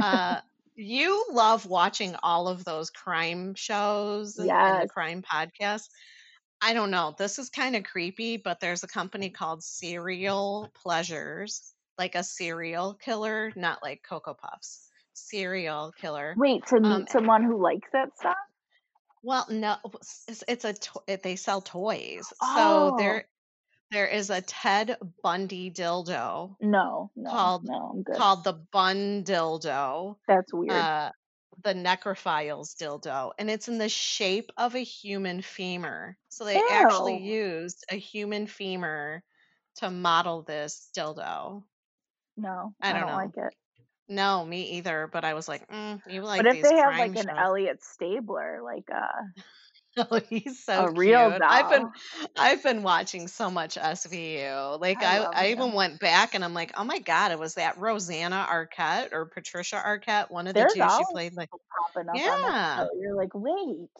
Uh, 0.00 0.40
you 0.76 1.26
love 1.32 1.66
watching 1.66 2.14
all 2.22 2.48
of 2.48 2.64
those 2.64 2.90
crime 2.90 3.54
shows 3.54 4.38
and, 4.38 4.50
and 4.64 4.80
the 4.80 4.86
crime 4.86 5.22
podcasts. 5.22 5.88
I 6.60 6.74
don't 6.74 6.90
know. 6.90 7.14
This 7.18 7.38
is 7.38 7.48
kind 7.50 7.76
of 7.76 7.84
creepy, 7.84 8.36
but 8.36 8.60
there's 8.60 8.82
a 8.84 8.88
company 8.88 9.30
called 9.30 9.62
Serial 9.64 10.70
Pleasures, 10.74 11.74
like 11.98 12.14
a 12.14 12.22
serial 12.22 12.94
killer, 12.94 13.52
not 13.56 13.82
like 13.82 14.02
Cocoa 14.08 14.34
Puffs. 14.34 14.88
Serial 15.14 15.92
killer. 15.92 16.34
Wait, 16.36 16.66
to 16.66 16.76
Um, 16.82 17.00
meet 17.00 17.10
someone 17.10 17.42
who 17.42 17.62
likes 17.62 17.88
that 17.92 18.16
stuff? 18.18 18.36
Well, 19.22 19.46
no, 19.50 19.76
it's, 20.28 20.44
it's 20.48 20.64
a 20.64 20.72
to- 20.74 21.02
it, 21.06 21.22
they 21.22 21.36
sell 21.36 21.60
toys. 21.60 22.32
So 22.40 22.90
Oh, 22.92 22.96
there 22.96 23.28
there 23.90 24.06
is 24.08 24.30
a 24.30 24.42
Ted 24.42 24.98
Bundy 25.22 25.70
dildo 25.72 26.56
no, 26.60 27.10
no, 27.16 27.30
called 27.30 27.62
no, 27.62 27.90
I'm 27.94 28.02
good. 28.02 28.22
called 28.22 28.44
the 28.44 28.54
Bun 28.54 29.24
dildo. 29.24 30.16
That's 30.26 30.52
weird. 30.54 30.88
Uh, 30.88 31.12
the 31.64 31.74
necrophiles 31.74 32.76
dildo, 32.76 33.32
and 33.38 33.50
it's 33.50 33.68
in 33.68 33.78
the 33.78 33.88
shape 33.90 34.50
of 34.56 34.74
a 34.76 34.84
human 34.84 35.42
femur. 35.42 36.18
So 36.30 36.44
they 36.44 36.62
actually 36.68 37.18
used 37.18 37.84
a 37.90 37.96
human 37.96 38.46
femur 38.46 39.24
to 39.76 39.90
model 39.90 40.42
this 40.42 40.90
dildo. 40.96 41.64
No, 42.36 42.74
I 42.80 42.92
I 42.92 42.92
don't 42.92 43.06
don't 43.06 43.12
like 43.12 43.36
it. 43.36 43.54
No, 44.10 44.44
me 44.44 44.62
either. 44.76 45.08
But 45.10 45.24
I 45.24 45.32
was 45.34 45.48
like, 45.48 45.66
mm, 45.68 46.02
you 46.06 46.22
like 46.22 46.42
But 46.42 46.46
if 46.48 46.56
these 46.56 46.68
they 46.68 46.74
have 46.76 46.92
crime 46.92 46.98
like 46.98 47.16
an 47.16 47.30
shows? 47.30 47.36
Elliot 47.38 47.82
Stabler, 47.82 48.60
like 48.62 48.90
uh, 48.94 49.42
Oh, 49.96 50.20
he's 50.28 50.64
so 50.64 50.86
a 50.86 50.92
real 50.92 51.30
cute. 51.30 51.42
I've 51.42 51.68
been 51.68 51.90
I've 52.38 52.62
been 52.62 52.82
watching 52.82 53.26
so 53.28 53.50
much 53.50 53.76
SVU. 53.76 54.76
Like 54.80 55.02
I 55.02 55.18
I 55.18 55.26
I 55.32 55.50
even 55.50 55.72
went 55.72 55.98
back 56.00 56.34
and 56.34 56.44
I'm 56.44 56.54
like, 56.54 56.72
oh 56.76 56.84
my 56.84 57.00
God, 57.00 57.32
it 57.32 57.38
was 57.38 57.54
that 57.54 57.76
Rosanna 57.78 58.46
Arquette 58.48 59.12
or 59.12 59.26
Patricia 59.26 59.82
Arquette, 59.84 60.30
one 60.30 60.46
of 60.46 60.54
the 60.56 60.64
two. 60.64 60.88
She 60.88 61.04
played 61.04 61.34
like 61.34 61.50
popping 61.76 62.08
up 62.08 62.16
yeah. 62.16 62.86
You're 63.00 63.16
like, 63.16 63.34
wait, 63.34 63.90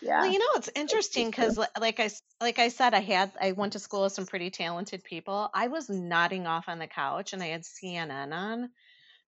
Yeah. 0.00 0.18
Well, 0.20 0.26
you 0.26 0.38
know, 0.38 0.46
it's 0.56 0.70
interesting 0.74 1.30
because, 1.30 1.58
like 1.80 2.00
I 2.00 2.10
like 2.40 2.58
I 2.58 2.68
said, 2.68 2.94
I 2.94 3.00
had 3.00 3.32
I 3.40 3.52
went 3.52 3.72
to 3.74 3.78
school 3.78 4.02
with 4.02 4.12
some 4.12 4.26
pretty 4.26 4.50
talented 4.50 5.04
people. 5.04 5.50
I 5.54 5.68
was 5.68 5.88
nodding 5.88 6.46
off 6.46 6.68
on 6.68 6.78
the 6.78 6.86
couch 6.86 7.32
and 7.32 7.42
I 7.42 7.46
had 7.46 7.62
CNN 7.64 8.32
on, 8.32 8.70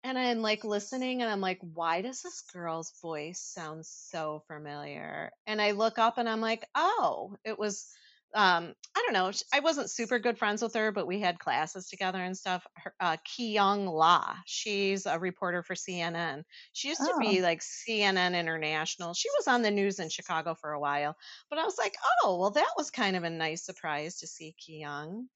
and 0.05 0.19
I'm 0.19 0.43
like 0.43 0.65
listening, 0.65 1.23
and 1.23 1.31
I'm 1.31 1.41
like, 1.41 1.59
why 1.61 2.03
does 2.03 2.21
this 2.21 2.43
girl's 2.53 2.93
voice 3.01 3.41
sound 3.41 3.87
so 3.87 4.43
familiar? 4.47 5.33
And 5.47 5.61
I 5.63 5.71
look 5.71 5.99
up 5.99 6.19
and 6.19 6.29
I'm 6.29 6.43
like, 6.43 6.65
oh, 6.75 7.35
it 7.45 7.59
was. 7.59 7.89
Um, 8.37 8.75
I 8.97 9.03
don't 9.03 9.13
know. 9.13 9.31
I 9.53 9.61
wasn't 9.61 9.93
super 9.93 10.19
good 10.19 10.39
friends 10.39 10.61
with 10.61 10.75
her, 10.75 10.91
but 10.91 11.07
we 11.07 11.21
had 11.21 11.39
classes 11.39 11.89
together 11.89 12.19
and 12.19 12.37
stuff. 12.37 12.67
Her, 12.75 12.93
uh, 12.99 13.17
Kyung 13.25 13.87
Lah, 13.87 14.35
she's 14.45 15.07
a 15.07 15.21
reporter 15.21 15.63
for 15.63 15.77
CNN. 15.77 16.43
She 16.73 16.89
used 16.89 17.01
to 17.01 17.13
oh, 17.15 17.19
be 17.21 17.43
like 17.43 17.61
CNN 17.61 18.37
International. 18.37 19.15
She 19.15 19.29
was 19.39 19.47
on 19.47 19.63
the 19.63 19.71
news 19.71 20.01
in 20.01 20.09
Chicago 20.09 20.57
for 20.61 20.73
a 20.73 20.81
while, 20.81 21.17
but 21.49 21.61
I 21.61 21.65
was 21.65 21.79
like, 21.79 21.95
oh, 22.25 22.37
well, 22.41 22.51
that 22.51 22.73
was 22.77 22.91
kind 22.91 23.15
of 23.15 23.23
a 23.23 23.31
nice 23.31 23.65
surprise 23.65 24.19
to 24.19 24.27
see 24.27 24.57
Kyung. 24.67 25.29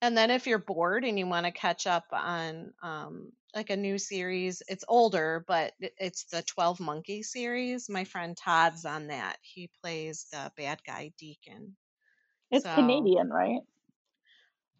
And 0.00 0.16
then 0.16 0.30
if 0.30 0.46
you're 0.46 0.58
bored 0.58 1.04
and 1.04 1.18
you 1.18 1.26
want 1.26 1.44
to 1.44 1.52
catch 1.52 1.86
up 1.86 2.06
on 2.12 2.72
um, 2.82 3.32
like 3.54 3.70
a 3.70 3.76
new 3.76 3.98
series, 3.98 4.62
it's 4.68 4.84
older, 4.88 5.44
but 5.46 5.72
it's 5.80 6.24
the 6.24 6.42
12 6.42 6.80
Monkey 6.80 7.22
series. 7.22 7.88
My 7.88 8.04
friend 8.04 8.36
Todd's 8.36 8.84
on 8.84 9.08
that. 9.08 9.38
He 9.42 9.70
plays 9.82 10.26
the 10.32 10.52
bad 10.56 10.80
guy 10.86 11.12
Deacon. 11.18 11.76
it's 12.50 12.64
So, 12.64 12.70
Canadian, 12.74 13.30
right? 13.30 13.60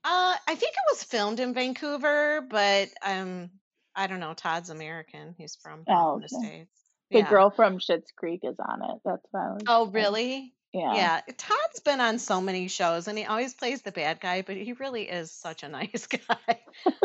uh, 0.04 0.36
I 0.46 0.54
think 0.54 0.72
it 0.74 0.92
was 0.92 1.02
filmed 1.02 1.40
in 1.40 1.54
Vancouver, 1.54 2.40
but 2.48 2.88
um, 3.02 3.50
I 3.94 4.06
don't 4.06 4.20
know. 4.20 4.34
Todd's 4.34 4.70
American. 4.70 5.34
He's 5.36 5.56
from 5.56 5.86
Oh, 5.88 6.20
the. 6.20 6.28
States. 6.28 6.70
The 7.12 7.22
Yeah. 7.22 7.28
girl 7.30 7.50
from 7.50 7.78
Schitt's 7.78 8.12
Creek 8.12 8.40
is 8.44 8.56
on 8.60 8.82
it. 8.84 9.00
That's 9.04 9.26
why 9.30 9.56
Oh, 9.66 9.86
really? 9.86 10.54
Yeah, 10.72 10.94
Yeah. 10.94 11.20
Todd's 11.36 11.80
been 11.80 12.00
on 12.00 12.18
so 12.18 12.40
many 12.40 12.68
shows 12.68 13.08
and 13.08 13.16
he 13.16 13.24
always 13.24 13.54
plays 13.54 13.82
the 13.82 13.92
bad 13.92 14.20
guy, 14.20 14.42
but 14.42 14.56
he 14.56 14.72
really 14.74 15.08
is 15.08 15.32
such 15.32 15.62
a 15.62 15.68
nice 15.68 16.06
guy. 16.06 16.60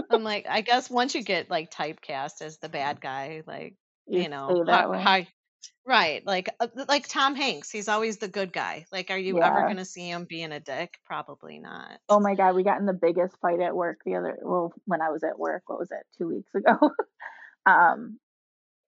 I'm 0.10 0.23
like, 0.23 0.45
I 0.49 0.61
guess 0.61 0.90
once 0.90 1.15
you 1.15 1.23
get 1.23 1.49
like 1.49 1.72
typecast 1.72 2.41
as 2.41 2.57
the 2.57 2.69
bad 2.69 2.99
guy, 3.02 3.44
like, 3.48 3.76
you 4.07 4.23
you 4.23 4.30
know, 4.30 4.64
stay 4.65 4.72
how, 4.72 4.91
way. 4.91 5.02
how, 5.02 5.22
right. 5.85 6.26
Like, 6.26 6.49
uh, 6.60 6.68
like 6.90 7.07
Tom 7.07 7.35
Hanks, 7.35 7.72
he's 7.72 7.88
always 7.88 8.18
the 8.18 8.27
good 8.27 8.52
guy. 8.52 8.85
Like, 8.91 9.10
are 9.11 9.18
you 9.18 9.41
ever 9.41 9.61
going 9.61 9.77
to 9.77 9.85
see 9.85 10.10
him 10.10 10.26
being 10.26 10.52
a 10.52 10.60
dick? 10.60 10.99
Probably 11.06 11.60
not. 11.60 11.99
Oh 12.10 12.19
my 12.19 12.35
God, 12.35 12.56
we 12.56 12.64
got 12.64 12.80
in 12.80 12.85
the 12.85 12.94
biggest 12.94 13.38
fight 13.41 13.61
at 13.61 13.76
work 13.76 13.99
the 14.06 14.15
other, 14.15 14.38
well, 14.41 14.73
when 14.85 15.02
I 15.02 15.10
was 15.10 15.23
at 15.23 15.40
work, 15.40 15.64
what 15.68 15.80
was 15.80 15.91
it, 15.91 16.06
two 16.18 16.27
weeks 16.27 16.53
ago? 16.53 16.91
um, 17.65 18.19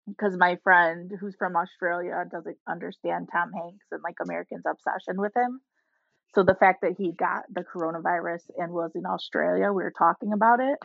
because 0.08 0.36
my 0.36 0.56
friend 0.62 1.10
who's 1.20 1.36
from 1.38 1.56
Australia 1.56 2.24
doesn't 2.30 2.56
understand 2.68 3.28
Tom 3.32 3.52
Hanks 3.52 3.86
and 3.90 4.02
like 4.02 4.16
Americans' 4.22 4.64
obsession 4.66 5.20
with 5.20 5.32
him. 5.36 5.60
So 6.34 6.42
the 6.42 6.54
fact 6.54 6.82
that 6.82 6.96
he 6.98 7.12
got 7.12 7.44
the 7.50 7.64
coronavirus 7.64 8.42
and 8.56 8.72
was 8.72 8.92
in 8.94 9.06
Australia, 9.06 9.72
we 9.72 9.82
were 9.82 9.92
talking 9.96 10.32
about 10.32 10.60
it. 10.60 10.78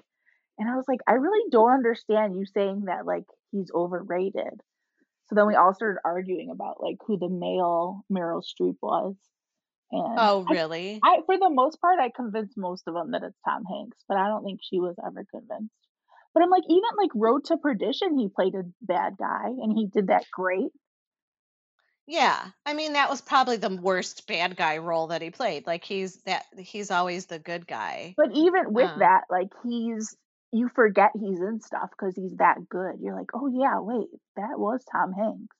And 0.57 0.69
I 0.69 0.75
was 0.75 0.85
like, 0.87 0.99
I 1.07 1.13
really 1.13 1.49
don't 1.51 1.71
understand 1.71 2.35
you 2.35 2.45
saying 2.45 2.83
that 2.85 3.05
like 3.05 3.25
he's 3.51 3.71
overrated. 3.73 4.61
So 5.27 5.35
then 5.35 5.47
we 5.47 5.55
all 5.55 5.73
started 5.73 5.99
arguing 6.05 6.49
about 6.51 6.81
like 6.81 6.97
who 7.05 7.17
the 7.17 7.29
male 7.29 8.05
Meryl 8.11 8.41
Streep 8.43 8.75
was. 8.81 9.15
And 9.91 10.15
Oh, 10.17 10.45
I, 10.47 10.53
really? 10.53 10.99
I 11.03 11.19
for 11.25 11.37
the 11.37 11.49
most 11.49 11.79
part, 11.81 11.99
I 11.99 12.09
convinced 12.15 12.57
most 12.57 12.83
of 12.87 12.93
them 12.93 13.11
that 13.11 13.23
it's 13.23 13.37
Tom 13.47 13.63
Hanks, 13.65 13.97
but 14.07 14.17
I 14.17 14.27
don't 14.27 14.43
think 14.43 14.59
she 14.63 14.79
was 14.79 14.95
ever 15.05 15.25
convinced. 15.29 15.73
But 16.33 16.43
I'm 16.43 16.49
like, 16.49 16.63
even 16.67 16.89
like 16.97 17.11
Road 17.13 17.45
to 17.45 17.57
Perdition, 17.57 18.17
he 18.17 18.27
played 18.29 18.55
a 18.55 18.63
bad 18.81 19.13
guy 19.19 19.45
and 19.45 19.71
he 19.77 19.87
did 19.87 20.07
that 20.07 20.25
great. 20.31 20.71
Yeah. 22.07 22.47
I 22.65 22.73
mean, 22.73 22.93
that 22.93 23.09
was 23.09 23.21
probably 23.21 23.57
the 23.57 23.75
worst 23.75 24.27
bad 24.27 24.57
guy 24.57 24.79
role 24.79 25.07
that 25.07 25.21
he 25.21 25.29
played. 25.29 25.67
Like 25.67 25.83
he's 25.83 26.17
that 26.23 26.45
he's 26.57 26.91
always 26.91 27.27
the 27.27 27.39
good 27.39 27.67
guy. 27.67 28.13
But 28.17 28.31
even 28.33 28.73
with 28.73 28.89
Uh, 28.89 28.97
that, 28.99 29.21
like 29.29 29.49
he's 29.63 30.15
you 30.51 30.69
forget 30.75 31.11
he's 31.15 31.39
in 31.39 31.59
stuff 31.61 31.89
because 31.91 32.15
he's 32.15 32.35
that 32.37 32.67
good. 32.69 32.95
You're 32.99 33.15
like, 33.15 33.31
oh 33.33 33.47
yeah, 33.47 33.79
wait, 33.79 34.09
that 34.35 34.57
was 34.59 34.83
Tom 34.91 35.13
Hanks. 35.13 35.55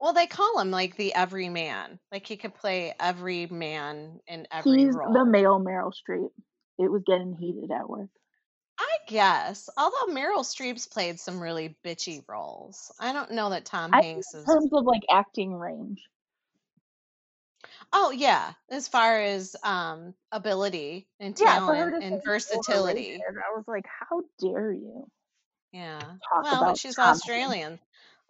well, 0.00 0.12
they 0.12 0.26
call 0.26 0.58
him 0.60 0.70
like 0.70 0.96
the 0.96 1.14
everyman. 1.14 1.98
Like 2.12 2.26
he 2.26 2.36
could 2.36 2.54
play 2.54 2.94
every 3.00 3.46
man 3.46 4.20
in 4.26 4.46
every 4.52 4.72
He's 4.72 4.94
the 4.94 5.24
male 5.26 5.58
Meryl 5.58 5.92
Streep. 5.92 6.30
It 6.78 6.90
was 6.90 7.02
getting 7.06 7.34
heated 7.34 7.70
at 7.70 7.88
work. 7.88 8.08
Guess. 9.06 9.68
Although 9.76 10.12
Meryl 10.12 10.44
Streep's 10.44 10.86
played 10.86 11.20
some 11.20 11.40
really 11.40 11.76
bitchy 11.84 12.22
roles. 12.28 12.92
I 12.98 13.12
don't 13.12 13.30
know 13.32 13.50
that 13.50 13.64
Tom 13.64 13.92
I 13.92 14.00
Hanks 14.02 14.34
in 14.34 14.40
is. 14.40 14.46
terms 14.46 14.70
of 14.72 14.84
like 14.84 15.02
acting 15.10 15.54
range. 15.54 16.02
Oh 17.92 18.10
yeah, 18.10 18.52
as 18.68 18.88
far 18.88 19.20
as 19.20 19.54
um 19.62 20.14
ability 20.32 21.06
and 21.20 21.36
Yeah, 21.38 21.56
talent 21.56 21.94
to 22.00 22.04
and 22.04 22.20
versatility. 22.24 23.22
I 23.22 23.56
was 23.56 23.64
like, 23.68 23.84
how 23.86 24.22
dare 24.40 24.72
you 24.72 25.06
Yeah. 25.72 25.98
talk 26.28 26.42
Well, 26.42 26.74
she's 26.74 26.96
Tom 26.96 27.18
Hanks? 27.20 27.78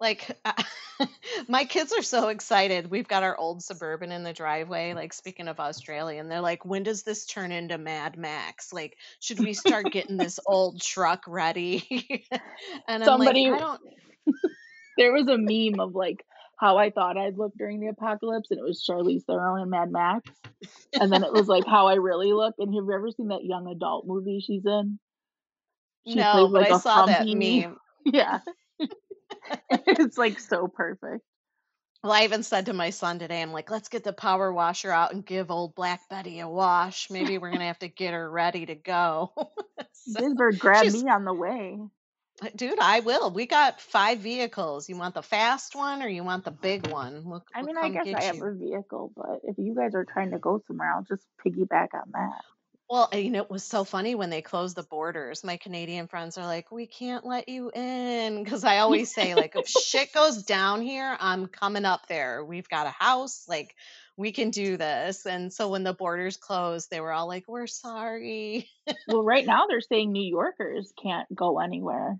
Like 0.00 0.38
my 1.48 1.64
kids 1.64 1.92
are 1.92 2.02
so 2.02 2.28
excited. 2.28 2.90
We've 2.90 3.08
got 3.08 3.22
our 3.22 3.36
old 3.36 3.62
suburban 3.62 4.12
in 4.12 4.24
the 4.24 4.32
driveway. 4.32 4.92
Like 4.94 5.12
speaking 5.12 5.48
of 5.48 5.58
Australian, 5.58 6.28
they're 6.28 6.40
like, 6.40 6.64
"When 6.64 6.82
does 6.82 7.02
this 7.02 7.24
turn 7.26 7.50
into 7.50 7.78
Mad 7.78 8.18
Max? 8.18 8.72
Like, 8.72 8.98
should 9.20 9.40
we 9.40 9.54
start 9.54 9.90
getting 9.92 10.16
this 10.18 10.38
old 10.46 10.80
truck 10.82 11.24
ready?" 11.26 12.26
and 12.88 13.02
I'm 13.02 13.18
like, 13.18 13.36
Somebody 13.36 13.50
I 13.50 13.58
don't. 13.58 13.80
there 14.98 15.12
was 15.12 15.28
a 15.28 15.38
meme 15.38 15.80
of 15.80 15.94
like 15.94 16.24
how 16.58 16.78
I 16.78 16.90
thought 16.90 17.16
I'd 17.18 17.36
look 17.38 17.52
during 17.56 17.80
the 17.80 17.88
apocalypse, 17.88 18.50
and 18.50 18.58
it 18.58 18.64
was 18.64 18.84
Charlize 18.88 19.24
Theron 19.24 19.62
and 19.62 19.70
Mad 19.70 19.90
Max, 19.90 20.30
and 20.98 21.10
then 21.10 21.24
it 21.24 21.32
was 21.32 21.48
like 21.48 21.66
how 21.66 21.86
I 21.86 21.94
really 21.94 22.32
look. 22.32 22.54
And 22.58 22.74
have 22.74 22.84
you 22.84 22.92
ever 22.92 23.10
seen 23.10 23.28
that 23.28 23.44
young 23.44 23.66
adult 23.68 24.06
movie 24.06 24.40
she's 24.40 24.64
in? 24.66 24.98
She 26.06 26.16
No, 26.16 26.32
plays 26.32 26.52
but 26.52 26.60
like 26.60 26.70
I 26.72 26.76
a 26.76 26.80
saw 26.80 27.06
that 27.06 27.26
meme. 27.26 27.78
Yeah, 28.04 28.40
it's 29.70 30.18
like 30.18 30.38
so 30.38 30.68
perfect. 30.68 31.24
Well, 32.02 32.12
I 32.12 32.24
even 32.24 32.42
said 32.42 32.66
to 32.66 32.72
my 32.72 32.90
son 32.90 33.18
today, 33.18 33.42
I'm 33.42 33.52
like, 33.52 33.70
let's 33.70 33.88
get 33.88 34.04
the 34.04 34.12
power 34.12 34.52
washer 34.52 34.92
out 34.92 35.12
and 35.12 35.26
give 35.26 35.50
old 35.50 35.74
Black 35.74 36.08
Betty 36.08 36.40
a 36.40 36.48
wash. 36.48 37.10
Maybe 37.10 37.38
we're 37.38 37.50
gonna 37.50 37.66
have 37.66 37.78
to 37.80 37.88
get 37.88 38.14
her 38.14 38.30
ready 38.30 38.66
to 38.66 38.74
go. 38.74 39.32
so 39.92 40.34
she's, 40.82 41.02
me 41.02 41.10
on 41.10 41.24
the 41.24 41.34
way. 41.34 41.78
Uh, 42.42 42.48
dude, 42.54 42.78
I 42.78 43.00
will. 43.00 43.30
We 43.30 43.46
got 43.46 43.80
five 43.80 44.18
vehicles. 44.18 44.88
You 44.88 44.96
want 44.96 45.14
the 45.14 45.22
fast 45.22 45.74
one 45.74 46.02
or 46.02 46.08
you 46.08 46.22
want 46.22 46.44
the 46.44 46.50
big 46.50 46.86
one? 46.88 47.24
We'll, 47.24 47.44
I 47.54 47.62
we'll 47.62 47.74
mean, 47.74 47.78
I 47.78 47.88
guess 47.88 48.14
I 48.14 48.24
have 48.24 48.36
you. 48.36 48.44
a 48.44 48.54
vehicle, 48.54 49.12
but 49.16 49.40
if 49.44 49.56
you 49.58 49.74
guys 49.74 49.94
are 49.94 50.04
trying 50.04 50.32
to 50.32 50.38
go 50.38 50.62
somewhere, 50.66 50.92
I'll 50.92 51.02
just 51.02 51.24
piggyback 51.44 51.88
on 51.94 52.12
that. 52.12 52.42
Well, 52.88 53.08
and, 53.12 53.24
you 53.24 53.30
know, 53.30 53.42
it 53.42 53.50
was 53.50 53.64
so 53.64 53.82
funny 53.84 54.14
when 54.14 54.30
they 54.30 54.42
closed 54.42 54.76
the 54.76 54.84
borders. 54.84 55.42
My 55.42 55.56
Canadian 55.56 56.06
friends 56.06 56.38
are 56.38 56.46
like, 56.46 56.70
we 56.70 56.86
can't 56.86 57.26
let 57.26 57.48
you 57.48 57.70
in. 57.74 58.44
Because 58.44 58.62
I 58.64 58.78
always 58.80 59.12
say, 59.12 59.34
like, 59.34 59.56
if 59.56 59.68
shit 59.68 60.12
goes 60.12 60.44
down 60.44 60.82
here, 60.82 61.16
I'm 61.18 61.48
coming 61.48 61.84
up 61.84 62.06
there. 62.08 62.44
We've 62.44 62.68
got 62.68 62.86
a 62.86 62.90
house. 62.90 63.44
Like, 63.48 63.74
we 64.16 64.32
can 64.32 64.50
do 64.50 64.76
this. 64.76 65.26
And 65.26 65.52
so 65.52 65.68
when 65.70 65.82
the 65.82 65.94
borders 65.94 66.36
closed, 66.36 66.90
they 66.90 67.00
were 67.00 67.12
all 67.12 67.26
like, 67.26 67.44
we're 67.48 67.66
sorry. 67.66 68.70
Well, 69.08 69.24
right 69.24 69.44
now 69.46 69.66
they're 69.68 69.80
saying 69.80 70.12
New 70.12 70.24
Yorkers 70.28 70.92
can't 71.02 71.26
go 71.34 71.58
anywhere. 71.58 72.18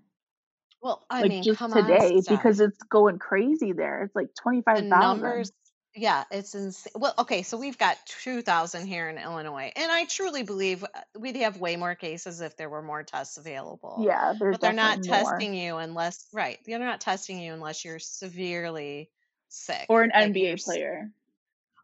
Well, 0.81 1.05
I 1.09 1.21
like 1.23 1.29
mean, 1.29 1.43
just 1.43 1.59
come 1.59 1.73
on, 1.73 1.87
today 1.87 2.21
Steph. 2.21 2.27
because 2.27 2.59
it's 2.59 2.77
going 2.83 3.19
crazy 3.19 3.71
there. 3.71 4.03
It's 4.03 4.15
like 4.15 4.27
The 4.27 4.41
25,000. 4.41 4.89
numbers, 4.89 5.51
yeah, 5.97 6.23
it's 6.31 6.55
insane. 6.55 6.93
Well, 6.95 7.13
okay, 7.19 7.41
so 7.43 7.57
we've 7.57 7.77
got 7.77 7.97
2,000 8.23 8.87
here 8.87 9.09
in 9.09 9.17
Illinois, 9.17 9.71
and 9.75 9.91
I 9.91 10.05
truly 10.05 10.43
believe 10.43 10.83
uh, 10.83 10.87
we'd 11.17 11.35
have 11.37 11.59
way 11.59 11.75
more 11.75 11.95
cases 11.95 12.39
if 12.41 12.55
there 12.55 12.69
were 12.69 12.81
more 12.81 13.03
tests 13.03 13.37
available. 13.37 14.03
Yeah, 14.05 14.33
there's 14.39 14.53
But 14.53 14.61
they're 14.61 14.73
not 14.73 14.99
more. 15.05 15.17
testing 15.17 15.53
you 15.53 15.77
unless, 15.77 16.27
right, 16.33 16.59
they're 16.65 16.79
not 16.79 17.01
testing 17.01 17.39
you 17.39 17.53
unless 17.53 17.83
you're 17.83 17.99
severely 17.99 19.09
sick. 19.49 19.85
Or 19.89 20.03
an 20.03 20.11
Like 20.13 20.31
NBA 20.33 20.63
player. 20.63 21.09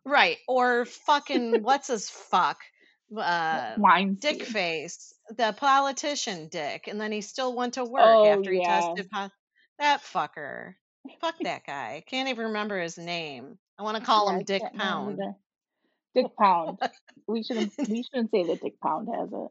Right. 0.05 0.37
Or 0.47 0.85
fucking 0.85 1.63
what's 1.63 1.87
his 1.87 2.09
fuck? 2.09 2.57
Uh 3.15 3.75
Dick 4.19 4.43
face. 4.43 5.13
The 5.29 5.53
politician 5.57 6.47
Dick. 6.49 6.87
And 6.87 6.99
then 6.99 7.11
he 7.11 7.21
still 7.21 7.55
went 7.55 7.75
to 7.75 7.85
work 7.85 8.01
Oh, 8.03 8.25
after 8.27 8.51
he 8.51 8.59
yeah. 8.59 8.79
tested 8.81 9.09
po- 9.11 9.29
that 9.79 10.01
fucker. 10.01 10.75
Fuck 11.21 11.35
that 11.41 11.65
guy. 11.65 12.03
Can't 12.07 12.29
even 12.29 12.45
remember 12.47 12.79
his 12.79 12.97
name. 12.97 13.57
I 13.77 13.83
want 13.83 13.97
to 13.97 14.03
call 14.03 14.27
Yeah, 14.27 14.37
him 14.37 14.43
Dick 14.43 14.63
Pound. 14.75 15.19
Dick 16.15 16.25
Pound. 16.39 16.79
We 17.27 17.43
shouldn't 17.43 17.73
we 17.89 18.03
shouldn't 18.03 18.31
say 18.31 18.43
that 18.47 18.61
Dick 18.61 18.79
Pound 18.81 19.07
has 19.13 19.29
it. 19.31 19.47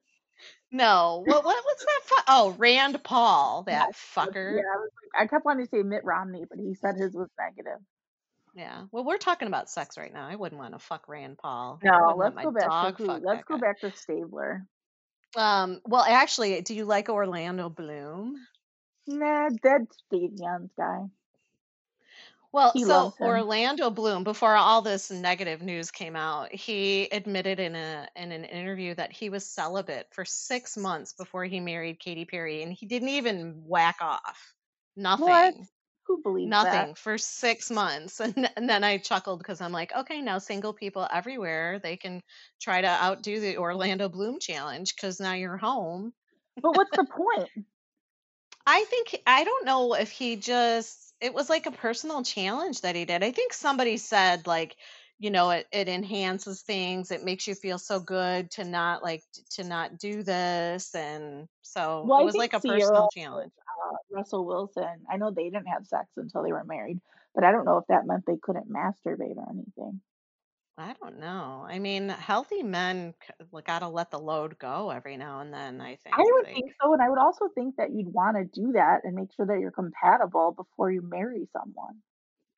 No. 0.70 1.22
What, 1.24 1.44
what 1.44 1.64
what's 1.64 1.84
that 1.84 2.00
fu- 2.04 2.22
Oh, 2.28 2.54
Rand 2.58 3.02
Paul, 3.04 3.62
that 3.66 3.88
Yes, 3.88 3.98
fucker. 4.14 4.56
Yeah, 4.56 4.62
I, 4.62 4.78
like, 4.80 5.24
I 5.24 5.26
kept 5.26 5.44
wanting 5.44 5.66
to 5.66 5.70
say 5.70 5.82
Mitt 5.82 6.04
Romney, 6.04 6.44
but 6.48 6.58
he 6.58 6.74
said 6.74 6.96
his 6.96 7.14
was 7.14 7.28
negative. 7.38 7.80
Yeah. 8.54 8.84
Well, 8.92 9.04
we're 9.04 9.18
talking 9.18 9.48
about 9.48 9.70
sex 9.70 9.96
right 9.96 10.12
now. 10.12 10.26
I 10.26 10.36
wouldn't 10.36 10.60
want 10.60 10.74
to 10.74 10.78
fuck 10.78 11.08
Rand 11.08 11.38
Paul. 11.38 11.80
No, 11.82 12.14
let 12.16 12.34
let's 12.34 12.44
go 12.44 12.52
back 12.52 12.96
to 12.98 13.04
let's 13.04 13.44
go 13.44 13.56
guy. 13.56 13.60
back 13.60 13.80
to 13.80 13.92
Stabler. 13.96 14.66
Um, 15.36 15.80
well, 15.86 16.04
actually, 16.06 16.60
do 16.60 16.74
you 16.74 16.84
like 16.84 17.08
Orlando 17.08 17.70
Bloom? 17.70 18.36
Nah, 19.06 19.48
dead 19.62 19.86
Stadions 20.06 20.70
guy. 20.76 21.06
Well, 22.52 22.72
He 22.72 22.84
so. 22.84 23.14
Orlando 23.18 23.90
Bloom, 23.90 24.24
before 24.24 24.54
all 24.56 24.82
this 24.82 25.10
negative 25.10 25.62
news 25.62 25.90
came 25.90 26.14
out, 26.16 26.52
he 26.52 27.04
admitted 27.10 27.58
in 27.58 27.74
a 27.74 28.08
in 28.14 28.30
an 28.30 28.44
interview 28.44 28.94
that 28.94 29.10
he 29.12 29.30
was 29.30 29.46
celibate 29.48 30.08
for 30.12 30.24
six 30.24 30.76
months 30.76 31.14
before 31.14 31.44
he 31.44 31.60
married 31.60 31.98
Katy 31.98 32.26
Perry, 32.26 32.62
and 32.62 32.72
he 32.72 32.86
didn't 32.86 33.08
even 33.08 33.62
whack 33.66 33.96
off. 34.00 34.54
What? 35.16 35.54
Nothing. 35.54 35.68
Who 36.06 36.20
believes 36.22 36.60
that? 36.60 36.88
Nothing 36.88 36.94
for 36.94 37.18
six 37.18 37.70
months. 37.70 38.20
And, 38.36 38.50
and 38.56 38.68
then 38.68 38.84
I 38.84 38.98
chuckled 38.98 39.38
because 39.38 39.60
I'm 39.60 39.72
like, 39.72 39.92
okay, 39.94 40.20
now 40.20 40.38
single 40.38 40.74
people 40.74 41.08
everywhere, 41.10 41.78
they 41.78 41.96
can 41.96 42.22
try 42.60 42.80
to 42.82 42.88
outdo 42.88 43.40
the 43.40 43.58
Orlando 43.58 44.08
Bloom 44.08 44.38
challenge 44.40 44.94
because 44.94 45.20
now 45.20 45.34
you're 45.34 45.56
home. 45.56 46.12
But 46.62 46.74
what's 46.74 46.92
the 46.96 47.04
point? 47.10 47.50
I 48.66 48.84
think 48.84 49.22
I 49.26 49.44
don't 49.44 49.64
know 49.66 49.94
if 49.94 50.10
he 50.10 50.36
just 50.36 51.11
it 51.22 51.32
was 51.32 51.48
like 51.48 51.66
a 51.66 51.70
personal 51.70 52.22
challenge 52.22 52.80
that 52.82 52.96
he 52.96 53.04
did. 53.04 53.22
I 53.22 53.30
think 53.30 53.52
somebody 53.52 53.96
said 53.96 54.46
like, 54.46 54.76
you 55.18 55.30
know, 55.30 55.50
it, 55.50 55.68
it 55.72 55.88
enhances 55.88 56.62
things. 56.62 57.12
It 57.12 57.24
makes 57.24 57.46
you 57.46 57.54
feel 57.54 57.78
so 57.78 58.00
good 58.00 58.50
to 58.52 58.64
not 58.64 59.02
like 59.02 59.22
to 59.50 59.64
not 59.64 59.98
do 59.98 60.22
this 60.24 60.94
and 60.94 61.46
so 61.62 62.02
Well, 62.08 62.20
it 62.20 62.24
was 62.24 62.34
like 62.34 62.54
a 62.54 62.60
Ciara 62.60 62.78
personal 62.80 63.08
challenge. 63.08 63.52
uh, 63.92 63.96
Russell 64.10 64.44
Wilson. 64.44 65.06
I 65.10 65.16
know 65.16 65.30
they 65.30 65.44
didn't 65.44 65.66
have 65.68 65.86
sex 65.86 66.08
until 66.16 66.42
they 66.42 66.52
were 66.52 66.64
married, 66.64 67.00
but 67.34 67.44
I 67.44 67.52
don't 67.52 67.64
know 67.64 67.78
if 67.78 67.86
that 67.86 68.06
meant 68.06 68.24
they 68.26 68.36
couldn't 68.42 68.68
masturbate 68.68 69.36
or 69.36 69.48
anything. 69.48 70.00
I 70.82 70.94
don't 71.00 71.18
know. 71.18 71.64
I 71.68 71.78
mean, 71.78 72.08
healthy 72.08 72.62
men 72.62 73.14
got 73.64 73.80
to 73.80 73.88
let 73.88 74.10
the 74.10 74.18
load 74.18 74.58
go 74.58 74.90
every 74.90 75.16
now 75.16 75.40
and 75.40 75.52
then, 75.52 75.80
I 75.80 75.96
think. 75.96 76.16
I 76.16 76.22
would 76.22 76.46
Like, 76.46 76.54
think 76.54 76.72
so, 76.80 76.92
and 76.92 77.02
I 77.02 77.08
would 77.08 77.18
also 77.18 77.48
think 77.54 77.76
that 77.76 77.90
you'd 77.92 78.12
want 78.12 78.36
to 78.36 78.44
do 78.44 78.72
that 78.72 79.04
and 79.04 79.14
make 79.14 79.32
sure 79.32 79.46
that 79.46 79.58
you're 79.60 79.70
compatible 79.70 80.52
before 80.52 80.90
you 80.90 81.00
marry 81.02 81.46
someone. 81.52 82.02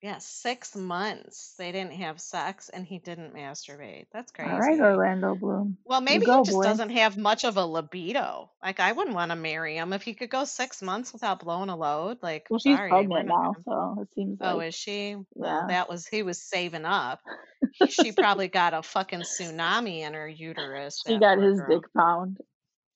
Yeah, 0.05 0.19
six 0.19 0.77
months 0.77 1.55
they 1.57 1.73
didn't 1.73 1.95
have 1.95 2.21
sex 2.21 2.69
and 2.69 2.85
he 2.85 2.99
didn't 2.99 3.35
masturbate. 3.35 4.05
That's 4.13 4.31
crazy. 4.33 4.51
All 4.51 4.59
right. 4.59 4.79
Orlando 4.79 5.35
Bloom. 5.35 5.79
Well, 5.87 6.03
maybe 6.03 6.27
he 6.27 6.31
just 6.31 6.51
boy. 6.51 6.63
doesn't 6.63 6.91
have 6.91 7.17
much 7.17 7.45
of 7.47 7.57
a 7.57 7.65
libido. 7.65 8.51
Like, 8.63 8.81
I 8.81 8.93
wouldn't 8.93 9.17
want 9.17 9.31
to 9.31 9.37
marry 9.37 9.77
him 9.77 9.95
if 9.95 10.03
he 10.03 10.13
could 10.13 10.29
go 10.29 10.45
six 10.45 10.83
months 10.83 11.15
without 11.15 11.41
blowing 11.41 11.71
a 11.71 11.77
load. 11.77 12.19
Like, 12.23 12.49
Well, 12.51 12.59
she's 12.61 12.77
sorry, 12.77 12.91
pregnant 12.91 13.29
now, 13.29 13.55
so 13.65 13.97
it 14.03 14.13
seems 14.15 14.37
Oh, 14.43 14.57
like 14.59 14.69
is 14.69 14.75
she? 14.75 15.17
Well, 15.33 15.61
yeah. 15.63 15.67
that 15.69 15.89
was 15.89 16.07
he 16.07 16.23
was 16.23 16.39
saving 16.39 16.85
up. 16.85 17.21
She 17.89 18.13
probably 18.13 18.49
got 18.49 18.75
a 18.75 18.83
fucking 18.83 19.23
tsunami 19.23 20.01
in 20.01 20.13
her 20.13 20.29
uterus. 20.29 21.03
She 21.07 21.19
got 21.19 21.39
his 21.39 21.59
girl. 21.59 21.81
dick 21.81 21.85
pound. 21.97 22.37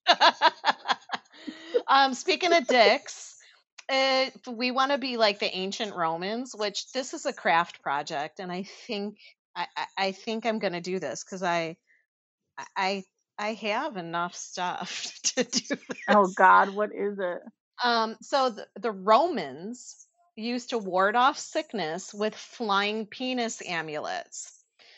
um, 1.88 2.12
speaking 2.12 2.52
of 2.52 2.66
dicks, 2.66 3.37
uh, 3.88 4.26
we 4.50 4.70
want 4.70 4.92
to 4.92 4.98
be 4.98 5.16
like 5.16 5.38
the 5.38 5.54
ancient 5.56 5.94
Romans, 5.94 6.54
which 6.54 6.90
this 6.92 7.14
is 7.14 7.26
a 7.26 7.32
craft 7.32 7.82
project, 7.82 8.40
and 8.40 8.52
I 8.52 8.64
think 8.86 9.18
I, 9.56 9.66
I, 9.96 10.12
think 10.12 10.46
I'm 10.46 10.58
gonna 10.58 10.80
do 10.80 10.98
this 10.98 11.24
because 11.24 11.42
I 11.42 11.76
I 12.76 13.04
I 13.38 13.54
have 13.54 13.96
enough 13.96 14.34
stuff 14.34 15.12
to 15.22 15.44
do 15.44 15.76
Oh. 16.08 16.28
God, 16.36 16.70
what 16.70 16.90
is 16.94 17.18
it? 17.18 17.42
Um, 17.82 18.16
so 18.20 18.50
the, 18.50 18.66
the 18.80 18.90
Romans 18.90 20.06
used 20.36 20.70
to 20.70 20.78
ward 20.78 21.16
off 21.16 21.38
sickness 21.38 22.12
with 22.14 22.34
flying 22.34 23.06
penis 23.06 23.62
amulets. 23.66 24.52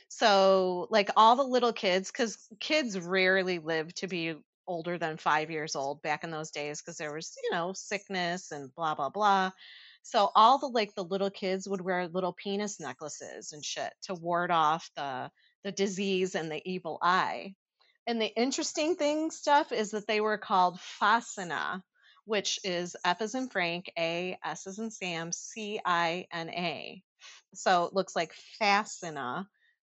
So, 0.08 0.88
like 0.90 1.10
all 1.16 1.36
the 1.36 1.44
little 1.44 1.72
kids, 1.72 2.10
because 2.10 2.36
kids 2.58 2.98
rarely 2.98 3.58
live 3.58 3.94
to 3.96 4.08
be 4.08 4.34
older 4.70 4.96
than 4.96 5.16
five 5.16 5.50
years 5.50 5.74
old 5.74 6.00
back 6.00 6.22
in 6.24 6.30
those 6.30 6.52
days, 6.52 6.80
because 6.80 6.96
there 6.96 7.12
was, 7.12 7.36
you 7.42 7.50
know, 7.50 7.72
sickness 7.74 8.52
and 8.52 8.72
blah, 8.74 8.94
blah, 8.94 9.10
blah. 9.10 9.50
So, 10.02 10.30
all 10.34 10.58
the 10.58 10.68
like 10.68 10.94
the 10.94 11.04
little 11.04 11.30
kids 11.30 11.68
would 11.68 11.80
wear 11.80 12.08
little 12.08 12.32
penis 12.32 12.80
necklaces 12.80 13.52
and 13.52 13.64
shit 13.64 13.92
to 14.04 14.14
ward 14.14 14.50
off 14.50 14.88
the 14.96 15.30
the 15.64 15.72
disease 15.72 16.34
and 16.34 16.50
the 16.50 16.62
evil 16.64 16.98
eye. 17.02 17.54
And 18.06 18.20
the 18.20 18.32
interesting 18.34 18.96
thing 18.96 19.30
stuff 19.30 19.72
is 19.72 19.90
that 19.90 20.06
they 20.06 20.20
were 20.20 20.38
called 20.38 20.78
fascina, 21.00 21.82
which 22.24 22.60
is 22.64 22.96
F 23.04 23.20
as 23.20 23.34
in 23.34 23.48
Frank, 23.48 23.92
A, 23.98 24.38
S 24.42 24.66
as 24.66 24.78
in 24.78 24.90
Sam, 24.90 25.32
C 25.32 25.80
I 25.84 26.26
N 26.32 26.48
A. 26.48 27.02
So 27.54 27.84
it 27.84 27.92
looks 27.92 28.16
like 28.16 28.32
fascina, 28.62 29.46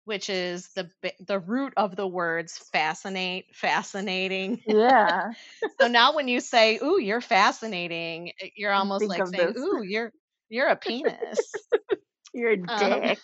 which 0.08 0.30
is 0.30 0.70
the 0.74 0.92
the 1.20 1.40
root 1.40 1.74
of 1.78 1.96
the 1.96 2.08
words 2.08 2.58
fascinate, 2.58 3.56
fascinating. 3.56 4.64
Yeah, 4.66 5.34
so 5.80 5.88
now 5.88 6.16
when 6.16 6.28
you 6.28 6.40
say, 6.40 6.80
"Ooh, 6.84 7.00
you're 7.00 7.22
fascinating," 7.22 8.32
you're 8.56 8.74
almost 8.74 9.08
think 9.08 9.10
like 9.10 9.28
saying, 9.28 9.54
this. 9.54 9.58
"Ooh, 9.58 9.82
you're 9.84 10.12
you're 10.50 10.68
a 10.68 10.76
penis." 10.76 11.68
You're 12.34 12.52
a 12.52 12.58
Um, 12.68 13.02
dick. 13.02 13.20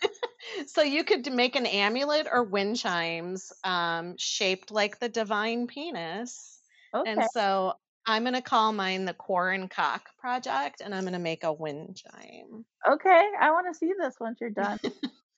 so 0.66 0.82
you 0.82 1.04
could 1.04 1.32
make 1.32 1.56
an 1.56 1.66
amulet 1.66 2.26
or 2.30 2.42
wind 2.44 2.76
chimes 2.76 3.52
um, 3.64 4.16
shaped 4.18 4.70
like 4.70 4.98
the 4.98 5.08
divine 5.08 5.66
penis. 5.66 6.60
Okay. 6.94 7.04
And 7.04 7.24
so 7.24 7.74
I'm 8.06 8.22
going 8.22 8.34
to 8.34 8.42
call 8.42 8.72
mine 8.72 9.04
the 9.04 9.14
Quarren 9.14 9.68
Cock 9.68 10.16
Project, 10.18 10.80
and 10.80 10.94
I'm 10.94 11.04
going 11.04 11.12
to 11.12 11.18
make 11.18 11.44
a 11.44 11.52
wind 11.52 11.96
chime. 11.96 12.64
Okay. 12.86 13.30
I 13.40 13.50
want 13.50 13.66
to 13.72 13.78
see 13.78 13.92
this 13.98 14.16
once 14.20 14.40
you're 14.40 14.50
done. 14.50 14.78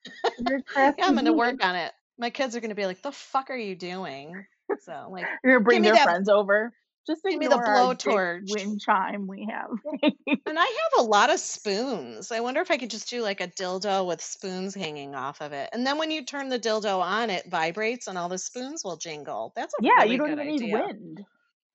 Yeah, 0.97 1.07
I'm 1.07 1.15
going 1.15 1.27
to 1.27 1.33
work 1.33 1.65
on 1.65 1.77
it. 1.77 1.93
My 2.19 2.31
kids 2.31 2.55
are 2.57 2.61
going 2.61 2.71
to 2.71 2.75
be 2.75 2.87
like, 2.87 3.03
"The 3.03 3.13
fuck 3.13 3.51
are 3.51 3.57
you 3.57 3.75
doing?" 3.75 4.47
So 4.77 5.09
like, 5.11 5.31
You're 5.45 5.55
gonna 5.55 5.65
bring 5.65 5.79
give 5.79 5.83
me 5.83 5.91
their 5.91 5.97
that, 5.97 6.05
friends 6.05 6.29
over. 6.29 6.73
Just 7.07 7.23
give 7.29 7.39
me 7.39 7.49
the 7.49 7.57
ignore 7.57 7.67
our 7.67 7.87
dick 8.05 8.23
blowtorch. 8.37 8.49
wind 8.49 8.81
chime 8.81 9.27
we 9.27 9.49
have. 9.51 9.71
And 10.47 10.59
I 10.59 10.65
have 10.65 11.05
a 11.05 11.09
lot 11.09 11.31
of 11.31 11.39
spoons. 11.41 12.33
I 12.33 12.41
wonder 12.41 12.61
if 12.61 12.71
I 12.71 12.79
could 12.79 12.91
just 12.91 13.09
do 13.09 13.23
like 13.23 13.41
a 13.41 13.49
dildo 13.49 14.07
with 14.07 14.21
spoons 14.23 14.75
hanging 14.75 15.15
off 15.15 15.41
of 15.41 15.53
it. 15.53 15.71
And 15.73 15.87
then 15.87 15.99
when 15.99 16.11
you 16.11 16.25
turn 16.25 16.49
the 16.49 16.59
dildo 16.59 17.01
on, 17.01 17.31
it 17.31 17.47
vibrates 17.49 18.07
and 18.09 18.19
all 18.19 18.29
the 18.29 18.39
spoons 18.39 18.83
will 18.85 18.97
jingle. 18.97 19.53
That's 19.55 19.75
a 19.75 19.83
yeah, 19.83 19.93
really 20.03 20.13
you 20.13 20.19
don't 20.19 20.33
even 20.33 20.47
need 20.47 20.63
wind. 20.73 21.25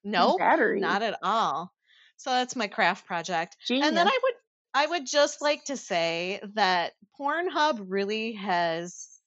No, 0.03 0.34
Nope, 0.34 0.38
batteries. 0.38 0.81
not 0.81 1.02
at 1.03 1.18
all. 1.23 1.73
So 2.18 2.30
that's 2.31 2.56
my 2.56 2.68
craft 2.68 3.06
project. 3.06 3.57
And 3.81 3.95
then 3.97 4.07
I 4.07 4.19
would 4.23 4.35
I 4.76 4.85
would 4.85 5.07
just 5.07 5.41
like 5.41 5.65
to 5.65 5.77
say 5.77 6.41
that 6.56 6.93
Pornhub 7.19 7.85
really 7.88 8.34
has 8.34 9.22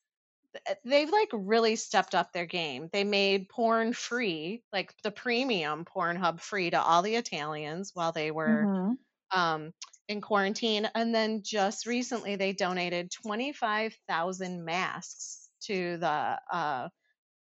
uh, 0.68 0.74
they've 0.84 1.10
like 1.10 1.30
really 1.32 1.76
stepped 1.76 2.14
up 2.14 2.32
their 2.32 2.46
game. 2.46 2.88
They 2.92 3.04
made 3.04 3.48
porn 3.48 3.92
free, 3.92 4.64
like 4.72 4.94
the 5.02 5.10
premium 5.12 5.84
Pornhub 5.84 6.40
free 6.40 6.70
to 6.70 6.80
all 6.82 7.02
the 7.02 7.16
Italians 7.16 7.92
while 7.94 8.12
they 8.12 8.30
were 8.30 8.70
hmm 8.70 8.98
um, 9.32 9.72
in 10.08 10.20
quarantine. 10.22 10.90
And 10.94 11.14
then 11.14 11.42
just 11.44 11.86
recently, 11.86 12.36
they 12.36 12.52
donated 12.54 13.12
25,000 13.12 14.64
masks 14.64 15.50
to 15.62 15.98
the 15.98 16.40
uh, 16.52 16.90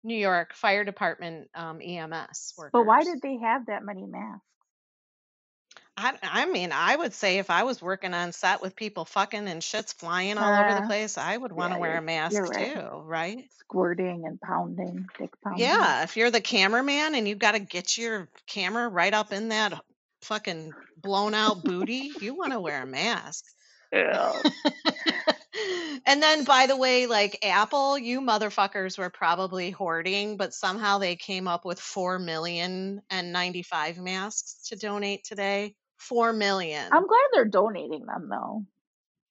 New 0.05 0.17
York 0.19 0.55
Fire 0.55 0.85
Department 0.85 1.51
um, 1.55 1.81
EMS 1.83 2.55
But 2.73 2.83
why 2.85 3.05
did 3.05 3.23
they 3.23 3.39
have 3.39 3.65
that 3.67 3.85
many 3.85 4.05
masks? 4.05 4.45
I, 5.97 6.15
I 6.23 6.47
mean, 6.47 6.73
I 6.73 6.97
would 6.97 7.15
say 7.15 7.39
if 7.39 7.51
I 7.51 7.63
was 7.63 7.81
working 7.81 8.15
on 8.15 8.33
set 8.33 8.61
with 8.61 8.75
people 8.75 9.05
fucking 9.05 9.47
and 9.47 9.63
shit's 9.63 9.93
flying 9.93 10.39
all 10.39 10.53
over 10.53 10.75
the 10.75 10.83
Uh, 10.83 10.87
place, 10.87 11.17
I 11.17 11.37
would 11.37 11.53
want 11.53 11.71
yeah, 11.71 11.75
to 11.77 11.81
wear 11.81 11.91
you're 11.91 11.99
a 11.99 12.03
mask 12.03 12.35
you're 12.35 12.47
right. 12.47 12.75
too, 12.75 13.03
right? 13.05 13.45
Squirting 13.59 14.25
and 14.27 14.41
pounding, 14.41 15.07
dick 15.19 15.31
pounding. 15.43 15.65
Yeah, 15.65 16.03
if 16.03 16.17
you're 16.17 16.33
the 16.33 16.41
cameraman 16.41 17.15
and 17.15 17.29
you've 17.29 17.39
got 17.39 17.53
to 17.53 17.61
get 17.61 17.97
your 17.97 18.29
camera 18.47 18.89
right 18.89 19.15
up 19.15 19.33
in 19.33 19.51
that 19.51 19.81
fucking 20.23 20.73
blown 20.97 21.35
out 21.35 21.63
booty, 21.63 22.11
you 22.21 22.35
want 22.35 22.53
to 22.53 22.61
wear 22.61 22.83
a 22.83 22.87
mask. 22.87 23.45
Ew. 23.93 24.03
and 26.07 26.21
then, 26.21 26.43
by 26.45 26.67
the 26.67 26.77
way, 26.77 27.07
like 27.07 27.39
Apple, 27.45 27.97
you 27.97 28.21
motherfuckers 28.21 28.99
were 28.99 29.11
probably 29.11 29.71
hoarding, 29.71 30.37
but 30.37 30.53
somehow 30.53 30.99
they 30.99 31.15
came 31.15 31.47
up 31.47 31.65
with 31.65 31.79
4 31.79 32.19
million 32.19 33.01
N95 33.13 33.99
masks 33.99 34.69
to 34.69 34.77
donate 34.77 35.23
today. 35.25 35.77
4 35.99 36.33
million. 36.33 36.93
I'm 36.93 37.07
glad 37.07 37.21
they're 37.33 37.45
donating 37.45 38.07
them 38.07 38.29
though. 38.31 38.65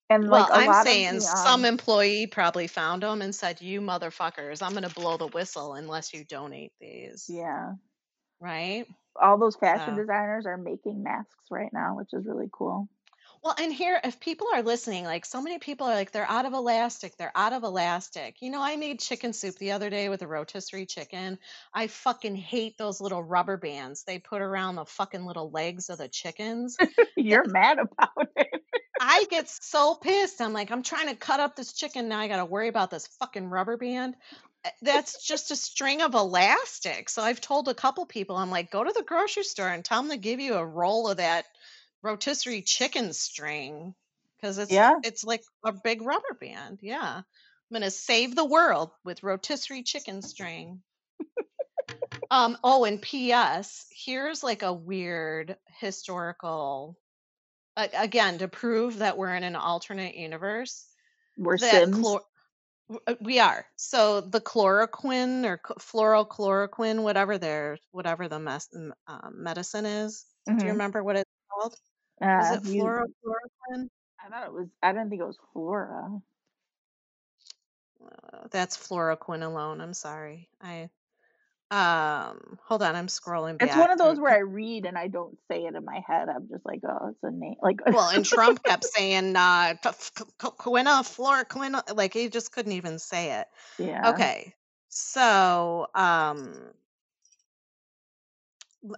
And 0.10 0.30
well, 0.30 0.48
like 0.50 0.52
I'm 0.52 0.74
saying 0.74 1.16
of 1.18 1.24
some 1.24 1.62
um, 1.62 1.66
employee 1.66 2.28
probably 2.28 2.68
found 2.68 3.04
them 3.04 3.22
and 3.22 3.34
said, 3.34 3.62
You 3.62 3.82
motherfuckers, 3.82 4.62
I'm 4.62 4.72
going 4.72 4.84
to 4.84 4.90
blow 4.94 5.18
the 5.18 5.28
whistle 5.28 5.74
unless 5.74 6.14
you 6.14 6.24
donate 6.24 6.72
these. 6.80 7.28
yeah, 7.28 7.74
Right? 8.40 8.86
all 9.22 9.38
those 9.38 9.56
fashion 9.56 9.96
So. 9.96 10.02
designers 10.02 10.46
are 10.46 10.58
making 10.58 11.04
masks 11.04 11.46
right 11.52 11.72
now, 11.74 11.96
which 11.98 12.14
is 12.14 12.26
really 12.26 12.50
cool. 12.52 12.88
Well, 13.44 13.56
and 13.60 13.74
here, 13.74 14.00
if 14.06 14.22
people 14.22 14.48
are 14.54 14.62
listening, 14.64 15.04
like 15.04 15.26
so 15.26 15.42
many 15.42 15.60
people 15.60 15.86
are 15.88 15.94
like, 15.96 16.12
they're 16.12 16.30
out 16.30 16.46
of 16.46 16.54
elastic, 16.54 17.18
they're 17.18 17.32
out 17.36 17.52
of 17.52 17.64
elastic. 17.64 18.42
You 18.42 18.50
know, 18.50 18.62
I 18.62 18.78
made 18.78 19.02
chicken 19.02 19.34
soup 19.34 19.58
the 19.58 19.74
other 19.74 19.90
day 19.90 20.08
with 20.08 20.22
a 20.22 20.28
rotisserie 20.28 20.86
chicken. 20.86 21.38
I 21.74 21.88
fucking 21.88 22.38
hate 22.38 22.78
those 22.78 23.02
little 23.02 23.22
rubber 23.22 23.58
bands 23.58 24.04
they 24.04 24.18
put 24.20 24.42
around 24.42 24.76
the 24.76 24.86
fucking 24.86 25.26
little 25.26 25.52
legs 25.52 25.90
of 25.90 25.98
the 25.98 26.08
chickens. 26.08 26.78
You're 27.18 27.46
mad 27.46 27.80
about 27.80 28.30
it. 28.38 28.64
I 29.00 29.26
get 29.30 29.50
so 29.50 29.96
pissed. 29.96 30.40
I'm 30.40 30.54
like, 30.54 30.72
I'm 30.72 30.84
trying 30.84 31.10
to 31.10 31.16
cut 31.16 31.42
up 31.42 31.56
this 31.58 31.74
chicken. 31.74 32.08
Now 32.08 32.20
I 32.20 32.30
got 32.30 32.38
to 32.38 32.46
worry 32.46 32.70
about 32.70 32.92
this 32.92 33.08
fucking 33.20 33.50
rubber 33.50 33.76
band. 33.76 34.16
Uh, 34.64 34.70
That's 34.82 35.26
just 35.26 35.52
a 35.52 35.56
string 35.58 36.02
of 36.02 36.14
elastic. 36.14 37.10
So 37.10 37.22
I've 37.22 37.42
told 37.42 37.68
a 37.68 37.74
couple 37.74 38.06
people, 38.06 38.38
I'm 38.38 38.52
like, 38.52 38.72
go 38.72 38.84
to 38.84 38.94
the 38.96 39.04
grocery 39.04 39.44
store 39.44 39.68
and 39.68 39.84
tell 39.84 40.02
them 40.02 40.12
to 40.12 40.18
give 40.18 40.40
you 40.40 40.54
a 40.56 40.66
roll 40.66 41.10
of 41.10 41.18
that 41.18 41.46
rotisserie 42.04 42.62
chicken 42.62 43.14
string 43.14 43.96
because 44.38 44.58
it's 44.60 44.72
Yeah. 44.72 44.94
it's 45.04 45.24
like 45.24 45.44
a 45.66 45.72
big 45.72 46.02
rubber 46.02 46.34
band. 46.40 46.80
Yeah, 46.82 47.18
I'm 47.20 47.24
gonna 47.74 47.90
save 47.92 48.36
the 48.36 48.46
world 48.46 48.92
with 49.04 49.24
rotisserie 49.24 49.84
chicken 49.84 50.22
string. 50.22 50.84
um. 52.30 52.58
Oh, 52.64 52.86
and 52.86 53.02
P.S. 53.02 53.86
Here's 53.90 54.44
like 54.44 54.62
a 54.64 54.74
weird 54.74 55.58
historical. 55.80 56.98
a- 57.78 57.90
Again, 57.94 58.38
to 58.40 58.48
prove 58.48 59.00
that 59.00 59.18
we're 59.18 59.34
in 59.36 59.44
an 59.44 59.56
alternate 59.56 60.16
universe, 60.16 60.86
We're 61.38 61.58
Sims. 61.58 61.98
chlor- 61.98 62.22
uh, 63.08 63.16
we 63.22 63.40
are. 63.40 63.66
So 63.78 64.22
the 64.22 64.42
chloroquine 64.42 65.46
or 65.46 65.60
fluorochloroquine, 65.80 67.02
whatever 67.02 67.38
their 67.38 67.78
whatever 67.92 68.28
the 68.28 68.40
mes- 68.40 68.70
um, 69.08 69.34
medicine 69.44 69.86
is. 69.86 70.26
Do 70.46 70.52
you 70.54 70.60
Mhm. 70.60 70.68
remember 70.74 71.04
what 71.04 71.16
it's 71.16 71.32
called? 71.50 71.76
Is 72.22 72.28
Uh, 72.52 72.60
it 72.62 72.66
you- 72.66 72.84
fluorochloroquine? 72.84 73.90
I 74.20 74.30
thought 74.30 74.46
it 74.48 74.54
was. 74.54 74.68
I 74.82 74.92
didn't 74.94 75.10
think 75.10 75.22
it 75.22 75.26
was 75.26 75.40
Flora. 75.52 76.22
Uh, 78.04 78.48
that's 78.52 78.78
fluoroquinolone. 78.78 79.82
I'm 79.82 79.94
sorry. 79.94 80.50
I 80.62 80.90
um 81.72 82.60
hold 82.64 82.84
on. 82.84 82.96
I'm 82.96 83.08
scrolling 83.08 83.58
back. 83.58 83.70
It's 83.70 83.78
one 83.78 83.92
of 83.92 83.98
those 83.98 84.20
where 84.20 84.34
I 84.34 84.40
read 84.40 84.86
and 84.86 84.98
I 84.98 85.08
don't 85.08 85.38
say 85.50 85.66
it 85.66 85.76
in 85.76 85.84
my 85.84 86.02
head. 86.06 86.30
I'm 86.30 86.48
just 86.48 86.66
like, 86.66 86.82
oh, 86.88 87.08
it's 87.10 87.24
a 87.24 87.32
name. 87.32 87.56
Like, 87.62 87.80
well, 87.88 88.10
and 88.10 88.24
Trump 88.26 88.64
kept 88.64 88.86
saying 88.96 89.36
uh, 89.36 89.74
t- 89.74 89.90
f- 89.90 90.12
c- 90.18 90.24
c- 90.42 90.48
quina, 90.50 91.96
like 91.96 92.14
he 92.14 92.30
just 92.30 92.52
couldn't 92.52 92.74
even 92.74 93.00
say 93.00 93.40
it. 93.40 93.48
yeah. 93.80 94.10
Okay, 94.12 94.54
so 94.90 95.88
um, 95.96 96.74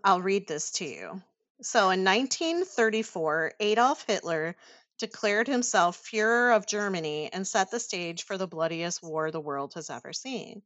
I'll 0.04 0.22
read 0.22 0.48
this 0.48 0.72
to 0.74 0.86
you. 0.86 1.22
So 1.66 1.90
in 1.90 2.04
1934, 2.04 3.54
Adolf 3.60 4.06
Hitler 4.06 4.56
declared 5.00 5.48
himself 5.48 5.98
Fuhrer 6.04 6.56
of 6.56 6.68
Germany 6.68 7.34
and 7.34 7.46
set 7.48 7.72
the 7.72 7.80
stage 7.80 8.22
for 8.24 8.38
the 8.38 8.48
bloodiest 8.48 9.02
war 9.02 9.32
the 9.32 9.42
world 9.42 9.74
has 9.74 9.90
ever 9.90 10.14
seen. 10.14 10.62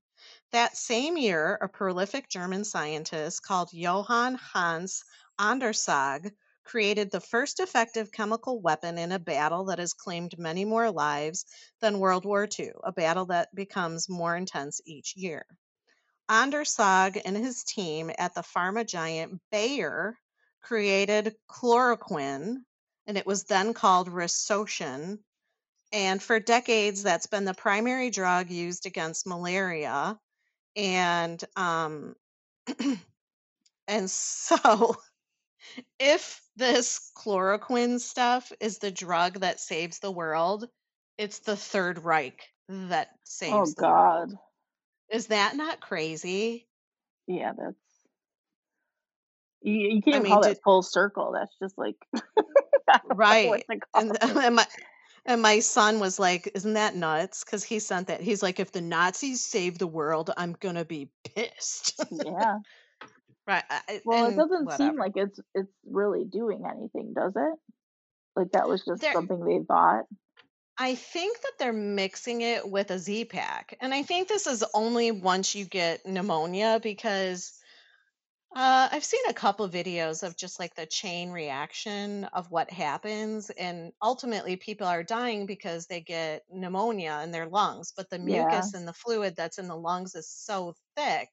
That 0.52 0.76
same 0.76 1.16
year, 1.16 1.58
a 1.62 1.70
prolific 1.70 2.28
German 2.28 2.66
scientist 2.66 3.42
called 3.44 3.72
Johann 3.72 4.36
Hans 4.36 5.06
Andersag 5.40 6.34
created 6.66 7.12
the 7.12 7.22
first 7.22 7.62
effective 7.62 8.12
chemical 8.12 8.60
weapon 8.60 8.98
in 8.98 9.14
a 9.14 9.20
battle 9.20 9.64
that 9.66 9.80
has 9.80 9.94
claimed 9.94 10.38
many 10.38 10.66
more 10.66 10.92
lives 10.92 11.46
than 11.80 12.00
World 12.00 12.26
War 12.26 12.46
II, 12.60 12.74
a 12.84 12.92
battle 12.92 13.28
that 13.28 13.56
becomes 13.56 14.10
more 14.10 14.36
intense 14.36 14.82
each 14.86 15.16
year. 15.16 15.46
Andersag 16.28 17.22
and 17.24 17.38
his 17.38 17.64
team 17.64 18.12
at 18.18 18.36
the 18.36 18.42
pharma 18.42 18.86
giant 18.86 19.40
Bayer 19.50 20.20
created 20.62 21.36
chloroquine, 21.50 22.58
and 23.08 23.18
it 23.18 23.26
was 23.26 23.44
then 23.46 23.74
called 23.74 24.10
Resochin. 24.10 25.20
And 25.92 26.22
for 26.22 26.40
decades, 26.40 27.02
that's 27.02 27.28
been 27.28 27.46
the 27.46 27.54
primary 27.54 28.12
drug 28.12 28.50
used 28.50 28.86
against 28.86 29.26
malaria. 29.26 30.20
And 30.76 31.44
um, 31.56 32.16
and 33.88 34.10
so, 34.10 34.96
if 36.00 36.42
this 36.56 37.12
chloroquine 37.18 38.00
stuff 38.00 38.52
is 38.60 38.78
the 38.78 38.92
drug 38.92 39.40
that 39.40 39.60
saves 39.60 40.00
the 40.00 40.12
world, 40.12 40.68
it's 41.18 41.40
the 41.40 41.56
Third 41.56 42.04
Reich 42.04 42.48
that 42.68 43.10
saves 43.24 43.74
Oh 43.74 43.82
the 43.82 43.90
world. 43.90 44.30
God. 44.30 44.40
Is 45.12 45.28
that 45.28 45.56
not 45.56 45.82
crazy? 45.82 46.68
Yeah, 47.28 47.54
that's. 47.58 47.89
You, 49.62 49.74
you 49.96 50.02
can't 50.02 50.18
I 50.18 50.20
mean, 50.20 50.32
call 50.32 50.42
did, 50.42 50.56
that 50.56 50.64
full 50.64 50.82
circle. 50.82 51.32
That's 51.34 51.54
just 51.62 51.78
like. 51.78 51.96
I 52.16 52.22
don't 53.04 53.10
know 53.10 53.16
what 53.16 53.18
right. 53.18 53.66
And, 53.94 54.18
and 54.38 54.56
my 54.56 54.66
and 55.26 55.42
my 55.42 55.60
son 55.60 56.00
was 56.00 56.18
like, 56.20 56.52
"Isn't 56.56 56.74
that 56.74 56.96
nuts?" 56.96 57.44
Because 57.44 57.64
he 57.64 57.80
sent 57.80 58.08
that. 58.08 58.22
He's 58.22 58.42
like, 58.42 58.60
"If 58.60 58.72
the 58.72 58.82
Nazis 58.82 59.46
save 59.46 59.78
the 59.78 59.88
world, 59.88 60.32
I'm 60.36 60.56
gonna 60.60 60.86
be 60.86 61.10
pissed." 61.24 62.04
Yeah. 62.12 62.60
right. 63.48 63.64
I- 63.70 64.02
Well, 64.06 64.26
it 64.26 64.36
doesn't 64.36 64.72
seem 64.74 64.98
like 64.98 65.14
it's 65.16 65.40
it's 65.54 65.72
really 65.86 66.24
doing 66.24 66.64
anything, 66.66 67.14
does 67.14 67.34
it? 67.36 67.60
Like 68.36 68.52
that 68.54 68.68
was 68.68 68.84
just 68.86 69.02
There, 69.02 69.14
something 69.14 69.44
they 69.44 69.64
thought. 69.68 70.06
I 70.78 70.96
think 70.96 71.42
that 71.42 71.52
they're 71.60 71.74
mixing 71.74 72.42
it 72.42 72.68
with 72.70 72.90
a 72.90 72.98
Z 72.98 73.26
pack, 73.26 73.78
and 73.82 73.94
I 73.94 74.04
think 74.04 74.30
this 74.30 74.48
is 74.48 74.64
only 74.74 75.12
once 75.12 75.54
you 75.54 75.66
get 75.66 76.06
pneumonia 76.06 76.80
because 76.82 77.59
Uh, 78.56 78.90
I've 78.92 79.04
seen 79.06 79.22
a 79.30 79.34
couple 79.34 79.70
videos 79.70 80.24
of 80.24 80.36
just 80.36 80.60
like 80.60 80.74
the 80.76 80.86
chain 80.88 81.30
reaction 81.32 82.26
of 82.26 82.50
what 82.50 82.72
happens, 82.72 83.50
and 83.52 83.94
ultimately 84.02 84.56
people 84.56 84.88
are 84.88 85.04
dying 85.04 85.46
because 85.46 85.86
they 85.86 86.02
get 86.02 86.44
pneumonia 86.50 87.22
in 87.24 87.32
their 87.32 87.48
lungs, 87.48 87.92
but 87.96 88.10
the 88.10 88.18
Yeah. 88.22 88.70
mucus 88.70 88.74
and 88.74 88.88
the 88.88 88.94
fluid 88.94 89.36
that's 89.36 89.60
in 89.60 89.68
the 89.68 89.78
lungs 89.78 90.16
is 90.16 90.28
so 90.30 90.74
thick, 90.96 91.30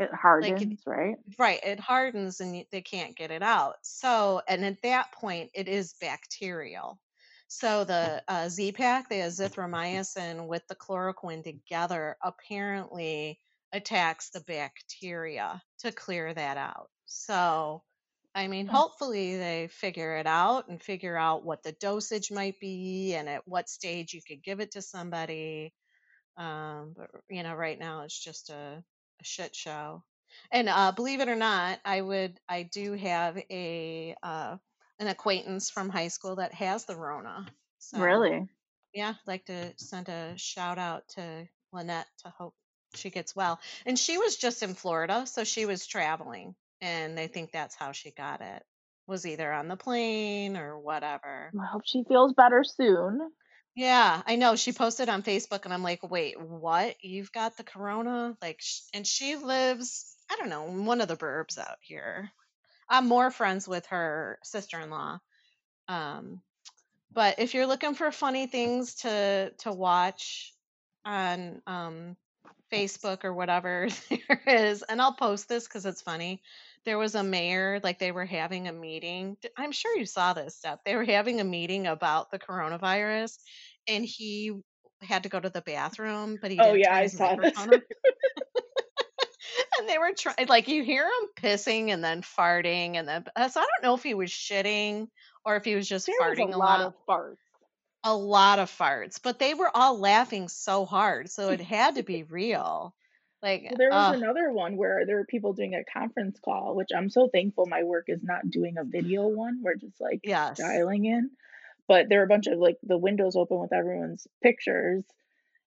It 0.00 0.12
like 0.40 0.62
it, 0.62 0.68
hardens, 0.68 0.82
right? 0.86 1.18
right, 1.38 1.60
it 1.64 1.80
hardens 1.80 2.40
and 2.40 2.52
y- 2.52 2.66
they 2.72 2.82
can't 2.82 3.16
get 3.16 3.30
it 3.32 3.42
out. 3.42 3.76
So, 3.84 4.42
and 4.48 4.64
at 4.64 4.82
that 4.82 5.12
point, 5.12 5.50
it 5.54 5.68
is 5.68 5.94
bacterial. 5.94 7.00
So 7.48 7.84
the 7.84 8.22
uh, 8.28 8.48
Z-Pak, 8.48 9.08
the 9.08 9.16
azithromycin 9.16 10.46
with 10.48 10.66
the 10.68 10.76
chloroquine 10.76 11.44
together, 11.44 12.16
apparently 12.22 13.40
attacks 13.72 14.30
the 14.30 14.40
bacteria 14.40 15.62
to 15.80 15.92
clear 15.92 16.32
that 16.32 16.56
out. 16.56 16.88
So, 17.06 17.82
I 18.34 18.48
mean, 18.48 18.66
hopefully 18.66 19.36
they 19.36 19.68
figure 19.68 20.16
it 20.16 20.26
out 20.26 20.68
and 20.68 20.82
figure 20.82 21.16
out 21.16 21.44
what 21.44 21.62
the 21.62 21.72
dosage 21.72 22.30
might 22.30 22.58
be 22.60 23.14
and 23.14 23.28
at 23.28 23.46
what 23.46 23.68
stage 23.68 24.14
you 24.14 24.20
could 24.26 24.42
give 24.42 24.60
it 24.60 24.72
to 24.72 24.82
somebody. 24.82 25.72
Um, 26.36 26.94
but 26.96 27.10
you 27.28 27.42
know, 27.42 27.54
right 27.54 27.78
now 27.78 28.02
it's 28.02 28.18
just 28.18 28.50
a, 28.50 28.82
a 29.20 29.24
shit 29.24 29.54
show. 29.56 30.04
And 30.52 30.68
uh, 30.68 30.92
believe 30.92 31.20
it 31.20 31.28
or 31.28 31.36
not, 31.36 31.80
I 31.84 32.00
would, 32.00 32.38
I 32.48 32.62
do 32.64 32.92
have 32.92 33.38
a 33.50 34.14
uh, 34.22 34.56
an 34.98 35.06
acquaintance 35.08 35.70
from 35.70 35.88
high 35.88 36.08
school 36.08 36.36
that 36.36 36.54
has 36.54 36.84
the 36.84 36.96
Rona. 36.96 37.46
So 37.78 37.98
Really? 37.98 38.48
yeah, 38.92 39.10
I'd 39.10 39.28
like 39.28 39.44
to 39.46 39.72
send 39.76 40.08
a 40.08 40.34
shout 40.36 40.78
out 40.78 41.08
to 41.10 41.48
Lynette 41.72 42.08
to 42.24 42.32
hope 42.36 42.54
she 42.94 43.10
gets 43.10 43.34
well. 43.34 43.60
And 43.86 43.98
she 43.98 44.18
was 44.18 44.36
just 44.36 44.62
in 44.62 44.74
Florida, 44.74 45.26
so 45.26 45.44
she 45.44 45.66
was 45.66 45.86
traveling, 45.86 46.54
and 46.80 47.16
they 47.16 47.26
think 47.26 47.52
that's 47.52 47.74
how 47.74 47.92
she 47.92 48.10
got 48.10 48.40
it. 48.40 48.62
Was 49.06 49.26
either 49.26 49.50
on 49.50 49.68
the 49.68 49.76
plane 49.76 50.56
or 50.56 50.78
whatever. 50.78 51.50
I 51.58 51.66
hope 51.72 51.82
she 51.86 52.04
feels 52.06 52.34
better 52.34 52.62
soon. 52.64 53.30
Yeah, 53.74 54.22
I 54.26 54.36
know. 54.36 54.56
She 54.56 54.72
posted 54.72 55.08
on 55.08 55.22
Facebook, 55.22 55.64
and 55.64 55.72
I'm 55.72 55.82
like, 55.82 56.02
wait, 56.02 56.38
what? 56.40 56.96
You've 57.02 57.32
got 57.32 57.56
the 57.56 57.62
corona? 57.62 58.36
Like, 58.42 58.60
sh- 58.60 58.82
and 58.92 59.06
she 59.06 59.36
lives, 59.36 60.16
I 60.30 60.36
don't 60.36 60.50
know, 60.50 60.64
one 60.64 61.00
of 61.00 61.08
the 61.08 61.16
burbs 61.16 61.58
out 61.58 61.78
here. 61.80 62.30
I'm 62.88 63.06
more 63.06 63.30
friends 63.30 63.68
with 63.68 63.86
her 63.86 64.38
sister 64.42 64.80
in 64.80 64.90
law. 64.90 65.18
Um, 65.88 66.42
but 67.12 67.38
if 67.38 67.54
you're 67.54 67.66
looking 67.66 67.94
for 67.94 68.10
funny 68.10 68.46
things 68.46 68.96
to 68.96 69.52
to 69.58 69.72
watch 69.72 70.52
on 71.04 71.62
um, 71.66 72.16
Facebook 72.72 73.24
or 73.24 73.32
whatever, 73.34 73.88
there 74.10 74.42
is, 74.46 74.82
and 74.82 75.00
I'll 75.00 75.14
post 75.14 75.48
this 75.48 75.66
because 75.66 75.86
it's 75.86 76.02
funny. 76.02 76.42
there 76.84 76.98
was 76.98 77.14
a 77.14 77.22
mayor, 77.22 77.80
like 77.82 77.98
they 77.98 78.12
were 78.12 78.24
having 78.26 78.68
a 78.68 78.72
meeting. 78.72 79.36
I'm 79.56 79.72
sure 79.72 79.96
you 79.96 80.06
saw 80.06 80.32
this 80.32 80.56
stuff. 80.56 80.80
They 80.84 80.96
were 80.96 81.04
having 81.04 81.40
a 81.40 81.44
meeting 81.44 81.86
about 81.86 82.30
the 82.30 82.38
coronavirus, 82.38 83.38
and 83.86 84.04
he 84.04 84.52
had 85.02 85.22
to 85.24 85.28
go 85.28 85.38
to 85.40 85.50
the 85.50 85.62
bathroom, 85.62 86.38
but 86.40 86.50
he 86.50 86.58
Oh 86.60 86.74
yeah, 86.74 86.94
I 86.94 87.06
saw 87.06 87.36
this. 87.36 87.66
And 89.78 89.88
they 89.88 89.96
were 89.98 90.12
trying, 90.12 90.48
like 90.48 90.66
you 90.66 90.82
hear 90.82 91.04
him 91.04 91.28
pissing 91.36 91.90
and 91.90 92.02
then 92.02 92.22
farting, 92.22 92.96
and 92.96 93.06
then 93.08 93.24
uh, 93.36 93.48
so 93.48 93.60
I 93.60 93.64
don't 93.64 93.82
know 93.88 93.94
if 93.94 94.02
he 94.02 94.14
was 94.14 94.30
shitting 94.30 95.08
or 95.44 95.54
if 95.56 95.64
he 95.64 95.76
was 95.76 95.88
just 95.88 96.06
There 96.06 96.16
was 96.28 96.36
farting 96.38 96.52
a 96.52 96.56
a 96.56 96.58
lot 96.58 96.80
lot. 96.80 96.86
of 96.86 96.94
farts. 97.08 97.36
A 98.04 98.14
lot 98.14 98.58
of 98.58 98.70
farts, 98.70 99.20
but 99.22 99.38
they 99.38 99.54
were 99.54 99.70
all 99.74 99.98
laughing 99.98 100.48
so 100.48 100.86
hard, 100.86 101.30
so 101.30 101.50
it 101.50 101.60
had 101.60 101.96
to 101.96 102.02
be 102.02 102.22
real. 102.22 102.94
Like, 103.42 103.64
Well, 103.64 103.76
there 103.76 103.90
was 103.90 104.14
uh, 104.14 104.18
another 104.18 104.52
one 104.52 104.76
where 104.76 105.06
there 105.06 105.16
were 105.16 105.24
people 105.24 105.52
doing 105.52 105.74
a 105.74 105.84
conference 105.84 106.38
call, 106.44 106.74
which 106.74 106.90
I'm 106.96 107.08
so 107.08 107.28
thankful 107.28 107.66
my 107.66 107.84
work 107.84 108.04
is 108.08 108.22
not 108.22 108.50
doing 108.50 108.76
a 108.78 108.84
video 108.84 109.28
one. 109.28 109.60
We're 109.62 109.76
just 109.76 110.00
like 110.00 110.20
yes. 110.24 110.58
dialing 110.58 111.04
in. 111.04 111.30
But 111.86 112.08
there 112.08 112.18
were 112.18 112.24
a 112.24 112.28
bunch 112.28 112.46
of 112.46 112.58
like 112.58 112.76
the 112.82 112.98
windows 112.98 113.36
open 113.36 113.58
with 113.58 113.72
everyone's 113.72 114.26
pictures. 114.42 115.04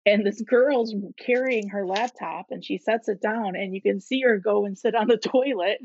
And 0.06 0.24
this 0.24 0.40
girl's 0.40 0.94
carrying 1.18 1.68
her 1.68 1.86
laptop 1.86 2.46
and 2.50 2.64
she 2.64 2.78
sets 2.78 3.08
it 3.08 3.20
down 3.20 3.56
and 3.56 3.74
you 3.74 3.82
can 3.82 4.00
see 4.00 4.22
her 4.22 4.38
go 4.38 4.64
and 4.64 4.76
sit 4.76 4.94
on 4.94 5.06
the 5.06 5.16
toilet 5.18 5.78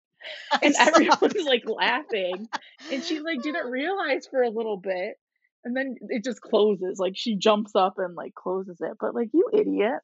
and 0.62 0.74
everyone's 0.78 1.44
like 1.44 1.64
laughing. 1.66 2.48
And 2.92 3.02
she 3.02 3.20
like 3.20 3.42
didn't 3.42 3.70
realize 3.70 4.26
for 4.26 4.42
a 4.42 4.50
little 4.50 4.76
bit. 4.76 5.18
And 5.64 5.76
then 5.76 5.96
it 6.08 6.24
just 6.24 6.40
closes. 6.40 6.98
Like 6.98 7.16
she 7.16 7.36
jumps 7.36 7.72
up 7.74 7.98
and 7.98 8.14
like 8.14 8.34
closes 8.34 8.78
it. 8.80 8.92
But 9.00 9.14
like 9.14 9.28
you 9.32 9.48
idiot. 9.52 10.00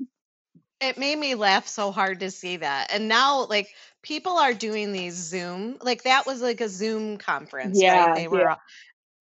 it 0.81 0.99
made 0.99 1.19
me 1.19 1.35
laugh 1.35 1.66
so 1.66 1.91
hard 1.91 2.20
to 2.20 2.31
see 2.31 2.59
that. 2.59 2.89
And 2.93 3.09
now, 3.09 3.47
like, 3.47 3.74
people 4.03 4.37
are 4.37 4.53
doing 4.53 4.93
these 4.93 5.15
Zoom, 5.15 5.78
like, 5.81 6.03
that 6.03 6.27
was 6.27 6.43
like 6.43 6.61
a 6.61 6.69
Zoom 6.69 7.16
conference, 7.16 7.77
right? 7.77 7.83
Yeah, 7.83 8.15
They 8.15 8.28
were, 8.28 8.51
all- 8.51 8.61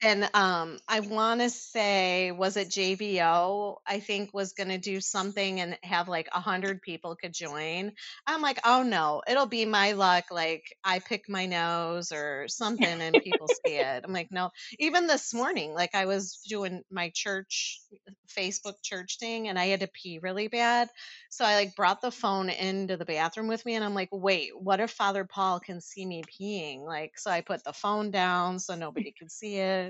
and 0.02 0.30
um, 0.36 0.78
I 0.88 1.00
want 1.00 1.42
to 1.42 1.50
say, 1.50 2.32
was 2.32 2.58
it 2.58 2.70
JVO? 2.70 3.78
I 3.88 4.00
think 4.00 4.34
was 4.34 4.54
going 4.54 4.70
to 4.70 4.78
do 4.78 5.00
something 5.02 5.60
and 5.62 5.78
have 5.84 6.08
like 6.08 6.28
a 6.34 6.40
hundred 6.40 6.82
people 6.82 7.16
could 7.16 7.34
join. 7.34 7.92
I'm 8.28 8.42
like, 8.42 8.60
oh 8.66 8.84
no, 8.84 9.24
it'll 9.28 9.46
be 9.48 9.66
my 9.66 9.94
luck. 9.94 10.26
Like, 10.30 10.64
I 10.84 11.00
pick 11.00 11.28
my 11.30 11.46
nose 11.48 12.12
or 12.12 12.46
something 12.50 13.02
and 13.02 13.20
people 13.20 13.48
see 13.48 13.62
it. 13.78 14.04
I'm 14.04 14.14
like, 14.14 14.32
no. 14.32 14.52
Even 14.80 15.08
this 15.08 15.34
morning, 15.34 15.74
like, 15.74 15.96
I 15.96 16.06
was 16.06 16.40
doing 16.48 16.84
my 16.92 17.12
church 17.16 17.82
Facebook 18.28 18.76
church 18.84 19.18
thing 19.20 19.48
and 19.48 19.58
I 19.58 19.66
had 19.68 19.80
to 19.80 19.88
pee 19.88 20.20
really 20.22 20.48
bad. 20.48 20.90
So 21.30 21.46
I 21.46 21.56
like 21.56 21.76
brought 21.76 22.02
the 22.02 22.12
phone 22.12 22.50
into 22.50 22.98
the 22.98 23.06
bathroom 23.06 23.48
with 23.48 23.66
me 23.66 23.76
and 23.76 23.84
I'm 23.84 23.94
like, 23.94 24.10
wait, 24.12 24.52
what 24.58 24.80
if 24.80 24.92
Father 24.92 25.26
Paul 25.26 25.60
can 25.60 25.82
see 25.82 26.06
me 26.06 26.24
peeing? 26.24 26.86
Like, 26.86 27.18
so 27.18 27.32
I 27.32 27.42
put 27.42 27.64
the 27.64 27.74
phone 27.74 28.12
down 28.12 28.60
so 28.60 28.76
nobody 28.76 29.14
could 29.18 29.32
see 29.32 29.56
it. 29.58 29.85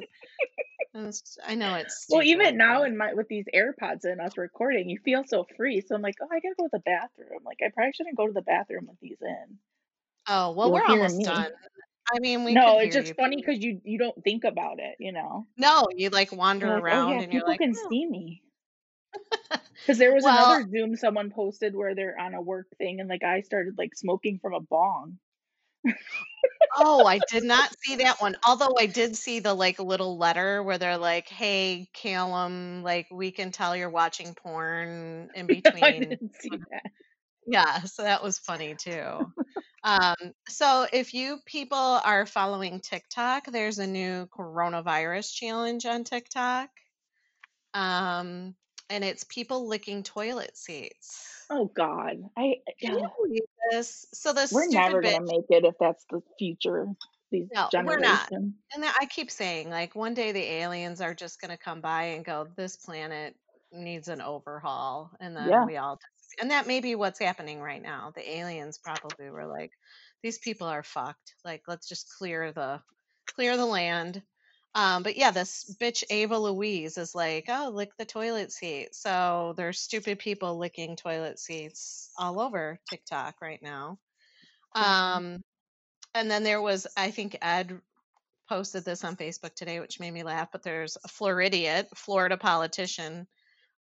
And 0.94 1.08
it's, 1.08 1.38
I 1.46 1.56
know 1.56 1.76
it's 1.76 2.06
Well, 2.10 2.24
even 2.24 2.58
now 2.58 2.84
in 2.84 2.98
my 2.98 3.14
with 3.14 3.28
these 3.28 3.46
AirPods 3.54 4.06
and 4.06 4.22
us 4.22 4.38
recording, 4.38 4.90
you 4.90 4.98
feel 5.04 5.24
so 5.28 5.46
free. 5.58 5.82
So 5.82 5.94
I'm 5.96 6.02
like, 6.02 6.16
oh, 6.22 6.28
I 6.32 6.40
gotta 6.40 6.56
go 6.58 6.66
to 6.66 6.70
the 6.72 6.80
bathroom. 6.80 7.42
Like 7.46 7.60
I 7.66 7.70
probably 7.74 7.92
shouldn't 7.94 8.16
go 8.18 8.28
to 8.28 8.34
the 8.34 8.42
bathroom 8.42 8.88
with 8.88 9.00
these 9.02 9.18
in. 9.22 9.58
oh, 10.28 10.52
well, 10.52 10.68
You'll 10.68 10.76
we're 10.76 10.86
almost 10.86 11.18
me. 11.18 11.26
done. 11.26 11.52
I 12.14 12.20
mean, 12.20 12.44
we 12.44 12.54
No, 12.54 12.80
it's 12.80 12.96
just 12.96 13.10
you. 13.10 13.14
funny 13.16 13.36
because 13.38 13.60
you 13.64 13.82
you 13.84 13.98
don't 13.98 14.24
think 14.24 14.44
about 14.46 14.80
it, 14.80 14.96
you 15.00 15.12
know. 15.12 15.48
No, 15.58 15.88
you 15.96 16.10
like 16.10 16.32
wander 16.32 16.68
You're 16.68 16.76
like, 16.76 16.84
oh 16.84 16.86
around 16.86 17.10
yeah, 17.10 17.20
and 17.22 17.34
you're 17.34 17.42
people 17.42 17.50
like, 17.50 17.60
can 17.60 17.74
oh. 17.76 17.90
see 17.90 18.06
me. 18.06 18.42
Because 19.86 19.98
there 20.00 20.14
was 20.14 20.24
Well, 20.24 20.54
another 20.54 20.70
Zoom 20.70 20.96
someone 20.96 21.30
posted 21.32 21.76
where 21.76 21.94
they're 21.94 22.20
on 22.20 22.34
a 22.34 22.42
work 22.42 22.68
thing 22.78 23.00
and 23.02 23.10
the 23.10 23.20
guy 23.20 23.42
started 23.42 23.76
like 23.78 23.96
smoking 23.96 24.40
from 24.40 24.54
a 24.54 24.60
bong. 24.60 25.20
Oh, 26.78 27.06
I 27.06 27.20
did 27.20 27.44
not 27.44 27.72
see 27.84 27.98
that 27.98 28.20
one. 28.22 28.36
Although 28.46 28.76
I 28.78 28.86
did 28.86 29.16
see 29.16 29.40
the 29.40 29.54
like 29.54 29.80
little 29.80 30.18
letter 30.18 30.62
where 30.64 30.78
they're 30.78 30.98
like, 30.98 31.28
"Hey, 31.30 31.90
Callum, 31.94 32.84
like 32.84 33.08
we 33.12 33.32
can 33.32 33.52
tell 33.52 33.76
you're 33.76 33.90
watching 33.90 34.34
porn 34.36 35.30
in 35.34 35.48
I 35.82 35.92
between." 35.92 36.02
didn't 36.02 36.36
see 36.42 36.58
that. 36.72 36.92
Yeah, 37.48 37.82
so 37.84 38.04
that 38.04 38.24
was 38.24 38.40
funny 38.40 38.76
too. 38.76 39.32
Um, 39.84 40.16
so 40.50 40.88
if 40.92 41.14
you 41.14 41.40
people 41.46 41.78
are 41.78 42.26
following 42.26 42.82
TikTok, 42.82 43.46
there's 43.46 43.80
a 43.80 43.88
new 43.88 44.28
coronavirus 44.28 45.34
challenge 45.34 45.86
on 45.86 46.04
TikTok. 46.04 46.70
Um, 47.74 48.56
and 48.90 49.04
it's 49.04 49.24
people 49.26 49.68
licking 49.68 50.04
toilet 50.04 50.58
seats. 50.58 51.35
Oh 51.50 51.66
God, 51.66 52.18
I 52.38 52.56
Can 52.82 52.98
you 52.98 53.10
believe 53.18 53.42
this? 53.72 54.06
So 54.14 54.34
the 54.34 54.48
we're 54.52 54.68
never 54.68 55.02
bitch. 55.02 55.14
gonna 55.14 55.26
make 55.26 55.46
it 55.50 55.66
if 55.66 55.76
that's 55.80 56.06
the 56.10 56.22
future. 56.38 56.88
These 57.32 57.50
No, 57.54 57.70
we're 57.74 58.00
not. 58.00 58.32
And 58.32 58.84
that- 58.84 58.98
I 59.00 59.06
keep 59.06 59.32
saying, 59.32 59.70
like, 59.70 59.96
one 59.96 60.14
day 60.14 60.32
the 60.32 60.44
aliens 60.44 61.02
are 61.02 61.14
just 61.14 61.40
going 61.40 61.52
to 61.52 61.58
come 61.58 61.82
by 61.82 62.04
and 62.04 62.26
go, 62.26 62.46
this 62.58 62.76
planet 62.76 63.36
needs 63.72 64.08
an 64.08 64.22
overhaul. 64.22 65.12
And 65.20 65.36
then 65.36 65.50
Yeah. 65.50 65.66
we 65.66 65.78
all, 65.78 66.00
and 66.42 66.52
that 66.52 66.68
may 66.68 66.82
be 66.82 66.96
what's 66.96 67.20
happening 67.20 67.62
right 67.62 67.82
now. 67.82 68.12
The 68.16 68.28
aliens 68.38 68.80
probably 68.80 69.30
were 69.30 69.46
like, 69.48 69.72
these 70.24 70.40
people 70.40 70.68
are 70.68 70.84
fucked. 70.84 71.36
Like, 71.46 71.64
let's 71.68 71.88
just 71.88 72.10
clear 72.18 72.52
the, 72.52 72.82
clear 73.28 73.56
the 73.56 73.66
land. 73.66 74.22
Um, 74.76 75.04
but 75.04 75.16
yeah, 75.16 75.32
this 75.32 75.74
bitch 75.82 76.04
Ava 76.10 76.38
Louise 76.38 76.98
is 76.98 77.16
like, 77.16 77.46
oh, 77.48 77.72
lick 77.74 77.92
the 77.98 78.04
toilet 78.04 78.52
seat. 78.52 78.90
So 78.94 79.54
there's 79.56 79.80
stupid 79.80 80.20
people 80.20 80.58
licking 80.58 80.98
toilet 80.98 81.40
seats 81.40 82.12
all 82.18 82.42
over 82.42 82.78
TikTok 82.90 83.36
right 83.42 83.62
now. 83.64 83.98
Um, 84.76 85.42
and 86.14 86.30
then 86.30 86.44
there 86.44 86.62
was, 86.62 86.88
I 86.98 87.12
think 87.12 87.38
Ed 87.42 87.80
posted 88.50 88.84
this 88.84 89.06
on 89.06 89.16
Facebook 89.16 89.56
today, 89.56 89.80
which 89.80 90.02
made 90.02 90.12
me 90.12 90.24
laugh. 90.24 90.50
But 90.52 90.64
there's 90.64 90.98
a 91.06 91.08
Floridiot, 91.08 91.88
Florida 91.96 92.36
politician, 92.36 93.28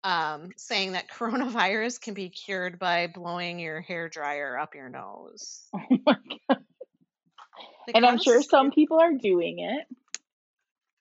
um, 0.04 0.50
saying 0.58 0.92
that 0.92 1.08
coronavirus 1.18 2.02
can 2.02 2.12
be 2.12 2.28
cured 2.28 2.78
by 2.78 3.06
blowing 3.06 3.58
your 3.58 3.80
hair 3.80 4.10
dryer 4.10 4.58
up 4.58 4.74
your 4.74 4.90
nose. 4.90 5.62
Oh 5.74 5.96
my 6.04 6.16
God. 6.48 6.58
Like, 7.86 7.96
And 7.96 8.06
I'm 8.06 8.18
sure 8.18 8.42
some 8.42 8.70
people 8.70 9.00
are 9.00 9.12
doing 9.12 9.58
it. 9.58 9.86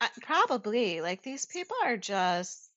I- 0.01 0.09
Probably. 0.23 0.99
Like 1.01 1.21
these 1.23 1.45
people 1.45 1.77
are 1.85 1.95
just. 1.97 2.67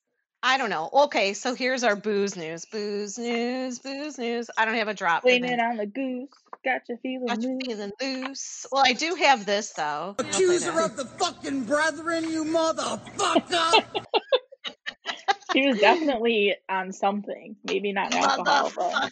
I 0.46 0.58
don't 0.58 0.68
know. 0.68 0.90
Okay, 0.92 1.32
so 1.32 1.54
here's 1.54 1.82
our 1.84 1.96
booze 1.96 2.36
news. 2.36 2.66
Booze 2.66 3.16
news, 3.18 3.78
booze 3.78 4.18
news. 4.18 4.50
I 4.58 4.66
don't 4.66 4.74
have 4.74 4.88
a 4.88 4.94
drop 4.94 5.22
for 5.22 5.28
Blaming 5.28 5.48
the 5.48 5.54
it 5.54 5.60
on 5.60 5.76
the 5.78 5.86
goose. 5.86 6.28
Got 6.62 6.82
you 6.90 6.98
feeling 7.02 7.26
got 7.28 7.40
you 7.42 7.52
loose. 7.54 7.66
feeling 7.66 7.92
loose. 8.26 8.66
Well, 8.70 8.82
I 8.86 8.92
do 8.92 9.14
have 9.14 9.46
this 9.46 9.72
though. 9.72 10.14
Accuser 10.18 10.78
of 10.80 10.96
the 10.96 11.06
fucking 11.06 11.64
brethren, 11.64 12.30
you 12.30 12.44
motherfucker! 12.44 13.84
She 15.52 15.68
was 15.68 15.78
definitely 15.78 16.56
on 16.68 16.92
something. 16.92 17.54
Maybe 17.62 17.92
not 17.92 18.12
alcohol, 18.12 18.72
but 18.74 18.92
Motherfucker, 18.92 19.10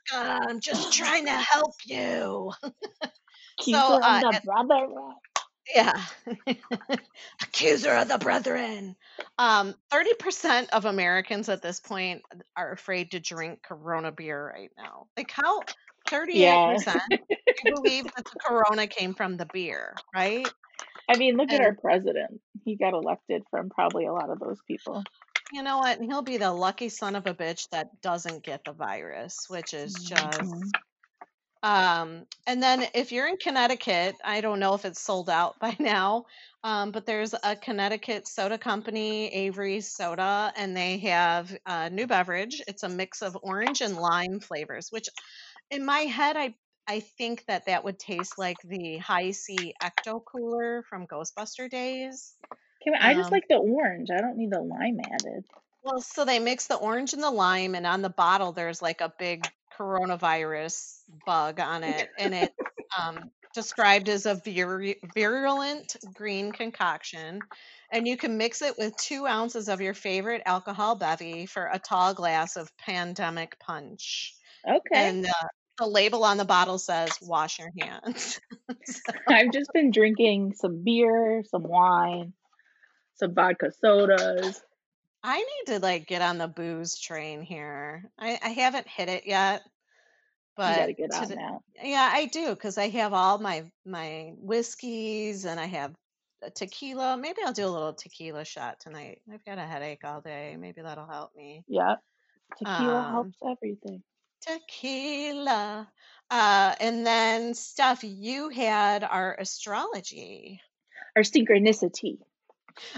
I'm 0.48 0.58
just 0.60 0.92
trying 0.92 1.26
to 1.26 1.30
help 1.30 1.74
you. 1.84 2.50
accuser 3.60 3.78
So, 3.78 3.96
of 3.96 4.02
uh, 4.02 4.20
the 4.20 4.26
and- 4.28 4.42
brother. 4.44 4.86
Yeah. 5.74 6.02
Accuser 7.42 7.92
of 7.94 8.08
the 8.08 8.18
brethren. 8.18 8.96
Um, 9.38 9.74
30% 9.92 10.68
of 10.70 10.84
Americans 10.84 11.48
at 11.48 11.62
this 11.62 11.80
point 11.80 12.22
are 12.56 12.72
afraid 12.72 13.10
to 13.12 13.20
drink 13.20 13.62
Corona 13.62 14.12
beer 14.12 14.52
right 14.54 14.70
now. 14.76 15.06
Like, 15.16 15.30
how? 15.30 15.60
38% 16.08 16.34
Yeah. 16.34 16.76
you 17.64 17.74
believe 17.74 18.04
that 18.04 18.24
the 18.24 18.38
Corona 18.44 18.86
came 18.86 19.14
from 19.14 19.36
the 19.36 19.46
beer, 19.52 19.94
right? 20.14 20.48
I 21.08 21.16
mean, 21.16 21.36
look 21.36 21.52
at 21.52 21.60
our 21.60 21.74
president. 21.74 22.40
He 22.64 22.76
got 22.76 22.92
elected 22.94 23.42
from 23.50 23.70
probably 23.70 24.06
a 24.06 24.12
lot 24.12 24.30
of 24.30 24.38
those 24.40 24.60
people. 24.66 25.04
you 25.52 25.62
know 25.62 25.78
what? 25.78 26.00
He'll 26.00 26.22
be 26.22 26.38
the 26.38 26.52
lucky 26.52 26.88
son 26.88 27.14
of 27.16 27.26
a 27.26 27.34
bitch 27.34 27.68
that 27.70 28.00
doesn't 28.00 28.42
get 28.44 28.64
the 28.64 28.72
virus, 28.72 29.46
which 29.48 29.74
is 29.74 29.94
just. 29.94 30.40
Mhm. 30.40 30.70
Um, 31.62 32.26
and 32.46 32.60
then 32.62 32.88
if 32.94 33.12
you're 33.12 33.28
in 33.28 33.36
Connecticut, 33.36 34.16
I 34.24 34.40
don't 34.40 34.58
know 34.58 34.74
if 34.74 34.84
it's 34.84 35.00
sold 35.00 35.30
out 35.30 35.58
by 35.60 35.76
now, 35.78 36.26
um, 36.64 36.90
but 36.92 37.06
there's 37.06 37.34
a 37.42 37.56
Connecticut 37.56 38.26
soda 38.26 38.58
company, 38.58 39.32
Avery 39.32 39.80
Soda, 39.80 40.52
and 40.56 40.76
they 40.76 40.98
have 40.98 41.56
a 41.66 41.90
new 41.90 42.06
beverage. 42.06 42.60
It's 42.66 42.82
a 42.82 42.88
mix 42.88 43.22
of 43.22 43.38
orange 43.42 43.80
and 43.80 43.96
lime 43.96 44.40
flavors, 44.40 44.88
which 44.90 45.08
in 45.70 45.84
my 45.84 46.00
head, 46.00 46.36
I 46.36 46.54
I 46.88 47.00
think 47.00 47.46
that 47.46 47.66
that 47.66 47.84
would 47.84 47.98
taste 47.98 48.38
like 48.38 48.60
the 48.64 48.98
high 48.98 49.30
C 49.32 49.74
Ecto 49.82 50.24
Cooler 50.24 50.82
from 50.82 51.06
Ghostbuster 51.06 51.70
days. 51.70 52.36
Okay, 52.86 52.96
I 53.00 53.14
just 53.14 53.30
Um, 53.30 53.32
like 53.32 53.48
the 53.48 53.56
orange. 53.56 54.10
I 54.10 54.20
don't 54.20 54.36
need 54.36 54.50
the 54.50 54.60
lime 54.60 54.98
added. 55.10 55.46
well, 55.82 56.00
so 56.00 56.24
they 56.24 56.38
mix 56.38 56.66
the 56.66 56.76
orange 56.76 57.12
and 57.12 57.22
the 57.22 57.30
lime, 57.30 57.74
and 57.74 57.86
on 57.86 58.02
the 58.02 58.10
bottle 58.10 58.52
there's 58.52 58.80
like 58.82 59.00
a 59.00 59.12
big 59.18 59.50
coronavirus 59.82 60.98
bug 61.26 61.60
on 61.60 61.84
it, 61.84 62.08
and 62.18 62.34
it's 62.34 62.54
um, 62.98 63.30
described 63.54 64.08
as 64.08 64.26
a 64.26 64.36
viru- 64.36 64.96
virulent 65.14 65.96
green 66.14 66.52
concoction. 66.52 67.40
And 67.90 68.08
you 68.08 68.16
can 68.16 68.38
mix 68.38 68.62
it 68.62 68.78
with 68.78 68.96
two 68.96 69.26
ounces 69.26 69.68
of 69.68 69.82
your 69.82 69.94
favorite 69.94 70.42
alcohol 70.46 70.94
bevy 70.94 71.46
for 71.46 71.68
a 71.70 71.78
tall 71.78 72.14
glass 72.14 72.56
of 72.56 72.74
pandemic 72.78 73.58
punch. 73.58 74.34
Okay. 74.66 74.80
And 74.94 75.26
uh, 75.26 75.48
the 75.78 75.86
label 75.86 76.24
on 76.24 76.38
the 76.38 76.44
bottle 76.44 76.78
says 76.78 77.10
wash 77.20 77.58
your 77.58 77.70
hands. 77.78 78.40
I've 79.28 79.52
just 79.52 79.70
been 79.74 79.90
drinking 79.90 80.54
some 80.54 80.82
beer, 80.82 81.42
some 81.50 81.64
wine, 81.64 82.32
some 83.16 83.34
vodka 83.34 83.70
sodas. 83.80 84.62
I 85.22 85.38
need 85.38 85.72
to 85.74 85.78
like 85.78 86.06
get 86.06 86.22
on 86.22 86.38
the 86.38 86.48
booze 86.48 86.98
train 86.98 87.42
here. 87.42 88.10
I, 88.18 88.38
I 88.42 88.48
haven't 88.50 88.88
hit 88.88 89.08
it 89.08 89.26
yet, 89.26 89.62
You 90.56 90.56
but 90.56 90.96
get 90.96 91.12
on 91.12 91.28
that. 91.28 91.58
yeah, 91.82 92.10
I 92.12 92.26
do 92.26 92.50
because 92.50 92.78
I 92.78 92.88
have 92.88 93.12
all 93.12 93.38
my 93.38 93.64
my 93.86 94.32
whiskeys 94.36 95.44
and 95.44 95.58
I 95.60 95.66
have 95.66 95.94
a 96.42 96.50
tequila. 96.50 97.16
Maybe 97.16 97.42
I'll 97.44 97.52
do 97.52 97.66
a 97.66 97.70
little 97.70 97.94
tequila 97.94 98.44
shot 98.44 98.80
tonight. 98.80 99.22
I've 99.32 99.44
got 99.44 99.58
a 99.58 99.62
headache 99.62 100.04
all 100.04 100.20
day. 100.20 100.56
Maybe 100.58 100.82
that'll 100.82 101.06
help 101.06 101.34
me. 101.36 101.64
Yeah. 101.68 101.96
Tequila 102.58 103.02
Um, 103.02 103.12
helps 103.12 103.38
everything. 103.44 104.02
tequila. 104.40 105.88
Uh, 106.30 106.74
and 106.80 107.06
then 107.06 107.54
stuff 107.54 108.02
you 108.02 108.48
had 108.48 109.04
our 109.04 109.36
astrology. 109.38 110.60
Our 111.16 111.22
synchronicity. 111.22 112.18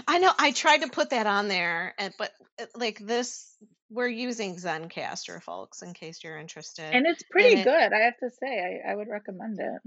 I 0.07 0.19
know 0.19 0.31
I 0.37 0.51
tried 0.51 0.79
to 0.81 0.89
put 0.89 1.11
that 1.11 1.27
on 1.27 1.47
there, 1.47 1.93
and 1.97 2.13
but 2.17 2.31
uh, 2.59 2.65
like 2.75 2.99
this, 2.99 3.55
we're 3.89 4.07
using 4.07 4.55
Zencastr, 4.57 5.41
folks, 5.41 5.81
in 5.81 5.93
case 5.93 6.23
you're 6.23 6.37
interested. 6.37 6.93
And 6.93 7.05
it's 7.07 7.23
And 7.35 7.45
pretty 7.45 7.55
it 7.55 7.63
good, 7.63 7.93
I 7.93 7.99
have 7.99 8.17
to 8.19 8.29
say. 8.29 8.81
I, 8.85 8.91
I 8.91 8.95
would 8.95 9.07
recommend 9.09 9.59
it. 9.59 9.81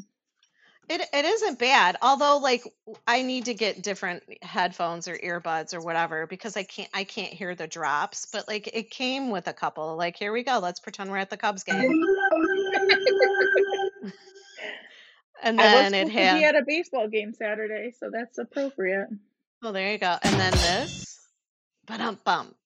it 0.88 1.02
it 1.12 1.24
isn't 1.24 1.58
bad, 1.58 1.96
although 2.02 2.38
like 2.38 2.64
I 3.06 3.22
need 3.22 3.46
to 3.46 3.54
get 3.54 3.82
different 3.82 4.24
headphones 4.42 5.08
or 5.08 5.16
earbuds 5.18 5.74
or 5.74 5.80
whatever 5.82 6.26
because 6.26 6.56
I 6.56 6.64
can't 6.64 6.90
I 6.94 7.04
can't 7.04 7.32
hear 7.32 7.54
the 7.54 7.66
drops. 7.68 8.26
But 8.32 8.48
like 8.48 8.68
it 8.72 8.90
came 8.90 9.30
with 9.30 9.48
a 9.48 9.52
couple. 9.54 9.96
Like 9.96 10.16
here 10.16 10.32
we 10.32 10.44
go. 10.44 10.58
Let's 10.60 10.80
pretend 10.80 11.10
we're 11.10 11.18
at 11.18 11.30
the 11.30 11.36
Cubs 11.38 11.64
game, 11.64 11.92
and 15.42 15.58
I 15.58 15.68
was 15.68 15.90
then 15.90 15.94
it 15.94 16.08
supposed 16.08 16.20
to 16.20 16.26
be 16.28 16.42
had. 16.42 16.42
at 16.42 16.56
a 16.56 16.62
baseball 16.66 17.08
game 17.08 17.32
Saturday, 17.34 17.92
so 17.98 18.10
that's 18.12 18.38
appropriate. 18.38 19.08
Well, 19.62 19.72
there 19.72 19.92
you 19.92 19.98
go. 19.98 20.16
And 20.22 20.34
then 20.38 20.52
this, 20.52 21.18
um 21.90 22.18
bump, 22.24 22.56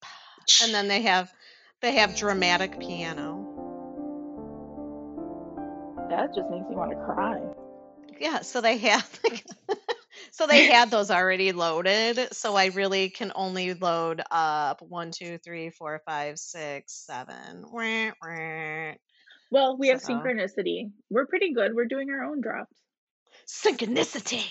and 0.62 0.74
then 0.74 0.88
they 0.88 1.02
have 1.02 1.32
they 1.80 1.92
have 1.96 2.16
dramatic 2.16 2.78
piano. 2.78 3.48
That 6.10 6.28
just 6.34 6.50
makes 6.50 6.68
me 6.68 6.76
want 6.76 6.90
to 6.90 6.96
cry. 7.04 7.40
Yeah, 8.20 8.40
so 8.42 8.60
they 8.60 8.76
have 8.78 9.20
so 10.30 10.46
they 10.46 10.66
had 10.66 10.90
those 10.90 11.10
already 11.10 11.52
loaded. 11.52 12.34
So 12.34 12.54
I 12.54 12.66
really 12.66 13.08
can 13.08 13.32
only 13.34 13.72
load 13.74 14.22
up 14.30 14.82
one, 14.82 15.10
two, 15.10 15.38
three, 15.38 15.70
four, 15.70 16.02
five, 16.04 16.38
six, 16.38 16.92
seven. 17.06 17.64
Well, 19.50 19.76
we 19.78 19.88
have 19.88 20.00
So 20.02 20.12
synchronicity. 20.14 20.90
We're 21.10 21.26
pretty 21.26 21.54
good. 21.54 21.74
We're 21.74 21.86
doing 21.86 22.10
our 22.10 22.24
own 22.24 22.40
drops. 22.42 22.74
synchronicity. 23.46 24.44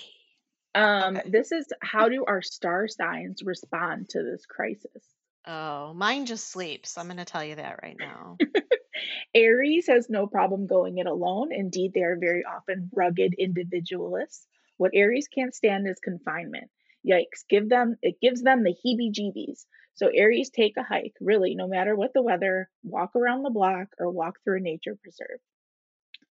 Um, 0.75 1.17
Okay. 1.17 1.29
this 1.31 1.51
is 1.51 1.67
how 1.81 2.09
do 2.09 2.25
our 2.25 2.41
star 2.41 2.87
signs 2.87 3.43
respond 3.43 4.09
to 4.09 4.23
this 4.23 4.45
crisis? 4.45 5.15
Oh, 5.45 5.93
mine 5.93 6.25
just 6.25 6.49
sleeps. 6.49 6.97
I'm 6.97 7.05
going 7.07 7.17
to 7.17 7.25
tell 7.25 7.43
you 7.43 7.55
that 7.55 7.79
right 7.83 7.97
now. 7.99 8.39
Aries 9.35 9.87
has 9.87 10.09
no 10.09 10.27
problem 10.27 10.67
going 10.67 10.97
it 10.97 11.07
alone. 11.07 11.51
Indeed, 11.53 11.93
they 11.93 12.03
are 12.03 12.17
very 12.17 12.43
often 12.45 12.89
rugged 12.93 13.33
individualists. 13.37 14.47
What 14.77 14.91
Aries 14.93 15.27
can't 15.27 15.55
stand 15.55 15.87
is 15.87 15.99
confinement. 15.99 16.71
Yikes, 17.07 17.47
give 17.49 17.69
them 17.69 17.97
it 18.01 18.19
gives 18.21 18.41
them 18.43 18.63
the 18.63 18.75
heebie-jeebies. 18.85 19.65
So 19.95 20.07
Aries 20.07 20.49
take 20.49 20.77
a 20.77 20.83
hike, 20.83 21.15
really, 21.19 21.55
no 21.55 21.67
matter 21.67 21.95
what 21.95 22.13
the 22.13 22.21
weather, 22.23 22.69
walk 22.83 23.15
around 23.15 23.43
the 23.43 23.49
block 23.49 23.89
or 23.99 24.09
walk 24.11 24.39
through 24.43 24.57
a 24.57 24.61
nature 24.61 24.95
preserve. 25.01 25.39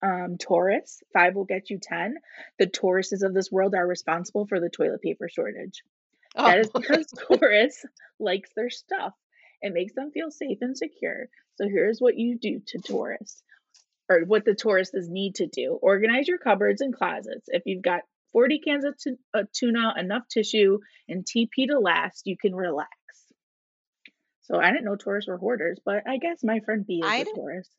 Um, 0.06 0.38
Taurus, 0.38 1.02
five 1.14 1.34
will 1.36 1.45
get 1.45 1.69
you 1.69 1.80
10. 1.82 2.15
The 2.60 2.68
Tauruses 2.68 3.23
of 3.23 3.34
this 3.34 3.52
world 3.52 3.73
are 3.73 3.88
responsible 3.88 4.45
for 4.45 4.60
the 4.60 4.69
toilet 4.69 5.02
paper 5.02 5.27
shortage. 5.30 5.82
That 6.36 6.57
Oh, 6.57 6.60
is 6.60 6.69
because 6.69 7.07
Taurus 7.27 7.84
likes 8.19 8.49
their 8.56 8.69
stuff. 8.69 9.14
It 9.61 9.73
makes 9.73 9.94
them 9.95 10.11
feel 10.11 10.30
safe 10.30 10.60
and 10.61 10.77
secure. 10.77 11.27
So 11.56 11.68
here's 11.68 11.99
what 11.99 12.18
you 12.18 12.38
do 12.38 12.61
to 12.68 12.80
Taurus, 12.80 13.41
or 14.10 14.19
what 14.26 14.45
the 14.45 14.52
Tauruses 14.53 15.07
need 15.07 15.36
to 15.36 15.48
do. 15.48 15.80
Organize 15.82 16.27
your 16.27 16.38
cupboards 16.38 16.82
and 16.82 16.94
closets. 16.94 17.45
If 17.48 17.64
you've 17.65 17.82
got 17.82 18.02
40 18.34 18.60
cans 18.60 18.84
of 18.86 18.95
uh, 19.34 19.44
tuna, 19.53 19.94
enough 19.98 20.23
tissue, 20.30 20.80
and 21.07 21.26
TP 21.26 21.68
to 21.69 21.80
last, 21.80 22.23
you 22.27 22.36
can 22.38 22.53
relax. 22.53 22.90
So 24.41 24.60
I 24.60 24.69
didn't 24.72 24.86
know 24.86 24.98
Taurus 24.98 25.26
were 25.27 25.38
hoarders, 25.38 25.80
but 25.84 26.03
I 26.07 26.18
guess 26.18 26.44
my 26.44 26.60
friend 26.60 26.86
B 26.86 27.02
is 27.03 27.10
I 27.10 27.15
a. 27.18 27.26
Taurus. 27.26 27.69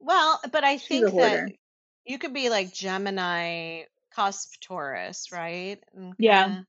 Well, 0.00 0.40
but 0.52 0.64
I 0.64 0.78
She's 0.80 1.02
a 1.02 1.10
think 1.10 1.14
that 1.16 1.42
hoarder. 1.42 1.54
you 2.04 2.18
could 2.18 2.34
be 2.34 2.50
like 2.50 2.72
Gemini 2.74 3.84
cusp 4.10 4.60
Taurus, 4.60 5.32
right? 5.32 5.82
And 5.94 6.16
Yeah. 6.18 6.50
kind 6.50 6.60
of, 6.60 6.66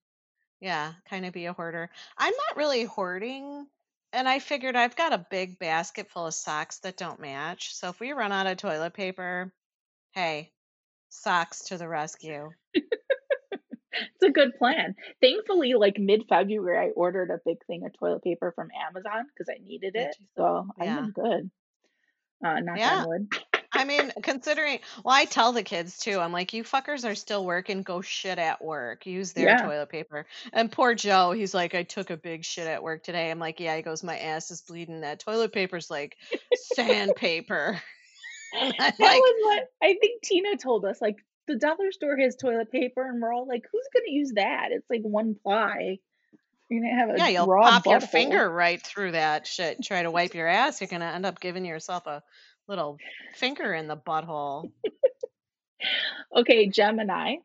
yeah, 0.61 0.95
kind 1.05 1.25
of 1.25 1.33
be 1.33 1.45
a 1.47 1.53
hoarder. 1.53 1.91
I'm 2.17 2.33
not 2.35 2.57
really 2.57 2.85
hoarding. 2.85 3.67
And 4.13 4.29
I 4.29 4.39
figured 4.39 4.75
I've 4.75 4.95
got 4.97 5.13
a 5.13 5.27
big 5.31 5.59
basket 5.59 6.09
full 6.11 6.27
of 6.27 6.33
socks 6.35 6.79
that 6.81 6.97
don't 6.97 7.19
match. 7.21 7.75
So 7.75 7.89
if 7.89 7.99
we 7.99 8.13
run 8.13 8.31
out 8.33 8.47
of 8.47 8.57
toilet 8.57 8.93
paper, 8.95 9.53
hey, 10.13 10.53
socks 11.09 11.65
to 11.65 11.77
the 11.77 11.87
rescue. 11.89 12.53
It's 13.93 14.23
a 14.23 14.29
good 14.31 14.55
plan. 14.57 14.95
Thankfully, 15.21 15.73
like 15.73 15.97
mid 15.97 16.25
February, 16.29 16.77
I 16.77 16.91
ordered 16.91 17.31
a 17.31 17.41
big 17.45 17.65
thing 17.65 17.85
of 17.85 17.93
toilet 17.93 18.23
paper 18.23 18.51
from 18.55 18.69
Amazon 18.71 19.27
because 19.27 19.49
I 19.49 19.59
needed 19.63 19.95
Did 19.95 20.09
it. 20.09 20.17
you? 20.19 20.25
So 20.37 20.67
I've 20.79 20.93
Yeah. 20.93 20.95
been 20.95 21.11
good. 21.11 21.49
Uh, 22.43 22.59
knock 22.59 22.77
Yeah. 22.77 23.01
on 23.03 23.07
wood. 23.09 23.27
I 23.71 23.85
mean, 23.85 24.11
considering, 24.23 24.79
well, 25.03 25.13
I 25.15 25.25
tell 25.25 25.51
the 25.51 25.63
kids 25.63 25.99
too, 25.99 26.19
I'm 26.19 26.31
like, 26.31 26.53
you 26.53 26.63
fuckers 26.63 27.09
are 27.09 27.15
still 27.15 27.45
working, 27.45 27.83
go 27.83 28.01
shit 28.01 28.39
at 28.39 28.63
work, 28.63 29.05
use 29.05 29.33
their 29.33 29.49
Yeah. 29.49 29.57
toilet 29.57 29.89
paper. 29.89 30.25
And 30.51 30.71
poor 30.71 30.95
Joe, 30.95 31.31
he's 31.31 31.53
like, 31.53 31.75
I 31.75 31.83
took 31.83 32.09
a 32.09 32.17
big 32.17 32.43
shit 32.43 32.67
at 32.67 32.81
work 32.81 33.03
today. 33.03 33.29
I'm 33.29 33.39
like, 33.39 33.59
yeah, 33.59 33.75
he 33.75 33.81
goes, 33.83 34.03
my 34.03 34.17
ass 34.17 34.49
is 34.51 34.61
bleeding. 34.61 35.01
That 35.01 35.19
toilet 35.19 35.53
paper's 35.53 35.89
like 35.89 36.17
sandpaper. 36.55 37.81
That 38.51 38.99
like, 38.99 39.21
was 39.21 39.35
what 39.43 39.69
I 39.83 39.95
think 40.01 40.23
Tina 40.23 40.57
told 40.57 40.83
us. 40.83 40.99
Like 40.99 41.17
the 41.47 41.55
dollar 41.55 41.91
store 41.91 42.17
has 42.17 42.35
toilet 42.35 42.71
paper, 42.71 43.07
and 43.07 43.21
we're 43.21 43.31
all 43.31 43.47
like, 43.47 43.63
"Who's 43.71 43.87
gonna 43.93 44.09
use 44.09 44.31
that? 44.37 44.69
It's 44.71 44.89
like 44.89 45.03
one 45.03 45.35
ply. 45.35 45.99
You're 46.69 46.83
gonna 46.83 46.99
have 46.99 47.17
yeah, 47.17 47.27
you'll 47.29 47.47
raw 47.47 47.69
pop 47.69 47.85
your 47.85 47.99
butthole." 47.99 48.09
finger 48.09 48.49
right 48.49 48.81
through 48.81 49.13
that 49.13 49.47
shit. 49.47 49.83
Try 49.83 50.03
to 50.03 50.11
wipe 50.11 50.35
your 50.35 50.47
ass. 50.47 50.81
You're 50.81 50.87
going 50.87 51.01
to 51.01 51.07
end 51.07 51.25
up 51.25 51.39
giving 51.39 51.65
yourself 51.65 52.05
a 52.05 52.21
little 52.67 52.97
finger 53.35 53.73
in 53.73 53.87
the 53.87 53.97
butthole. 53.97 54.71
Okay, 56.35 56.67
Gemini. 56.69 57.37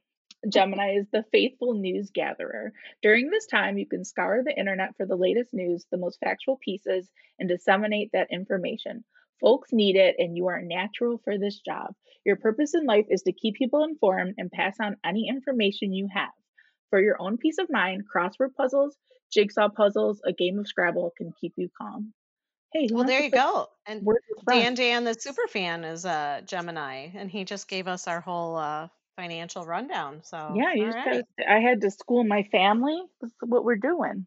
Gemini 0.48 0.96
is 0.98 1.06
the 1.10 1.24
faithful 1.32 1.74
news 1.74 2.10
gatherer. 2.10 2.72
During 3.00 3.30
this 3.30 3.46
time, 3.46 3.78
you 3.78 3.86
can 3.86 4.04
scour 4.04 4.42
the 4.44 4.56
internet 4.56 4.96
for 4.96 5.06
the 5.06 5.16
latest 5.16 5.54
news, 5.54 5.86
the 5.90 5.96
most 5.96 6.20
factual 6.20 6.58
pieces, 6.58 7.08
and 7.38 7.48
disseminate 7.48 8.10
that 8.12 8.30
information. 8.30 9.04
Folks 9.40 9.72
need 9.72 9.96
it, 9.96 10.16
and 10.18 10.36
you 10.36 10.48
are 10.48 10.60
natural 10.60 11.18
for 11.24 11.38
this 11.38 11.60
job. 11.60 11.94
Your 12.26 12.36
purpose 12.36 12.74
in 12.74 12.84
life 12.84 13.06
is 13.08 13.22
to 13.22 13.32
keep 13.32 13.54
people 13.54 13.84
informed 13.84 14.34
and 14.36 14.50
pass 14.50 14.76
on 14.80 14.96
any 15.04 15.28
information 15.28 15.94
you 15.94 16.08
have. 16.12 16.32
For 16.90 17.00
your 17.00 17.16
own 17.20 17.38
peace 17.38 17.58
of 17.58 17.70
mind, 17.70 18.04
crossword 18.14 18.54
puzzles, 18.54 18.96
jigsaw 19.34 19.68
puzzles, 19.68 20.22
a 20.24 20.32
game 20.32 20.58
of 20.58 20.66
Scrabble 20.68 21.12
can 21.16 21.32
keep 21.40 21.52
you 21.56 21.68
calm. 21.76 22.14
Hey, 22.72 22.88
Well, 22.90 23.04
there 23.04 23.22
you 23.22 23.30
go. 23.30 23.68
And 23.86 24.02
Word 24.02 24.22
with 24.28 24.44
Friends? 24.44 24.62
Dan 24.62 24.74
Dan, 24.74 25.04
the 25.04 25.14
super 25.14 25.46
fan, 25.48 25.84
is 25.84 26.04
a 26.04 26.42
Gemini, 26.46 27.10
and 27.14 27.30
he 27.30 27.44
just 27.44 27.68
gave 27.68 27.86
us 27.86 28.08
our 28.08 28.20
whole 28.20 28.56
uh, 28.56 28.88
financial 29.16 29.64
rundown. 29.64 30.22
So, 30.24 30.54
Yeah, 30.56 30.72
right. 30.86 31.24
gotta. 31.36 31.52
I 31.52 31.60
had 31.60 31.82
to 31.82 31.90
school 31.90 32.24
my 32.24 32.44
family. 32.44 33.00
This 33.20 33.30
is 33.30 33.36
what 33.40 33.64
we're 33.64 33.76
doing. 33.76 34.26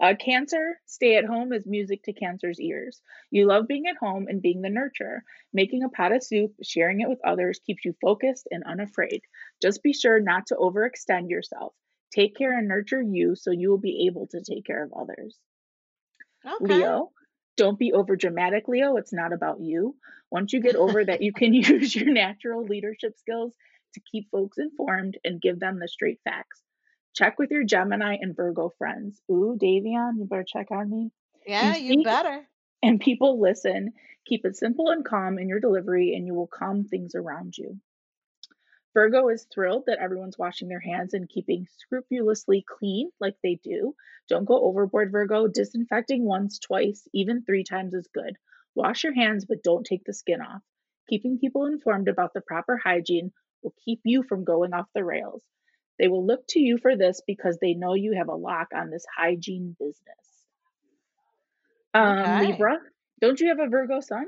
Uh, 0.00 0.14
cancer, 0.14 0.80
stay 0.86 1.16
at 1.16 1.26
home 1.26 1.52
is 1.52 1.66
music 1.66 2.02
to 2.04 2.12
Cancer's 2.12 2.58
ears. 2.58 3.02
You 3.30 3.46
love 3.46 3.66
being 3.68 3.86
at 3.86 3.96
home 3.98 4.28
and 4.28 4.40
being 4.40 4.62
the 4.62 4.68
nurturer. 4.68 5.18
Making 5.52 5.82
a 5.82 5.90
pot 5.90 6.12
of 6.12 6.24
soup, 6.24 6.52
sharing 6.62 7.00
it 7.00 7.08
with 7.08 7.20
others 7.24 7.60
keeps 7.66 7.84
you 7.84 7.94
focused 8.00 8.48
and 8.50 8.64
unafraid. 8.64 9.20
Just 9.60 9.82
be 9.82 9.92
sure 9.92 10.18
not 10.20 10.46
to 10.46 10.54
overextend 10.54 11.28
yourself. 11.28 11.74
Take 12.12 12.36
care 12.36 12.56
and 12.58 12.68
nurture 12.68 13.00
you 13.02 13.34
so 13.36 13.50
you 13.50 13.70
will 13.70 13.78
be 13.78 14.06
able 14.08 14.26
to 14.28 14.40
take 14.42 14.64
care 14.66 14.82
of 14.84 14.92
others. 14.92 15.36
Okay. 16.44 16.74
Leo, 16.74 17.10
don't 17.56 17.78
be 17.78 17.92
over 17.92 18.16
dramatic, 18.16 18.66
Leo. 18.68 18.96
It's 18.96 19.12
not 19.12 19.32
about 19.32 19.60
you. 19.60 19.96
Once 20.30 20.52
you 20.52 20.60
get 20.60 20.76
over 20.76 21.04
that, 21.04 21.22
you 21.22 21.32
can 21.32 21.52
use 21.54 21.94
your 21.94 22.10
natural 22.12 22.64
leadership 22.64 23.16
skills 23.18 23.52
to 23.94 24.00
keep 24.10 24.30
folks 24.30 24.58
informed 24.58 25.18
and 25.24 25.40
give 25.40 25.58
them 25.60 25.78
the 25.78 25.88
straight 25.88 26.20
facts. 26.24 26.60
Check 27.14 27.38
with 27.38 27.50
your 27.50 27.64
Gemini 27.64 28.16
and 28.20 28.36
Virgo 28.36 28.70
friends. 28.78 29.20
Ooh, 29.30 29.58
Davion, 29.60 30.18
you 30.18 30.26
better 30.28 30.44
check 30.46 30.70
on 30.70 30.88
me. 30.88 31.10
Yeah, 31.46 31.76
You 31.76 31.96
you 31.98 32.04
better. 32.04 32.46
and 32.82 33.00
people 33.00 33.40
listen. 33.40 33.92
Keep 34.26 34.44
it 34.44 34.56
simple 34.56 34.90
and 34.90 35.04
calm 35.04 35.38
in 35.38 35.48
your 35.48 35.58
delivery, 35.60 36.14
and 36.14 36.26
you 36.26 36.34
will 36.34 36.46
calm 36.46 36.84
things 36.84 37.14
around 37.16 37.56
you. 37.58 37.78
Virgo 38.94 39.28
is 39.28 39.46
thrilled 39.52 39.84
that 39.86 39.98
everyone's 40.00 40.38
washing 40.38 40.68
their 40.68 40.80
hands 40.80 41.14
and 41.14 41.28
keeping 41.28 41.66
scrupulously 41.78 42.64
clean 42.68 43.10
like 43.20 43.36
they 43.42 43.54
do. 43.62 43.94
Don't 44.28 44.44
go 44.44 44.60
overboard, 44.64 45.12
Virgo. 45.12 45.46
Disinfecting 45.46 46.24
once, 46.24 46.58
twice, 46.58 47.06
even 47.14 47.44
three 47.44 47.62
times 47.64 47.94
is 47.94 48.08
good. 48.12 48.36
Wash 48.74 49.04
your 49.04 49.14
hands, 49.14 49.44
but 49.44 49.62
don't 49.62 49.86
take 49.86 50.04
the 50.04 50.12
skin 50.14 50.40
off. 50.40 50.62
Keeping 51.08 51.38
people 51.38 51.66
informed 51.66 52.08
about 52.08 52.34
the 52.34 52.40
proper 52.40 52.76
hygiene 52.76 53.32
will 53.62 53.74
keep 53.84 54.00
you 54.04 54.22
from 54.22 54.44
going 54.44 54.72
off 54.72 54.86
the 54.94 55.04
rails. 55.04 55.42
They 55.98 56.08
will 56.08 56.24
look 56.26 56.46
to 56.48 56.60
you 56.60 56.78
for 56.78 56.96
this 56.96 57.20
because 57.26 57.58
they 57.60 57.74
know 57.74 57.94
you 57.94 58.14
have 58.16 58.28
a 58.28 58.34
lock 58.34 58.68
on 58.74 58.90
this 58.90 59.04
hygiene 59.16 59.76
business. 59.78 60.46
Um, 61.94 62.18
Okay. 62.18 62.46
Libra, 62.46 62.78
don't 63.20 63.40
you 63.40 63.48
have 63.48 63.60
a 63.60 63.68
Virgo 63.68 64.00
sun? 64.00 64.26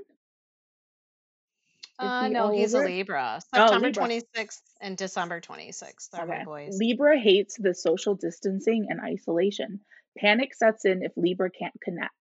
Uh, 2.03 2.27
he 2.29 2.35
no, 2.35 2.51
he's 2.51 2.75
a? 2.75 2.81
Libra. 2.81 3.41
Oh, 3.55 3.59
September 3.59 3.87
Libra. 3.89 4.09
26th 4.09 4.61
and 4.81 4.97
December 4.97 5.41
26th 5.41 6.09
are 6.15 6.27
my 6.27 6.35
Okay. 6.37 6.45
boys. 6.45 6.79
Libra 6.79 7.19
hates 7.19 7.57
the 7.59 7.75
social 7.75 8.15
distancing 8.15 8.87
and 8.89 9.01
isolation. 9.01 9.81
Panic 10.19 10.55
sets 10.55 10.85
in 10.85 11.03
if 11.03 11.13
Libra 11.17 11.51
can't 11.51 11.79
connect. 11.83 12.15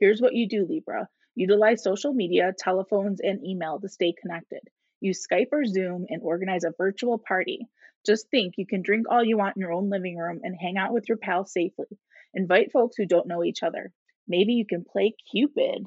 Here's 0.00 0.20
what 0.20 0.34
you 0.34 0.48
do, 0.48 0.66
Libra 0.66 1.08
utilize 1.36 1.82
social 1.82 2.12
media, 2.12 2.52
telephones, 2.58 3.20
and 3.20 3.44
email 3.44 3.78
to 3.78 3.88
stay 3.88 4.12
connected. 4.20 4.60
Use 5.00 5.24
Skype 5.24 5.48
or 5.52 5.64
Zoom 5.64 6.06
and 6.08 6.22
organize 6.22 6.64
a 6.64 6.72
virtual 6.76 7.18
party. 7.18 7.68
Just 8.04 8.28
think 8.30 8.54
you 8.56 8.66
can 8.66 8.82
drink 8.82 9.06
all 9.10 9.22
you 9.22 9.36
want 9.36 9.56
in 9.56 9.60
your 9.60 9.72
own 9.72 9.90
living 9.90 10.16
room 10.16 10.40
and 10.42 10.56
hang 10.58 10.78
out 10.78 10.92
with 10.92 11.08
your 11.08 11.18
pals 11.18 11.52
safely. 11.52 11.86
Invite 12.34 12.72
folks 12.72 12.96
who 12.96 13.06
don't 13.06 13.28
know 13.28 13.44
each 13.44 13.62
other. 13.62 13.92
Maybe 14.26 14.54
you 14.54 14.66
can 14.66 14.84
play 14.84 15.14
Cupid. 15.30 15.84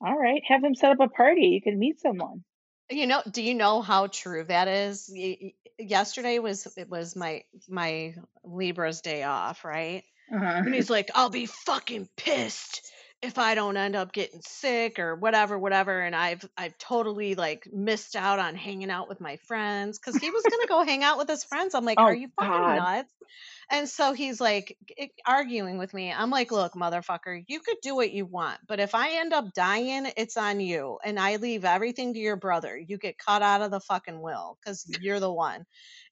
All 0.00 0.16
right, 0.16 0.42
have 0.48 0.62
them 0.62 0.74
set 0.74 0.92
up 0.92 1.00
a 1.00 1.08
party. 1.08 1.46
You 1.48 1.60
can 1.60 1.78
meet 1.78 2.00
someone. 2.00 2.44
You 2.90 3.06
know, 3.06 3.22
do 3.30 3.42
you 3.42 3.54
know 3.54 3.82
how 3.82 4.06
true 4.06 4.44
that 4.44 4.68
is? 4.68 5.10
Y- 5.12 5.52
Yesterday 5.78 6.38
was 6.38 6.66
it 6.76 6.88
was 6.88 7.14
my 7.14 7.44
my 7.68 8.14
Libra's 8.44 9.00
day 9.00 9.22
off, 9.22 9.64
right? 9.64 10.02
Uh-huh. 10.34 10.44
And 10.64 10.74
he's 10.74 10.90
like, 10.90 11.10
I'll 11.14 11.30
be 11.30 11.46
fucking 11.46 12.08
pissed 12.16 12.82
if 13.20 13.38
I 13.38 13.54
don't 13.54 13.76
end 13.76 13.96
up 13.96 14.12
getting 14.12 14.40
sick 14.42 14.98
or 14.98 15.16
whatever, 15.16 15.58
whatever. 15.58 16.00
And 16.00 16.14
I've 16.14 16.44
I've 16.56 16.78
totally 16.78 17.34
like 17.34 17.68
missed 17.72 18.16
out 18.16 18.38
on 18.38 18.54
hanging 18.54 18.90
out 18.90 19.08
with 19.08 19.20
my 19.20 19.36
friends 19.48 19.98
because 19.98 20.18
he 20.18 20.30
was 20.30 20.46
gonna 20.46 20.66
go 20.68 20.84
hang 20.84 21.02
out 21.02 21.18
with 21.18 21.28
his 21.28 21.44
friends. 21.44 21.74
I'm 21.74 21.84
like, 21.84 21.98
Oh, 21.98 22.04
are 22.06 22.14
you 22.14 22.28
fucking 22.38 22.72
God. 22.72 22.74
nuts? 22.74 23.12
And 23.70 23.88
so 23.88 24.12
he's 24.12 24.40
like 24.40 24.76
arguing 25.26 25.78
with 25.78 25.92
me. 25.94 26.12
I'm 26.12 26.30
like, 26.30 26.50
look, 26.50 26.74
motherfucker, 26.74 27.44
you 27.48 27.60
could 27.60 27.76
do 27.82 27.94
what 27.94 28.12
you 28.12 28.26
want, 28.26 28.60
but 28.66 28.80
if 28.80 28.94
I 28.94 29.18
end 29.18 29.32
up 29.32 29.52
dying, 29.54 30.10
it's 30.16 30.36
on 30.36 30.60
you. 30.60 30.98
And 31.04 31.18
I 31.18 31.36
leave 31.36 31.64
everything 31.64 32.14
to 32.14 32.20
your 32.20 32.36
brother. 32.36 32.76
You 32.78 32.98
get 32.98 33.18
cut 33.18 33.42
out 33.42 33.62
of 33.62 33.70
the 33.70 33.80
fucking 33.80 34.20
will 34.20 34.58
because 34.62 34.86
you're 35.00 35.20
the 35.20 35.32
one. 35.32 35.64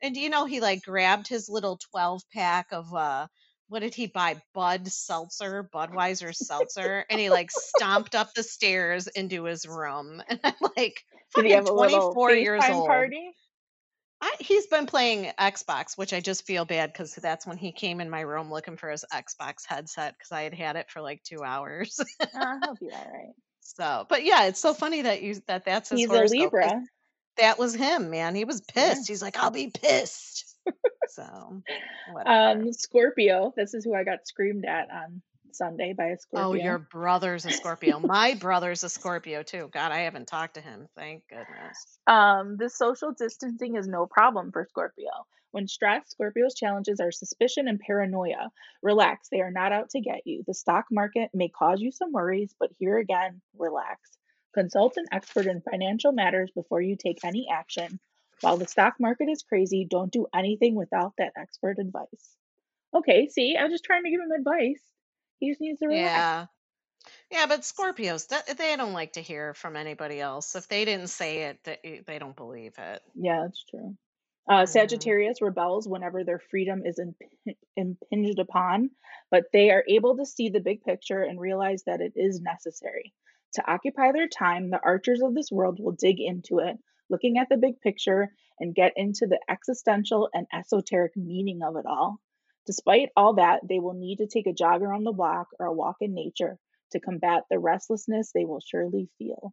And 0.02 0.16
you 0.16 0.30
know 0.30 0.44
he 0.46 0.60
like 0.60 0.82
grabbed 0.82 1.28
his 1.28 1.48
little 1.48 1.78
12 1.90 2.22
pack 2.32 2.68
of 2.72 2.92
uh 2.94 3.26
what 3.68 3.80
did 3.80 3.94
he 3.94 4.06
buy? 4.06 4.40
Bud 4.54 4.88
seltzer, 4.88 5.68
Budweiser 5.72 6.34
seltzer, 6.34 7.04
and 7.10 7.20
he 7.20 7.30
like 7.30 7.50
stomped 7.50 8.14
up 8.14 8.34
the 8.34 8.42
stairs 8.42 9.06
into 9.08 9.44
his 9.44 9.66
room. 9.66 10.22
And 10.28 10.40
I'm 10.44 10.54
like, 10.76 11.02
Did 11.36 11.44
he 11.44 11.52
fucking 11.52 11.52
have 11.52 11.66
a 11.66 11.72
24 11.72 12.34
years 12.34 12.68
old. 12.68 13.14
party? 13.14 13.36
I, 14.20 14.34
he's 14.40 14.66
been 14.66 14.86
playing 14.86 15.32
Xbox, 15.38 15.96
which 15.98 16.12
I 16.14 16.20
just 16.20 16.46
feel 16.46 16.64
bad 16.64 16.92
because 16.92 17.14
that's 17.14 17.46
when 17.46 17.58
he 17.58 17.72
came 17.72 18.00
in 18.00 18.08
my 18.10 18.20
room 18.22 18.50
looking 18.50 18.76
for 18.76 18.90
his 18.90 19.04
Xbox 19.12 19.66
headset 19.66 20.14
because 20.18 20.32
I 20.32 20.42
had 20.42 20.54
had 20.54 20.76
it 20.76 20.90
for 20.90 21.02
like 21.02 21.22
two 21.22 21.42
hours. 21.44 21.98
Uh, 22.32 22.60
he'll 22.62 22.76
be 22.76 22.92
all 22.92 23.10
right. 23.12 23.34
so, 23.60 24.06
but 24.08 24.24
yeah, 24.24 24.46
it's 24.46 24.60
so 24.60 24.74
funny 24.74 25.02
that 25.02 25.22
you 25.22 25.36
that 25.46 25.64
that's 25.64 25.90
his 25.90 26.04
He's 26.04 26.12
a 26.12 26.22
horoscope 26.22 26.54
'cause 26.60 26.72
Libra. 26.72 26.80
That 27.38 27.58
was 27.58 27.74
him, 27.74 28.10
man. 28.10 28.34
He 28.36 28.44
was 28.46 28.62
Yeah. 28.82 29.02
pissed. 29.02 29.08
He's 29.08 29.22
like, 29.22 29.38
I'll 29.38 29.50
be 29.52 29.70
pissed. 29.70 30.55
So, 31.08 31.62
whatever. 32.12 32.60
Um, 32.60 32.72
Scorpio. 32.72 33.52
This 33.56 33.74
is 33.74 33.84
who 33.84 33.94
I 33.94 34.04
got 34.04 34.26
screamed 34.26 34.64
at 34.64 34.90
on 34.90 35.22
Sunday 35.52 35.94
by 35.94 36.06
a 36.06 36.18
Scorpio. 36.18 36.48
Oh, 36.48 36.54
your 36.54 36.78
brother's 36.78 37.46
a 37.46 37.50
Scorpio. 37.50 37.98
My 37.98 38.34
brother's 38.34 38.84
a 38.84 38.88
Scorpio 38.88 39.42
too. 39.42 39.68
God, 39.72 39.92
I 39.92 40.00
haven't 40.00 40.28
talked 40.28 40.54
to 40.54 40.60
him. 40.60 40.86
Thank 40.96 41.24
goodness. 41.28 41.98
Um, 42.06 42.56
this 42.58 42.76
social 42.76 43.12
distancing 43.12 43.76
is 43.76 43.88
no 43.88 44.06
problem 44.06 44.52
for 44.52 44.66
Scorpio. 44.68 45.10
When 45.52 45.68
stressed, 45.68 46.10
Scorpio's 46.10 46.54
challenges 46.54 47.00
are 47.00 47.10
suspicion 47.10 47.66
and 47.66 47.80
paranoia. 47.80 48.50
Relax, 48.82 49.28
they 49.30 49.40
are 49.40 49.50
not 49.50 49.72
out 49.72 49.90
to 49.90 50.00
get 50.00 50.26
you. 50.26 50.44
The 50.46 50.52
stock 50.52 50.84
market 50.90 51.30
may 51.32 51.48
cause 51.48 51.80
you 51.80 51.92
some 51.92 52.12
worries, 52.12 52.54
but 52.60 52.70
here 52.78 52.98
again, 52.98 53.40
relax. 53.56 54.00
Consult 54.52 54.98
an 54.98 55.06
expert 55.12 55.46
in 55.46 55.62
financial 55.62 56.12
matters 56.12 56.50
before 56.54 56.82
you 56.82 56.96
take 56.96 57.24
any 57.24 57.48
action. 57.50 57.98
While 58.40 58.58
the 58.58 58.66
stock 58.66 58.94
market 59.00 59.28
is 59.28 59.42
crazy, 59.42 59.86
don't 59.88 60.12
do 60.12 60.26
anything 60.34 60.74
without 60.74 61.14
that 61.18 61.32
expert 61.36 61.78
advice. 61.78 62.36
Okay, 62.94 63.28
see, 63.28 63.56
I'm 63.56 63.70
just 63.70 63.84
trying 63.84 64.04
to 64.04 64.10
give 64.10 64.20
him 64.20 64.30
advice. 64.30 64.82
He 65.38 65.50
just 65.50 65.60
needs 65.60 65.80
to 65.80 65.86
relax. 65.86 66.16
Yeah. 66.16 66.46
Yeah, 67.30 67.46
but 67.46 67.60
Scorpios, 67.60 68.28
that, 68.28 68.58
they 68.58 68.76
don't 68.76 68.92
like 68.92 69.14
to 69.14 69.20
hear 69.20 69.54
from 69.54 69.76
anybody 69.76 70.20
else. 70.20 70.56
If 70.56 70.68
they 70.68 70.84
didn't 70.84 71.08
say 71.08 71.44
it, 71.44 71.64
they, 71.64 72.02
they 72.06 72.18
don't 72.18 72.36
believe 72.36 72.74
it. 72.78 73.02
Yeah, 73.14 73.42
that's 73.42 73.64
true. 73.64 73.96
Uh, 74.48 74.62
Mhm. 74.62 74.68
Sagittarius 74.68 75.42
rebels 75.42 75.88
whenever 75.88 76.24
their 76.24 76.38
freedom 76.38 76.82
is 76.84 76.98
imp- 76.98 77.58
impinged 77.76 78.38
upon, 78.38 78.90
but 79.30 79.44
they 79.52 79.70
are 79.70 79.84
able 79.88 80.16
to 80.16 80.26
see 80.26 80.48
the 80.48 80.60
big 80.60 80.82
picture 80.84 81.22
and 81.22 81.40
realize 81.40 81.82
that 81.84 82.00
it 82.00 82.12
is 82.16 82.40
necessary. 82.40 83.12
To 83.54 83.70
occupy 83.70 84.12
their 84.12 84.28
time, 84.28 84.70
the 84.70 84.80
archers 84.80 85.22
of 85.22 85.34
this 85.34 85.50
world 85.50 85.80
will 85.80 85.92
dig 85.92 86.20
into 86.20 86.58
it, 86.60 86.76
looking 87.08 87.38
at 87.38 87.48
the 87.48 87.56
big 87.56 87.80
picture 87.80 88.30
and 88.58 88.74
get 88.74 88.92
into 88.96 89.26
the 89.26 89.38
existential 89.48 90.28
and 90.32 90.46
esoteric 90.52 91.16
meaning 91.16 91.60
of 91.62 91.76
it 91.76 91.86
all. 91.86 92.20
Despite 92.66 93.10
all 93.16 93.34
that, 93.34 93.60
they 93.68 93.78
will 93.78 93.94
need 93.94 94.18
to 94.18 94.26
take 94.26 94.46
a 94.46 94.52
jog 94.52 94.82
around 94.82 95.04
the 95.04 95.12
block 95.12 95.48
or 95.58 95.66
a 95.66 95.72
walk 95.72 95.96
in 96.00 96.14
nature 96.14 96.58
to 96.92 97.00
combat 97.00 97.44
the 97.50 97.58
restlessness 97.58 98.32
they 98.32 98.44
will 98.44 98.60
surely 98.60 99.08
feel. 99.18 99.52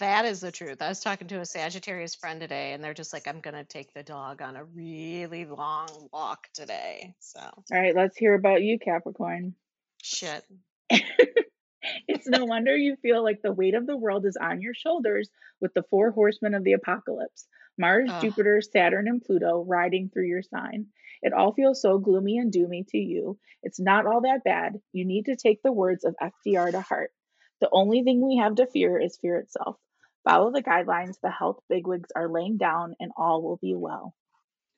That 0.00 0.26
is 0.26 0.40
the 0.40 0.52
truth. 0.52 0.82
I 0.82 0.88
was 0.88 1.00
talking 1.00 1.28
to 1.28 1.40
a 1.40 1.46
Sagittarius 1.46 2.14
friend 2.14 2.40
today, 2.40 2.72
and 2.72 2.84
they're 2.84 2.92
just 2.92 3.12
like, 3.12 3.26
I'm 3.26 3.40
going 3.40 3.54
to 3.54 3.64
take 3.64 3.94
the 3.94 4.02
dog 4.02 4.42
on 4.42 4.56
a 4.56 4.64
really 4.64 5.46
long 5.46 6.08
walk 6.12 6.48
today. 6.52 7.14
So, 7.20 7.40
All 7.40 7.62
right, 7.70 7.96
let's 7.96 8.16
hear 8.16 8.34
about 8.34 8.62
you, 8.62 8.78
Capricorn. 8.78 9.54
shit. 10.02 10.44
it's 12.08 12.26
no 12.26 12.44
wonder 12.44 12.76
you 12.76 12.96
feel 12.96 13.22
like 13.22 13.42
the 13.42 13.52
weight 13.52 13.74
of 13.74 13.86
the 13.86 13.96
world 13.96 14.26
is 14.26 14.36
on 14.40 14.60
your 14.60 14.74
shoulders 14.74 15.30
with 15.60 15.72
the 15.74 15.84
four 15.90 16.10
horsemen 16.10 16.54
of 16.54 16.64
the 16.64 16.72
apocalypse 16.72 17.46
Mars, 17.78 18.10
Ugh. 18.12 18.20
Jupiter, 18.20 18.60
Saturn, 18.60 19.08
and 19.08 19.22
Pluto 19.22 19.64
riding 19.66 20.10
through 20.10 20.26
your 20.26 20.42
sign. 20.42 20.86
It 21.22 21.32
all 21.32 21.52
feels 21.52 21.80
so 21.80 21.98
gloomy 21.98 22.38
and 22.38 22.52
doomy 22.52 22.86
to 22.88 22.98
you. 22.98 23.38
It's 23.62 23.80
not 23.80 24.06
all 24.06 24.20
that 24.22 24.44
bad. 24.44 24.80
You 24.92 25.04
need 25.06 25.26
to 25.26 25.36
take 25.36 25.62
the 25.62 25.72
words 25.72 26.04
of 26.04 26.14
FDR 26.20 26.72
to 26.72 26.80
heart. 26.80 27.12
The 27.60 27.70
only 27.72 28.02
thing 28.02 28.20
we 28.20 28.36
have 28.36 28.56
to 28.56 28.66
fear 28.66 29.00
is 29.00 29.18
fear 29.20 29.38
itself. 29.38 29.76
Follow 30.24 30.52
the 30.52 30.62
guidelines 30.62 31.18
the 31.22 31.30
health 31.30 31.60
bigwigs 31.68 32.10
are 32.14 32.28
laying 32.28 32.56
down, 32.56 32.94
and 33.00 33.12
all 33.16 33.42
will 33.42 33.56
be 33.56 33.74
well. 33.74 34.14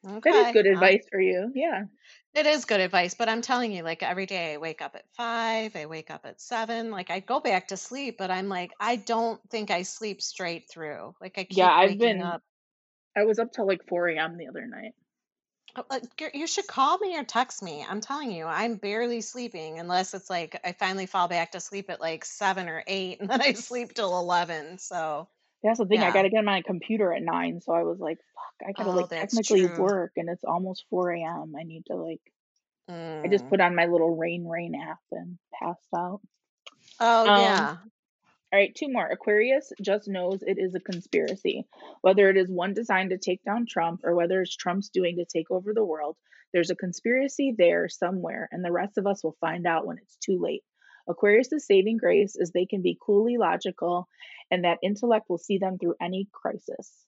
Okay. 0.07 0.31
That 0.31 0.49
is 0.49 0.53
good 0.53 0.67
advice 0.67 1.05
for 1.11 1.21
you. 1.21 1.51
Yeah. 1.55 1.85
It 2.35 2.47
is 2.47 2.65
good 2.65 2.81
advice, 2.81 3.15
but 3.15 3.29
I'm 3.29 3.43
telling 3.43 3.73
you, 3.73 3.83
like 3.83 4.03
every 4.03 4.27
day 4.27 4.55
I 4.55 4.57
wake 4.57 4.83
up 4.83 4.97
at 4.97 5.05
five, 5.17 5.77
I 5.77 5.87
wake 5.87 6.11
up 6.11 6.27
at 6.27 6.41
seven, 6.41 6.91
like 6.91 7.11
I 7.11 7.21
go 7.21 7.41
back 7.41 7.69
to 7.69 7.77
sleep, 7.77 8.17
but 8.19 8.31
I'm 8.31 8.49
like, 8.49 8.73
I 8.81 8.97
don't 8.97 9.41
think 9.51 9.71
I 9.71 9.83
sleep 9.83 10.21
straight 10.21 10.69
through. 10.69 11.15
Like 11.21 11.39
I 11.39 11.45
keep 11.45 11.59
Yeah, 11.59 11.71
I've 11.73 11.91
waking 11.91 11.99
been- 11.99 12.23
up. 12.23 12.43
I 13.17 13.25
was 13.25 13.39
up 13.39 13.53
till 13.53 13.67
like 13.67 13.87
4 13.87 14.09
a.m. 14.09 14.37
the 14.37 14.49
other 14.49 14.67
night. 14.67 14.93
Oh, 15.77 15.85
uh, 15.91 16.01
You 16.35 16.47
should 16.49 16.67
call 16.67 16.99
me 16.99 17.17
or 17.17 17.25
text 17.25 17.63
me. 17.63 17.85
I'm 17.89 18.01
telling 18.01 18.31
you, 18.33 18.45
I'm 18.47 18.75
barely 18.77 19.21
sleeping 19.21 19.79
unless 19.79 20.15
it's 20.15 20.29
like 20.29 20.61
I 20.65 20.73
finally 20.73 21.07
fall 21.07 21.29
back 21.29 21.53
to 21.53 21.61
sleep 21.61 21.91
at 21.91 22.01
like 22.01 22.25
seven 22.25 22.69
or 22.69 22.83
eight, 22.89 23.19
and 23.21 23.31
then 23.31 23.41
I 23.41 23.53
sleep 23.53 23.95
till 23.95 24.19
eleven. 24.19 24.79
So 24.79 25.29
That's 25.65 25.79
the 25.79 25.87
thing. 25.87 26.01
I 26.01 26.11
got 26.13 26.23
to 26.23 26.29
get 26.29 26.39
on 26.39 26.45
my 26.45 26.63
computer 26.63 27.13
at 27.13 27.23
nine, 27.23 27.61
so 27.63 27.73
I 27.73 27.83
was 27.83 27.99
like, 27.99 28.19
"Fuck, 28.19 28.69
I 28.69 28.73
gotta 28.73 28.91
Oh, 28.91 28.97
like 28.97 29.09
technically 29.09 29.67
true. 29.67 29.83
work, 29.83 30.13
and 30.17 30.29
it's 30.29 30.45
almost 30.45 30.85
four 30.91 31.11
a.m. 31.11 31.55
I 31.59 31.63
need 31.65 31.87
to 31.87 31.97
like." 31.97 32.21
I 32.89 33.29
just 33.29 33.47
mm. 33.47 33.49
put 33.49 33.61
on 33.61 33.75
my 33.75 33.87
little 33.87 34.15
Rain 34.15 34.47
Rain 34.47 34.75
app 34.75 34.99
and 35.11 35.39
passed 35.59 35.89
out. 35.97 36.21
Oh 37.01 37.27
Um, 37.27 37.41
yeah. 37.41 37.77
All 38.53 38.61
right, 38.61 38.75
two 38.75 38.89
more. 38.89 39.07
Aquarius 39.07 39.73
just 39.83 40.07
knows 40.07 40.43
it 40.43 40.59
is 40.59 40.75
a 40.75 40.81
conspiracy. 40.81 41.67
Whether 42.03 42.29
it 42.29 42.37
is 42.37 42.49
one 42.51 42.75
designed 42.75 43.11
to 43.11 43.19
take 43.19 43.43
down 43.43 43.67
Trump 43.67 44.03
or 44.05 44.15
whether 44.15 44.43
it's 44.43 44.55
Trump's 44.55 44.91
doing 44.91 45.17
to 45.17 45.25
take 45.25 45.51
over 45.51 45.75
the 45.75 45.85
world, 45.85 46.17
there's 46.53 46.71
a 46.71 46.77
conspiracy 46.77 47.55
there 47.57 47.89
somewhere, 47.89 48.49
and 48.53 48.65
the 48.65 48.71
rest 48.71 48.97
of 48.97 49.07
us 49.07 49.25
will 49.25 49.37
find 49.41 49.67
out 49.67 49.87
when 49.87 49.99
it's 49.99 50.17
too 50.17 50.39
late. 50.41 50.63
Aquarius' 51.09 51.67
saving 51.67 51.99
grace 51.99 52.37
is 52.37 52.51
they 52.51 52.67
can 52.67 52.83
be 52.83 52.99
coolly 53.01 53.37
logical, 53.37 54.09
and 54.51 54.65
that 54.65 54.79
intellect 54.83 55.29
will 55.29 55.39
see 55.39 55.59
them 55.59 55.79
through 55.79 55.95
any 56.01 56.29
crisis. 56.33 57.07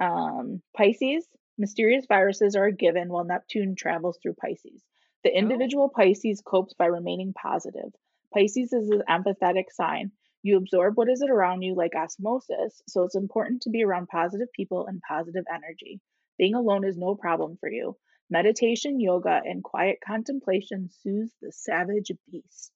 Um, 0.00 0.62
Pisces, 0.76 1.26
mysterious 1.56 2.04
viruses 2.06 2.54
are 2.56 2.66
a 2.66 2.72
given 2.72 3.08
while 3.08 3.24
Neptune 3.24 3.74
travels 3.76 4.18
through 4.22 4.34
Pisces. 4.34 4.82
The 5.24 5.32
Oh. 5.32 5.38
individual 5.38 5.88
Pisces 5.88 6.42
copes 6.42 6.74
by 6.74 6.86
remaining 6.86 7.32
positive. 7.32 7.92
Pisces 8.34 8.72
is 8.72 8.90
an 8.90 9.02
empathetic 9.08 9.70
sign. 9.70 10.12
You 10.42 10.58
absorb 10.58 10.96
what 10.96 11.08
is 11.08 11.22
around 11.22 11.62
you 11.62 11.74
like 11.74 11.94
osmosis, 11.96 12.82
so 12.86 13.02
it's 13.02 13.16
important 13.16 13.62
to 13.62 13.70
be 13.70 13.82
around 13.82 14.08
positive 14.08 14.52
people 14.52 14.86
and 14.86 15.00
positive 15.00 15.44
energy. 15.52 16.00
Being 16.38 16.54
alone 16.54 16.84
is 16.84 16.98
no 16.98 17.14
problem 17.14 17.56
for 17.56 17.70
you. 17.70 17.96
Meditation, 18.28 19.00
yoga, 19.00 19.40
and 19.44 19.64
quiet 19.64 19.98
contemplation 20.06 20.90
soothes 20.90 21.34
the 21.40 21.50
savage 21.50 22.10
beast. 22.30 22.72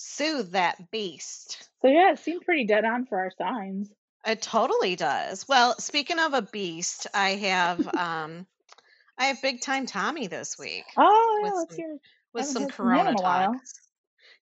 Soothe 0.00 0.52
that 0.52 0.90
beast. 0.90 1.68
So, 1.82 1.88
yeah, 1.88 2.12
it 2.12 2.18
seemed 2.18 2.42
pretty 2.42 2.64
dead 2.64 2.84
on 2.84 3.06
for 3.06 3.18
our 3.18 3.30
signs. 3.36 3.90
It 4.26 4.42
totally 4.42 4.96
does. 4.96 5.46
Well, 5.48 5.74
speaking 5.78 6.18
of 6.18 6.34
a 6.34 6.42
beast, 6.42 7.06
I 7.14 7.30
have 7.30 7.86
um 7.94 8.46
I 9.18 9.26
have 9.26 9.42
big 9.42 9.60
time 9.60 9.86
Tommy 9.86 10.26
this 10.26 10.58
week 10.58 10.84
Oh 10.96 11.40
yeah, 11.42 11.50
with 11.50 11.54
let's 11.54 11.70
some 11.70 11.76
hear. 11.76 11.98
With 12.32 12.46
some 12.46 12.62
heard 12.64 12.72
Corona 12.72 13.10
in 13.10 13.16
a 13.16 13.18
talk. 13.18 13.56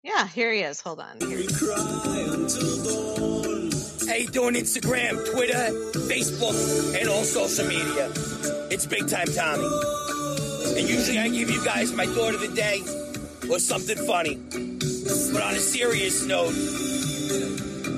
Yeah, 0.02 0.28
here 0.28 0.52
he 0.52 0.60
is. 0.60 0.80
Hold 0.80 1.01
on. 1.01 1.18
Here 1.20 1.39
he 1.39 1.44
is. 1.44 1.60
How 4.09 4.14
you 4.14 4.28
doing? 4.28 4.55
Instagram, 4.55 5.16
Twitter, 5.32 5.70
Facebook, 6.09 6.98
and 6.98 7.09
all 7.09 7.24
social 7.24 7.66
media. 7.66 8.10
It's 8.70 8.86
Big 8.86 9.09
Time 9.09 9.26
Tommy. 9.26 9.68
And 10.78 10.89
usually 10.89 11.18
I 11.18 11.28
give 11.28 11.51
you 11.51 11.62
guys 11.64 11.93
my 11.93 12.06
thought 12.06 12.35
of 12.35 12.40
the 12.40 12.48
day 12.48 12.80
or 13.51 13.59
something 13.59 13.98
funny. 14.06 14.36
But 15.09 15.43
on 15.43 15.55
a 15.55 15.59
serious 15.59 16.26
note, 16.26 16.52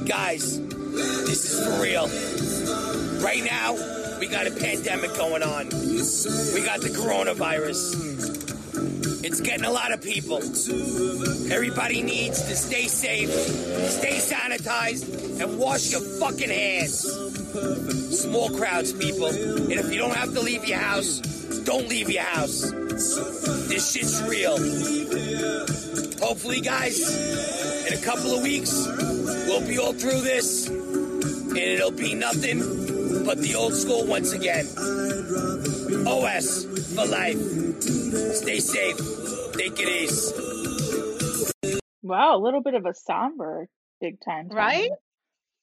guys, 0.06 0.60
this 0.60 1.44
is 1.44 1.66
for 1.66 1.82
real. 1.82 2.06
Right 3.20 3.42
now, 3.42 3.72
we 4.20 4.28
got 4.28 4.46
a 4.46 4.52
pandemic 4.52 5.12
going 5.16 5.42
on. 5.42 5.66
We 5.66 6.62
got 6.64 6.82
the 6.82 6.90
coronavirus. 6.94 9.24
It's 9.24 9.40
getting 9.40 9.64
a 9.64 9.72
lot 9.72 9.92
of 9.92 10.02
people. 10.02 10.36
Everybody 11.52 12.02
needs 12.02 12.42
to 12.42 12.54
stay 12.54 12.86
safe, 12.86 13.30
stay 13.30 14.18
sanitized, 14.18 15.40
and 15.40 15.58
wash 15.58 15.90
your 15.90 16.02
fucking 16.20 16.48
hands. 16.48 17.00
Small 18.20 18.50
crowds, 18.50 18.92
people. 18.92 19.26
And 19.26 19.72
if 19.72 19.92
you 19.92 19.98
don't 19.98 20.14
have 20.14 20.32
to 20.34 20.40
leave 20.40 20.64
your 20.64 20.78
house, 20.78 21.18
don't 21.64 21.88
leave 21.88 22.08
your 22.08 22.22
house. 22.22 22.70
This 23.68 23.92
shit's 23.92 24.22
real. 24.22 24.56
Hopefully, 26.20 26.60
guys, 26.60 27.00
in 27.86 27.98
a 27.98 28.02
couple 28.02 28.34
of 28.34 28.42
weeks, 28.42 28.86
we'll 29.46 29.66
be 29.66 29.78
all 29.78 29.92
through 29.92 30.20
this, 30.20 30.68
and 30.68 31.56
it'll 31.58 31.90
be 31.90 32.14
nothing 32.14 32.58
but 33.24 33.38
the 33.38 33.54
old 33.56 33.74
school 33.74 34.06
once 34.06 34.32
again. 34.32 34.66
OS 36.06 36.64
for 36.94 37.06
life. 37.06 37.38
Stay 38.34 38.60
safe. 38.60 38.96
Take 39.54 39.78
it 39.80 39.88
easy. 39.88 41.78
Wow, 42.02 42.36
a 42.36 42.38
little 42.38 42.62
bit 42.62 42.74
of 42.74 42.86
a 42.86 42.94
somber 42.94 43.68
big 44.00 44.20
time. 44.20 44.48
Right? 44.48 44.90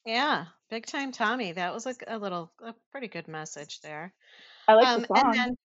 Yeah, 0.05 0.45
big 0.69 0.85
time 0.85 1.11
Tommy. 1.11 1.51
That 1.53 1.73
was 1.73 1.85
a, 1.85 1.95
a 2.07 2.17
little 2.17 2.51
a 2.63 2.73
pretty 2.91 3.07
good 3.07 3.27
message 3.27 3.81
there. 3.81 4.13
I 4.67 4.73
like 4.73 4.87
Um 4.87 5.01
the 5.01 5.07
song. 5.07 5.23
and 5.25 5.33
then 5.33 5.55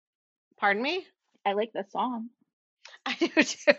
pardon 0.58 0.82
me? 0.82 1.06
I 1.44 1.52
like 1.52 1.70
the 1.72 1.84
song. 1.90 2.28
I 3.06 3.14
do 3.18 3.42
too. 3.42 3.72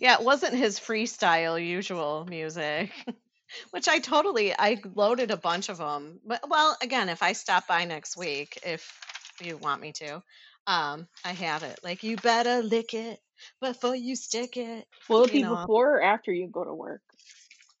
Yeah, 0.00 0.14
it 0.14 0.24
wasn't 0.24 0.54
his 0.54 0.78
freestyle 0.78 1.64
usual 1.64 2.26
music, 2.28 2.92
which 3.70 3.88
I 3.88 3.98
totally 3.98 4.52
I 4.56 4.80
loaded 4.94 5.30
a 5.30 5.36
bunch 5.36 5.68
of 5.68 5.78
them. 5.78 6.20
But 6.24 6.48
well, 6.48 6.76
again, 6.82 7.08
if 7.08 7.22
I 7.22 7.32
stop 7.32 7.66
by 7.66 7.84
next 7.84 8.16
week, 8.16 8.58
if 8.64 8.92
you 9.40 9.56
want 9.56 9.80
me 9.80 9.92
to, 9.92 10.22
um, 10.66 11.08
I 11.24 11.32
have 11.32 11.62
it. 11.64 11.80
Like 11.82 12.02
you 12.04 12.16
better 12.16 12.62
lick 12.62 12.94
it 12.94 13.18
before 13.60 13.96
you 13.96 14.14
stick 14.14 14.56
it. 14.56 14.86
Will 15.08 15.24
it 15.24 15.32
be 15.32 15.42
know, 15.42 15.56
before 15.56 15.96
or 15.96 16.02
after 16.02 16.32
you 16.32 16.48
go 16.48 16.64
to 16.64 16.74
work? 16.74 17.02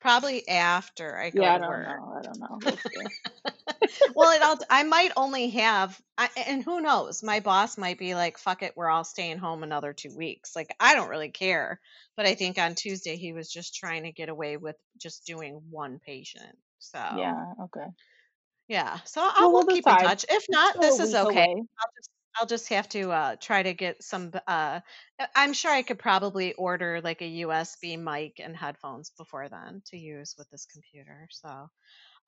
Probably 0.00 0.48
after 0.48 1.16
I 1.16 1.30
go 1.30 1.42
Yeah, 1.42 1.54
I 1.54 1.58
to 1.58 1.58
don't 1.58 1.68
work. 1.68 1.86
know. 1.86 2.14
I 2.18 2.22
don't 2.22 2.38
know. 2.40 2.60
Well, 4.14 4.30
it 4.32 4.42
all, 4.42 4.58
I 4.68 4.82
might 4.84 5.12
only 5.16 5.48
have, 5.50 6.00
I, 6.16 6.28
and 6.46 6.62
who 6.62 6.80
knows? 6.80 7.22
My 7.22 7.40
boss 7.40 7.76
might 7.78 7.98
be 7.98 8.14
like, 8.14 8.38
"Fuck 8.38 8.62
it, 8.62 8.76
we're 8.76 8.88
all 8.88 9.04
staying 9.04 9.38
home 9.38 9.62
another 9.62 9.92
two 9.92 10.14
weeks." 10.14 10.54
Like, 10.54 10.74
I 10.78 10.94
don't 10.94 11.08
really 11.08 11.30
care. 11.30 11.80
But 12.16 12.26
I 12.26 12.34
think 12.34 12.58
on 12.58 12.74
Tuesday 12.74 13.16
he 13.16 13.32
was 13.32 13.50
just 13.50 13.74
trying 13.74 14.04
to 14.04 14.12
get 14.12 14.28
away 14.28 14.56
with 14.56 14.76
just 14.98 15.26
doing 15.26 15.62
one 15.70 15.98
patient. 15.98 16.56
So 16.78 16.98
yeah. 17.08 17.52
Okay. 17.64 17.86
yeah, 18.68 19.00
so 19.04 19.20
I'll 19.22 19.52
we'll 19.52 19.52
we'll 19.52 19.66
keep 19.66 19.86
in 19.88 19.96
touch. 19.98 20.24
If 20.28 20.46
not, 20.48 20.80
this 20.80 21.00
is 21.00 21.14
okay. 21.14 21.42
away. 21.42 21.54
I'll 21.80 21.92
just 21.96 22.10
I'll 22.38 22.46
just 22.46 22.68
have 22.68 22.88
to 22.90 23.10
uh, 23.10 23.36
try 23.36 23.62
to 23.62 23.74
get 23.74 24.02
some. 24.02 24.32
Uh, 24.46 24.80
I'm 25.34 25.52
sure 25.52 25.70
I 25.72 25.82
could 25.82 25.98
probably 25.98 26.52
order 26.54 27.00
like 27.02 27.22
a 27.22 27.26
USB 27.26 27.96
mic 27.96 28.40
and 28.40 28.56
headphones 28.56 29.10
before 29.10 29.48
then 29.48 29.82
to 29.86 29.98
use 29.98 30.34
with 30.38 30.48
this 30.50 30.66
computer. 30.66 31.28
So, 31.30 31.68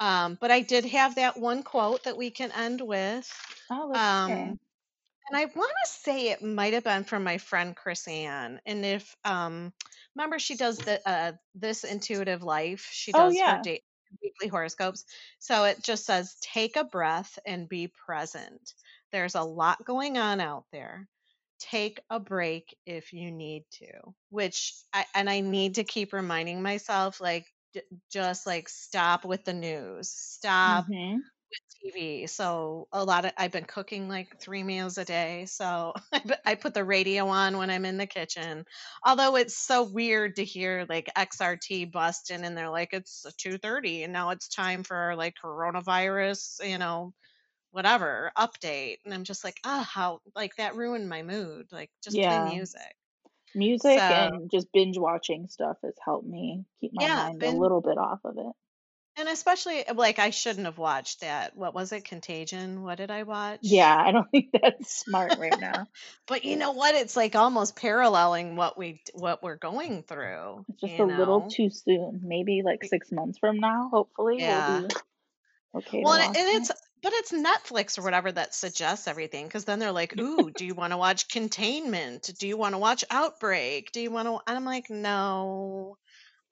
um, 0.00 0.38
but 0.40 0.50
I 0.50 0.60
did 0.62 0.86
have 0.86 1.16
that 1.16 1.38
one 1.38 1.62
quote 1.64 2.04
that 2.04 2.16
we 2.18 2.30
can 2.30 2.52
end 2.52 2.80
with. 2.80 3.32
Oh, 3.68 3.96
Um, 3.96 3.98
see. 3.98 4.58
and 5.28 5.36
I 5.38 5.44
want 5.46 5.70
to 5.84 5.90
say 5.90 6.28
it 6.30 6.42
might 6.42 6.74
have 6.74 6.84
been 6.84 7.04
from 7.04 7.24
my 7.24 7.38
friend 7.38 7.76
Chris 7.76 8.06
Ann. 8.08 8.60
And 8.66 8.84
if 8.84 9.16
um, 9.24 9.72
remember, 10.14 10.38
she 10.38 10.56
does 10.56 10.78
the 10.78 11.00
uh, 11.08 11.32
this 11.54 11.84
intuitive 11.84 12.42
life. 12.42 12.88
She 12.92 13.12
Oh 13.14 13.28
does 13.28 13.42
her 13.46 13.56
yeah. 13.56 13.62
date 13.62 13.84
weekly 14.22 14.48
horoscopes. 14.48 15.04
So 15.38 15.64
it 15.64 15.82
just 15.82 16.04
says, 16.06 16.36
take 16.40 16.76
a 16.76 16.84
breath 16.84 17.38
and 17.46 17.68
be 17.68 17.88
present. 17.88 18.74
There's 19.12 19.34
a 19.34 19.42
lot 19.42 19.84
going 19.84 20.18
on 20.18 20.40
out 20.40 20.66
there. 20.72 21.08
Take 21.58 22.00
a 22.10 22.18
break 22.18 22.76
if 22.86 23.12
you 23.12 23.30
need 23.30 23.64
to. 23.72 24.14
Which 24.30 24.74
I 24.92 25.06
and 25.14 25.30
I 25.30 25.40
need 25.40 25.76
to 25.76 25.84
keep 25.84 26.12
reminding 26.12 26.62
myself, 26.62 27.20
like, 27.20 27.46
j- 27.74 27.82
just 28.10 28.46
like 28.46 28.68
stop 28.68 29.24
with 29.24 29.44
the 29.44 29.52
news. 29.54 30.10
Stop 30.10 30.86
Mhm. 30.86 31.22
With 31.52 31.92
TV. 31.92 32.26
So 32.26 32.88
a 32.92 33.04
lot 33.04 33.24
of 33.24 33.32
I've 33.38 33.52
been 33.52 33.64
cooking 33.64 34.08
like 34.08 34.40
three 34.40 34.62
meals 34.62 34.98
a 34.98 35.04
day. 35.04 35.46
So 35.46 35.92
I 36.12 36.20
put 36.20 36.38
I 36.46 36.54
put 36.56 36.74
the 36.74 36.84
radio 36.84 37.28
on 37.28 37.58
when 37.58 37.70
I'm 37.70 37.84
in 37.84 37.98
the 37.98 38.06
kitchen. 38.06 38.64
Although 39.06 39.36
it's 39.36 39.56
so 39.56 39.84
weird 39.90 40.36
to 40.36 40.44
hear 40.44 40.86
like 40.88 41.10
XRT 41.16 41.84
busting 41.86 42.44
and 42.44 42.56
they're 42.56 42.70
like 42.70 42.92
it's 42.92 43.24
2:30 43.38 44.02
and 44.04 44.12
now 44.12 44.30
it's 44.30 44.48
time 44.48 44.82
for 44.84 45.14
like 45.16 45.34
coronavirus, 45.42 46.68
you 46.68 46.78
know, 46.78 47.14
whatever 47.72 48.32
update. 48.38 48.98
And 49.04 49.14
I'm 49.14 49.24
just 49.24 49.44
like, 49.44 49.60
ah, 49.64 49.88
how 49.90 50.20
like 50.36 50.56
that 50.56 50.76
ruined 50.76 51.08
my 51.08 51.22
mood. 51.22 51.68
Like 51.72 51.90
just 52.04 52.22
play 52.22 52.40
Yeah. 52.40 52.40
music. 52.40 52.94
Music 53.54 54.04
So 54.06 54.10
and 54.10 54.50
just 54.50 54.72
binge 54.72 54.98
watching 54.98 55.48
stuff 55.48 55.78
has 55.82 55.96
helped 56.04 56.26
me 56.28 56.66
keep 56.80 56.92
my 56.94 57.08
yeah, 57.08 57.08
mind 57.08 57.42
a 57.42 57.50
little 57.50 57.80
bit 57.80 57.98
off 57.98 58.20
of 58.24 58.38
it. 58.38 58.52
And 59.16 59.28
especially 59.28 59.86
uh, 59.86 59.94
like 59.94 60.18
I 60.18 60.30
shouldn't 60.30 60.66
have 60.66 60.78
watched 60.78 61.20
that. 61.20 61.56
What 61.56 61.74
was 61.74 61.92
it? 61.92 62.04
Contagion. 62.04 62.82
What 62.82 62.98
did 62.98 63.10
I 63.10 63.22
watch? 63.24 63.60
Yeah, 63.62 63.96
I 63.96 64.12
don't 64.12 64.28
think 64.30 64.50
that's 64.52 64.96
smart 64.96 65.38
right 65.38 65.58
now. 65.60 65.86
But 66.26 66.44
you 66.44 66.56
know 66.56 66.72
what? 66.72 66.94
It's 66.94 67.16
like 67.16 67.34
almost 67.36 67.76
paralleling 67.76 68.56
what 68.56 68.78
we 68.78 69.02
what 69.14 69.42
we're 69.42 69.56
going 69.56 70.02
through, 70.02 70.64
It's 70.68 70.80
just 70.80 70.98
a 70.98 71.04
little 71.04 71.48
too 71.50 71.70
soon. 71.70 72.20
Maybe 72.24 72.62
like 72.64 72.84
six 72.84 73.12
months 73.12 73.38
from 73.38 73.58
now, 73.58 73.88
hopefully, 73.92 74.36
we'll 74.40 74.40
Yeah. 74.40 74.80
okay 75.76 76.02
Well, 76.02 76.14
and, 76.14 76.22
watch 76.28 76.36
and 76.36 76.48
it. 76.48 76.56
it's 76.56 76.70
but 77.02 77.12
it's 77.14 77.32
Netflix 77.32 77.98
or 77.98 78.02
whatever 78.02 78.30
that 78.30 78.54
suggests 78.54 79.08
everything 79.08 79.46
because 79.46 79.64
then 79.64 79.78
they're 79.80 79.90
like, 79.92 80.18
"Ooh, 80.20 80.50
do 80.50 80.64
you 80.64 80.74
want 80.74 80.92
to 80.92 80.96
watch 80.96 81.28
Containment? 81.28 82.30
Do 82.38 82.46
you 82.46 82.56
want 82.56 82.74
to 82.74 82.78
watch 82.78 83.04
Outbreak? 83.10 83.90
Do 83.92 84.00
you 84.00 84.10
want 84.10 84.28
to?" 84.28 84.38
And 84.46 84.56
I'm 84.56 84.64
like, 84.64 84.88
"No, 84.90 85.98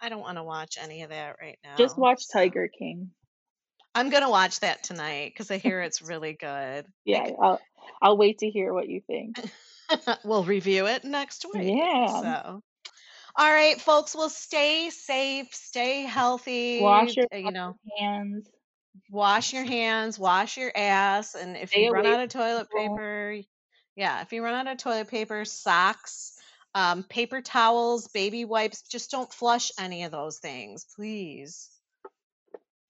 I 0.01 0.09
don't 0.09 0.21
want 0.21 0.39
to 0.39 0.43
watch 0.43 0.79
any 0.81 1.03
of 1.03 1.11
that 1.11 1.37
right 1.41 1.59
now. 1.63 1.77
Just 1.77 1.99
watch 1.99 2.25
Tiger 2.33 2.69
King. 2.69 3.11
I'm 3.95 4.09
gonna 4.11 4.31
watch 4.31 4.61
that 4.61 4.83
tonight 4.85 5.33
because 5.33 5.51
I 5.51 5.59
hear 5.59 5.81
it's 5.81 6.01
really 6.01 6.35
good. 6.35 6.87
Yeah, 7.05 7.23
Like, 7.23 7.35
I'll 7.43 7.61
I'll 8.01 8.17
wait 8.17 8.39
to 8.39 8.49
hear 8.49 8.73
what 8.73 8.89
you 8.89 9.01
think. 9.01 9.37
we'll 10.25 10.45
review 10.45 10.87
it 10.87 11.05
next 11.05 11.45
week. 11.53 11.77
Yeah. 11.77 12.21
So. 12.21 12.63
All 13.37 13.51
right, 13.51 13.81
folks, 13.81 14.15
well, 14.15 14.29
stay 14.29 14.91
safe, 14.91 15.55
stay 15.55 16.03
healthy, 16.03 16.81
Wash 16.81 17.17
your 17.17 17.27
uh, 17.33 17.37
you 17.37 17.53
know, 17.53 17.77
hands. 17.99 18.49
wash 19.11 19.53
your 19.53 19.65
hands, 19.65 20.19
wash 20.19 20.57
your 20.57 20.73
ass, 20.75 21.35
and 21.37 21.57
if 21.57 21.71
Stay 21.71 21.85
you 21.85 21.93
run 21.93 22.07
out 22.07 22.21
of 22.21 22.29
toilet 22.29 22.69
paper, 22.71 23.37
yeah, 23.97 24.23
if 24.23 24.33
you 24.33 24.43
run 24.43 24.55
out 24.55 24.73
of 24.73 24.79
toilet 24.79 25.09
paper, 25.09 25.45
socks, 25.45 26.40
um, 26.75 27.03
paper 27.03 27.41
towels, 27.41 28.09
baby 28.09 28.45
wipes, 28.45 28.83
just 28.83 29.11
don't 29.11 29.33
flush 29.33 29.71
any 29.79 30.05
of 30.05 30.13
those 30.13 30.39
things, 30.39 30.87
please. 30.97 31.71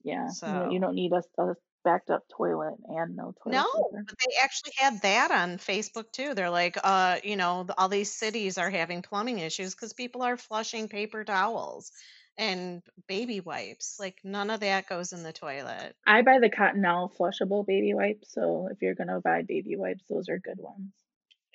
Yeah, 0.02 0.28
you 0.28 0.52
don't, 0.52 0.72
you 0.72 0.80
don't 0.80 0.94
need 0.94 1.12
a, 1.12 1.22
a 1.42 1.54
backed 1.84 2.10
up 2.10 2.24
toilet 2.36 2.74
and 2.88 3.16
no 3.16 3.34
toilet 3.42 3.56
no, 3.56 3.64
paper. 3.64 4.04
but 4.06 4.16
they 4.18 4.34
actually 4.42 4.72
had 4.76 5.02
that 5.02 5.30
on 5.30 5.58
Facebook 5.58 6.10
too. 6.12 6.34
They're 6.34 6.50
like, 6.50 6.78
uh, 6.82 7.18
you 7.22 7.36
know, 7.36 7.66
all 7.76 7.88
these 7.88 8.12
cities 8.12 8.58
are 8.58 8.70
having 8.70 9.02
plumbing 9.02 9.38
issues 9.38 9.74
because 9.74 9.92
people 9.92 10.22
are 10.22 10.36
flushing 10.36 10.88
paper 10.88 11.24
towels 11.24 11.90
and 12.38 12.82
baby 13.06 13.40
wipes. 13.40 13.96
Like 13.98 14.18
none 14.24 14.50
of 14.50 14.60
that 14.60 14.88
goes 14.88 15.12
in 15.12 15.22
the 15.22 15.32
toilet. 15.32 15.94
I 16.06 16.22
buy 16.22 16.38
the 16.38 16.50
Cottonelle 16.50 17.10
flushable 17.16 17.66
baby 17.66 17.94
wipes, 17.94 18.32
so 18.32 18.68
if 18.70 18.80
you're 18.82 18.94
gonna 18.94 19.20
buy 19.20 19.42
baby 19.42 19.76
wipes, 19.76 20.04
those 20.08 20.28
are 20.28 20.38
good 20.38 20.58
ones. 20.58 20.92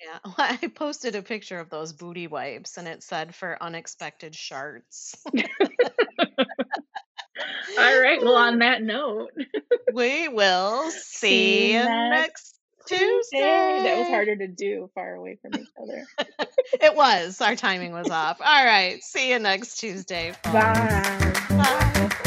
Yeah, 0.02 0.18
I 0.38 0.70
posted 0.74 1.14
a 1.14 1.22
picture 1.22 1.58
of 1.58 1.70
those 1.70 1.92
booty 1.92 2.26
wipes 2.26 2.76
and 2.76 2.86
it 2.88 3.02
said 3.02 3.34
for 3.34 3.56
unexpected 3.60 4.34
sharts. 4.34 5.16
All 7.78 8.00
right, 8.00 8.20
well, 8.22 8.36
on 8.36 8.58
that 8.60 8.82
note, 8.82 9.30
we 9.92 10.28
will 10.28 10.90
see 10.90 11.28
see 11.28 11.72
you 11.74 11.80
next 11.80 12.56
next 12.88 13.00
Tuesday. 13.00 13.80
That 13.82 13.98
was 13.98 14.08
harder 14.08 14.36
to 14.36 14.46
do 14.46 14.90
far 14.94 15.14
away 15.14 15.38
from 15.42 15.54
each 15.60 15.68
other. 15.80 16.06
It 16.82 16.96
was. 16.96 17.40
Our 17.40 17.54
timing 17.54 17.92
was 17.92 18.10
off. 18.10 18.40
All 18.40 18.64
right. 18.64 19.02
See 19.02 19.30
you 19.30 19.38
next 19.38 19.76
Tuesday. 19.76 20.32
Bye. 20.42 21.32
Bye. 21.48 22.22